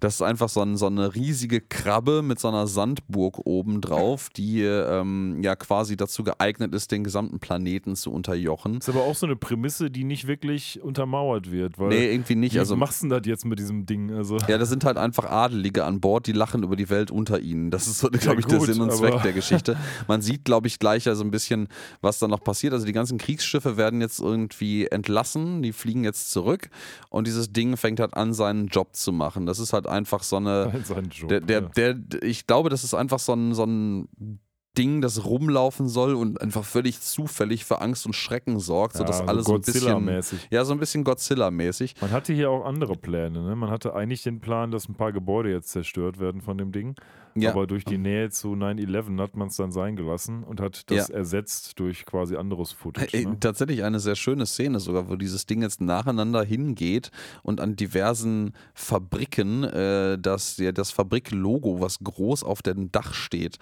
das 0.02 0.16
ist 0.16 0.22
einfach 0.22 0.50
so, 0.50 0.62
ein, 0.62 0.76
so 0.76 0.88
eine 0.88 1.16
riesige 1.16 1.35
Krabbe 1.70 2.22
mit 2.22 2.40
so 2.40 2.48
einer 2.48 2.68
Sandburg 2.68 3.40
oben 3.46 3.82
drauf, 3.82 4.30
die 4.30 4.62
ähm, 4.62 5.42
ja 5.44 5.56
quasi 5.56 5.96
dazu 5.98 6.24
geeignet 6.24 6.74
ist, 6.74 6.92
den 6.92 7.04
gesamten 7.04 7.40
Planeten 7.40 7.96
zu 7.96 8.12
unterjochen. 8.12 8.78
Ist 8.78 8.90
aber 8.90 9.04
auch 9.04 9.16
so 9.16 9.26
eine 9.26 9.36
Prämisse, 9.36 9.92
die 9.92 10.04
nicht 10.04 10.28
wirklich 10.28 10.82
untermauert 10.82 11.52
wird. 11.52 11.78
Weil 11.78 11.90
Nee, 11.90 12.12
irgendwie 12.12 12.36
nicht. 12.36 12.56
wie 12.56 12.60
Also, 12.60 12.76
machst 12.76 13.02
du 13.04 13.08
denn 13.08 13.18
das 13.18 13.28
jetzt 13.28 13.46
mit 13.46 13.60
diesem 13.60 13.86
Ding? 13.86 14.12
Also, 14.12 14.38
Ja, 14.48 14.58
das 14.58 14.70
sind 14.70 14.86
halt 14.86 14.98
einfach 14.98 15.26
Adelige 15.26 15.86
an 15.86 16.00
Bord, 16.00 16.28
die 16.28 16.32
lachen 16.32 16.64
über 16.64 16.76
die 16.76 16.90
Welt 16.90 17.12
unter 17.12 17.40
ihnen. 17.40 17.72
Das 17.72 17.88
ist 17.88 18.00
so, 18.00 18.10
glaube 18.10 18.40
ich, 18.40 18.46
der 18.46 18.60
gut, 18.60 18.68
Sinn 18.68 18.82
und 18.82 18.92
Zweck 18.92 19.22
der 19.24 19.34
Geschichte. 19.34 19.78
Man 20.08 20.22
sieht, 20.22 20.46
glaube 20.46 20.68
ich, 20.68 20.80
gleich 20.80 21.08
also 21.08 21.24
ein 21.24 21.32
bisschen, 21.32 21.68
was 22.02 22.20
da 22.20 22.28
noch 22.28 22.44
passiert. 22.44 22.74
Also 22.74 22.86
die 22.86 22.94
ganzen 22.94 23.18
Kriegsschiffe 23.18 23.78
werden 23.78 24.02
jetzt 24.02 24.20
irgendwie 24.20 24.88
entlassen, 24.88 25.62
die 25.62 25.74
fliegen 25.74 26.04
jetzt 26.04 26.32
zurück 26.32 26.70
und 27.10 27.28
dieses 27.28 27.52
Ding 27.52 27.78
fängt 27.78 28.00
halt 28.00 28.14
an, 28.14 28.34
seinen 28.34 28.68
Job 28.68 28.96
zu 28.96 29.12
machen. 29.12 29.46
Das 29.46 29.60
ist 29.60 29.74
halt 29.74 29.88
einfach 29.88 30.24
so 30.24 30.38
eine. 30.38 30.72
Job. 31.30 31.48
Der, 31.48 31.62
der, 31.62 31.62
ja. 31.62 31.96
der, 31.96 32.24
ich 32.24 32.48
glaube, 32.48 32.70
das 32.70 32.84
ist 32.84 32.94
einfach 32.94 33.20
so 33.20 33.34
ein, 33.34 33.54
so 33.54 33.66
ein 33.66 34.40
Ding, 34.78 35.02
das 35.02 35.26
rumlaufen 35.26 35.88
soll 35.88 36.16
und 36.16 36.42
einfach 36.42 36.64
völlig 36.64 37.00
zufällig 37.00 37.66
für 37.66 37.82
Angst 37.82 38.06
und 38.06 38.14
Schrecken 38.14 38.60
sorgt, 38.60 38.98
sodass 38.98 39.20
Ja, 39.20 39.26
alles 39.26 39.46
so 39.46 39.56
ein 39.56 39.62
bisschen. 39.62 39.82
Godzilla-mäßig. 39.82 40.48
Ja, 40.52 40.66
so 40.66 40.74
ein 40.74 40.80
bisschen 40.80 41.04
Godzilla-mäßig. 41.04 41.96
Man 42.02 42.12
hatte 42.12 42.34
hier 42.34 42.50
auch 42.52 42.66
andere 42.66 42.96
Pläne. 42.96 43.42
Ne? 43.42 43.56
Man 43.56 43.70
hatte 43.70 43.96
eigentlich 43.96 44.24
den 44.24 44.42
Plan, 44.42 44.72
dass 44.72 44.90
ein 44.90 44.96
paar 44.96 45.14
Gebäude 45.14 45.50
jetzt 45.50 45.70
zerstört 45.70 46.20
werden 46.20 46.42
von 46.42 46.58
dem 46.58 46.72
Ding. 46.72 46.96
Ja. 47.38 47.52
Aber 47.52 47.68
durch 47.68 47.84
die 47.84 47.98
Nähe 47.98 48.30
zu 48.30 48.54
9-11 48.56 49.20
hat 49.22 49.36
man 49.36 49.50
es 49.50 49.58
dann 49.58 49.72
sein 49.72 49.96
gelassen 49.98 50.44
und 50.44 50.62
hat 50.62 50.90
das 50.90 51.10
Ja. 51.10 51.16
ersetzt 51.16 51.78
durch 51.80 52.06
quasi 52.06 52.38
anderes 52.38 52.72
Footage. 52.72 53.10
Ey, 53.18 53.26
Ne? 53.26 53.38
Tatsächlich 53.40 53.84
eine 53.84 54.00
sehr 54.00 54.16
schöne 54.16 54.46
Szene 54.46 54.80
sogar, 54.80 55.10
wo 55.10 55.18
dieses 55.18 55.46
Ding 55.46 55.62
jetzt 55.62 55.82
nacheinander 55.82 56.44
hingeht 56.44 57.12
und 57.44 57.60
an 57.60 57.76
diversen 57.76 58.54
Fabriken 58.74 59.64
äh, 59.66 60.18
das, 60.18 60.58
ja, 60.58 60.72
das 60.72 60.92
Fabriklogo, 60.92 61.82
was 61.82 62.00
groß 62.00 62.44
auf 62.44 62.62
dem 62.62 62.92
Dach 62.92 63.14
steht, 63.14 63.58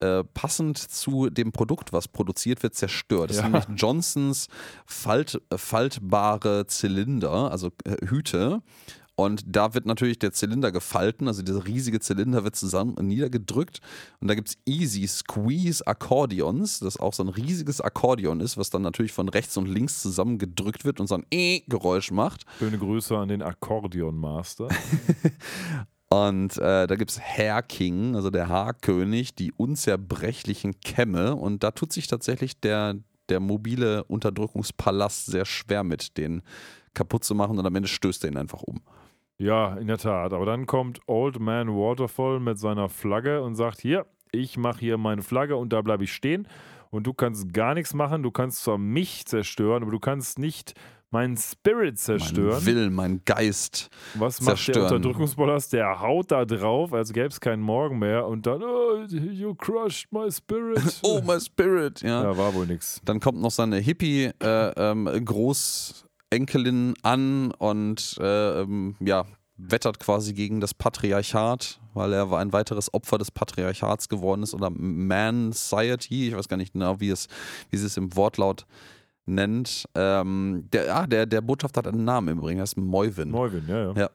äh, 0.00 0.22
passend 0.22 0.76
zu 0.78 1.30
dem 1.30 1.52
Produkt, 1.52 1.92
was 1.92 2.06
produziert 2.06 2.62
wird, 2.62 2.74
zerstört. 2.74 3.30
Das 3.30 3.38
Ja. 3.38 3.42
sind 3.44 3.52
nämlich 3.52 3.80
Johnsons 3.80 4.48
Falt, 4.84 5.40
äh, 5.50 5.56
faltbare 5.58 6.66
Zylinder, 6.66 7.50
also 7.50 7.70
äh, 7.84 7.96
Hüte. 8.06 8.60
Und 9.16 9.44
da 9.46 9.72
wird 9.72 9.86
natürlich 9.86 10.18
der 10.18 10.32
Zylinder 10.32 10.70
gefalten, 10.70 11.26
also 11.26 11.42
dieser 11.42 11.66
riesige 11.66 12.00
Zylinder 12.00 12.44
wird 12.44 12.54
zusammen 12.54 12.94
niedergedrückt. 13.00 13.80
Und 14.20 14.28
da 14.28 14.34
gibt 14.34 14.48
es 14.48 14.58
Easy 14.66 15.06
Squeeze 15.08 15.86
Akkordeons, 15.86 16.80
das 16.80 17.00
auch 17.00 17.14
so 17.14 17.22
ein 17.22 17.30
riesiges 17.30 17.80
Akkordeon 17.80 18.40
ist, 18.40 18.58
was 18.58 18.68
dann 18.68 18.82
natürlich 18.82 19.12
von 19.12 19.30
rechts 19.30 19.56
und 19.56 19.66
links 19.66 20.02
zusammengedrückt 20.02 20.84
wird 20.84 21.00
und 21.00 21.06
so 21.06 21.14
ein 21.14 21.24
E-Geräusch 21.30 22.10
macht. 22.10 22.44
Schöne 22.58 22.78
Grüße 22.78 23.16
an 23.16 23.28
den 23.28 23.42
Akkordeon 23.42 24.16
Master. 24.16 24.68
Und 26.08 26.56
äh, 26.58 26.86
da 26.86 26.94
gibt 26.94 27.10
es 27.10 27.20
Hair 27.20 27.62
King, 27.62 28.14
also 28.14 28.30
der 28.30 28.48
Haarkönig, 28.48 29.34
die 29.34 29.52
unzerbrechlichen 29.52 30.78
Kämme. 30.80 31.34
Und 31.34 31.64
da 31.64 31.72
tut 31.72 31.92
sich 31.92 32.06
tatsächlich 32.06 32.60
der, 32.60 32.94
der 33.28 33.40
mobile 33.40 34.04
Unterdrückungspalast 34.04 35.26
sehr 35.26 35.44
schwer 35.44 35.82
mit, 35.82 36.16
den 36.16 36.42
kaputt 36.94 37.24
zu 37.24 37.34
machen. 37.34 37.58
Und 37.58 37.66
am 37.66 37.74
Ende 37.74 37.88
stößt 37.88 38.22
er 38.24 38.30
ihn 38.30 38.36
einfach 38.36 38.62
um. 38.62 38.82
Ja, 39.38 39.74
in 39.74 39.86
der 39.86 39.98
Tat. 39.98 40.32
Aber 40.32 40.46
dann 40.46 40.66
kommt 40.66 41.00
Old 41.06 41.38
Man 41.40 41.68
Waterfall 41.68 42.40
mit 42.40 42.58
seiner 42.58 42.88
Flagge 42.88 43.42
und 43.42 43.54
sagt: 43.54 43.80
Hier, 43.80 44.06
ich 44.32 44.56
mache 44.56 44.80
hier 44.80 44.98
meine 44.98 45.22
Flagge 45.22 45.56
und 45.56 45.72
da 45.72 45.82
bleibe 45.82 46.04
ich 46.04 46.12
stehen. 46.12 46.48
Und 46.90 47.06
du 47.06 47.12
kannst 47.12 47.52
gar 47.52 47.74
nichts 47.74 47.94
machen. 47.94 48.22
Du 48.22 48.30
kannst 48.30 48.62
zwar 48.62 48.78
mich 48.78 49.26
zerstören, 49.26 49.82
aber 49.82 49.92
du 49.92 49.98
kannst 49.98 50.38
nicht 50.38 50.74
meinen 51.10 51.36
Spirit 51.36 51.98
zerstören. 51.98 52.62
Mein 52.64 52.66
Will, 52.66 52.90
mein 52.90 53.20
Geist. 53.24 53.90
Was 54.14 54.40
macht 54.40 54.48
der 54.48 54.56
zerstören. 54.56 54.84
Unterdrückungspalast? 54.84 55.72
Der 55.72 56.00
haut 56.00 56.30
da 56.30 56.44
drauf, 56.44 56.92
als 56.92 57.12
gäbe 57.12 57.28
es 57.28 57.40
keinen 57.40 57.62
Morgen 57.62 57.98
mehr. 57.98 58.26
Und 58.26 58.46
dann, 58.46 58.62
oh, 58.62 59.02
you 59.08 59.54
crushed 59.54 60.12
my 60.12 60.30
spirit. 60.30 61.00
Oh, 61.02 61.20
my 61.24 61.40
Spirit. 61.40 62.02
Ja. 62.02 62.22
Ja, 62.22 62.36
war 62.36 62.54
wohl 62.54 62.66
nix. 62.66 63.00
Dann 63.04 63.20
kommt 63.20 63.40
noch 63.40 63.50
seine 63.50 63.78
Hippie-Großenkelin 66.32 66.94
an 67.02 67.50
und 67.52 68.16
äh, 68.20 68.60
ähm, 68.60 68.96
ja, 69.00 69.24
wettert 69.56 69.98
quasi 69.98 70.34
gegen 70.34 70.60
das 70.60 70.74
Patriarchat, 70.74 71.80
weil 71.94 72.12
er 72.12 72.30
ein 72.32 72.52
weiteres 72.52 72.92
Opfer 72.92 73.18
des 73.18 73.30
Patriarchats 73.30 74.08
geworden 74.08 74.42
ist 74.42 74.54
oder 74.54 74.70
Man 74.70 75.52
Society, 75.52 76.28
ich 76.28 76.36
weiß 76.36 76.48
gar 76.48 76.56
nicht 76.56 76.74
genau, 76.74 77.00
wie, 77.00 77.10
es, 77.10 77.28
wie 77.70 77.76
sie 77.76 77.86
es 77.86 77.96
im 77.96 78.14
Wortlaut 78.16 78.66
nennt. 79.24 79.86
Ähm, 79.94 80.68
der, 80.72 80.94
ah, 80.94 81.06
der, 81.06 81.26
der 81.26 81.40
Botschafter 81.40 81.78
hat 81.78 81.88
einen 81.88 82.04
Namen 82.04 82.28
im 82.28 82.38
Übrigen, 82.38 82.60
ist 82.60 82.76
Moivin. 82.76 83.30
Moivin, 83.30 83.64
ja, 83.66 83.92
ja. 83.92 83.94
ja. 83.96 84.10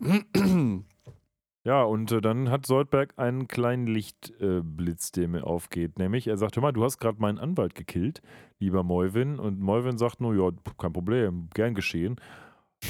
Ja, 1.64 1.84
und 1.84 2.12
äh, 2.12 2.22
dann 2.22 2.50
hat 2.50 2.66
Soldberg 2.66 3.14
einen 3.18 3.48
kleinen 3.48 3.86
Lichtblitz, 3.86 5.10
äh, 5.10 5.12
der 5.20 5.28
mir 5.28 5.46
aufgeht. 5.46 6.00
Nämlich, 6.00 6.28
er 6.28 6.38
sagt: 6.38 6.56
Hör 6.56 6.62
mal, 6.64 6.72
du 6.72 6.84
hast 6.84 6.98
gerade 6.98 7.22
meinen 7.22 7.38
Anwalt 7.38 7.76
gekillt, 7.76 8.22
lieber 8.60 8.84
Moivin. 8.84 9.38
Und 9.38 9.60
Moivin 9.60 9.98
sagt 9.98 10.22
nur: 10.22 10.36
Ja, 10.36 10.50
kein 10.78 10.94
Problem, 10.94 11.50
gern 11.54 11.76
geschehen. 11.76 12.20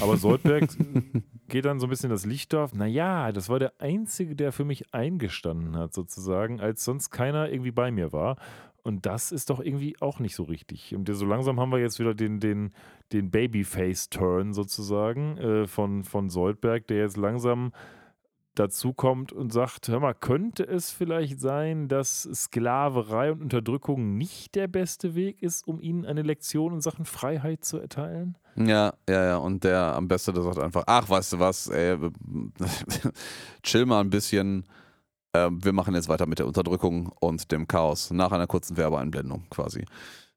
Aber 0.00 0.16
Soldberg 0.16 0.70
geht 1.48 1.66
dann 1.66 1.80
so 1.80 1.86
ein 1.86 1.90
bisschen 1.90 2.08
das 2.08 2.24
Licht 2.24 2.54
auf. 2.54 2.74
Naja, 2.74 3.30
das 3.30 3.50
war 3.50 3.58
der 3.58 3.74
Einzige, 3.78 4.34
der 4.34 4.52
für 4.52 4.64
mich 4.64 4.94
eingestanden 4.94 5.76
hat, 5.76 5.92
sozusagen, 5.92 6.60
als 6.60 6.82
sonst 6.84 7.10
keiner 7.10 7.50
irgendwie 7.50 7.72
bei 7.72 7.90
mir 7.90 8.10
war. 8.12 8.36
Und 8.82 9.06
das 9.06 9.30
ist 9.30 9.50
doch 9.50 9.60
irgendwie 9.60 9.96
auch 10.00 10.18
nicht 10.18 10.34
so 10.34 10.44
richtig. 10.44 10.94
Und 10.94 11.08
so 11.12 11.26
langsam 11.26 11.60
haben 11.60 11.70
wir 11.70 11.78
jetzt 11.78 12.00
wieder 12.00 12.14
den, 12.14 12.40
den, 12.40 12.72
den 13.12 13.30
Babyface-Turn 13.30 14.54
sozusagen 14.54 15.36
äh, 15.36 15.66
von, 15.66 16.04
von 16.04 16.30
Soldberg, 16.30 16.86
der 16.86 16.98
jetzt 16.98 17.16
langsam 17.16 17.72
dazu 18.54 18.92
kommt 18.92 19.32
und 19.32 19.52
sagt, 19.52 19.88
hör 19.88 20.00
mal, 20.00 20.14
könnte 20.14 20.64
es 20.64 20.90
vielleicht 20.90 21.40
sein, 21.40 21.88
dass 21.88 22.22
Sklaverei 22.22 23.32
und 23.32 23.42
Unterdrückung 23.42 24.16
nicht 24.16 24.54
der 24.54 24.68
beste 24.68 25.14
Weg 25.14 25.42
ist, 25.42 25.66
um 25.66 25.80
ihnen 25.80 26.04
eine 26.04 26.22
Lektion 26.22 26.74
in 26.74 26.80
Sachen 26.80 27.04
Freiheit 27.04 27.64
zu 27.64 27.78
erteilen? 27.78 28.36
Ja, 28.56 28.92
ja, 29.08 29.24
ja. 29.24 29.36
Und 29.38 29.64
der 29.64 29.94
am 29.96 30.08
besten, 30.08 30.34
der 30.34 30.42
sagt 30.42 30.58
einfach, 30.58 30.84
ach, 30.86 31.08
weißt 31.08 31.34
du 31.34 31.38
was, 31.38 31.68
ey, 31.68 31.96
chill 33.62 33.86
mal 33.86 34.00
ein 34.00 34.10
bisschen. 34.10 34.64
Ähm, 35.34 35.64
wir 35.64 35.72
machen 35.72 35.94
jetzt 35.94 36.08
weiter 36.08 36.26
mit 36.26 36.38
der 36.38 36.46
Unterdrückung 36.46 37.10
und 37.20 37.50
dem 37.52 37.66
Chaos 37.66 38.10
nach 38.10 38.32
einer 38.32 38.46
kurzen 38.46 38.76
Werbeeinblendung 38.76 39.46
quasi. 39.48 39.86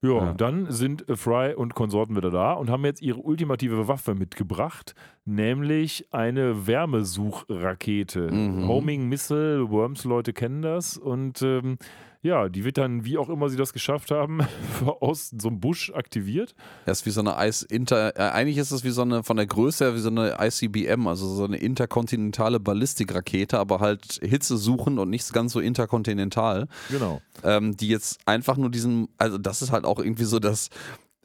Ja, 0.05 0.25
Ja. 0.25 0.33
dann 0.33 0.71
sind 0.71 1.05
Fry 1.15 1.53
und 1.53 1.73
Konsorten 1.75 2.15
wieder 2.15 2.29
da 2.29 2.53
und 2.53 2.69
haben 2.69 2.85
jetzt 2.85 3.01
ihre 3.01 3.19
ultimative 3.19 3.87
Waffe 3.87 4.15
mitgebracht, 4.15 4.95
nämlich 5.25 6.07
eine 6.11 6.67
Wärmesuchrakete. 6.67 8.31
Mhm. 8.31 8.67
Homing 8.67 9.07
Missile, 9.09 9.69
Worms-Leute 9.69 10.33
kennen 10.33 10.61
das 10.61 10.97
und 10.97 11.41
ähm, 11.41 11.77
ja, 12.25 12.49
die 12.49 12.65
wird 12.65 12.77
dann, 12.77 13.05
wie 13.05 13.19
auch 13.19 13.29
immer 13.29 13.49
sie 13.49 13.55
das 13.55 13.71
geschafft 13.71 14.09
haben, 14.09 14.39
aus 14.99 15.31
so 15.39 15.47
einem 15.47 15.59
Busch 15.59 15.91
aktiviert. 15.93 16.55
Das 16.85 17.01
ist 17.01 17.05
wie 17.05 17.11
so 17.11 17.21
eine 17.21 17.37
Eis 17.37 17.61
Inter, 17.61 18.17
äh, 18.17 18.31
eigentlich 18.31 18.57
ist 18.57 18.71
es 18.71 18.83
wie 18.83 18.89
so 18.89 19.03
eine 19.03 19.23
von 19.23 19.37
der 19.37 19.45
Größe 19.45 19.85
her 19.85 19.95
wie 19.95 19.99
so 19.99 20.09
eine 20.09 20.37
ICBM, 20.39 21.07
also 21.07 21.27
so 21.27 21.45
eine 21.45 21.57
interkontinentale 21.57 22.59
Ballistikrakete, 22.59 23.59
aber 23.59 23.79
halt 23.79 24.19
Hitze 24.23 24.57
suchen 24.57 24.97
und 24.97 25.11
nicht 25.11 25.31
ganz 25.33 25.53
so 25.53 25.59
interkontinental. 25.59 26.67
Genau. 26.89 27.21
ähm, 27.43 27.77
die 27.77 27.89
jetzt 27.89 28.19
einfach 28.25 28.57
nur 28.57 28.71
diesen, 28.71 29.07
also 29.19 29.37
das 29.37 29.61
ist 29.61 29.71
halt 29.71 29.85
auch 29.85 29.99
irgendwie 29.99 30.23
so 30.23 30.39
das 30.39 30.69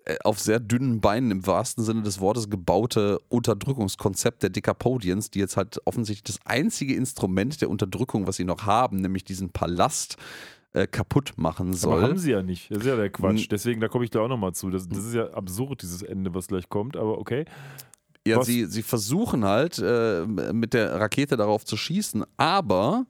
äh, 0.04 0.16
auf 0.22 0.38
sehr 0.38 0.60
dünnen 0.60 1.00
Beinen 1.00 1.30
im 1.30 1.46
wahrsten 1.46 1.82
Sinne 1.82 2.02
des 2.02 2.20
Wortes 2.20 2.50
gebaute 2.50 3.20
Unterdrückungskonzept 3.30 4.42
der 4.42 4.50
Decapodians, 4.50 5.30
die 5.30 5.38
jetzt 5.38 5.56
halt 5.56 5.80
offensichtlich 5.86 6.36
das 6.36 6.46
einzige 6.46 6.94
Instrument 6.94 7.62
der 7.62 7.70
Unterdrückung, 7.70 8.26
was 8.26 8.36
sie 8.36 8.44
noch 8.44 8.66
haben, 8.66 8.98
nämlich 8.98 9.24
diesen 9.24 9.50
Palast, 9.50 10.18
äh, 10.72 10.86
kaputt 10.86 11.32
machen 11.36 11.68
Aber 11.68 11.76
soll. 11.76 12.02
haben 12.02 12.18
sie 12.18 12.30
ja 12.32 12.42
nicht. 12.42 12.70
Das 12.70 12.78
ist 12.78 12.86
ja 12.86 12.96
der 12.96 13.10
Quatsch. 13.10 13.48
Deswegen, 13.50 13.80
da 13.80 13.88
komme 13.88 14.04
ich 14.04 14.10
da 14.10 14.20
auch 14.20 14.28
nochmal 14.28 14.52
zu. 14.52 14.70
Das, 14.70 14.88
das 14.88 15.04
ist 15.04 15.14
ja 15.14 15.28
absurd, 15.30 15.82
dieses 15.82 16.02
Ende, 16.02 16.32
was 16.34 16.46
gleich 16.48 16.68
kommt, 16.68 16.96
aber 16.96 17.18
okay. 17.18 17.44
Ja, 18.26 18.36
Was- 18.38 18.46
sie, 18.46 18.66
sie 18.66 18.82
versuchen 18.82 19.44
halt 19.44 19.78
äh, 19.78 20.24
mit 20.26 20.74
der 20.74 20.94
Rakete 21.00 21.36
darauf 21.36 21.64
zu 21.64 21.76
schießen, 21.76 22.24
aber 22.36 23.06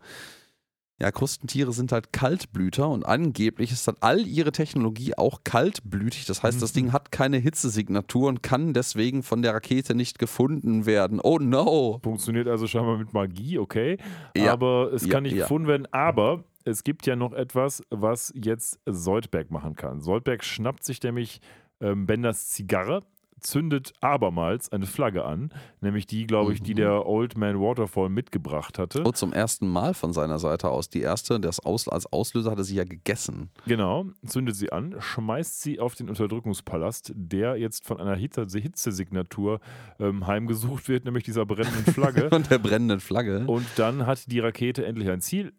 ja, 1.01 1.11
Krustentiere 1.11 1.73
sind 1.73 1.93
halt 1.93 2.13
Kaltblüter 2.13 2.87
und 2.89 3.07
angeblich 3.07 3.73
ist 3.73 3.89
dann 3.89 3.97
all 4.01 4.21
ihre 4.27 4.53
Technologie 4.53 5.15
auch 5.17 5.41
kaltblütig. 5.45 6.27
Das 6.27 6.43
heißt, 6.43 6.61
das 6.61 6.73
Mhm. 6.73 6.75
Ding 6.77 6.93
hat 6.93 7.11
keine 7.11 7.39
Hitzesignatur 7.39 8.29
und 8.29 8.43
kann 8.43 8.75
deswegen 8.75 9.23
von 9.23 9.41
der 9.41 9.55
Rakete 9.55 9.95
nicht 9.95 10.19
gefunden 10.19 10.85
werden. 10.85 11.19
Oh 11.23 11.39
no! 11.39 12.01
Funktioniert 12.03 12.49
also 12.49 12.67
scheinbar 12.67 12.99
mit 12.99 13.15
Magie, 13.15 13.59
okay. 13.59 13.97
Ja. 14.37 14.53
Aber 14.53 14.93
es 14.93 15.05
Ja, 15.07 15.09
kann 15.09 15.23
nicht 15.23 15.35
ja. 15.37 15.45
gefunden 15.45 15.69
werden. 15.69 15.89
Aber 15.91 16.45
es 16.65 16.85
gibt 16.85 17.07
ja 17.07 17.17
noch 17.17 17.33
etwas, 17.33 17.83
was 17.91 18.33
jetzt 18.37 18.79
Soldberg 18.87 19.51
machen 19.51 19.75
kann. 19.77 20.01
Soldberg 20.01 20.45
schnappt 20.45 20.85
sich 20.85 21.03
nämlich 21.03 21.41
ähm, 21.81 22.07
Benders 22.07 22.49
Zigarre, 22.51 23.03
zündet 23.41 23.95
abermals 24.03 24.71
eine 24.71 24.85
Flagge 24.85 25.25
an, 25.25 25.49
nämlich 25.81 26.07
die, 26.07 26.27
glaube 26.27 26.53
ich, 26.53 26.63
die 26.63 26.73
Mhm. 26.75 26.77
der 26.77 27.07
Old 27.07 27.39
Man 27.39 27.59
Waterfall 27.59 28.11
mitgebracht 28.11 28.79
hatte. 28.79 29.03
Oh, 29.07 29.13
zum 29.13 29.33
ersten 29.33 29.67
Mal 29.67 29.95
von 29.95 30.13
seiner 30.13 30.39
Seite 30.39 30.69
aus. 30.69 30.91
Die 30.91 31.01
erste, 31.01 31.41
das 31.41 31.59
aus, 31.59 31.89
als 31.89 32.05
Auslöser 32.13 32.51
hatte 32.51 32.65
sie 32.65 32.75
ja 32.75 32.85
gegessen. 32.85 33.49
Genau, 33.67 34.05
zündet 34.27 34.57
sie 34.57 34.71
an, 34.73 34.95
schmeißt 34.99 35.63
sie 35.63 35.81
auf 35.81 35.95
den 35.95 36.11
Unterdrückungspalast, 36.11 37.13
der 37.15 37.57
jetzt 37.57 37.87
von 37.87 37.99
einer 37.99 38.15
Hitze- 38.15 38.47
Hitzesignatur 38.61 39.61
ähm, 39.99 40.27
heimgesucht 40.27 40.89
wird, 40.89 41.07
nämlich 41.07 41.25
dieser 41.25 41.47
brennenden 41.47 41.93
Flagge. 41.95 42.29
Und 42.35 42.51
der 42.51 42.59
brennenden 42.59 43.01
Flagge. 43.01 43.45
Und 43.47 43.67
dann 43.77 44.05
hat 44.07 44.31
die 44.31 44.41
Rakete 44.41 44.85
endlich 44.85 45.09
ein 45.09 45.23
Ziel, 45.23 45.53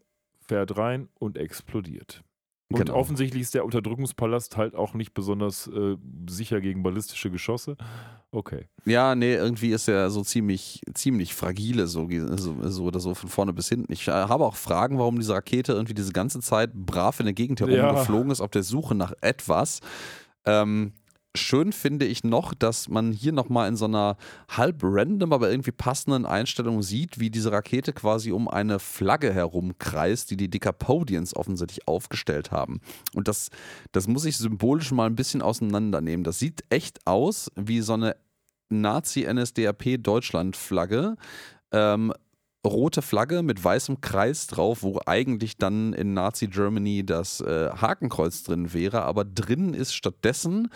fährt 0.52 0.76
rein 0.78 1.08
und 1.18 1.38
explodiert. 1.38 2.24
Und 2.70 2.80
Genau. 2.80 2.96
offensichtlich 2.96 3.42
ist 3.42 3.54
der 3.54 3.64
Unterdrückungspalast 3.64 4.58
halt 4.58 4.76
auch 4.76 4.94
nicht 4.94 5.14
besonders 5.14 5.68
äh, 5.68 5.96
sicher 6.30 6.60
gegen 6.60 6.84
ballistische 6.84 7.32
Geschosse. 7.32 7.78
Okay. 8.32 8.68
Ja, 8.84 9.16
nee, 9.16 9.34
irgendwie 9.34 9.72
ist 9.72 9.88
er 9.88 10.10
so 10.10 10.24
ziemlich, 10.24 10.82
ziemlich 10.94 11.34
fragile, 11.36 11.88
so, 11.88 12.10
so, 12.36 12.70
so 12.70 12.84
oder 12.84 13.00
so 13.00 13.14
von 13.16 13.30
vorne 13.30 13.54
bis 13.54 13.70
hinten. 13.70 13.94
Ich 13.94 14.08
äh, 14.10 14.12
habe 14.12 14.46
auch 14.46 14.56
Fragen, 14.58 15.00
warum 15.00 15.18
diese 15.20 15.34
Rakete 15.34 15.72
irgendwie 15.72 15.94
diese 15.94 16.12
ganze 16.12 16.42
Zeit 16.42 16.74
brav 16.74 17.20
in 17.22 17.28
der 17.28 17.34
Gegend 17.34 17.62
Ja. 17.62 17.68
herumgeflogen 17.68 18.30
ist, 18.32 18.42
auf 18.42 18.52
der 18.52 18.64
Suche 18.64 18.94
nach 18.94 19.14
etwas. 19.22 19.80
Ähm, 20.46 20.92
schön 21.36 21.72
finde 21.72 22.06
ich 22.06 22.24
noch, 22.24 22.54
dass 22.54 22.90
man 22.90 23.12
hier 23.12 23.32
nochmal 23.32 23.70
in 23.70 23.76
so 23.76 23.86
einer 23.86 24.18
halb 24.50 24.82
random, 24.84 25.34
aber 25.34 25.50
irgendwie 25.50 25.72
passenden 25.72 26.26
Einstellung 26.26 26.82
sieht, 26.82 27.20
wie 27.20 27.30
diese 27.30 27.52
Rakete 27.52 27.94
quasi 27.94 28.32
um 28.32 28.48
eine 28.48 28.80
Flagge 28.80 29.34
herumkreist, 29.34 30.32
die 30.32 30.38
die 30.38 30.50
Decapodians 30.50 31.36
offensichtlich 31.36 31.88
aufgestellt 31.88 32.52
haben. 32.52 32.82
Und 33.14 33.28
das, 33.28 33.50
das 33.92 34.08
muss 34.08 34.26
ich 34.26 34.38
symbolisch 34.38 34.92
mal 34.92 35.06
ein 35.06 35.16
bisschen 35.16 35.42
auseinandernehmen. 35.42 36.24
Das 36.24 36.40
sieht 36.40 36.64
echt 36.70 37.06
aus 37.06 37.52
wie 37.56 37.82
so 37.82 37.94
eine 37.94 38.16
Nazi-NSDAP-Deutschland-Flagge. 38.70 41.16
Ähm, 41.72 42.14
rote 42.66 43.02
Flagge 43.02 43.42
mit 43.42 43.64
weißem 43.64 44.02
Kreis 44.02 44.48
drauf, 44.48 44.84
wo 44.84 45.00
eigentlich 45.06 45.58
dann 45.58 45.94
in 45.94 46.14
Nazi-Germany 46.14 47.06
das 47.06 47.40
äh, 47.42 47.70
Hakenkreuz 47.70 48.44
drin 48.44 48.74
wäre, 48.74 49.04
aber 49.04 49.26
drin 49.26 49.74
ist 49.74 49.96
stattdessen 49.96 50.70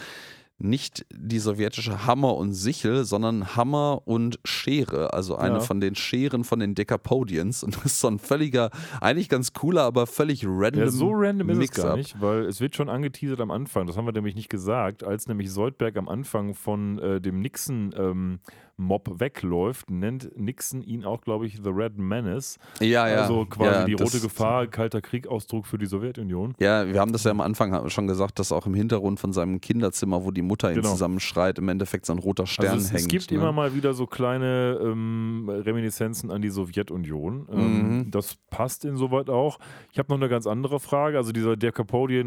nicht 0.57 1.05
die 1.13 1.39
sowjetische 1.39 2.05
Hammer 2.05 2.35
und 2.37 2.53
Sichel, 2.53 3.03
sondern 3.03 3.57
Hammer 3.57 4.03
und 4.05 4.39
Schere, 4.45 5.13
also 5.13 5.35
eine 5.35 5.55
Ja. 5.55 5.59
von 5.59 5.81
den 5.81 5.95
Scheren 5.95 6.45
von 6.45 6.59
den 6.59 6.75
Decapodians. 6.75 7.61
Und 7.63 7.75
das 7.75 7.85
ist 7.85 7.99
so 7.99 8.07
ein 8.07 8.19
völliger, 8.19 8.69
eigentlich 9.01 9.27
ganz 9.27 9.51
cooler, 9.51 9.83
aber 9.83 10.07
völlig 10.07 10.45
random. 10.47 10.83
Ja, 10.83 10.89
so 10.89 11.11
random 11.11 11.49
ist 11.49 11.71
es 11.71 11.71
gar 11.83 11.97
nicht, 11.97 12.21
weil 12.21 12.45
es 12.45 12.61
wird 12.61 12.75
schon 12.75 12.87
angeteasert 12.87 13.41
am 13.41 13.51
Anfang, 13.51 13.85
das 13.85 13.97
haben 13.97 14.05
wir 14.05 14.13
nämlich 14.13 14.35
nicht 14.35 14.49
gesagt, 14.49 15.03
als 15.03 15.27
nämlich 15.27 15.51
Soldberg 15.51 15.97
am 15.97 16.07
Anfang 16.07 16.53
von 16.55 16.99
äh, 16.99 17.19
dem 17.19 17.41
Nixon-Mob 17.41 19.19
wegläuft, 19.19 19.89
nennt 19.89 20.37
Nixon 20.37 20.81
ihn 20.81 21.03
auch, 21.05 21.21
glaube 21.21 21.45
ich, 21.47 21.59
The 21.63 21.69
Red 21.69 21.97
Menace. 21.97 22.57
Ja, 22.79 23.07
ja. 23.07 23.21
Also 23.23 23.45
quasi 23.45 23.71
ja, 23.79 23.85
die 23.85 23.93
rote 23.93 24.19
Gefahr, 24.19 24.67
kalter 24.67 25.01
Krieg-Ausdruck 25.01 25.65
für 25.65 25.77
die 25.77 25.85
Sowjetunion. 25.85 26.55
Ja, 26.59 26.87
wir 26.87 26.99
haben 26.99 27.11
das 27.11 27.23
ja 27.23 27.31
am 27.31 27.41
Anfang 27.41 27.89
schon 27.89 28.07
gesagt, 28.07 28.39
dass 28.39 28.51
auch 28.51 28.65
im 28.67 28.73
Hintergrund 28.73 29.19
von 29.19 29.33
seinem 29.33 29.59
Kinderzimmer, 29.61 30.23
wo 30.23 30.31
die 30.31 30.44
Mutter 30.45 30.69
ihn 30.69 30.75
Genau. 30.75 30.89
zusammenschreit, 30.91 31.57
im 31.59 31.67
Endeffekt 31.69 32.05
so 32.05 32.13
ein 32.13 32.19
roter 32.19 32.47
Stern 32.47 32.67
Also 32.73 32.77
es, 32.85 32.89
hängt. 32.91 33.01
es 33.01 33.07
gibt 33.07 33.31
ne? 33.31 33.37
immer 33.37 33.51
mal 33.51 33.75
wieder 33.75 33.93
so 33.93 34.07
kleine 34.07 34.79
ähm, 34.81 35.49
Reminiszenzen 35.49 36.31
an 36.31 36.41
die 36.41 36.49
Sowjetunion. 36.49 37.47
Ähm, 37.51 37.75
Mhm. 38.05 38.11
Das 38.11 38.35
passt 38.49 38.85
insoweit 38.85 39.29
auch. 39.29 39.59
Ich 39.91 39.99
habe 39.99 40.09
noch 40.09 40.17
eine 40.17 40.29
ganz 40.29 40.47
andere 40.47 40.79
Frage. 40.79 41.17
Also 41.17 41.31
dieser 41.31 41.55
der 41.57 41.71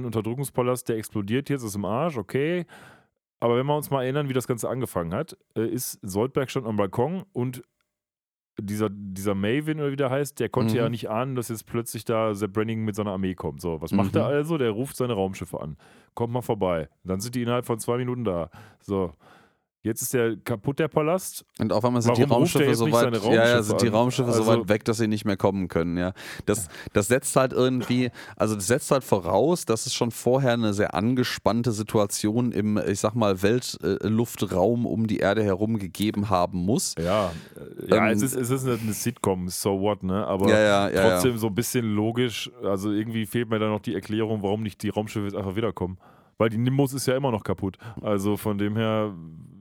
Unterdrückungspalast, 0.05 0.89
der 0.89 0.97
explodiert 0.97 1.49
jetzt, 1.49 1.62
ist 1.62 1.74
im 1.77 1.85
Arsch, 1.85 2.16
okay. 2.19 2.66
Aber 3.40 3.57
wenn 3.57 3.66
wir 3.66 3.77
uns 3.77 3.90
mal 3.90 4.03
erinnern, 4.03 4.28
wie 4.28 4.32
das 4.32 4.47
Ganze 4.49 4.69
angefangen 4.69 5.15
hat, 5.15 5.36
äh, 5.57 5.66
ist 5.66 5.99
Soldberg 6.03 6.51
stand 6.51 6.66
am 6.66 6.77
Balkon 6.77 7.23
und 7.32 7.62
dieser, 8.60 8.89
dieser 8.90 9.35
Maven 9.35 9.78
oder 9.80 9.90
wie 9.93 9.97
der 9.97 10.10
heißt, 10.10 10.40
der 10.40 10.48
konnte 10.48 10.74
Mhm. 10.74 10.78
ja 10.80 10.89
nicht 10.89 11.09
ahnen, 11.10 11.35
dass 11.35 11.48
jetzt 11.48 11.66
plötzlich 11.66 12.05
da 12.05 12.35
Sepp 12.35 12.52
Branning 12.52 12.85
mit 12.85 12.94
seiner 12.97 13.12
Armee 13.12 13.35
kommt. 13.35 13.60
So, 13.60 13.80
was 13.80 13.93
macht 13.93 14.14
Mhm. 14.14 14.20
er 14.20 14.26
also? 14.26 14.59
Der 14.59 14.70
ruft 14.70 14.97
seine 14.97 15.12
Raumschiffe 15.14 15.60
an. 15.60 15.76
Kommt 16.14 16.32
mal 16.32 16.43
vorbei. 16.43 16.89
Dann 17.05 17.20
sind 17.20 17.35
die 17.35 17.43
innerhalb 17.43 17.66
von 17.66 17.78
zwei 17.78 17.97
Minuten 17.98 18.24
da. 18.24 18.51
So. 18.80 19.12
Jetzt 19.84 20.02
ist 20.02 20.12
der 20.12 20.36
kaputt, 20.36 20.80
der 20.80 20.88
Palast. 20.88 21.44
Und 21.60 21.72
auf 21.72 21.84
einmal 21.84 22.02
sind 22.02 22.10
Warum 22.10 22.24
die 22.24 22.32
Raumschiffe 22.34 22.74
so 22.74 22.90
weit, 22.90 23.14
seine 23.14 23.18
ja, 23.18 23.32
ja, 23.32 23.40
Raumschiffe 23.42 23.62
sind 23.62 23.80
die? 23.82 23.86
Raumschiffe 23.88 24.32
so 24.32 24.38
Also- 24.40 24.60
weit 24.60 24.68
weg, 24.68 24.84
dass 24.84 24.98
sie 24.98 25.06
nicht 25.06 25.24
mehr 25.24 25.36
kommen 25.36 25.68
können, 25.68 25.96
ja. 25.96 26.12
Das, 26.46 26.68
das 26.92 27.06
setzt 27.06 27.36
halt 27.36 27.52
irgendwie, 27.52 28.10
also 28.36 28.56
das 28.56 28.66
setzt 28.66 28.90
halt 28.90 29.05
voraus, 29.05 29.64
dass 29.66 29.86
es 29.86 29.94
schon 29.94 30.10
vorher 30.10 30.55
eine 30.55 30.74
sehr 30.74 30.94
angespannte 30.94 31.70
Situation 31.70 32.50
im, 32.50 32.76
ich 32.76 32.98
sag 32.98 33.14
mal, 33.14 33.40
Weltluftraum 33.40 34.84
um 34.84 35.06
die 35.06 35.18
Erde 35.18 35.44
herum 35.44 35.78
gegeben 35.78 36.28
haben 36.28 36.59
muss. 36.59 36.94
Ja, 36.98 37.30
äh, 37.56 37.88
ja 37.90 38.09
Ähm, 38.09 38.16
es, 38.16 38.22
ist, 38.22 38.34
es 38.34 38.50
ist 38.50 38.66
eine 38.66 38.92
Sitcom, 38.92 39.48
so 39.48 39.80
what, 39.80 40.02
ne? 40.02 40.26
Aber 40.26 40.48
Ja, 40.50 40.88
ja, 40.90 41.02
trotzdem 41.10 41.38
so 41.38 41.46
ein 41.46 41.55
bisschen 41.55 41.84
logisch. 41.94 42.50
Also 42.64 42.90
irgendwie 42.90 43.26
fehlt 43.26 43.48
mir 43.48 43.59
da 43.60 43.68
noch 43.68 43.80
die 43.80 43.94
Erklärung, 43.94 44.42
warum 44.42 44.62
nicht 44.64 44.82
die 44.82 44.88
Raumschiffe 44.88 45.26
jetzt 45.26 45.36
einfach 45.36 45.56
wiederkommen. 45.56 45.98
Weil 46.36 46.50
die 46.50 46.59
Nimbus 46.59 46.92
ist 46.92 47.06
ja 47.06 47.16
immer 47.16 47.32
noch 47.32 47.42
kaputt. 47.42 47.78
Also 48.00 48.36
von 48.36 48.59
dem 48.59 48.76
her, 48.76 49.12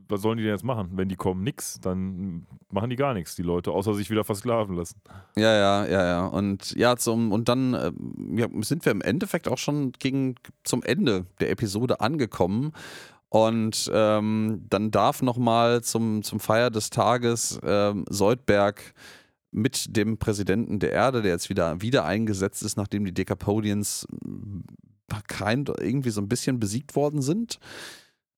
was 0.10 0.22
sollen 0.22 0.38
die 0.38 0.44
denn 0.44 0.54
jetzt 0.54 0.64
machen? 0.64 0.92
Wenn 0.94 1.10
die 1.10 1.16
kommen, 1.16 1.44
nix, 1.44 1.80
dann 1.80 2.46
machen 2.70 2.90
die 2.90 2.96
gar 2.96 3.14
nichts, 3.14 3.36
die 3.36 3.44
Leute, 3.44 3.72
außer 3.72 3.94
sich 3.94 4.10
wieder 4.10 4.24
versklaven 4.24 4.76
lassen. 4.76 5.00
Ja, 5.36 5.54
ja, 5.54 5.86
ja, 5.86 6.06
ja. 6.06 6.26
Und 6.26 6.76
ja, 6.76 6.96
zum, 6.98 7.32
und 7.32 7.50
dann 7.50 7.74
äh, 7.74 7.92
ja, 8.36 8.48
sind 8.62 8.86
wir 8.86 8.92
im 8.92 9.02
Endeffekt 9.02 9.48
auch 9.48 9.58
schon 9.58 9.92
gegen 9.94 10.36
zum 10.64 10.84
Ende 10.84 11.26
der 11.40 11.52
Episode 11.52 12.00
angekommen. 12.02 12.74
Und 13.30 13.92
ähm, 13.94 14.66
dann 14.70 14.92
darf 14.92 15.22
nochmal 15.22 15.84
zum, 15.84 16.24
zum 16.24 16.40
Feier 16.40 16.70
des 16.70 16.90
Tages 16.90 17.60
ähm, 17.64 18.06
Soldberg 18.10 18.94
mit 19.52 19.96
dem 19.96 20.18
Präsidenten 20.18 20.80
der 20.80 20.92
Erde, 20.92 21.22
der 21.22 21.32
jetzt 21.32 21.50
wieder, 21.50 21.82
wieder 21.82 22.06
eingesetzt 22.06 22.64
ist, 22.64 22.78
nachdem 22.78 23.06
die 23.06 23.14
Decapodians 23.14 24.08
kein, 25.28 25.66
irgendwie 25.80 26.10
so 26.10 26.22
ein 26.22 26.30
bisschen 26.30 26.60
besiegt 26.60 26.96
worden 26.96 27.22
sind, 27.22 27.60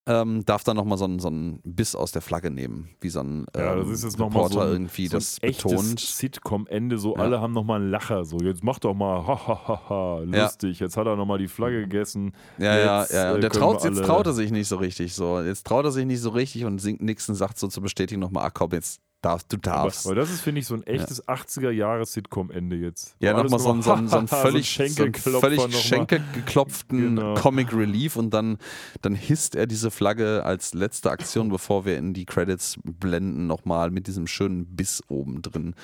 ähm, 0.10 0.44
darf 0.46 0.64
dann 0.64 0.76
nochmal 0.76 0.98
so 0.98 1.06
einen, 1.06 1.20
so 1.20 1.28
einen 1.28 1.60
Biss 1.64 1.94
aus 1.96 2.12
der 2.12 2.22
Flagge 2.24 2.50
nehmen, 2.50 2.90
wie 3.00 3.10
so 3.10 3.20
ein 3.20 3.46
ähm, 3.54 3.62
Ja, 3.62 3.76
das 3.76 3.88
ist 3.90 4.04
jetzt 4.04 4.20
Reporter 4.20 4.54
so 4.54 4.60
ein- 4.62 4.72
irgendwie 4.72 5.08
so 5.08 5.18
ein 5.18 5.20
das 5.20 5.40
betont. 5.40 6.00
Sitcom-Ende, 6.00 6.98
so 6.98 7.16
Ja. 7.16 7.22
alle 7.22 7.40
haben 7.42 7.54
nochmal 7.54 7.80
einen 7.82 7.92
Lacher, 7.92 8.26
so 8.26 8.38
jetzt 8.40 8.64
mach 8.64 8.80
doch 8.80 8.94
mal, 8.96 9.26
ha, 9.28 9.48
ha, 9.48 9.68
ha, 9.68 9.90
ha, 9.90 10.22
Ja. 10.24 10.44
lustig, 10.46 10.80
jetzt 10.80 10.98
hat 10.98 11.06
er 11.08 11.16
nochmal 11.16 11.38
die 11.38 11.48
Flagge 11.48 11.82
gegessen. 11.82 12.34
Ja, 12.58 12.78
ja, 12.78 13.02
Jetzt, 13.02 13.14
ja. 13.14 13.32
äh, 13.32 13.36
Und 13.36 13.42
der 13.42 13.50
traut, 13.52 13.84
jetzt 13.84 14.04
traut 14.04 14.26
er 14.26 14.34
sich 14.34 14.52
nicht 14.52 14.68
so 14.68 14.78
richtig. 14.78 15.14
So. 15.14 15.40
Jetzt 15.42 15.66
traut 15.68 15.86
er 15.86 15.92
sich 15.92 16.06
nicht 16.06 16.22
so 16.22 16.30
richtig 16.32 16.66
und 16.66 16.80
singt 16.80 17.02
Nixon 17.02 17.36
sagt 17.36 17.60
so 17.60 17.68
zur 17.68 17.84
Bestätigung 17.84 18.22
nochmal, 18.22 18.46
ah 18.46 18.50
komm, 18.50 18.72
jetzt 18.72 19.00
darfst 19.22 19.52
du 19.52 19.58
Aber, 19.58 19.62
darfst. 19.62 20.06
aber 20.06 20.16
das 20.16 20.30
ist, 20.30 20.42
finde 20.42 20.60
ich, 20.62 20.68
so 20.68 20.74
ein 20.76 20.84
echtes 20.84 21.28
80er-Jahre-Sitcom-Ende 21.28 22.76
jetzt. 22.78 23.16
Ja, 23.20 23.34
nochmal 23.34 23.60
so, 23.60 23.72
einen- 23.72 23.82
so, 23.82 23.96
so 24.08 24.18
ein 24.18 24.28
völlig, 24.28 24.68
so 24.70 24.84
Schenkelklopfer 24.84 25.50
völlig 25.52 25.80
schenkelgeklopften 25.80 27.16
Genau. 27.16 27.34
Comic 27.36 27.74
Relief 27.74 28.16
und 28.16 28.32
dann, 28.34 28.58
dann 29.02 29.16
hisst 29.16 29.56
er 29.56 29.68
diese 29.68 29.92
Flagge 29.92 30.44
als 30.46 30.74
letzte 30.74 31.12
Aktion, 31.12 31.50
bevor 31.50 31.86
wir 31.86 31.98
in 31.98 32.14
die 32.14 32.26
Credits 32.26 32.76
blenden, 32.84 33.48
nochmal 33.48 33.92
mit 33.92 34.08
diesem 34.08 34.28
schönen 34.28 34.66
Biss 34.76 35.02
oben 35.10 35.42
drin. 35.42 35.76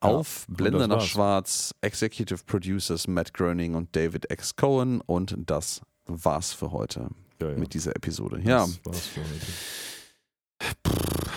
Auf 0.00 0.46
und 0.48 0.56
Blende 0.56 0.88
nach. 0.88 1.00
Schwarz, 1.00 1.74
Executive 1.80 2.40
Producers 2.46 3.06
Matt 3.06 3.32
Groening 3.34 3.74
und 3.74 3.94
David 3.94 4.30
X. 4.32 4.56
Cohen 4.56 5.00
und 5.00 5.34
das 5.46 5.80
war's 6.06 6.52
für 6.52 6.72
heute 6.72 7.08
Ja, 7.40 7.50
ja. 7.50 7.56
mit 7.56 7.72
dieser 7.74 7.94
Episode. 7.96 8.40
Ja, 8.44 8.60
Das 8.66 8.80
war's 8.84 9.06
für 9.06 9.20
heute. 9.20 9.46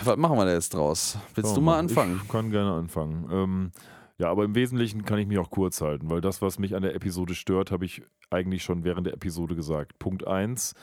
Was 0.04 0.18
machen 0.18 0.38
wir 0.38 0.46
da 0.46 0.54
jetzt 0.54 0.74
draus? 0.74 1.18
Willst 1.36 1.56
du 1.56 1.62
mal 1.62 1.80
anfangen? 1.80 2.20
Ich 2.24 2.30
kann 2.30 2.52
gerne 2.52 2.74
anfangen. 2.74 3.28
Ähm, 3.32 3.72
ja, 4.18 4.30
aber 4.30 4.44
im 4.44 4.56
Wesentlichen 4.56 5.06
kann 5.06 5.20
ich 5.20 5.28
mich 5.28 5.38
auch 5.38 5.50
kurz 5.50 5.82
halten, 5.82 6.10
weil 6.10 6.22
das, 6.22 6.42
was 6.42 6.60
mich 6.60 6.76
an 6.76 6.82
der 6.82 6.96
Episode 6.96 7.34
stört, 7.34 7.72
habe 7.72 7.86
ich 7.86 8.02
eigentlich 8.30 8.64
schon 8.64 8.84
während 8.84 9.08
der 9.08 9.14
Episode 9.14 9.56
gesagt. 9.56 9.98
Punkt 9.98 10.28
1. 10.28 10.74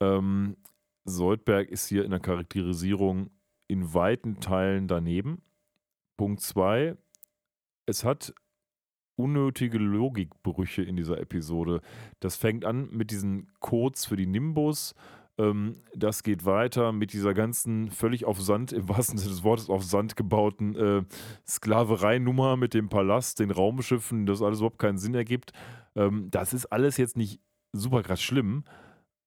Ähm, 0.00 0.56
Soldberg 1.04 1.70
ist 1.70 1.88
hier 1.88 2.04
in 2.04 2.10
der 2.10 2.20
Charakterisierung 2.20 3.30
in 3.68 3.94
weiten 3.94 4.40
Teilen 4.40 4.88
daneben. 4.88 5.42
Punkt 6.16 6.40
2. 6.40 6.96
Es 7.86 8.04
hat 8.04 8.34
unnötige 9.16 9.78
Logikbrüche 9.78 10.82
in 10.82 10.96
dieser 10.96 11.18
Episode. 11.18 11.80
Das 12.20 12.36
fängt 12.36 12.64
an 12.64 12.90
mit 12.90 13.10
diesen 13.10 13.50
Codes 13.60 14.04
für 14.04 14.16
die 14.16 14.26
Nimbus. 14.26 14.94
Ähm, 15.38 15.76
das 15.94 16.22
geht 16.22 16.44
weiter 16.44 16.92
mit 16.92 17.12
dieser 17.12 17.34
ganzen 17.34 17.90
völlig 17.90 18.24
auf 18.24 18.40
Sand, 18.40 18.72
im 18.72 18.88
wahrsten 18.88 19.18
Sinne 19.18 19.32
des 19.32 19.44
Wortes, 19.44 19.68
auf 19.68 19.84
Sand 19.84 20.16
gebauten 20.16 20.76
äh, 20.76 21.02
Sklavereinummer 21.46 22.56
mit 22.56 22.74
dem 22.74 22.88
Palast, 22.88 23.40
den 23.40 23.50
Raumschiffen, 23.50 24.26
das 24.26 24.42
alles 24.42 24.58
überhaupt 24.58 24.78
keinen 24.78 24.98
Sinn 24.98 25.14
ergibt. 25.14 25.52
Ähm, 25.94 26.28
das 26.30 26.54
ist 26.54 26.66
alles 26.66 26.96
jetzt 26.96 27.16
nicht 27.16 27.40
super 27.72 28.02
krass 28.02 28.22
schlimm, 28.22 28.64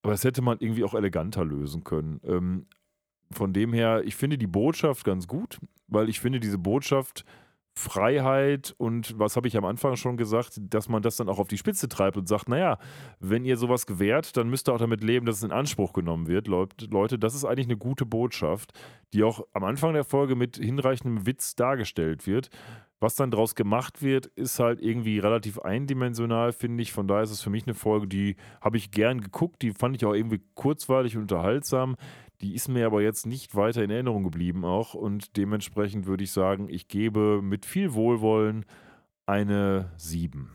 aber 0.02 0.14
das 0.14 0.24
hätte 0.24 0.42
man 0.42 0.58
irgendwie 0.60 0.84
auch 0.84 0.94
eleganter 0.94 1.46
lösen 1.46 1.84
können. 1.84 2.20
Ähm, 2.24 2.66
von 3.32 3.54
dem 3.54 3.74
her, 3.74 4.02
ich 4.06 4.16
finde 4.16 4.38
die 4.38 4.48
Botschaft 4.48 5.06
ganz 5.06 5.28
gut, 5.28 5.60
weil 5.88 6.10
ich 6.10 6.20
finde 6.20 6.40
diese 6.40 6.58
Botschaft 6.58 7.26
Freiheit 7.80 8.76
und 8.78 9.18
was 9.18 9.36
habe 9.36 9.48
ich 9.48 9.58
am 9.58 9.66
Anfang 9.66 9.96
schon 9.96 10.18
gesagt, 10.18 10.60
dass 10.62 10.90
man 10.90 11.02
das 11.02 11.16
dann 11.16 11.30
auch 11.30 11.40
auf 11.40 11.48
die 11.48 11.58
Spitze 11.58 11.88
treibt 11.88 12.18
und 12.18 12.28
sagt, 12.28 12.50
naja, 12.50 12.78
wenn 13.20 13.46
ihr 13.46 13.58
sowas 13.58 13.86
gewährt, 13.86 14.36
dann 14.38 14.50
müsst 14.50 14.70
ihr 14.70 14.74
auch 14.74 14.80
damit 14.80 15.04
leben, 15.04 15.26
dass 15.26 15.38
es 15.38 15.44
in 15.44 15.52
Anspruch 15.52 15.94
genommen 15.94 16.28
wird. 16.28 16.48
Leut- 16.48 16.92
Leute, 16.92 17.18
das 17.18 17.36
ist 17.36 17.46
eigentlich 17.46 17.68
eine 17.68 17.78
gute 17.78 18.06
Botschaft, 18.06 18.74
die 19.14 19.24
auch 19.24 19.46
am 19.54 19.64
Anfang 19.64 19.94
der 19.94 20.04
Folge 20.04 20.36
mit 20.36 20.58
hinreichendem 20.58 21.26
Witz 21.26 21.56
dargestellt 21.56 22.28
wird. 22.28 22.50
Was 23.02 23.16
dann 23.16 23.32
daraus 23.32 23.56
gemacht 23.56 24.02
wird, 24.02 24.26
ist 24.26 24.60
halt 24.60 24.82
irgendwie 24.82 25.20
relativ 25.20 25.58
eindimensional, 25.60 26.52
finde 26.52 26.84
ich. 26.84 26.92
Von 26.92 27.08
daher 27.08 27.24
ist 27.24 27.32
es 27.32 27.42
für 27.42 27.50
mich 27.50 27.66
eine 27.66 27.74
Folge, 27.74 28.08
die 28.08 28.36
habe 28.60 28.76
ich 28.76 28.92
gern 28.92 29.22
geguckt. 29.22 29.62
Die 29.62 29.72
fand 29.72 29.96
ich 29.96 30.06
auch 30.06 30.14
irgendwie 30.14 30.42
kurzweilig 30.54 31.16
und 31.16 31.22
unterhaltsam. 31.22 31.96
Die 32.42 32.56
ist 32.56 32.70
mir 32.70 32.86
aber 32.86 33.02
jetzt 33.02 33.26
nicht 33.26 33.56
weiter 33.56 33.84
in 33.84 33.90
Erinnerung 33.90 34.24
geblieben 34.24 34.64
auch. 34.64 34.94
Und 34.94 35.36
dementsprechend 35.36 36.06
würde 36.06 36.24
ich 36.24 36.32
sagen, 36.32 36.70
ich 36.70 36.88
gebe 36.88 37.42
mit 37.42 37.66
viel 37.66 37.94
Wohlwollen 37.94 38.66
eine 39.26 39.92
7. 39.98 40.50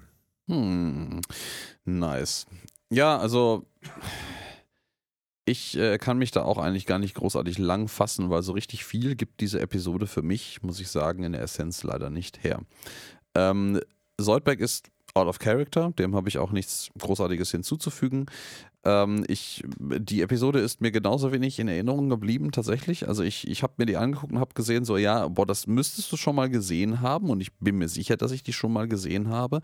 Hm, 0.49 1.21
nice. 1.85 2.47
Ja, 2.91 3.19
also 3.19 3.67
ich 5.47 5.77
äh, 5.77 5.99
kann 5.99 6.19
mich 6.19 6.31
da 6.31 6.43
auch 6.43 6.59
eigentlich 6.59 6.87
gar 6.87 6.99
nicht 6.99 7.15
großartig 7.15 7.59
lang 7.59 7.89
fassen, 7.89 8.31
weil 8.31 8.43
so 8.43 8.53
richtig 8.53 8.85
viel 8.85 9.15
gibt 9.15 9.41
diese 9.41 9.61
Episode 9.61 10.07
für 10.07 10.23
mich, 10.23 10.63
muss 10.63 10.81
ich 10.81 10.89
sagen, 10.89 11.23
in 11.23 11.33
der 11.33 11.43
Essenz 11.43 11.83
leider 11.83 12.09
nicht 12.09 12.43
her. 12.43 12.61
Ähm, 13.35 13.81
Soldberg 14.19 14.61
ist 14.61 14.89
out 15.15 15.29
of 15.29 15.39
character, 15.39 15.93
dem 15.99 16.15
habe 16.15 16.29
ich 16.29 16.39
auch 16.39 16.51
nichts 16.51 16.91
Großartiges 16.99 17.51
hinzuzufügen. 17.51 18.27
Ähm, 18.85 19.25
ich, 19.29 19.63
die 19.79 20.23
Episode 20.23 20.61
ist 20.61 20.81
mir 20.81 20.91
genauso 20.91 21.33
wenig 21.33 21.59
in 21.59 21.69
Erinnerung 21.69 22.09
geblieben, 22.09 22.53
tatsächlich. 22.53 23.09
Also 23.09 23.23
ich, 23.23 23.49
ich 23.49 23.63
habe 23.63 23.75
mir 23.79 23.87
die 23.87 23.97
angeguckt 23.97 24.33
und 24.33 24.41
habe 24.41 24.55
gesehen, 24.55 24.85
so 24.85 24.97
ja, 24.97 25.27
boah, 25.29 25.47
das 25.47 25.67
müsstest 25.67 26.13
du 26.13 26.17
schon 26.17 26.37
mal 26.37 26.51
gesehen 26.51 27.01
haben 27.01 27.31
und 27.31 27.41
ich 27.41 27.53
bin 27.59 27.77
mir 27.77 27.89
sicher, 27.89 28.17
dass 28.17 28.33
ich 28.33 28.43
die 28.43 28.53
schon 28.53 28.73
mal 28.73 28.87
gesehen 28.87 29.29
habe. 29.29 29.61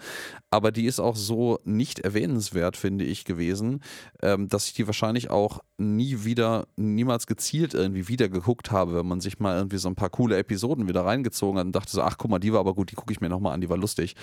Aber 0.50 0.72
die 0.72 0.86
ist 0.86 1.00
auch 1.00 1.16
so 1.16 1.58
nicht 1.64 2.00
erwähnenswert, 2.00 2.76
finde 2.76 3.04
ich, 3.04 3.24
gewesen, 3.24 3.82
ähm, 4.22 4.48
dass 4.48 4.66
ich 4.66 4.74
die 4.74 4.86
wahrscheinlich 4.86 5.30
auch 5.30 5.60
nie 5.76 6.24
wieder, 6.24 6.66
niemals 6.76 7.26
gezielt 7.26 7.74
irgendwie 7.74 8.08
wieder 8.08 8.28
geguckt 8.28 8.70
habe, 8.70 8.94
wenn 8.94 9.06
man 9.06 9.20
sich 9.20 9.38
mal 9.38 9.56
irgendwie 9.56 9.78
so 9.78 9.88
ein 9.88 9.94
paar 9.96 10.10
coole 10.10 10.36
Episoden 10.38 10.88
wieder 10.88 11.04
reingezogen 11.04 11.58
hat 11.58 11.66
und 11.66 11.72
dachte 11.72 11.92
so, 11.92 12.02
ach 12.02 12.16
guck 12.18 12.30
mal, 12.30 12.38
die 12.38 12.52
war 12.52 12.60
aber 12.60 12.74
gut, 12.74 12.90
die 12.90 12.96
gucke 12.96 13.12
ich 13.12 13.20
mir 13.20 13.28
nochmal 13.28 13.54
an, 13.54 13.60
die 13.60 13.68
war 13.68 13.78
lustig. 13.78 14.14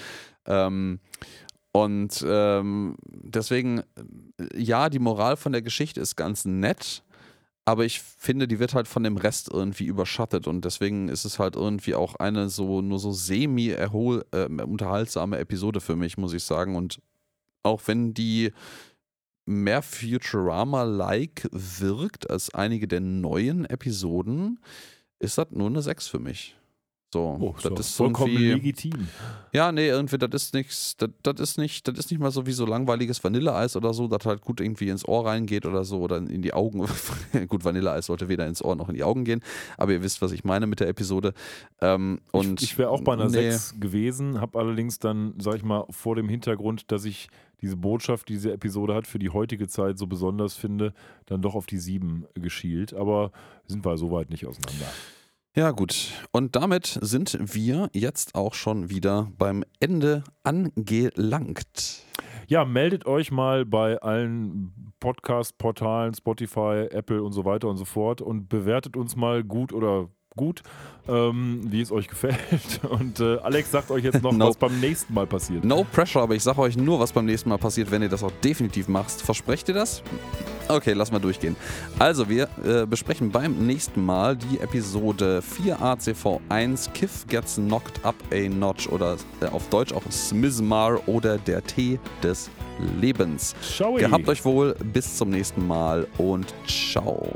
Ähm, 0.45 0.99
und 1.77 2.25
ähm, 2.27 2.97
deswegen, 3.05 3.79
äh, 3.79 3.83
ja, 4.55 4.89
die 4.89 4.97
Moral 4.97 5.37
von 5.37 5.51
der 5.51 5.61
Geschichte 5.61 6.01
ist 6.01 6.15
ganz 6.15 6.43
nett, 6.43 7.03
aber 7.65 7.85
ich 7.85 8.01
finde, 8.01 8.47
die 8.47 8.57
wird 8.57 8.73
halt 8.73 8.87
von 8.87 9.03
dem 9.03 9.15
Rest 9.15 9.51
irgendwie 9.53 9.85
überschattet 9.85 10.47
und 10.47 10.65
deswegen 10.65 11.07
ist 11.07 11.23
es 11.23 11.37
halt 11.37 11.55
irgendwie 11.55 11.93
auch 11.93 12.15
eine 12.15 12.49
so 12.49 12.81
nur 12.81 12.97
so 12.97 13.11
semi-unterhaltsame 13.11 15.37
Episode 15.37 15.79
für 15.79 15.95
mich, 15.95 16.17
muss 16.17 16.33
ich 16.33 16.43
sagen. 16.43 16.75
Und 16.75 16.99
auch 17.61 17.83
wenn 17.85 18.15
die 18.15 18.53
mehr 19.45 19.83
Futurama-like 19.83 21.47
wirkt 21.51 22.27
als 22.27 22.51
einige 22.55 22.87
der 22.87 23.01
neuen 23.01 23.65
Episoden, 23.65 24.59
ist 25.19 25.37
das 25.37 25.51
nur 25.51 25.67
eine 25.67 25.83
6 25.83 26.07
für 26.07 26.19
mich. 26.19 26.55
So, 27.13 27.37
Oh, 27.39 27.53
das 27.53 27.63
so, 27.63 27.75
ist 27.75 27.95
vollkommen 27.95 28.35
legitim. 28.35 29.07
ja, 29.53 29.71
nee, 29.71 29.87
irgendwie, 29.87 30.17
das 30.17 30.29
ist 30.43 30.53
nichts, 30.53 30.97
das, 30.97 31.09
das 31.23 31.39
ist 31.39 31.57
nicht, 31.57 31.87
das 31.87 31.97
ist 31.97 32.11
nicht 32.11 32.19
mal 32.19 32.31
so 32.31 32.45
wie 32.45 32.51
so 32.51 32.65
langweiliges 32.65 33.23
Vanilleeis 33.23 33.77
oder 33.77 33.93
so, 33.93 34.09
das 34.09 34.25
halt 34.25 34.41
gut 34.41 34.59
irgendwie 34.59 34.89
ins 34.89 35.07
Ohr 35.07 35.25
reingeht 35.25 35.65
oder 35.65 35.85
so 35.85 35.99
oder 36.01 36.17
in 36.17 36.41
die 36.41 36.53
Augen. 36.53 36.85
gut, 37.47 37.63
Vanilleeis 37.63 38.07
sollte 38.07 38.27
weder 38.27 38.45
ins 38.45 38.61
Ohr 38.61 38.75
noch 38.75 38.89
in 38.89 38.95
die 38.95 39.03
Augen 39.03 39.23
gehen, 39.23 39.41
aber 39.77 39.93
ihr 39.93 40.03
wisst, 40.03 40.21
was 40.21 40.33
ich 40.33 40.43
meine 40.43 40.67
mit 40.67 40.81
der 40.81 40.89
Episode. 40.89 41.33
Ähm, 41.79 42.19
und 42.31 42.61
ich 42.61 42.71
ich 42.73 42.77
wäre 42.77 42.89
auch 42.89 43.01
bei 43.01 43.13
einer 43.13 43.29
nee. 43.29 43.51
6 43.51 43.79
gewesen, 43.79 44.41
habe 44.41 44.59
allerdings 44.59 44.99
dann, 44.99 45.33
sag 45.39 45.55
ich 45.55 45.63
mal, 45.63 45.85
vor 45.89 46.17
dem 46.17 46.27
Hintergrund, 46.27 46.91
dass 46.91 47.05
ich 47.05 47.29
diese 47.61 47.77
Botschaft, 47.77 48.27
die 48.29 48.33
diese 48.33 48.51
Episode 48.51 48.93
hat, 48.93 49.07
für 49.07 49.17
die 49.17 49.29
heutige 49.29 49.67
Zeit 49.67 49.97
so 49.97 50.07
besonders 50.07 50.55
finde, 50.55 50.93
dann 51.25 51.41
doch 51.41 51.55
auf 51.55 51.65
die 51.65 51.77
7 51.79 52.25
geschielt. 52.35 52.93
Aber 52.93 53.31
sind 53.65 53.85
wir 53.85 53.97
soweit 53.97 54.29
nicht 54.29 54.45
auseinander. 54.45 54.85
Ja, 55.55 55.71
gut. 55.71 56.11
Und 56.31 56.55
damit 56.55 56.99
sind 57.01 57.37
wir 57.39 57.89
jetzt 57.93 58.35
auch 58.35 58.53
schon 58.53 58.89
wieder 58.89 59.31
beim 59.37 59.63
Ende 59.79 60.23
angelangt. 60.43 62.03
Ja, 62.47 62.63
meldet 62.63 63.05
euch 63.05 63.31
mal 63.31 63.65
bei 63.65 63.97
allen 64.01 64.93
Podcast-Portalen, 64.99 66.13
Spotify, 66.13 66.87
Apple 66.91 67.21
und 67.21 67.33
so 67.33 67.43
weiter 67.43 67.67
und 67.67 67.77
so 67.77 67.85
fort 67.85 68.21
und 68.21 68.49
bewertet 68.49 68.95
uns 68.95 69.15
mal 69.15 69.43
gut 69.43 69.73
oder 69.73 70.09
gut, 70.37 70.63
ähm, 71.09 71.61
wie 71.65 71.81
es 71.81 71.91
euch 71.91 72.07
gefällt. 72.07 72.37
Und 72.89 73.19
äh, 73.19 73.37
Alex 73.39 73.71
sagt 73.71 73.91
euch 73.91 74.05
jetzt 74.05 74.21
noch, 74.21 74.31
Nope. 74.31 74.49
was 74.51 74.57
beim 74.57 74.79
nächsten 74.79 75.13
Mal 75.13 75.27
passiert. 75.27 75.65
No 75.65 75.85
pressure, 75.91 76.21
aber 76.21 76.35
ich 76.35 76.43
sage 76.43 76.59
euch 76.59 76.77
nur, 76.77 76.99
was 76.99 77.11
beim 77.11 77.25
nächsten 77.25 77.49
Mal 77.49 77.57
passiert, 77.57 77.91
wenn 77.91 78.01
ihr 78.01 78.09
das 78.09 78.23
auch 78.23 78.31
definitiv 78.43 78.87
macht. 78.87 79.11
Versprecht 79.11 79.67
ihr 79.67 79.75
das? 79.75 80.01
Okay, 80.69 80.93
lass 80.93 81.11
mal 81.11 81.19
durchgehen. 81.19 81.55
Also, 81.97 82.29
wir 82.29 82.47
äh, 82.63 82.85
besprechen 82.85 83.31
beim 83.31 83.65
nächsten 83.65 84.05
Mal 84.05 84.35
die 84.35 84.59
Episode 84.59 85.41
4 85.41 85.79
ACV1 85.79 86.91
Kiff 86.91 87.25
Gets 87.27 87.55
Knocked 87.55 88.03
Up 88.05 88.15
a 88.31 88.49
Notch 88.49 88.87
oder 88.89 89.17
äh, 89.41 89.45
auf 89.45 89.69
Deutsch 89.69 89.93
auch 89.93 90.03
Smizmar 90.11 90.99
oder 91.07 91.37
der 91.37 91.63
Tee 91.63 91.99
des 92.21 92.49
Lebens. 92.99 93.55
Ciao. 93.61 93.95
Gehabt 93.95 94.27
euch 94.27 94.43
wohl, 94.45 94.75
bis 94.93 95.17
zum 95.17 95.29
nächsten 95.29 95.65
Mal 95.65 96.05
und 96.17 96.53
ciao. 96.67 97.33